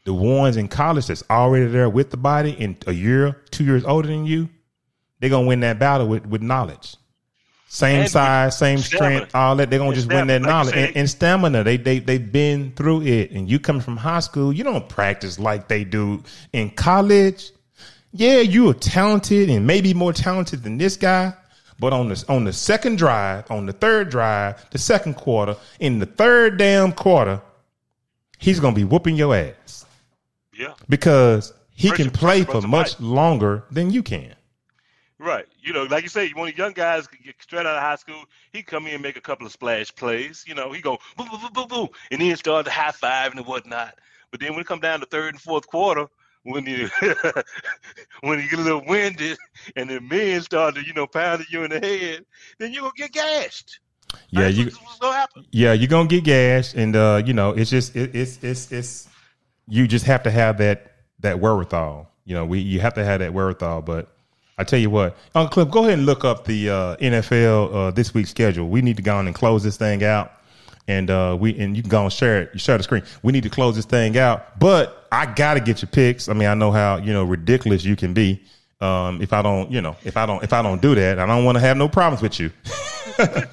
the 0.03 0.13
ones 0.13 0.57
in 0.57 0.67
college 0.67 1.07
that's 1.07 1.23
already 1.29 1.67
there 1.67 1.89
with 1.89 2.11
the 2.11 2.17
body 2.17 2.55
and 2.59 2.81
a 2.87 2.93
year, 2.93 3.43
two 3.51 3.63
years 3.63 3.85
older 3.85 4.07
than 4.07 4.25
you, 4.25 4.49
they're 5.19 5.29
gonna 5.29 5.47
win 5.47 5.59
that 5.61 5.79
battle 5.79 6.07
with, 6.07 6.25
with 6.25 6.41
knowledge. 6.41 6.95
Same 7.67 8.01
and 8.01 8.09
size, 8.09 8.57
same 8.57 8.77
strength, 8.77 9.35
all 9.35 9.55
that. 9.57 9.69
They're 9.69 9.79
gonna 9.79 9.95
just 9.95 10.07
win 10.07 10.27
that 10.27 10.41
like 10.41 10.49
knowledge 10.49 10.75
and, 10.75 10.95
and, 10.95 11.09
stamina. 11.09 11.63
They 11.63 11.77
they 11.77 11.99
they've 11.99 12.31
been 12.31 12.71
through 12.71 13.01
it. 13.01 13.31
And 13.31 13.49
you 13.49 13.59
coming 13.59 13.81
from 13.81 13.97
high 13.97 14.21
school, 14.21 14.53
you 14.53 14.63
don't 14.63 14.87
practice 14.87 15.39
like 15.39 15.67
they 15.67 15.83
do 15.83 16.23
in 16.53 16.69
college. 16.69 17.51
Yeah, 18.13 18.39
you 18.39 18.69
are 18.69 18.75
talented 18.75 19.49
and 19.49 19.67
maybe 19.67 19.93
more 19.93 20.13
talented 20.13 20.63
than 20.63 20.77
this 20.77 20.95
guy, 20.95 21.33
but 21.79 21.93
on 21.93 22.09
the 22.09 22.25
on 22.29 22.45
the 22.45 22.53
second 22.53 22.97
drive, 22.97 23.49
on 23.51 23.65
the 23.65 23.73
third 23.73 24.09
drive, 24.09 24.69
the 24.71 24.77
second 24.77 25.15
quarter, 25.15 25.55
in 25.79 25.99
the 25.99 26.05
third 26.05 26.57
damn 26.57 26.91
quarter, 26.91 27.41
he's 28.37 28.59
gonna 28.59 28.75
be 28.75 28.83
whooping 28.83 29.15
your 29.15 29.35
ass. 29.35 29.85
Yeah. 30.53 30.73
Because 30.87 31.53
he 31.71 31.91
can 31.91 32.09
play 32.09 32.43
for 32.43 32.61
much 32.61 32.99
longer 32.99 33.63
than 33.71 33.91
you 33.91 34.01
can. 34.01 34.35
Right. 35.17 35.45
You 35.61 35.73
know, 35.73 35.83
like 35.83 36.03
you 36.03 36.09
say, 36.09 36.29
one 36.31 36.49
of 36.49 36.55
the 36.55 36.61
young 36.61 36.73
guys 36.73 37.07
get 37.07 37.35
straight 37.39 37.65
out 37.65 37.75
of 37.75 37.81
high 37.81 37.95
school, 37.95 38.23
he 38.51 38.61
come 38.61 38.85
in 38.87 38.93
and 38.93 39.03
make 39.03 39.17
a 39.17 39.21
couple 39.21 39.45
of 39.45 39.51
splash 39.51 39.93
plays. 39.95 40.43
You 40.47 40.55
know, 40.55 40.71
he 40.71 40.81
go 40.81 40.97
boom, 41.17 41.27
boom, 41.29 41.41
boom, 41.41 41.53
boom, 41.53 41.67
boom, 41.67 41.87
and 42.11 42.21
then 42.21 42.35
start 42.35 42.65
to 42.65 42.71
high 42.71 42.91
five 42.91 43.33
and 43.33 43.45
whatnot. 43.45 43.97
But 44.31 44.39
then 44.39 44.51
when 44.51 44.61
it 44.61 44.67
come 44.67 44.79
down 44.79 44.99
to 44.99 45.05
third 45.05 45.33
and 45.33 45.41
fourth 45.41 45.67
quarter, 45.67 46.07
when 46.45 46.65
you 46.65 46.89
when 48.21 48.39
you 48.39 48.49
get 48.49 48.59
a 48.59 48.61
little 48.61 48.83
winded 48.87 49.37
and 49.75 49.89
the 49.89 49.99
men 49.99 50.41
start 50.41 50.75
to 50.75 50.85
you 50.85 50.93
know 50.93 51.07
pounding 51.07 51.47
you 51.49 51.63
in 51.63 51.71
the 51.71 51.79
head, 51.79 52.25
then 52.59 52.71
you're 52.71 52.81
gonna 52.81 52.93
get 52.95 53.11
gashed. 53.11 53.79
Yeah, 54.29 54.43
That's 54.43 54.57
you. 54.57 54.65
what's, 54.65 54.81
what's 54.81 54.99
gonna 54.99 55.15
happen. 55.17 55.45
Yeah, 55.51 55.73
you're 55.73 55.87
gonna 55.87 56.07
get 56.07 56.23
gashed, 56.23 56.75
and 56.75 56.95
uh, 56.95 57.21
you 57.25 57.33
know, 57.33 57.51
it's 57.51 57.69
just 57.69 57.95
it, 57.95 58.15
it's 58.15 58.43
it's 58.43 58.71
it's 58.71 59.09
you 59.67 59.87
just 59.87 60.05
have 60.05 60.23
to 60.23 60.31
have 60.31 60.57
that 60.59 60.93
that 61.19 61.39
wherewithal. 61.39 62.09
You 62.25 62.35
know, 62.35 62.45
we 62.45 62.59
you 62.59 62.79
have 62.79 62.93
to 62.95 63.03
have 63.03 63.19
that 63.19 63.33
wherewithal. 63.33 63.81
But 63.81 64.15
I 64.57 64.63
tell 64.63 64.79
you 64.79 64.89
what, 64.89 65.17
Uncle 65.33 65.53
Cliff, 65.53 65.71
go 65.73 65.81
ahead 65.81 65.97
and 65.97 66.05
look 66.05 66.23
up 66.23 66.45
the 66.45 66.69
uh, 66.69 66.95
NFL 66.97 67.73
uh, 67.73 67.91
this 67.91 68.13
week's 68.13 68.29
schedule. 68.29 68.69
We 68.69 68.81
need 68.81 68.97
to 68.97 69.03
go 69.03 69.17
on 69.17 69.27
and 69.27 69.35
close 69.35 69.63
this 69.63 69.77
thing 69.77 70.03
out, 70.03 70.31
and 70.87 71.09
uh, 71.09 71.37
we 71.39 71.57
and 71.57 71.75
you 71.75 71.83
can 71.83 71.89
go 71.89 72.03
and 72.03 72.13
share 72.13 72.43
it. 72.43 72.49
You 72.53 72.59
share 72.59 72.77
the 72.77 72.83
screen. 72.83 73.03
We 73.23 73.31
need 73.33 73.43
to 73.43 73.49
close 73.49 73.75
this 73.75 73.85
thing 73.85 74.17
out, 74.17 74.59
but 74.59 75.07
I 75.11 75.25
gotta 75.25 75.59
get 75.59 75.81
your 75.81 75.89
picks. 75.89 76.29
I 76.29 76.33
mean, 76.33 76.47
I 76.47 76.53
know 76.53 76.71
how 76.71 76.97
you 76.97 77.13
know 77.13 77.23
ridiculous 77.23 77.83
you 77.83 77.95
can 77.95 78.13
be. 78.13 78.41
Um, 78.81 79.21
if 79.21 79.33
I 79.33 79.41
don't, 79.41 79.71
you 79.71 79.81
know, 79.81 79.95
if 80.03 80.17
I 80.17 80.25
don't, 80.25 80.43
if 80.43 80.53
I 80.53 80.61
don't 80.61 80.81
do 80.81 80.95
that, 80.95 81.19
I 81.19 81.25
don't 81.25 81.45
want 81.45 81.55
to 81.55 81.61
have 81.61 81.77
no 81.77 81.87
problems 81.87 82.21
with 82.21 82.39
you. 82.39 82.51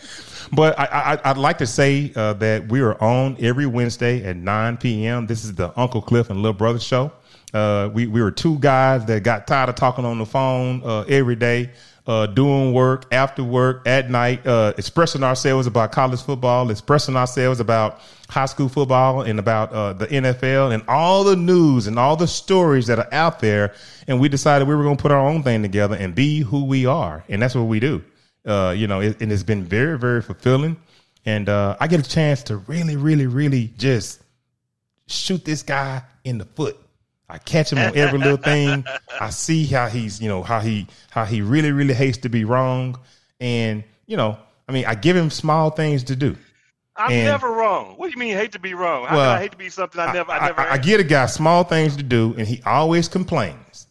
But 0.53 0.79
I, 0.79 0.85
I, 0.85 1.31
I'd 1.31 1.39
like 1.39 1.59
to 1.59 1.67
say 1.67 2.13
uh, 2.15 2.35
that 2.35 2.69
we 2.69 2.81
are 2.81 3.03
on 3.03 3.37
every 3.41 3.65
Wednesday 3.67 4.23
at 4.23 4.37
9 4.37 4.77
p.m. 4.77 5.27
This 5.27 5.45
is 5.45 5.55
the 5.55 5.73
Uncle 5.81 6.03
Cliff 6.03 6.29
and 6.29 6.43
Little 6.43 6.53
Brother 6.53 6.79
show. 6.79 7.11
Uh, 7.55 7.89
we, 7.93 8.07
we 8.07 8.23
were 8.23 8.31
two 8.31 8.59
guys 8.59 9.05
that 9.07 9.23
got 9.23 9.47
tired 9.47 9.71
of 9.71 9.77
talking 9.77 10.05
on 10.05 10.19
the 10.19 10.27
phone 10.27 10.83
uh, 10.85 11.03
every 11.03 11.37
day, 11.37 11.71
uh, 12.07 12.27
doing 12.27 12.73
work 12.73 13.07
after 13.13 13.45
work 13.45 13.87
at 13.87 14.11
night, 14.11 14.47
uh, 14.47 14.73
expressing 14.77 15.23
ourselves 15.23 15.67
about 15.67 15.93
college 15.93 16.23
football, 16.23 16.71
expressing 16.71 17.17
ourselves 17.17 17.61
about 17.61 18.01
high 18.29 18.47
school 18.47 18.69
football 18.69 19.23
and 19.23 19.39
about 19.39 19.73
uh, 19.73 19.93
the 19.93 20.07
NFL 20.07 20.73
and 20.73 20.83
all 20.89 21.23
the 21.25 21.37
news 21.37 21.87
and 21.87 21.99
all 21.99 22.17
the 22.17 22.27
stories 22.27 22.87
that 22.87 22.99
are 22.99 23.13
out 23.13 23.41
there. 23.41 23.75
And 24.09 24.19
we 24.19 24.29
decided 24.29 24.67
we 24.67 24.75
were 24.75 24.83
going 24.83 24.97
to 24.97 25.03
put 25.03 25.13
our 25.13 25.29
own 25.29 25.43
thing 25.43 25.63
together 25.63 25.97
and 25.97 26.15
be 26.15 26.41
who 26.41 26.65
we 26.65 26.87
are. 26.87 27.25
And 27.29 27.41
that's 27.41 27.55
what 27.55 27.65
we 27.65 27.79
do 27.79 28.03
uh, 28.45 28.75
you 28.77 28.87
know, 28.87 29.01
it, 29.01 29.21
and 29.21 29.31
it's 29.31 29.43
been 29.43 29.65
very, 29.65 29.99
very 29.99 30.23
fulfilling. 30.23 30.77
And 31.25 31.49
uh, 31.49 31.77
I 31.81 31.87
get 31.87 32.05
a 32.05 32.09
chance 32.09 32.43
to 32.45 32.57
really, 32.57 32.97
really, 32.97 33.27
really 33.27 33.73
just 33.79 34.23
shoot 35.07 35.45
this 35.45 35.63
guy 35.63 36.03
in 36.25 36.39
the 36.39 36.45
foot. 36.45 36.77
I 37.33 37.39
catch 37.39 37.73
him 37.73 37.79
on 37.79 37.97
every 37.97 38.19
little 38.19 38.37
thing. 38.37 38.85
I 39.19 39.31
see 39.31 39.65
how 39.65 39.87
he's, 39.89 40.21
you 40.21 40.29
know, 40.29 40.43
how 40.43 40.61
he 40.61 40.87
how 41.11 41.25
he 41.25 41.41
really, 41.41 41.73
really 41.73 41.95
hates 41.95 42.19
to 42.19 42.29
be 42.29 42.45
wrong. 42.45 42.99
And 43.41 43.83
you 44.07 44.17
know, 44.19 44.39
I 44.69 44.73
mean, 44.73 44.85
I 44.85 44.95
give 44.95 45.17
him 45.17 45.31
small 45.31 45.71
things 45.71 46.05
to 46.05 46.17
do. 46.17 46.37
I'm 46.95 47.11
And- 47.11 47.25
never 47.25 47.51
wrong. 47.51 47.95
What 47.97 48.09
do 48.09 48.13
you 48.13 48.19
mean 48.19 48.37
hate 48.37 48.53
to 48.53 48.59
be 48.59 48.75
wrong? 48.75 49.05
Well, 49.05 49.13
can 49.13 49.19
I 49.19 49.41
hate 49.41 49.53
to 49.53 49.57
be 49.57 49.71
something 49.71 49.99
I 49.99 50.13
never 50.13 50.31
I, 50.31 50.47
never 50.49 50.61
I, 50.61 50.73
I 50.73 50.79
get 50.79 51.01
a 51.01 51.05
guy 51.05 51.25
small 51.25 51.65
things 51.65 51.97
to 51.97 52.03
do, 52.03 52.35
and 52.37 52.47
he 52.47 52.61
always 52.67 53.09
complains. 53.09 53.87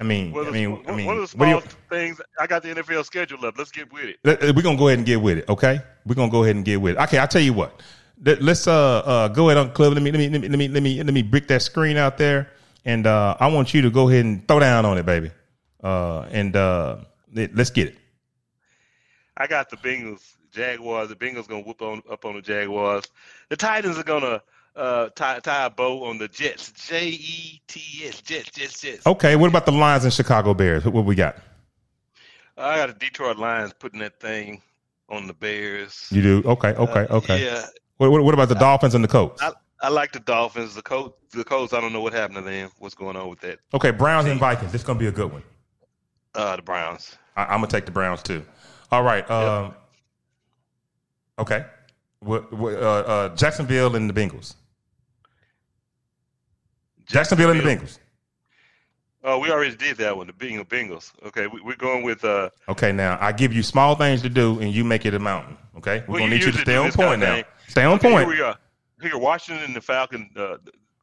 I 0.00 0.04
mean, 0.04 0.32
One 0.32 0.46
I 0.46 0.50
mean, 0.50 0.72
one- 0.72 0.82
I 0.88 0.92
mean, 0.96 1.06
the 1.08 1.14
what 1.20 1.28
small 1.28 1.48
you- 1.48 1.62
things. 1.90 2.20
I 2.40 2.46
got 2.46 2.62
the 2.62 2.70
NFL 2.70 3.04
schedule 3.04 3.44
up. 3.44 3.58
Let's 3.58 3.70
get 3.70 3.92
with 3.92 4.04
it. 4.04 4.16
Let- 4.24 4.42
uh, 4.42 4.52
We're 4.56 4.62
gonna 4.62 4.78
go 4.78 4.88
ahead 4.88 4.98
and 4.98 5.06
get 5.06 5.20
with 5.20 5.38
it, 5.38 5.48
okay? 5.50 5.80
We're 6.06 6.14
gonna 6.14 6.30
go 6.32 6.44
ahead 6.44 6.56
and 6.56 6.64
get 6.64 6.80
with 6.80 6.96
it. 6.96 7.00
Okay, 7.02 7.18
I'll 7.18 7.28
tell 7.28 7.42
you 7.42 7.52
what. 7.52 7.82
Let- 8.24 8.40
Let's 8.40 8.66
uh 8.66 8.98
uh 9.00 9.28
go 9.28 9.50
ahead 9.50 9.58
on 9.58 9.72
Cliff. 9.72 9.92
Let 9.92 10.02
me 10.02 10.10
let 10.10 10.18
me 10.18 10.28
let 10.30 10.40
me 10.40 10.48
let 10.48 10.58
me 10.58 10.68
let 10.68 10.82
me 10.82 11.02
let 11.02 11.12
me 11.14 11.22
break 11.22 11.48
that 11.48 11.60
screen 11.62 11.96
out 11.98 12.16
there, 12.16 12.48
and 12.88 13.06
uh 13.06 13.36
I 13.38 13.46
want 13.48 13.72
you 13.74 13.82
to 13.82 13.90
go 13.90 14.08
ahead 14.08 14.24
and 14.24 14.46
throw 14.48 14.58
down 14.58 14.84
on 14.84 14.98
it, 14.98 15.06
baby. 15.06 15.30
Uh 15.82 16.22
and 16.30 16.56
uh 16.56 16.96
let- 17.32 17.54
let's 17.54 17.70
get 17.70 17.88
it. 17.88 17.96
I 19.36 19.46
got 19.46 19.70
the 19.70 19.76
Bengals, 19.76 20.34
Jaguars. 20.50 21.08
The 21.10 21.14
Bengals 21.14 21.46
gonna 21.46 21.62
whoop 21.62 21.80
on 21.82 22.02
up 22.10 22.24
on 22.24 22.34
the 22.34 22.42
Jaguars. 22.42 23.04
The 23.50 23.56
Titans 23.56 23.96
are 23.98 24.02
gonna 24.02 24.42
uh, 24.74 25.08
tie 25.14 25.38
tie 25.40 25.66
a 25.66 25.70
bow 25.70 26.04
on 26.04 26.18
the 26.18 26.28
Jets. 26.28 26.72
J 26.88 27.08
E 27.08 27.60
T 27.68 27.80
S. 28.06 28.20
Jets. 28.22 28.50
Jets. 28.50 28.80
Jets. 28.80 29.06
Okay, 29.06 29.36
what 29.36 29.48
about 29.48 29.66
the 29.66 29.72
Lions 29.72 30.04
and 30.04 30.12
Chicago 30.12 30.54
Bears? 30.54 30.84
What, 30.84 30.94
what 30.94 31.04
we 31.04 31.14
got? 31.14 31.36
I 32.56 32.76
got 32.78 32.88
the 32.88 32.94
Detroit 33.06 33.38
Lions 33.38 33.72
putting 33.78 34.00
that 34.00 34.18
thing 34.20 34.62
on 35.08 35.26
the 35.26 35.32
Bears. 35.34 36.08
You 36.10 36.22
do? 36.22 36.42
Okay, 36.44 36.74
okay, 36.74 37.06
Uh, 37.08 37.16
okay. 37.18 37.44
Yeah, 37.44 37.66
What, 37.98 38.10
what 38.10 38.22
what 38.24 38.34
about 38.34 38.48
the 38.48 38.54
Dolphins 38.56 38.94
and 38.94 39.02
the 39.04 39.08
Colts? 39.08 39.40
I, 39.42 39.52
I 39.80 39.88
like 39.88 40.12
the 40.12 40.20
Dolphins. 40.20 40.74
The 40.74 40.82
Colts. 40.82 41.16
The 41.32 41.44
Colts. 41.44 41.72
I 41.72 41.80
don't 41.80 41.92
know 41.92 42.00
what 42.00 42.12
happened 42.12 42.36
to 42.38 42.42
them. 42.42 42.70
What's 42.78 42.94
going 42.94 43.16
on 43.16 43.28
with 43.28 43.40
that? 43.40 43.60
Okay, 43.74 43.90
Browns 43.90 44.26
and 44.26 44.40
Vikings. 44.40 44.72
This 44.72 44.80
is 44.80 44.86
gonna 44.86 44.98
be 44.98 45.06
a 45.06 45.12
good 45.12 45.32
one. 45.32 45.42
Uh, 46.34 46.56
the 46.56 46.62
Browns. 46.62 47.16
I, 47.36 47.44
I'm 47.44 47.60
gonna 47.60 47.68
take 47.68 47.86
the 47.86 47.92
Browns 47.92 48.22
too. 48.22 48.44
All 48.90 49.02
right. 49.02 49.28
Um, 49.30 49.74
Okay. 51.38 51.64
What, 52.20 52.52
what, 52.52 52.74
uh, 52.74 52.78
uh, 52.80 53.36
Jacksonville 53.36 53.94
and 53.94 54.10
the 54.10 54.14
Bengals. 54.14 54.54
Jacksonville 57.06 57.50
and 57.50 57.60
the 57.60 57.64
Bengals. 57.64 57.98
Oh, 59.24 59.38
we 59.38 59.50
already 59.50 59.76
did 59.76 59.96
that 59.98 60.16
one. 60.16 60.26
The 60.26 60.32
Bengals. 60.32 60.66
Bengals. 60.66 61.12
Okay, 61.26 61.46
we, 61.46 61.60
we're 61.60 61.76
going 61.76 62.02
with. 62.02 62.24
Uh, 62.24 62.50
Okay, 62.68 62.92
now 62.92 63.18
I 63.20 63.32
give 63.32 63.52
you 63.52 63.62
small 63.62 63.94
things 63.94 64.22
to 64.22 64.28
do, 64.28 64.58
and 64.60 64.72
you 64.72 64.84
make 64.84 65.06
it 65.06 65.14
a 65.14 65.18
mountain. 65.18 65.56
Okay, 65.76 66.02
we're 66.08 66.14
well, 66.14 66.18
gonna 66.22 66.34
need 66.34 66.44
you 66.44 66.52
to 66.52 66.58
stay 66.58 66.76
on 66.76 66.90
point 66.90 67.20
now. 67.20 67.42
Stay 67.68 67.84
on 67.84 67.94
Okay, 67.98 68.10
point. 68.10 68.28
Here 68.28 68.36
we 68.36 68.42
are. 68.42 68.58
Here, 69.00 69.16
Washington 69.16 69.64
and 69.64 69.76
the 69.76 69.80
Falcon. 69.80 70.30
Uh, 70.36 70.56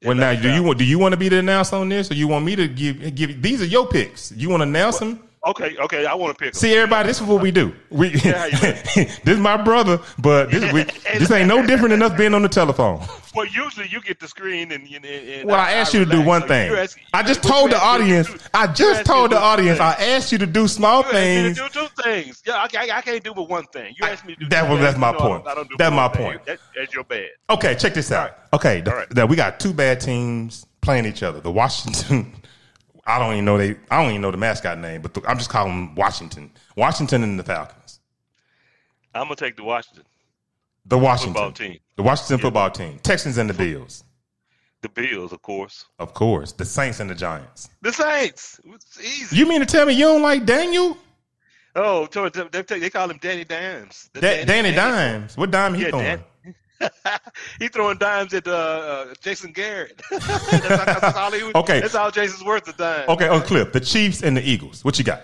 Well, 0.03 0.15
now, 0.15 0.35
do 0.39 0.53
you 0.53 0.61
want 0.61 0.77
do 0.77 0.85
you 0.85 0.99
want 0.99 1.13
to 1.13 1.17
be 1.17 1.29
the 1.29 1.39
announcer 1.39 1.77
on 1.77 1.89
this, 1.89 2.11
or 2.11 2.15
you 2.15 2.27
want 2.27 2.45
me 2.45 2.55
to 2.55 2.67
give 2.67 3.15
give? 3.15 3.41
These 3.41 3.61
are 3.61 3.65
your 3.65 3.87
picks. 3.87 4.31
You 4.31 4.49
want 4.49 4.61
to 4.61 4.67
announce 4.67 4.99
them? 4.99 5.24
Okay, 5.45 5.77
okay. 5.77 6.05
I 6.07 6.15
want 6.15 6.35
to 6.35 6.43
pick. 6.43 6.55
See, 6.55 6.73
everybody, 6.73 7.07
this 7.07 7.21
is 7.21 7.27
what 7.27 7.39
we 7.41 7.51
do. 7.51 7.71
We 7.91 8.09
Yeah, 8.09 8.47
this 8.95 9.19
is 9.27 9.37
my 9.39 9.61
brother, 9.61 9.99
but 10.17 10.49
this 10.49 10.73
we, 10.73 10.83
this 11.19 11.29
ain't 11.29 11.47
no 11.47 11.63
different 11.65 11.91
than 11.91 12.01
us 12.01 12.17
being 12.17 12.33
on 12.33 12.41
the 12.41 12.49
telephone. 12.49 12.99
Well, 13.35 13.45
usually 13.45 13.87
you 13.89 14.01
get 14.01 14.19
the 14.19 14.27
screen 14.27 14.71
and. 14.71 14.87
and, 14.87 15.05
and 15.05 15.47
Well, 15.47 15.59
I 15.59 15.73
asked 15.73 15.93
you 15.93 16.03
to 16.03 16.09
do 16.09 16.21
one 16.23 16.41
So 16.41 16.47
thing. 16.47 16.71
asking- 16.71 17.03
I 17.13 17.21
just 17.21 17.43
told 17.43 17.69
the 17.69 17.75
to 17.75 17.83
audience. 17.83 18.27
do- 18.27 18.39
I 18.55 18.65
just 18.67 19.05
told 19.05 19.29
to 19.31 19.35
the 19.35 19.41
audience. 19.41 19.79
I 19.79 19.91
asked 19.93 20.31
you 20.31 20.37
to 20.39 20.47
do 20.47 20.67
small 20.67 20.99
You 20.99 21.03
to 21.03 21.09
things. 21.11 21.57
do 21.57 21.67
two 21.69 21.87
things. 22.01 22.41
Yeah, 22.45 22.53
I, 22.55 22.67
I, 22.77 22.97
I 22.97 23.01
can't 23.01 23.23
do 23.23 23.33
but 23.33 23.47
one 23.47 23.65
thing. 23.65 23.93
You 23.99 24.07
asked 24.07 24.25
me 24.25 24.33
to 24.35 24.39
do. 24.39 24.49
That 24.49 24.63
two 24.65 24.71
was- 24.71 24.81
that's 24.81 24.97
my 24.97 25.09
I 25.09 25.13
point. 25.13 25.45
I 25.47 25.63
That's 25.77 25.95
my 25.95 26.07
point. 26.07 26.43
That, 26.45 26.57
that's 26.75 26.91
your 26.93 27.03
bad. 27.03 27.27
Okay, 27.51 27.75
check 27.75 27.93
this 27.93 28.11
out. 28.11 28.31
Okay, 28.53 28.81
the- 28.81 28.91
All 28.91 28.97
right. 28.97 29.09
the- 29.11 29.27
we 29.27 29.35
got 29.35 29.59
two 29.59 29.73
bad 29.73 29.99
teams 30.01 30.65
playing 30.81 31.05
each 31.05 31.21
other. 31.21 31.39
The 31.39 31.51
Washington. 31.51 32.33
I 33.05 33.19
don't 33.19 33.33
even 33.33 33.45
know 33.45 33.57
they. 33.57 33.75
I 33.91 34.01
don't 34.01 34.09
even 34.11 34.21
know 34.21 34.31
the 34.31 34.37
mascot 34.37 34.79
name, 34.79 35.01
but 35.01 35.13
the, 35.13 35.21
I'm 35.27 35.37
just 35.37 35.49
calling 35.49 35.71
them 35.71 35.95
Washington. 35.95 36.51
Washington 36.75 37.23
and 37.23 37.37
the 37.39 37.43
Falcons. 37.43 37.99
I'm 39.13 39.25
gonna 39.25 39.35
take 39.35 39.55
the 39.55 39.63
Washington 39.63 40.03
The 40.85 40.97
Washington 40.97 41.33
football 41.33 41.51
team. 41.51 41.79
The 41.95 42.03
Washington 42.03 42.37
football 42.39 42.69
team. 42.71 42.99
Texans 43.03 43.37
and 43.37 43.49
the 43.49 43.53
Bills. 43.53 44.03
The 44.81 44.89
Bills, 44.89 45.31
of 45.31 45.41
course. 45.41 45.85
Of 45.99 46.13
course. 46.13 46.51
The 46.51 46.65
Saints 46.65 46.99
and 46.99 47.09
the 47.09 47.15
Giants. 47.15 47.69
The 47.81 47.93
Saints. 47.93 48.59
It's 48.65 48.99
easy. 48.99 49.35
You 49.37 49.47
mean 49.47 49.61
to 49.61 49.65
tell 49.65 49.85
me 49.85 49.93
you 49.93 50.05
don't 50.05 50.21
like 50.21 50.45
Daniel? 50.45 50.97
oh, 51.75 52.07
they, 52.07 52.89
call 52.89 53.09
him 53.09 53.17
Danny 53.21 53.43
Dimes. 53.43 54.09
Da- 54.13 54.45
Danny 54.45 54.71
Dimes. 54.71 55.35
What 55.37 55.51
dime 55.51 55.73
he 55.73 55.83
Yeah, 55.83 55.89
throwing? 55.89 56.05
Dan- 56.05 56.23
he 57.59 57.67
throwing 57.67 57.97
dimes 57.97 58.33
at 58.33 58.47
uh, 58.47 58.51
uh, 58.51 59.13
Jason 59.21 59.51
Garrett. 59.51 60.01
that's, 60.11 60.27
that's 60.67 61.17
all 61.17 61.31
he 61.33 61.51
Okay. 61.55 61.81
That's 61.81 61.95
all 61.95 62.11
Jason's 62.11 62.43
worth 62.43 62.67
of 62.67 62.77
dimes. 62.77 63.09
Okay, 63.09 63.27
Uncle 63.27 63.47
Cliff. 63.47 63.71
The 63.71 63.79
Chiefs 63.79 64.23
and 64.23 64.35
the 64.35 64.47
Eagles. 64.47 64.83
What 64.83 64.97
you 64.97 65.05
got? 65.05 65.23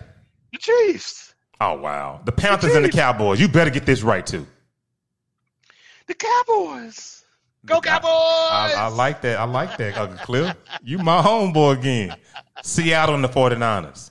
The 0.52 0.60
Chiefs. 0.60 1.34
Oh 1.60 1.76
wow. 1.76 2.22
The 2.26 2.32
Panthers 2.32 2.76
and 2.76 2.86
the 2.86 2.90
Cowboys. 2.90 3.40
You 3.40 3.48
better 3.48 3.70
get 3.70 3.86
this 3.86 4.02
right 4.02 4.26
too. 4.26 4.48
The 6.08 6.16
Cowboys. 6.16 7.24
Go 7.66 7.80
Cowboys. 7.80 8.10
I, 8.10 8.74
I 8.76 8.88
like 8.88 9.22
that. 9.22 9.40
I 9.40 9.44
like 9.44 9.78
that, 9.78 9.96
Uncle 9.96 10.18
Cliff. 10.18 10.56
You 10.82 10.98
my 10.98 11.22
homeboy 11.22 11.78
again. 11.78 12.16
Seattle 12.64 13.14
and 13.14 13.24
the 13.24 13.30
49ers. 13.30 14.10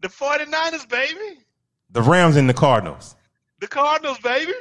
the 0.00 0.08
49ers, 0.08 0.88
baby. 0.88 1.40
The 1.90 2.02
Rams 2.02 2.36
and 2.36 2.48
the 2.48 2.54
Cardinals. 2.54 3.16
The 3.58 3.66
Cardinals, 3.66 4.18
baby. 4.18 4.52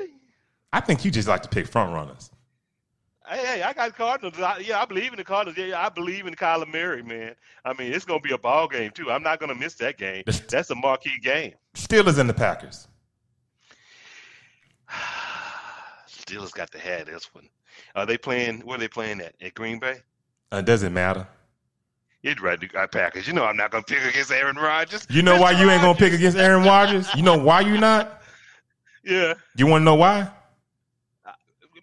I 0.73 0.79
think 0.81 1.05
you 1.05 1.11
just 1.11 1.27
like 1.27 1.41
to 1.43 1.49
pick 1.49 1.67
front 1.67 1.93
runners. 1.93 2.31
Hey, 3.27 3.43
hey, 3.43 3.63
I 3.63 3.73
got 3.73 3.95
Cardinals. 3.95 4.39
I, 4.39 4.59
yeah, 4.59 4.79
I 4.81 4.85
believe 4.85 5.11
in 5.11 5.17
the 5.17 5.23
Cardinals. 5.23 5.57
Yeah, 5.57 5.83
I 5.83 5.89
believe 5.89 6.27
in 6.27 6.35
Kyler 6.35 6.71
Murray, 6.71 7.01
man. 7.01 7.33
I 7.63 7.73
mean, 7.73 7.91
it's 7.91 8.05
gonna 8.05 8.19
be 8.19 8.33
a 8.33 8.37
ball 8.37 8.67
game 8.67 8.91
too. 8.91 9.09
I'm 9.09 9.23
not 9.23 9.39
gonna 9.39 9.55
miss 9.55 9.73
that 9.75 9.97
game. 9.97 10.23
That's 10.25 10.69
a 10.69 10.75
marquee 10.75 11.19
game. 11.21 11.53
Steelers 11.73 12.19
and 12.19 12.29
the 12.29 12.33
Packers. 12.35 12.87
Steelers 16.07 16.53
got 16.53 16.71
to 16.71 16.79
have 16.79 17.07
this 17.07 17.33
one. 17.33 17.47
Are 17.95 18.05
they 18.05 18.17
playing? 18.17 18.61
Where 18.61 18.77
are 18.77 18.79
they 18.79 18.87
playing 18.87 19.21
at? 19.21 19.33
At 19.41 19.53
Green 19.55 19.79
Bay? 19.79 19.97
Uh, 20.51 20.57
it 20.57 20.65
doesn't 20.65 20.93
matter. 20.93 21.27
You'd 22.21 22.41
rather 22.41 22.65
do 22.67 22.77
uh, 22.77 22.87
Packers. 22.87 23.27
You 23.27 23.33
know 23.33 23.45
I'm 23.45 23.57
not 23.57 23.71
gonna 23.71 23.83
pick 23.83 24.03
against 24.03 24.31
Aaron 24.31 24.55
Rodgers. 24.55 25.05
You 25.09 25.21
know 25.21 25.39
why 25.39 25.51
you 25.51 25.69
ain't 25.69 25.81
gonna 25.81 25.97
pick 25.97 26.13
against 26.13 26.37
Aaron 26.37 26.63
Rodgers? 26.63 27.13
You 27.15 27.23
know 27.23 27.37
why 27.37 27.61
you 27.61 27.77
not? 27.77 28.21
Yeah, 29.07 29.35
You 29.55 29.67
want 29.67 29.81
to 29.81 29.85
know 29.85 29.93
why? 29.93 30.31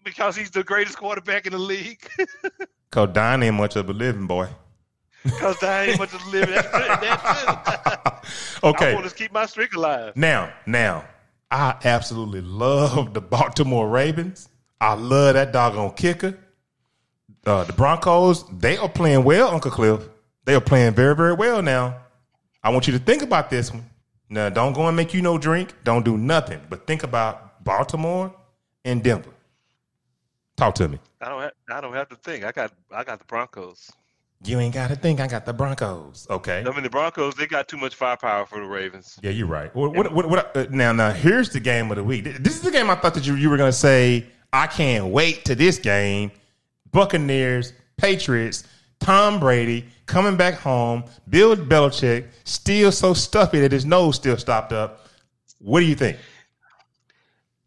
Because 0.04 0.36
he's 0.36 0.50
the 0.50 0.62
greatest 0.64 0.96
quarterback 0.98 1.46
in 1.46 1.52
the 1.52 1.58
league. 1.58 2.00
Cause 2.90 3.08
Don 3.12 3.42
ain't 3.42 3.54
much 3.54 3.76
of 3.76 3.88
a 3.88 3.92
living 3.92 4.26
boy. 4.26 4.48
Because 5.24 5.58
there 5.60 5.88
ain't 5.88 5.98
much 5.98 6.10
to 6.10 6.30
live. 6.30 6.48
That's, 6.48 6.68
that's 6.70 7.02
it. 7.02 7.08
I 8.04 8.20
Okay. 8.64 8.94
want 8.94 9.08
to 9.08 9.14
keep 9.14 9.32
my 9.32 9.46
streak 9.46 9.72
alive. 9.74 10.14
Now, 10.16 10.52
now, 10.66 11.04
I 11.50 11.76
absolutely 11.84 12.40
love 12.40 13.14
the 13.14 13.20
Baltimore 13.20 13.88
Ravens. 13.88 14.48
I 14.80 14.94
love 14.94 15.34
that 15.34 15.52
doggone 15.52 15.92
kicker. 15.92 16.36
Uh, 17.46 17.64
the 17.64 17.72
Broncos, 17.72 18.44
they 18.58 18.76
are 18.76 18.88
playing 18.88 19.24
well, 19.24 19.48
Uncle 19.48 19.70
Cliff. 19.70 20.08
They 20.44 20.54
are 20.54 20.60
playing 20.60 20.94
very, 20.94 21.14
very 21.14 21.34
well 21.34 21.62
now. 21.62 21.98
I 22.62 22.70
want 22.70 22.86
you 22.86 22.92
to 22.92 22.98
think 22.98 23.22
about 23.22 23.48
this 23.50 23.72
one. 23.72 23.88
Now, 24.28 24.48
don't 24.48 24.72
go 24.72 24.86
and 24.86 24.96
make 24.96 25.12
you 25.14 25.22
no 25.22 25.38
drink. 25.38 25.72
Don't 25.84 26.04
do 26.04 26.16
nothing. 26.16 26.60
But 26.68 26.86
think 26.86 27.02
about 27.04 27.62
Baltimore 27.64 28.34
and 28.84 29.02
Denver. 29.02 29.30
Talk 30.56 30.74
to 30.76 30.88
me. 30.88 30.98
I 31.20 31.28
don't. 31.28 31.42
Have, 31.42 31.52
I 31.70 31.80
don't 31.80 31.94
have 31.94 32.08
to 32.10 32.16
think. 32.16 32.44
I 32.44 32.52
got. 32.52 32.72
I 32.90 33.04
got 33.04 33.18
the 33.18 33.24
Broncos. 33.24 33.90
You 34.44 34.58
ain't 34.58 34.74
got 34.74 34.88
to 34.88 34.96
think. 34.96 35.20
I 35.20 35.28
got 35.28 35.46
the 35.46 35.52
Broncos. 35.52 36.26
Okay. 36.28 36.64
I 36.66 36.70
mean, 36.72 36.82
the 36.82 36.90
Broncos. 36.90 37.36
They 37.36 37.46
got 37.46 37.68
too 37.68 37.76
much 37.76 37.94
firepower 37.94 38.44
for 38.44 38.58
the 38.60 38.66
Ravens. 38.66 39.18
Yeah, 39.22 39.30
you're 39.30 39.46
right. 39.46 39.72
What, 39.74 39.94
what, 39.94 40.12
what, 40.12 40.28
what, 40.28 40.56
uh, 40.56 40.66
now, 40.68 40.90
now, 40.90 41.12
here's 41.12 41.50
the 41.50 41.60
game 41.60 41.90
of 41.92 41.96
the 41.96 42.02
week. 42.02 42.24
This 42.24 42.56
is 42.56 42.60
the 42.60 42.72
game 42.72 42.90
I 42.90 42.96
thought 42.96 43.14
that 43.14 43.24
you, 43.24 43.36
you 43.36 43.50
were 43.50 43.56
going 43.56 43.70
to 43.70 43.76
say, 43.76 44.26
I 44.52 44.66
can't 44.66 45.06
wait 45.06 45.44
to 45.44 45.54
this 45.54 45.78
game. 45.78 46.32
Buccaneers, 46.90 47.72
Patriots, 47.96 48.64
Tom 48.98 49.38
Brady 49.38 49.86
coming 50.06 50.36
back 50.36 50.54
home, 50.54 51.04
Bill 51.28 51.56
Belichick 51.56 52.26
still 52.44 52.92
so 52.92 53.14
stuffy 53.14 53.60
that 53.60 53.72
his 53.72 53.84
nose 53.84 54.16
still 54.16 54.36
stopped 54.36 54.72
up. 54.72 55.06
What 55.58 55.80
do 55.80 55.86
you 55.86 55.94
think? 55.94 56.18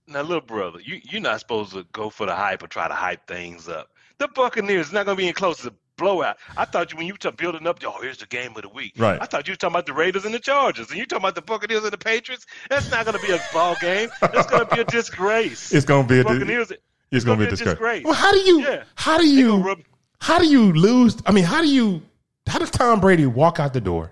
Now, 0.08 0.22
little 0.22 0.42
brother, 0.42 0.80
you, 0.80 1.02
you're 1.10 1.22
not 1.22 1.40
supposed 1.40 1.74
to 1.74 1.86
go 1.92 2.10
for 2.10 2.26
the 2.26 2.36
hype 2.36 2.62
or 2.62 2.68
try 2.68 2.88
to 2.88 2.94
hype 2.94 3.28
things 3.28 3.68
up. 3.68 3.90
The 4.20 4.28
Buccaneers 4.28 4.88
is 4.88 4.94
not 4.94 5.06
going 5.06 5.18
to 5.18 5.22
be 5.22 5.28
in 5.28 5.34
close 5.34 5.58
to 5.64 5.70
a 5.70 5.72
blowout. 5.98 6.38
I 6.56 6.66
thought 6.66 6.92
you 6.92 6.98
when 6.98 7.08
you 7.08 7.16
were 7.22 7.32
building 7.32 7.66
up, 7.68 7.80
oh, 7.86 8.02
here's 8.02 8.20
the 8.20 8.28
game 8.28 8.56
of 8.56 8.62
the 8.62 8.70
week. 8.70 8.94
Right. 8.98 9.20
I 9.20 9.26
thought 9.26 9.48
you 9.48 9.54
were 9.54 9.58
talking 9.58 9.74
about 9.74 9.88
the 9.88 9.94
Raiders 9.94 10.24
and 10.26 10.34
the 10.34 10.40
Chargers, 10.40 10.90
and 10.90 10.98
you 11.00 11.06
talking 11.06 11.24
about 11.24 11.36
the 11.36 11.42
Buccaneers 11.42 11.84
and 11.84 11.92
the 11.92 11.98
Patriots. 11.98 12.46
That's 12.70 12.90
not 12.92 13.06
going 13.06 13.18
to 13.20 13.26
be 13.26 13.34
a 13.34 13.40
ball 13.52 13.76
game. 13.82 14.10
That's 14.22 14.48
going 14.48 14.68
to 14.68 14.76
be 14.76 14.82
a 14.82 14.86
disgrace. 14.86 15.74
It's 15.74 15.86
going 15.86 16.08
to 16.08 16.14
be 16.14 16.20
a 16.20 16.24
Buccaneers. 16.24 16.72
It's, 17.12 17.26
going 17.26 17.40
to 17.40 17.44
be 17.46 17.48
a 17.48 17.50
disgrace. 17.50 17.74
disgrace. 17.74 18.04
Well, 18.06 18.14
how 18.14 18.32
do 18.32 18.40
you? 18.40 18.62
Yeah. 18.62 18.84
How 18.96 19.18
do 19.18 19.28
you? 19.28 19.58
rub- 19.58 19.84
How 20.20 20.38
do 20.38 20.48
you 20.48 20.72
lose? 20.72 21.18
I 21.26 21.32
mean, 21.32 21.44
how 21.46 21.62
do 21.62 21.68
you? 21.68 22.02
How 22.48 22.60
does 22.60 22.70
Tom 22.72 23.00
Brady 23.00 23.26
walk 23.26 23.60
out 23.60 23.74
the 23.74 23.82
door 23.82 24.12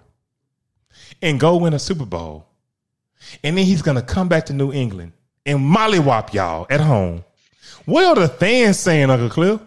and 1.22 1.40
go 1.40 1.58
win 1.58 1.74
a 1.74 1.80
Super 1.80 2.06
Bowl, 2.06 2.48
and 3.44 3.58
then 3.58 3.66
he's 3.66 3.82
going 3.84 3.96
to 3.96 4.02
come 4.04 4.28
back 4.28 4.48
to 4.48 4.54
New 4.54 4.74
England 4.74 5.12
and 5.46 5.60
mollywop 5.60 6.34
y'all 6.34 6.68
at 6.70 6.82
home? 6.82 7.24
What 7.86 8.06
are 8.06 8.16
the 8.22 8.30
fans 8.30 8.80
saying, 8.80 9.10
Uncle 9.10 9.30
Cliff? 9.30 9.60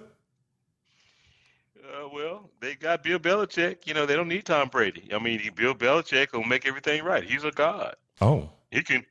Uh, 1.79 2.09
well, 2.13 2.51
they 2.61 2.75
got 2.75 3.03
Bill 3.03 3.19
Belichick. 3.19 3.87
You 3.87 3.95
know, 3.95 4.07
they 4.07 4.17
don't 4.17 4.29
need 4.29 4.45
Tom 4.47 4.69
Brady. 4.69 5.09
I 5.15 5.19
mean, 5.19 5.41
Bill 5.55 5.75
Belichick 5.75 6.33
will 6.33 6.45
make 6.45 6.67
everything 6.67 7.05
right. 7.05 7.23
He's 7.25 7.45
a 7.45 7.51
god. 7.51 7.97
Oh, 8.21 8.49
He 8.71 8.83
can 8.83 9.05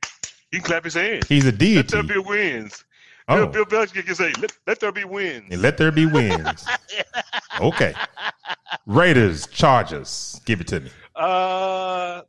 he 0.50 0.58
can 0.58 0.62
clap 0.62 0.84
his 0.84 0.94
hands. 0.94 1.28
he's 1.28 1.44
a 1.46 1.52
deity. 1.52 1.76
Let 1.76 1.88
there 1.88 2.02
be 2.02 2.18
wins. 2.18 2.84
Oh. 3.28 3.46
Bill, 3.46 3.64
Bill 3.64 3.86
Belichick 3.86 4.06
can 4.06 4.14
say, 4.14 4.32
let, 4.40 4.52
let 4.66 4.80
there 4.80 4.92
be 4.92 5.04
wins. 5.04 5.46
And 5.50 5.60
let 5.62 5.76
there 5.78 5.90
be 5.92 6.06
wins. 6.06 6.64
okay. 7.60 7.92
Raiders, 8.86 9.46
Chargers. 9.48 10.40
Give 10.44 10.60
it 10.60 10.68
to 10.68 10.80
me. 10.80 10.90
Uh, 11.16 12.22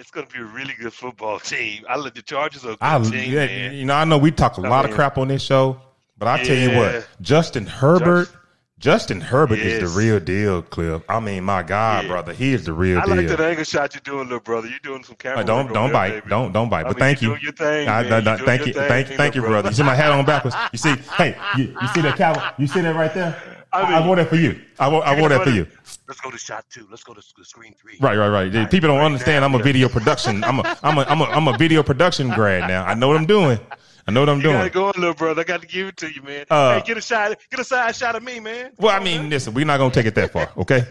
it's 0.00 0.10
going 0.10 0.26
to 0.26 0.32
be 0.32 0.40
a 0.40 0.44
really 0.44 0.74
good 0.80 0.92
football 0.92 1.38
team. 1.52 1.84
I 1.88 1.96
let 1.96 2.14
the 2.14 2.22
Chargers 2.22 2.64
are 2.64 2.76
I, 2.80 2.98
team, 3.02 3.32
yeah, 3.32 3.46
man. 3.46 3.74
you 3.74 3.84
know, 3.84 3.94
I 3.94 4.04
know 4.04 4.18
we 4.18 4.30
talk 4.30 4.58
a 4.58 4.62
I 4.62 4.68
lot 4.68 4.84
of 4.84 4.90
mean- 4.90 4.96
crap 4.96 5.18
on 5.18 5.28
this 5.28 5.42
show, 5.42 5.80
but 6.18 6.26
I 6.28 6.42
tell 6.42 6.56
you 6.56 6.76
what, 6.76 7.06
Justin 7.20 7.66
Herbert, 7.66 8.24
Just- 8.26 8.36
Justin 8.78 9.20
Herbert 9.20 9.58
is 9.58 9.80
the 9.92 9.98
real 10.00 10.18
deal, 10.18 10.62
Cliff. 10.62 11.02
I 11.06 11.20
mean, 11.20 11.44
my 11.44 11.62
God, 11.62 12.04
Yeah. 12.04 12.10
brother, 12.12 12.32
he 12.32 12.54
is 12.54 12.64
the 12.64 12.72
real 12.72 12.98
I 12.98 13.04
deal. 13.04 13.12
I 13.12 13.16
like 13.18 13.28
that 13.28 13.40
angle 13.40 13.64
shot 13.64 13.92
you're 13.94 14.00
doing, 14.02 14.24
little 14.24 14.40
brother. 14.40 14.68
You're 14.68 14.78
doing 14.82 15.04
some 15.04 15.16
camera. 15.16 15.40
Uh, 15.40 15.42
don't 15.42 15.70
don't 15.70 15.92
bite, 15.92 16.10
there, 16.12 16.20
don't 16.22 16.50
don't 16.52 16.70
bite. 16.70 16.86
I 16.86 16.88
But 16.88 16.96
mean, 16.96 16.98
thank 17.00 17.20
you. 17.20 17.36
thing, 17.52 17.88
I- 17.88 17.98
I- 17.98 18.02
You're 18.04 18.14
I- 18.14 18.20
doing 18.22 18.38
thank 18.38 18.66
you, 18.66 18.72
thing, 18.72 18.88
thank 18.88 19.08
little 19.08 19.16
thank 19.18 19.34
you, 19.34 19.42
brother. 19.42 19.68
You 19.68 19.74
see 19.74 19.82
my 19.82 19.94
hat 19.94 20.12
on 20.12 20.24
backwards. 20.24 20.56
You 20.72 20.78
see, 20.78 20.94
hey, 21.18 21.36
you, 21.58 21.76
you 21.78 21.88
see 21.88 22.00
that 22.00 22.16
cowboy? 22.16 22.40
You 22.56 22.66
see 22.66 22.80
that 22.80 22.94
right 22.96 23.12
there? 23.12 23.36
I 23.70 23.82
I, 23.82 23.82
I 23.82 23.98
mean, 23.98 24.06
wore 24.08 24.16
that 24.16 24.28
for 24.30 24.36
you. 24.36 24.60
I 24.78 24.88
wore, 24.88 25.04
I 25.06 25.20
wore 25.20 25.28
that 25.28 25.44
for 25.44 25.50
you. 25.50 25.66
Let's 26.10 26.20
go 26.20 26.32
to 26.32 26.38
shot 26.38 26.64
two. 26.70 26.88
Let's 26.90 27.04
go 27.04 27.14
to 27.14 27.22
screen 27.44 27.72
three. 27.80 27.96
Right, 28.00 28.16
right, 28.16 28.28
right. 28.28 28.52
Right, 28.52 28.68
People 28.68 28.88
don't 28.88 28.98
right 28.98 29.04
understand. 29.04 29.42
now, 29.42 29.46
I'm 29.46 29.54
a 29.54 29.58
yeah. 29.58 29.62
video 29.62 29.88
production. 29.88 30.42
I'm 30.42 30.58
a, 30.58 30.76
I'm 30.82 30.98
a, 30.98 31.02
I'm 31.02 31.20
a, 31.20 31.24
I'm 31.26 31.46
a 31.46 31.56
video 31.56 31.84
production 31.84 32.30
grad 32.30 32.66
now. 32.66 32.84
I 32.84 32.94
know 32.94 33.06
what 33.06 33.16
I'm 33.16 33.26
doing. 33.26 33.60
I 34.08 34.10
know 34.10 34.18
what 34.18 34.28
I'm 34.28 34.38
You 34.38 34.48
gotta 34.48 34.58
doing. 34.58 34.72
go 34.72 34.86
on, 34.86 34.92
little 34.96 35.14
brother. 35.14 35.42
I 35.42 35.44
got 35.44 35.60
to 35.60 35.68
give 35.68 35.86
it 35.86 35.96
to 35.98 36.12
you, 36.12 36.20
man. 36.22 36.46
Uh, 36.50 36.80
hey, 36.80 36.82
get 36.84 36.96
a 36.98 37.00
shot. 37.00 37.38
Get 37.48 37.60
a 37.60 37.64
side 37.64 37.94
shot 37.94 38.16
of 38.16 38.24
me, 38.24 38.40
man. 38.40 38.72
Well, 38.76 38.90
I 38.90 38.98
mean, 39.04 39.30
listen, 39.30 39.54
we're 39.54 39.64
not 39.64 39.78
gonna 39.78 39.94
take 39.94 40.06
it 40.06 40.16
that 40.16 40.32
far, 40.32 40.50
okay? 40.56 40.84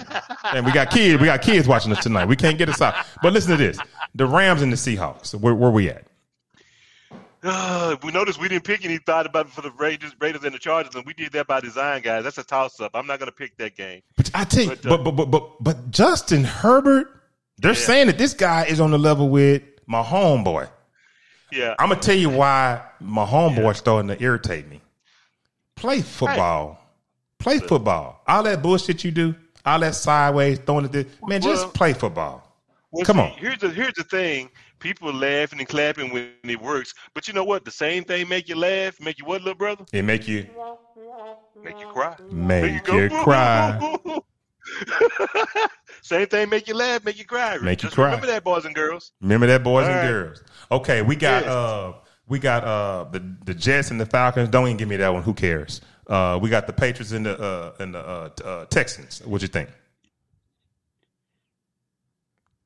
And 0.54 0.66
we 0.66 0.72
got 0.72 0.90
kids, 0.90 1.20
we 1.20 1.26
got 1.26 1.42
kids 1.42 1.68
watching 1.68 1.92
us 1.92 2.02
tonight. 2.02 2.24
We 2.30 2.38
can't 2.38 2.58
get 2.58 2.70
us 2.70 2.80
out. 2.82 2.96
But 3.22 3.34
listen 3.34 3.52
to 3.52 3.58
this: 3.58 3.78
the 4.16 4.26
Rams 4.26 4.62
and 4.62 4.72
the 4.72 4.78
Seahawks. 4.78 5.36
Where, 5.36 5.54
where 5.54 5.70
we 5.70 5.90
at? 5.90 6.06
Uh, 7.44 7.96
we 8.04 8.12
noticed 8.12 8.40
we 8.40 8.48
didn't 8.48 8.64
pick 8.64 8.86
any 8.86 8.98
thought 8.98 9.26
about 9.26 9.48
it 9.48 9.52
for 9.52 9.62
the 9.62 9.72
Raiders, 9.72 10.16
Raiders 10.20 10.44
and 10.44 10.54
the 10.54 10.60
Chargers, 10.60 10.96
and 10.96 11.06
we 11.06 11.14
did 11.14 11.32
that 11.34 11.48
by 11.48 11.60
design, 11.60 12.02
guys. 12.02 12.24
That's 12.24 12.38
a 12.38 12.44
toss 12.44 12.80
up. 12.80 12.92
I'm 12.94 13.08
not 13.08 13.20
gonna 13.20 13.32
pick 13.32 13.58
that 13.58 13.76
game. 13.76 14.02
But 14.18 14.32
I 14.34 14.44
tell 14.44 14.64
you, 14.64 14.70
But, 14.70 14.86
uh, 14.86 14.98
but, 14.98 15.12
but 15.12 15.26
but 15.32 15.64
but 15.64 15.92
Justin 15.92 16.44
Herbert, 16.44 17.08
they're 17.58 17.72
Yeah. 17.72 17.78
saying 17.78 18.08
that 18.08 18.18
this 18.18 18.34
guy 18.34 18.66
is 18.66 18.80
on 18.80 18.92
the 18.92 19.00
level 19.00 19.30
with 19.30 19.62
my 19.88 20.04
homeboy. 20.04 20.70
Yeah, 21.52 21.76
I'm 21.80 21.90
gonna 21.90 22.02
tell 22.02 22.16
you 22.16 22.30
why 22.30 22.82
my 23.00 23.26
homeboy's 23.26 23.78
starting 23.78 24.10
to 24.10 24.22
irritate 24.22 24.68
me. 24.68 24.82
Play 25.76 26.02
football. 26.02 26.78
Play 27.40 27.60
football. 27.60 28.22
All 28.28 28.44
that 28.44 28.62
bullshit 28.62 29.04
you 29.06 29.12
do, 29.12 29.34
all 29.66 29.80
that 29.80 29.96
sideways 29.96 30.60
throwing 30.60 30.86
it, 30.94 31.08
man, 31.26 31.42
just 31.42 31.74
play 31.74 31.94
football. 31.94 32.46
Well, 32.92 33.06
Come 33.06 33.18
see, 33.18 33.22
on. 33.22 33.32
Here's 33.32 33.60
the 33.60 33.70
here's 33.70 33.94
the 33.94 34.04
thing. 34.04 34.50
People 34.80 35.14
laughing 35.14 35.60
and 35.60 35.68
clapping 35.68 36.12
when 36.12 36.30
it 36.44 36.62
works, 36.62 36.94
but 37.14 37.28
you 37.28 37.34
know 37.34 37.44
what? 37.44 37.66
The 37.66 37.72
same 37.72 38.04
thing 38.04 38.28
make 38.30 38.48
you 38.48 38.56
laugh, 38.56 39.00
make 39.02 39.20
you 39.20 39.26
what, 39.26 39.42
little 39.42 39.58
brother? 39.58 39.86
It 39.92 40.04
make 40.04 40.28
you 40.28 40.48
Make 41.64 41.80
you 41.82 41.88
cry. 41.88 42.16
make 42.32 42.86
go, 42.86 42.98
you 42.98 43.10
cry. 43.10 44.20
Same 46.02 46.28
thing 46.28 46.50
make 46.50 46.68
you 46.68 46.74
laugh, 46.76 47.04
make 47.04 47.18
you 47.18 47.26
cry. 47.26 47.58
Make 47.58 47.84
you 47.84 47.90
cry. 47.90 48.06
Remember 48.06 48.28
that, 48.28 48.44
boys 48.44 48.66
and 48.66 48.74
girls. 48.74 49.12
Remember 49.22 49.48
that, 49.48 49.64
boys 49.64 49.86
All 49.86 49.92
and 49.92 50.02
right. 50.02 50.08
girls. 50.08 50.44
Okay, 50.72 51.02
we 51.02 51.16
got 51.16 51.44
Yes. 51.44 51.52
uh 51.52 51.94
we 52.28 52.40
got 52.40 52.64
uh 52.64 53.06
the 53.12 53.22
the 53.46 53.54
Jets 53.54 53.92
and 53.92 54.00
the 54.00 54.06
Falcons. 54.06 54.50
Don't 54.50 54.66
even 54.68 54.78
give 54.78 54.88
me 54.88 54.96
that 54.98 55.12
one. 55.14 55.24
Who 55.24 55.34
cares? 55.34 55.82
Uh, 56.08 56.40
we 56.42 56.50
got 56.50 56.66
the 56.66 56.74
Patriots 56.74 57.12
and 57.12 57.26
the 57.26 57.40
uh 57.40 57.74
and 57.80 57.94
the 57.94 58.00
uh, 58.00 58.30
uh 58.44 58.66
Texans. 58.66 59.22
What 59.26 59.42
you 59.42 59.48
think? 59.48 59.70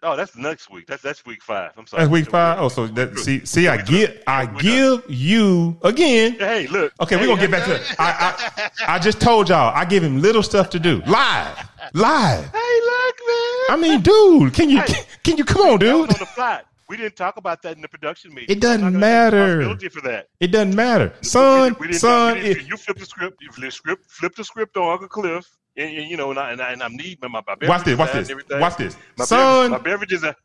Oh, 0.05 0.17
that's 0.17 0.35
next 0.35 0.69
week. 0.69 0.85
That's 0.85 1.01
that's 1.01 1.25
week 1.25 1.41
five. 1.41 1.71
I'm 1.77 1.87
sorry. 1.87 2.01
That's 2.03 2.11
week 2.11 2.29
five. 2.29 2.59
Oh, 2.59 2.67
so 2.67 2.87
that, 2.87 3.17
see 3.19 3.45
see 3.45 3.69
I 3.69 3.81
give. 3.81 4.21
I 4.27 4.45
give 4.45 5.03
you 5.09 5.77
again. 5.81 6.33
Hey, 6.33 6.67
look. 6.67 6.91
Okay, 6.99 7.15
we're 7.15 7.25
gonna 7.27 7.39
get 7.39 7.51
back 7.51 7.63
to 7.65 7.75
it. 7.75 7.95
I, 7.97 8.69
I 8.87 8.95
I 8.95 8.99
just 8.99 9.21
told 9.21 9.47
y'all 9.49 9.71
I 9.73 9.85
give 9.85 10.03
him 10.03 10.21
little 10.21 10.43
stuff 10.43 10.69
to 10.71 10.79
do. 10.79 11.01
Live. 11.07 11.57
Live. 11.93 12.51
Hey, 12.51 12.79
look, 12.85 13.15
man. 13.27 13.69
I 13.69 13.77
mean, 13.79 14.01
dude, 14.01 14.53
can 14.53 14.69
you 14.69 14.81
Hey. 14.81 15.03
can 15.23 15.37
you 15.37 15.45
come 15.45 15.61
on, 15.61 15.79
dude? 15.79 16.01
on 16.01 16.07
the 16.07 16.25
fly. 16.25 16.61
We 16.93 16.97
didn't 16.97 17.15
talk 17.15 17.37
about 17.37 17.63
that 17.63 17.75
in 17.75 17.81
the 17.81 17.87
production 17.87 18.35
meeting. 18.35 18.55
It 18.55 18.59
doesn't 18.61 18.83
I'm 18.83 18.93
not 18.93 18.99
gonna 18.99 19.31
take 19.63 19.81
matter. 19.81 19.89
for 19.89 20.01
that. 20.01 20.27
It 20.39 20.47
doesn't 20.49 20.75
matter. 20.75 21.11
Son, 21.21 21.75
We 21.79 21.87
didn't- 21.87 21.99
son, 21.99 22.35
we 22.35 22.41
didn't- 22.41 22.57
if, 22.61 22.67
you 22.69 22.77
flip 22.77 22.99
the 22.99 23.05
script. 23.07 23.41
You 23.41 23.51
flip 23.51 23.65
the 23.69 23.71
script. 23.71 24.11
Flip 24.11 24.35
the 24.35 24.43
script 24.43 24.77
on 24.77 24.91
Uncle 24.91 25.07
Cliff. 25.07 25.43
And, 25.75 25.89
and, 25.97 26.07
you 26.07 26.17
know, 26.17 26.29
and, 26.29 26.37
I, 26.39 26.51
and, 26.51 26.61
I, 26.61 26.71
and 26.71 26.83
I'm 26.83 26.95
needing 26.95 27.17
my, 27.31 27.41
my 27.47 27.55
beverages 27.55 27.67
watch 27.67 27.83
this, 27.83 27.97
watch 27.97 28.11
this. 28.13 28.59
Watch 28.61 28.77
this. 28.77 28.95
My 29.17 29.25
Son, 29.25 29.71
beverage, 29.71 29.71
my 29.71 29.89
beverages 29.89 30.23
are. 30.23 30.35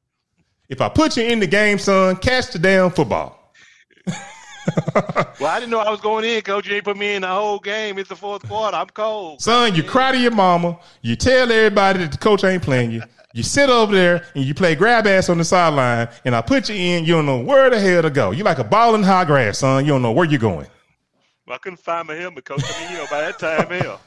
if 0.70 0.80
I 0.80 0.88
put 0.88 1.18
you 1.18 1.24
in 1.24 1.38
the 1.38 1.46
game, 1.46 1.78
son, 1.78 2.16
catch 2.16 2.50
the 2.52 2.58
damn 2.58 2.92
football. 2.92 3.52
Well, 5.40 5.50
I 5.50 5.60
didn't 5.60 5.70
know 5.70 5.80
I 5.80 5.90
was 5.90 6.00
going 6.00 6.24
in, 6.24 6.40
coach. 6.40 6.66
You 6.66 6.76
ain't 6.76 6.84
put 6.84 6.96
me 6.96 7.14
in 7.14 7.22
the 7.22 7.28
whole 7.28 7.58
game. 7.58 7.98
It's 7.98 8.08
the 8.08 8.16
fourth 8.16 8.48
quarter. 8.48 8.74
I'm 8.74 8.86
cold. 8.88 9.42
Son, 9.42 9.74
you 9.74 9.82
cry 9.82 10.12
to 10.12 10.18
your 10.18 10.30
mama. 10.30 10.78
You 11.02 11.14
tell 11.14 11.52
everybody 11.52 11.98
that 11.98 12.12
the 12.12 12.18
coach 12.18 12.42
ain't 12.42 12.62
playing 12.62 12.90
you. 12.92 13.02
You 13.34 13.42
sit 13.42 13.68
over 13.68 13.94
there 13.94 14.24
and 14.34 14.42
you 14.42 14.54
play 14.54 14.74
grab 14.74 15.06
ass 15.06 15.28
on 15.28 15.36
the 15.36 15.44
sideline, 15.44 16.08
and 16.24 16.34
I 16.34 16.40
put 16.40 16.70
you 16.70 16.74
in. 16.74 17.04
You 17.04 17.12
don't 17.12 17.26
know 17.26 17.38
where 17.38 17.68
the 17.68 17.78
hell 17.78 18.00
to 18.02 18.10
go. 18.10 18.30
You 18.30 18.42
like 18.42 18.58
a 18.58 18.64
ball 18.64 18.94
in 18.94 19.02
high 19.02 19.26
grass, 19.26 19.58
son. 19.58 19.84
You 19.84 19.92
don't 19.92 20.02
know 20.02 20.12
where 20.12 20.24
you're 20.24 20.40
going. 20.40 20.66
Well, 21.46 21.54
I 21.54 21.58
couldn't 21.58 21.78
find 21.78 22.08
my 22.08 22.14
helmet, 22.14 22.46
coach. 22.46 22.62
I 22.64 22.80
mean, 22.80 22.92
you 22.92 22.98
know, 22.98 23.06
by 23.10 23.20
that 23.20 23.38
time, 23.38 23.68
hell. 23.68 24.00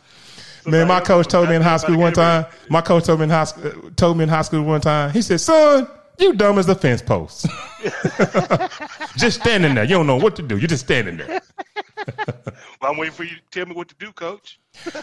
Man, 0.65 0.87
my 0.87 1.01
coach 1.01 1.27
told 1.27 1.49
me 1.49 1.55
in 1.55 1.61
high 1.61 1.77
school 1.77 1.97
one 1.97 2.13
time. 2.13 2.45
My 2.69 2.81
coach 2.81 3.05
told 3.05 3.19
me 3.19 3.25
in 3.25 3.29
high 3.29 3.43
school, 3.45 3.67
uh, 3.67 3.89
told 3.95 4.17
me 4.17 4.23
in 4.23 4.29
high 4.29 4.41
school 4.41 4.63
one 4.63 4.81
time. 4.81 5.11
He 5.11 5.21
said, 5.21 5.39
"Son, 5.39 5.87
you 6.19 6.33
dumb 6.33 6.57
as 6.57 6.67
a 6.67 6.75
fence 6.75 7.01
post. 7.01 7.47
just 9.17 9.41
standing 9.41 9.75
there. 9.75 9.83
You 9.83 9.95
don't 9.95 10.07
know 10.07 10.17
what 10.17 10.35
to 10.37 10.41
do. 10.41 10.57
You're 10.57 10.67
just 10.67 10.85
standing 10.85 11.17
there." 11.17 11.41
Well, 12.81 12.91
I'm 12.91 12.97
waiting 12.97 13.13
for 13.13 13.23
you 13.23 13.35
to 13.35 13.41
tell 13.51 13.65
me 13.67 13.73
what 13.73 13.89
to 13.89 13.95
do, 13.99 14.11
coach. 14.11 14.59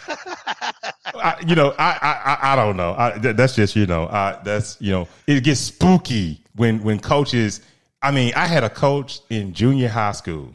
I, 1.15 1.37
you 1.47 1.55
know, 1.55 1.75
I, 1.79 1.99
I, 2.03 2.53
I, 2.53 2.57
don't 2.57 2.77
know. 2.77 2.95
I, 2.99 3.19
that, 3.19 3.37
that's 3.37 3.55
just, 3.55 3.77
you 3.77 3.87
know, 3.87 4.09
I, 4.09 4.41
that's, 4.43 4.77
you 4.81 4.91
know, 4.91 5.09
it 5.27 5.45
gets 5.45 5.61
spooky 5.61 6.43
when, 6.57 6.83
when 6.83 6.99
coaches. 6.99 7.61
I 8.03 8.11
mean, 8.11 8.33
I 8.35 8.47
had 8.47 8.65
a 8.65 8.71
coach 8.71 9.21
in 9.31 9.53
junior 9.55 9.89
high 9.89 10.13
school. 10.13 10.55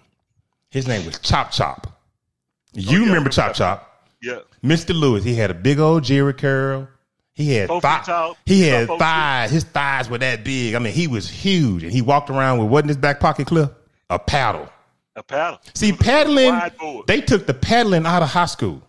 His 0.70 0.88
name 0.88 1.06
was 1.06 1.20
Chop 1.20 1.51
Chop. 1.51 1.88
Oh, 1.88 2.80
you 2.80 2.89
Oh, 2.89 3.01
yeah, 3.01 3.08
remember 3.08 3.30
Chop. 3.30 3.54
Chop? 3.54 4.10
Yeah. 4.22 4.39
Mr. 4.64 4.93
Lewis. 4.93 5.24
He 5.24 5.36
had 5.36 5.51
a 5.51 5.54
big 5.54 5.80
old 5.80 6.04
Jerry 6.04 6.34
curl. 6.34 6.88
He 7.36 7.54
had 7.54 7.68
thigh, 7.82 8.34
he 8.45 8.62
had 8.68 8.88
thighs. 8.88 9.49
His 9.49 9.64
thighs 9.64 10.08
were 10.08 10.20
that 10.20 10.43
big. 10.43 10.76
I 10.76 10.80
mean, 10.80 10.93
he 10.93 11.08
was 11.08 11.28
huge, 11.28 11.82
and 11.84 11.91
he 11.91 12.01
walked 12.01 12.30
around 12.30 12.60
with 12.60 12.70
what 12.70 12.84
in 12.84 12.89
his 12.89 12.97
back 12.97 13.20
pocket, 13.20 13.47
Cliff? 13.47 13.70
A 14.12 14.20
paddle. 14.20 14.70
A 15.16 15.22
paddle. 15.24 15.59
See, 15.76 15.91
paddling, 15.93 16.59
they 17.07 17.22
took 17.22 17.45
the 17.45 17.53
paddling 17.53 18.05
out 18.05 18.24
of 18.24 18.30
high 18.30 18.47
school, 18.47 18.82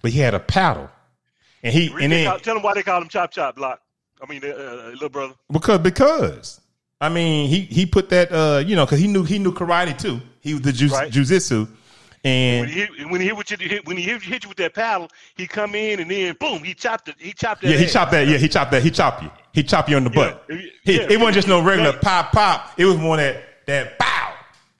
but 0.00 0.12
he 0.12 0.20
had 0.20 0.34
a 0.34 0.38
paddle. 0.38 0.88
and 1.62 1.72
he 1.74 1.88
and 2.00 2.12
then 2.12 2.26
call- 2.28 2.38
tell 2.38 2.56
him 2.56 2.62
why 2.62 2.74
they 2.74 2.82
call 2.82 3.02
him 3.02 3.08
Chop 3.08 3.32
Chop 3.32 3.56
Block. 3.56 3.80
I 4.22 4.26
mean, 4.30 4.42
uh, 4.44 4.48
uh, 4.48 4.90
little 4.92 5.08
brother. 5.08 5.34
because 5.50 5.78
because 5.80 6.60
I 7.00 7.08
mean 7.08 7.48
he 7.48 7.60
he 7.62 7.86
put 7.86 8.10
that 8.10 8.30
uh 8.30 8.62
you 8.64 8.76
know 8.76 8.84
because 8.84 8.98
he 9.00 9.08
knew 9.08 9.24
he 9.24 9.38
knew 9.38 9.52
karate 9.52 9.98
too. 9.98 10.20
He 10.40 10.52
was 10.54 10.62
the 10.62 10.72
ju- 10.72 10.88
Right. 10.88 11.10
jujitsu, 11.10 11.66
When 11.66 11.68
and 12.32 12.68
he 12.68 12.80
hit, 12.80 13.10
when 13.10 13.20
he 13.20 13.26
hit 13.28 13.36
with 13.36 13.50
you, 13.50 13.80
when 13.84 13.96
he 13.96 14.02
hit, 14.04 14.22
hit 14.22 14.42
you 14.44 14.48
with 14.50 14.58
that 14.58 14.74
paddle, 14.74 15.08
he 15.36 15.46
come 15.46 15.74
in 15.74 16.00
and 16.00 16.10
then 16.10 16.36
boom, 16.38 16.62
he 16.62 16.74
chopped 16.74 17.08
it. 17.08 17.16
He 17.18 17.32
chopped 17.32 17.62
that. 17.62 17.70
yeah 17.70 17.76
he 17.78 17.86
ass. 17.86 17.92
chopped 17.92 18.12
that 18.12 18.28
yeah 18.28 18.36
he 18.36 18.48
chopped 18.48 18.70
that 18.72 18.82
he 18.82 18.90
chopped 18.90 19.22
you 19.22 19.30
he 19.52 19.62
chopped 19.64 19.88
you 19.88 19.96
on 19.96 20.04
the 20.04 20.10
butt. 20.10 20.44
Yeah, 20.48 20.56
He, 20.84 20.96
yeah, 20.98 21.06
it 21.10 21.16
wasn't 21.18 21.34
just 21.34 21.48
no 21.48 21.60
regular 21.64 21.94
pop 21.94 22.30
pop. 22.32 22.74
It 22.78 22.84
was 22.84 22.98
more 22.98 23.16
that 23.16 23.42
that 23.66 23.98
bow 23.98 24.19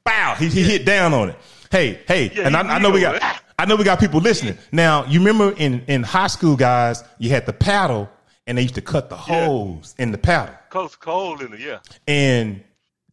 bow. 0.04 0.34
He, 0.38 0.48
he 0.48 0.62
hit 0.62 0.84
down 0.84 1.12
on 1.14 1.30
it. 1.30 1.36
Hey 1.70 2.00
hey, 2.06 2.30
Yeah, 2.34 2.46
and 2.46 2.56
I, 2.56 2.76
I 2.76 2.78
know 2.78 2.90
we 2.90 3.00
got. 3.00 3.22
I 3.58 3.66
know 3.66 3.76
we 3.76 3.84
got 3.84 4.00
people 4.00 4.20
listening 4.20 4.56
now. 4.72 5.04
You 5.04 5.18
remember 5.20 5.52
in 5.56 5.84
in 5.86 6.02
high 6.02 6.28
school, 6.28 6.56
guys, 6.56 7.04
you 7.18 7.30
had 7.30 7.46
the 7.46 7.52
paddle, 7.52 8.08
and 8.46 8.56
they 8.56 8.62
used 8.62 8.74
to 8.76 8.80
cut 8.80 9.10
the 9.10 9.16
holes 9.16 9.94
in 9.98 10.12
the 10.12 10.18
paddle. 10.18 10.54
Coast 10.70 10.98
cold 11.00 11.42
in 11.42 11.50
the 11.50 11.58
yeah. 11.60 11.78
And 12.08 12.62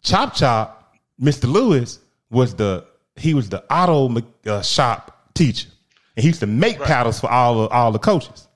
Chop 0.04 0.36
Chop, 0.36 0.96
Mr. 1.22 1.52
Lewis 1.52 2.00
was 2.30 2.56
the 2.56 2.86
he 3.16 3.34
was 3.34 3.50
the 3.50 3.64
auto 3.72 4.24
uh, 4.46 4.62
shop 4.62 5.32
teacher, 5.34 5.68
and 6.16 6.24
he 6.24 6.30
used 6.30 6.40
to 6.40 6.48
make 6.48 6.80
paddles 6.80 7.20
for 7.20 7.30
all 7.30 7.64
the, 7.64 7.70
all 7.70 7.92
the 7.92 8.00
coaches. 8.00 8.48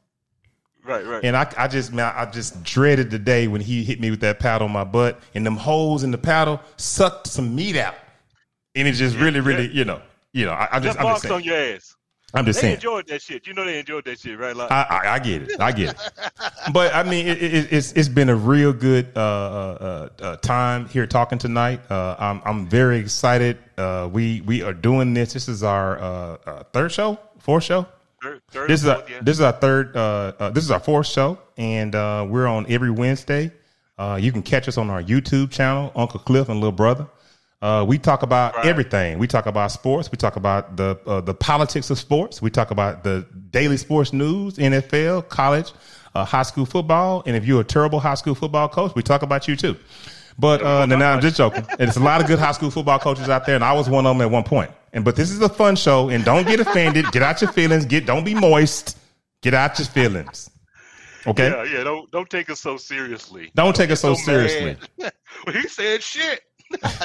Right, 0.83 1.05
right. 1.05 1.23
And 1.23 1.35
I, 1.35 1.51
I 1.57 1.67
just 1.67 1.93
man, 1.93 2.11
I 2.15 2.25
just 2.25 2.63
dreaded 2.63 3.11
the 3.11 3.19
day 3.19 3.47
when 3.47 3.61
he 3.61 3.83
hit 3.83 3.99
me 3.99 4.09
with 4.09 4.21
that 4.21 4.39
paddle 4.39 4.65
on 4.65 4.73
my 4.73 4.83
butt, 4.83 5.19
and 5.35 5.45
them 5.45 5.57
holes 5.57 6.03
in 6.03 6.11
the 6.11 6.17
paddle 6.17 6.59
sucked 6.77 7.27
some 7.27 7.55
meat 7.55 7.75
out, 7.75 7.95
and 8.75 8.87
it 8.87 8.93
just 8.93 9.17
really, 9.17 9.39
really, 9.39 9.67
you 9.71 9.85
know, 9.85 10.01
you 10.33 10.45
know, 10.45 10.51
I, 10.53 10.67
I'm 10.71 10.83
just, 10.83 10.97
Just 10.97 11.07
I'm 11.07 11.15
just 11.15 11.31
on 11.31 11.43
your 11.43 11.55
ass. 11.55 11.95
I'm 12.33 12.45
just 12.45 12.59
They 12.61 12.67
saying. 12.67 12.75
enjoyed 12.75 13.07
that 13.07 13.21
shit. 13.21 13.45
You 13.45 13.53
know 13.53 13.65
they 13.65 13.77
enjoyed 13.79 14.05
that 14.05 14.17
shit, 14.17 14.39
right? 14.39 14.55
Like, 14.55 14.71
I, 14.71 14.83
I, 14.89 15.13
I 15.15 15.19
get 15.19 15.41
it. 15.41 15.59
I 15.59 15.71
get 15.73 15.89
it. 15.89 16.11
But 16.71 16.95
I 16.95 17.03
mean, 17.03 17.27
it, 17.27 17.41
it, 17.43 17.73
it's 17.73 17.91
it's 17.91 18.07
been 18.07 18.29
a 18.29 18.35
real 18.35 18.71
good 18.71 19.11
uh, 19.17 19.19
uh, 19.19 20.09
uh, 20.21 20.35
time 20.37 20.87
here 20.87 21.05
talking 21.05 21.37
tonight. 21.37 21.81
Uh, 21.91 22.15
I'm 22.17 22.41
I'm 22.45 22.67
very 22.67 22.99
excited. 22.99 23.57
Uh, 23.77 24.07
we 24.09 24.39
we 24.41 24.61
are 24.63 24.73
doing 24.73 25.13
this. 25.13 25.33
This 25.33 25.49
is 25.49 25.61
our 25.61 25.99
uh, 25.99 26.37
uh, 26.45 26.63
third 26.71 26.93
show, 26.93 27.19
fourth 27.39 27.65
show. 27.65 27.85
third, 28.23 28.41
third 28.49 28.69
This 28.69 28.81
is 28.81 28.87
our 28.87 29.03
yeah. 29.09 29.19
this 29.21 29.35
is 29.35 29.41
our 29.41 29.51
third. 29.51 29.97
Uh, 29.97 30.31
uh, 30.39 30.49
this 30.51 30.63
is 30.63 30.71
our 30.71 30.79
fourth 30.79 31.07
show, 31.07 31.37
and 31.57 31.93
uh, 31.95 32.25
we're 32.29 32.47
on 32.47 32.65
every 32.71 32.91
Wednesday. 32.91 33.51
Uh, 33.97 34.17
you 34.21 34.31
can 34.31 34.41
catch 34.41 34.69
us 34.69 34.77
on 34.77 34.89
our 34.89 35.03
YouTube 35.03 35.51
channel, 35.51 35.91
Uncle 35.97 36.21
Cliff 36.21 36.47
and 36.47 36.61
Little 36.61 36.71
Brother. 36.71 37.07
Uh, 37.61 37.85
we 37.87 37.97
talk 37.99 38.23
about 38.23 38.55
Right. 38.55 38.65
everything. 38.65 39.19
We 39.19 39.27
talk 39.27 39.45
about 39.45 39.71
sports. 39.71 40.11
We 40.11 40.17
talk 40.17 40.35
about 40.35 40.77
the 40.77 40.97
uh, 41.05 41.21
the 41.21 41.33
politics 41.33 41.89
of 41.89 41.99
sports. 41.99 42.41
We 42.41 42.49
talk 42.49 42.71
about 42.71 43.03
the 43.03 43.25
daily 43.51 43.77
sports 43.77 44.13
news, 44.13 44.55
NFL, 44.57 45.29
college, 45.29 45.71
uh, 46.15 46.25
high 46.25 46.41
school 46.43 46.65
football. 46.65 47.21
And 47.25 47.35
if 47.35 47.45
you're 47.45 47.61
a 47.61 47.63
terrible 47.65 47.99
high 47.99 48.15
school 48.15 48.33
football 48.35 48.67
coach, 48.67 48.93
we 48.95 49.03
talk 49.03 49.21
about 49.21 49.47
you 49.47 49.55
too. 49.55 49.75
But 50.39 50.63
uh, 50.63 50.85
no, 50.87 50.95
I'm 50.95 51.21
just 51.21 51.37
joking. 51.37 51.65
And 51.69 51.79
there's 51.79 51.97
a 51.97 52.03
lot 52.03 52.19
of 52.21 52.25
good 52.27 52.39
high 52.39 52.53
school 52.53 52.71
football 52.71 52.97
coaches 52.97 53.29
out 53.29 53.45
there, 53.45 53.55
and 53.55 53.63
I 53.63 53.73
was 53.73 53.87
one 53.89 54.05
of 54.07 54.15
them 54.17 54.21
at 54.25 54.31
one 54.31 54.43
point. 54.43 54.71
And 54.93 55.05
but 55.05 55.15
this 55.15 55.29
is 55.29 55.39
a 55.41 55.49
fun 55.49 55.75
show, 55.75 56.09
and 56.09 56.25
don't 56.25 56.47
get 56.47 56.59
offended. 56.59 57.11
Get 57.11 57.21
out 57.21 57.41
your 57.41 57.51
feelings. 57.51 57.85
Get 57.85 58.05
don't 58.07 58.23
be 58.23 58.33
moist. 58.33 58.97
Get 59.43 59.53
out 59.53 59.77
your 59.77 59.87
feelings. 59.87 60.49
Okay. 61.27 61.49
Yeah, 61.49 61.63
yeah. 61.65 61.83
Don't 61.83 62.09
don't 62.11 62.29
take 62.29 62.49
us 62.49 62.59
so 62.59 62.77
seriously. 62.77 63.51
Don't 63.55 63.75
take 63.75 63.91
us 63.91 63.99
so 63.99 64.15
So 64.15 64.23
seriously. 64.23 64.77
well, 64.97 65.11
he 65.53 65.67
said 65.67 66.01
shit. 66.01 66.41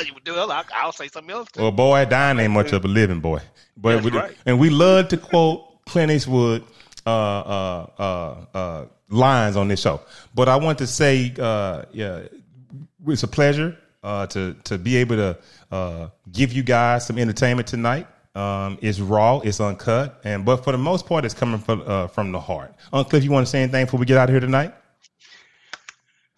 You 0.05 0.15
would. 0.15 0.29
I'll, 0.29 0.65
I'll 0.75 0.93
say 0.93 1.09
something 1.09 1.31
else. 1.31 1.51
Too. 1.51 1.63
Well, 1.63 1.73
boy, 1.73 2.05
dying 2.05 2.39
ain't 2.39 2.53
much 2.53 2.73
of 2.73 2.85
a 2.85 2.89
living, 2.89 3.21
boy. 3.21 3.41
But 3.77 4.03
That's 4.03 4.05
we, 4.05 4.19
right. 4.19 4.37
and 4.47 4.59
we 4.59 4.71
love 4.71 5.09
to 5.09 5.17
quote 5.17 5.85
Clint 5.87 6.11
Eastwood 6.11 6.65
uh, 7.07 7.11
uh, 7.11 7.87
uh, 7.99 8.57
uh, 8.57 8.85
lines 9.09 9.57
on 9.57 9.69
this 9.69 9.81
show. 9.81 10.01
But 10.35 10.49
I 10.49 10.57
want 10.57 10.79
to 10.79 10.87
say, 10.87 11.35
uh, 11.39 11.85
yeah, 11.93 12.23
it's 13.07 13.23
a 13.23 13.29
pleasure 13.29 13.77
uh, 14.03 14.27
to 14.29 14.55
to 14.65 14.79
be 14.79 14.97
able 14.97 15.17
to 15.17 15.39
uh, 15.71 16.09
give 16.33 16.53
you 16.53 16.63
guys 16.63 17.07
some 17.07 17.19
entertainment 17.19 17.69
tonight. 17.69 18.07
Um, 18.35 18.79
it's 18.83 19.01
raw, 19.01 19.39
it's 19.39 19.61
uncut, 19.61 20.21
and 20.25 20.45
but 20.45 20.63
for 20.63 20.73
the 20.73 20.79
most 20.79 21.07
part, 21.07 21.25
it's 21.25 21.35
coming 21.35 21.59
from 21.59 21.83
uh, 21.87 22.07
from 22.09 22.33
the 22.33 22.41
heart. 22.41 22.75
Uncle 22.93 23.11
Cliff, 23.11 23.25
you 23.25 23.31
want 23.31 23.47
to 23.47 23.51
say 23.51 23.63
anything 23.63 23.87
before 23.87 23.99
we 23.99 24.07
get 24.07 24.19
out 24.19 24.29
of 24.29 24.33
here 24.33 24.41
tonight? 24.41 24.75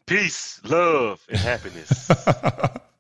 Peace, 0.07 0.61
love, 0.65 1.21
and 1.29 1.39
happiness. 1.39 2.11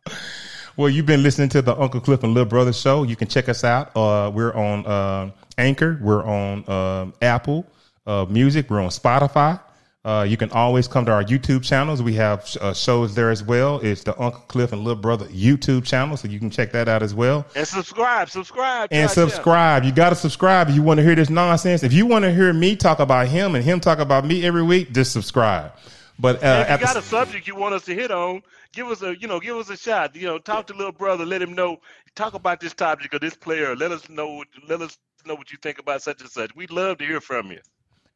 Well, 0.77 0.89
you've 0.89 1.07
been 1.07 1.25
listening 1.25 1.49
to 1.51 1.63
the 1.63 1.77
Uncle 1.77 2.01
Cliff 2.01 2.23
and 2.23 2.35
Little 2.35 2.49
Brother 2.49 2.73
show. 2.73 3.03
You 3.03 3.17
can 3.17 3.27
check 3.27 3.49
us 3.49 3.65
out. 3.65 3.97
Uh, 3.97 4.31
we're 4.33 4.55
on 4.55 4.87
uh, 4.87 5.31
Anchor. 5.59 5.99
We're 6.01 6.25
on 6.25 6.71
um, 6.71 7.15
Apple 7.21 7.67
uh, 8.07 8.27
Music. 8.29 8.71
We're 8.71 8.81
on 8.81 8.91
Spotify. 8.91 9.61
Uh, 10.05 10.23
you 10.23 10.37
can 10.37 10.51
always 10.53 10.87
come 10.87 11.05
to 11.05 11.13
our 11.13 11.25
YouTube 11.25 11.65
channels. 11.65 12.01
We 12.01 12.15
have 12.15 12.57
uh, 12.61 12.73
shows 12.73 13.15
there 13.15 13.31
as 13.31 13.43
well. 13.43 13.81
It's 13.81 14.05
the 14.05 14.19
Uncle 14.19 14.41
Cliff 14.43 14.73
and 14.73 14.83
Little 14.85 15.03
Brother 15.03 15.27
YouTube 15.27 15.85
channel, 15.85 16.17
so 16.17 16.29
you 16.29 16.39
can 16.39 16.49
check 16.49 16.71
that 16.73 16.89
out 16.89 17.03
as 17.03 17.13
well. 17.13 17.45
and 17.57 17.67
subscribe, 17.67 18.31
subscribe, 18.31 18.89
And 18.93 19.11
subscribe. 19.11 19.85
You 19.85 19.93
got 19.93 20.11
to 20.11 20.15
subscribe 20.15 20.69
if 20.69 20.77
you 20.77 20.83
want 20.83 20.99
to 20.99 21.05
hear 21.05 21.17
this 21.17 21.29
nonsense. 21.29 21.83
If 21.83 21.93
you 21.93 22.07
want 22.07 22.25
to 22.25 22.33
hear 22.33 22.53
me 22.53 22.77
talk 22.77 23.01
about 23.01 23.27
him 23.27 23.57
and 23.57 23.65
him 23.65 23.81
talk 23.81 23.99
about 23.99 24.25
me 24.25 24.47
every 24.47 24.63
week, 24.63 24.93
just 24.93 25.13
subscribe. 25.13 25.73
But 26.21 26.43
uh, 26.43 26.65
if 26.69 26.81
you 26.81 26.87
got 26.87 26.97
a 26.97 27.03
subject 27.03 27.47
you 27.47 27.55
want 27.55 27.75
us 27.75 27.85
to 27.85 27.95
hit 27.95 28.11
on, 28.11 28.43
give 28.73 28.89
us 28.89 29.03
a 29.03 29.17
you 29.19 29.29
know 29.29 29.39
give 29.39 29.57
us 29.57 29.71
a 29.71 29.77
shot. 29.77 30.17
You 30.17 30.27
know, 30.27 30.39
talk 30.39 30.67
to 30.69 30.75
little 30.75 30.93
brother, 30.93 31.25
let 31.25 31.41
him 31.41 31.55
know. 31.55 31.79
Talk 32.17 32.35
about 32.35 32.59
this 32.61 32.75
topic 32.75 33.15
or 33.15 33.19
this 33.21 33.37
player. 33.37 33.77
Let 33.77 33.93
us 33.93 34.09
know. 34.09 34.43
Let 34.69 34.81
us 34.83 34.99
know 35.27 35.35
what 35.37 35.53
you 35.53 35.59
think 35.63 35.79
about 35.79 36.03
such 36.03 36.21
and 36.21 36.31
such. 36.31 36.55
We'd 36.57 36.71
love 36.71 36.99
to 36.99 37.05
hear 37.07 37.21
from 37.21 37.53
you. 37.53 37.61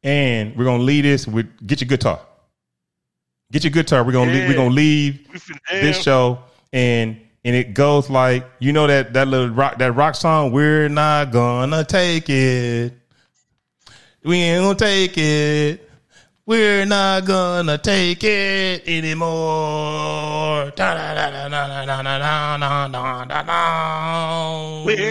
and 0.03 0.55
we're 0.57 0.65
gonna 0.65 0.83
leave 0.83 1.03
this 1.03 1.27
with 1.27 1.47
get 1.65 1.79
your 1.79 1.87
guitar. 1.87 2.19
Get 3.51 3.63
your 3.63 3.71
guitar. 3.71 4.03
We're 4.03 4.11
gonna 4.11 4.31
leave, 4.33 4.47
we're 4.49 4.55
gonna 4.55 4.69
leave 4.71 5.27
We 5.31 5.39
this 5.79 6.01
show 6.01 6.39
and 6.73 7.19
and 7.45 7.55
it 7.55 7.73
goes 7.73 8.09
like 8.09 8.45
you 8.59 8.73
know 8.73 8.87
that 8.87 9.13
that 9.13 9.27
little 9.29 9.49
rock 9.49 9.77
that 9.77 9.93
rock 9.93 10.15
song. 10.15 10.51
We're 10.51 10.89
not 10.89 11.31
gonna 11.31 11.85
take 11.85 12.29
it. 12.29 12.93
We 14.25 14.37
ain't 14.37 14.63
gonna 14.63 14.75
take 14.77 15.17
it. 15.17 15.89
We're 16.45 16.85
not 16.85 17.23
gonna 17.23 17.77
take 17.77 18.21
it 18.21 18.85
anymore. 18.85 20.73
We're 20.75 20.75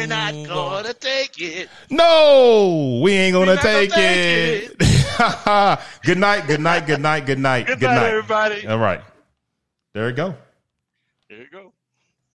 not 0.06 0.34
gonna 0.46 0.92
take 0.92 1.40
it. 1.40 1.70
No, 1.88 3.00
we 3.02 3.12
ain't 3.12 3.32
gonna, 3.32 3.56
take, 3.56 3.88
gonna 3.88 4.02
take, 4.02 4.72
it. 4.72 4.76
it. 4.78 5.78
good 6.02 6.18
night, 6.18 6.46
good 6.46 6.60
night, 6.60 6.86
good 6.86 7.00
night, 7.00 7.24
good 7.24 7.38
night, 7.38 7.66
good, 7.66 7.80
good 7.80 7.86
night, 7.86 7.94
night, 7.94 8.08
everybody. 8.10 8.66
All 8.66 8.76
right, 8.76 9.00
there 9.94 10.10
you 10.10 10.14
go. 10.14 10.34
There 11.30 11.38
you 11.38 11.48
go. 11.50 11.72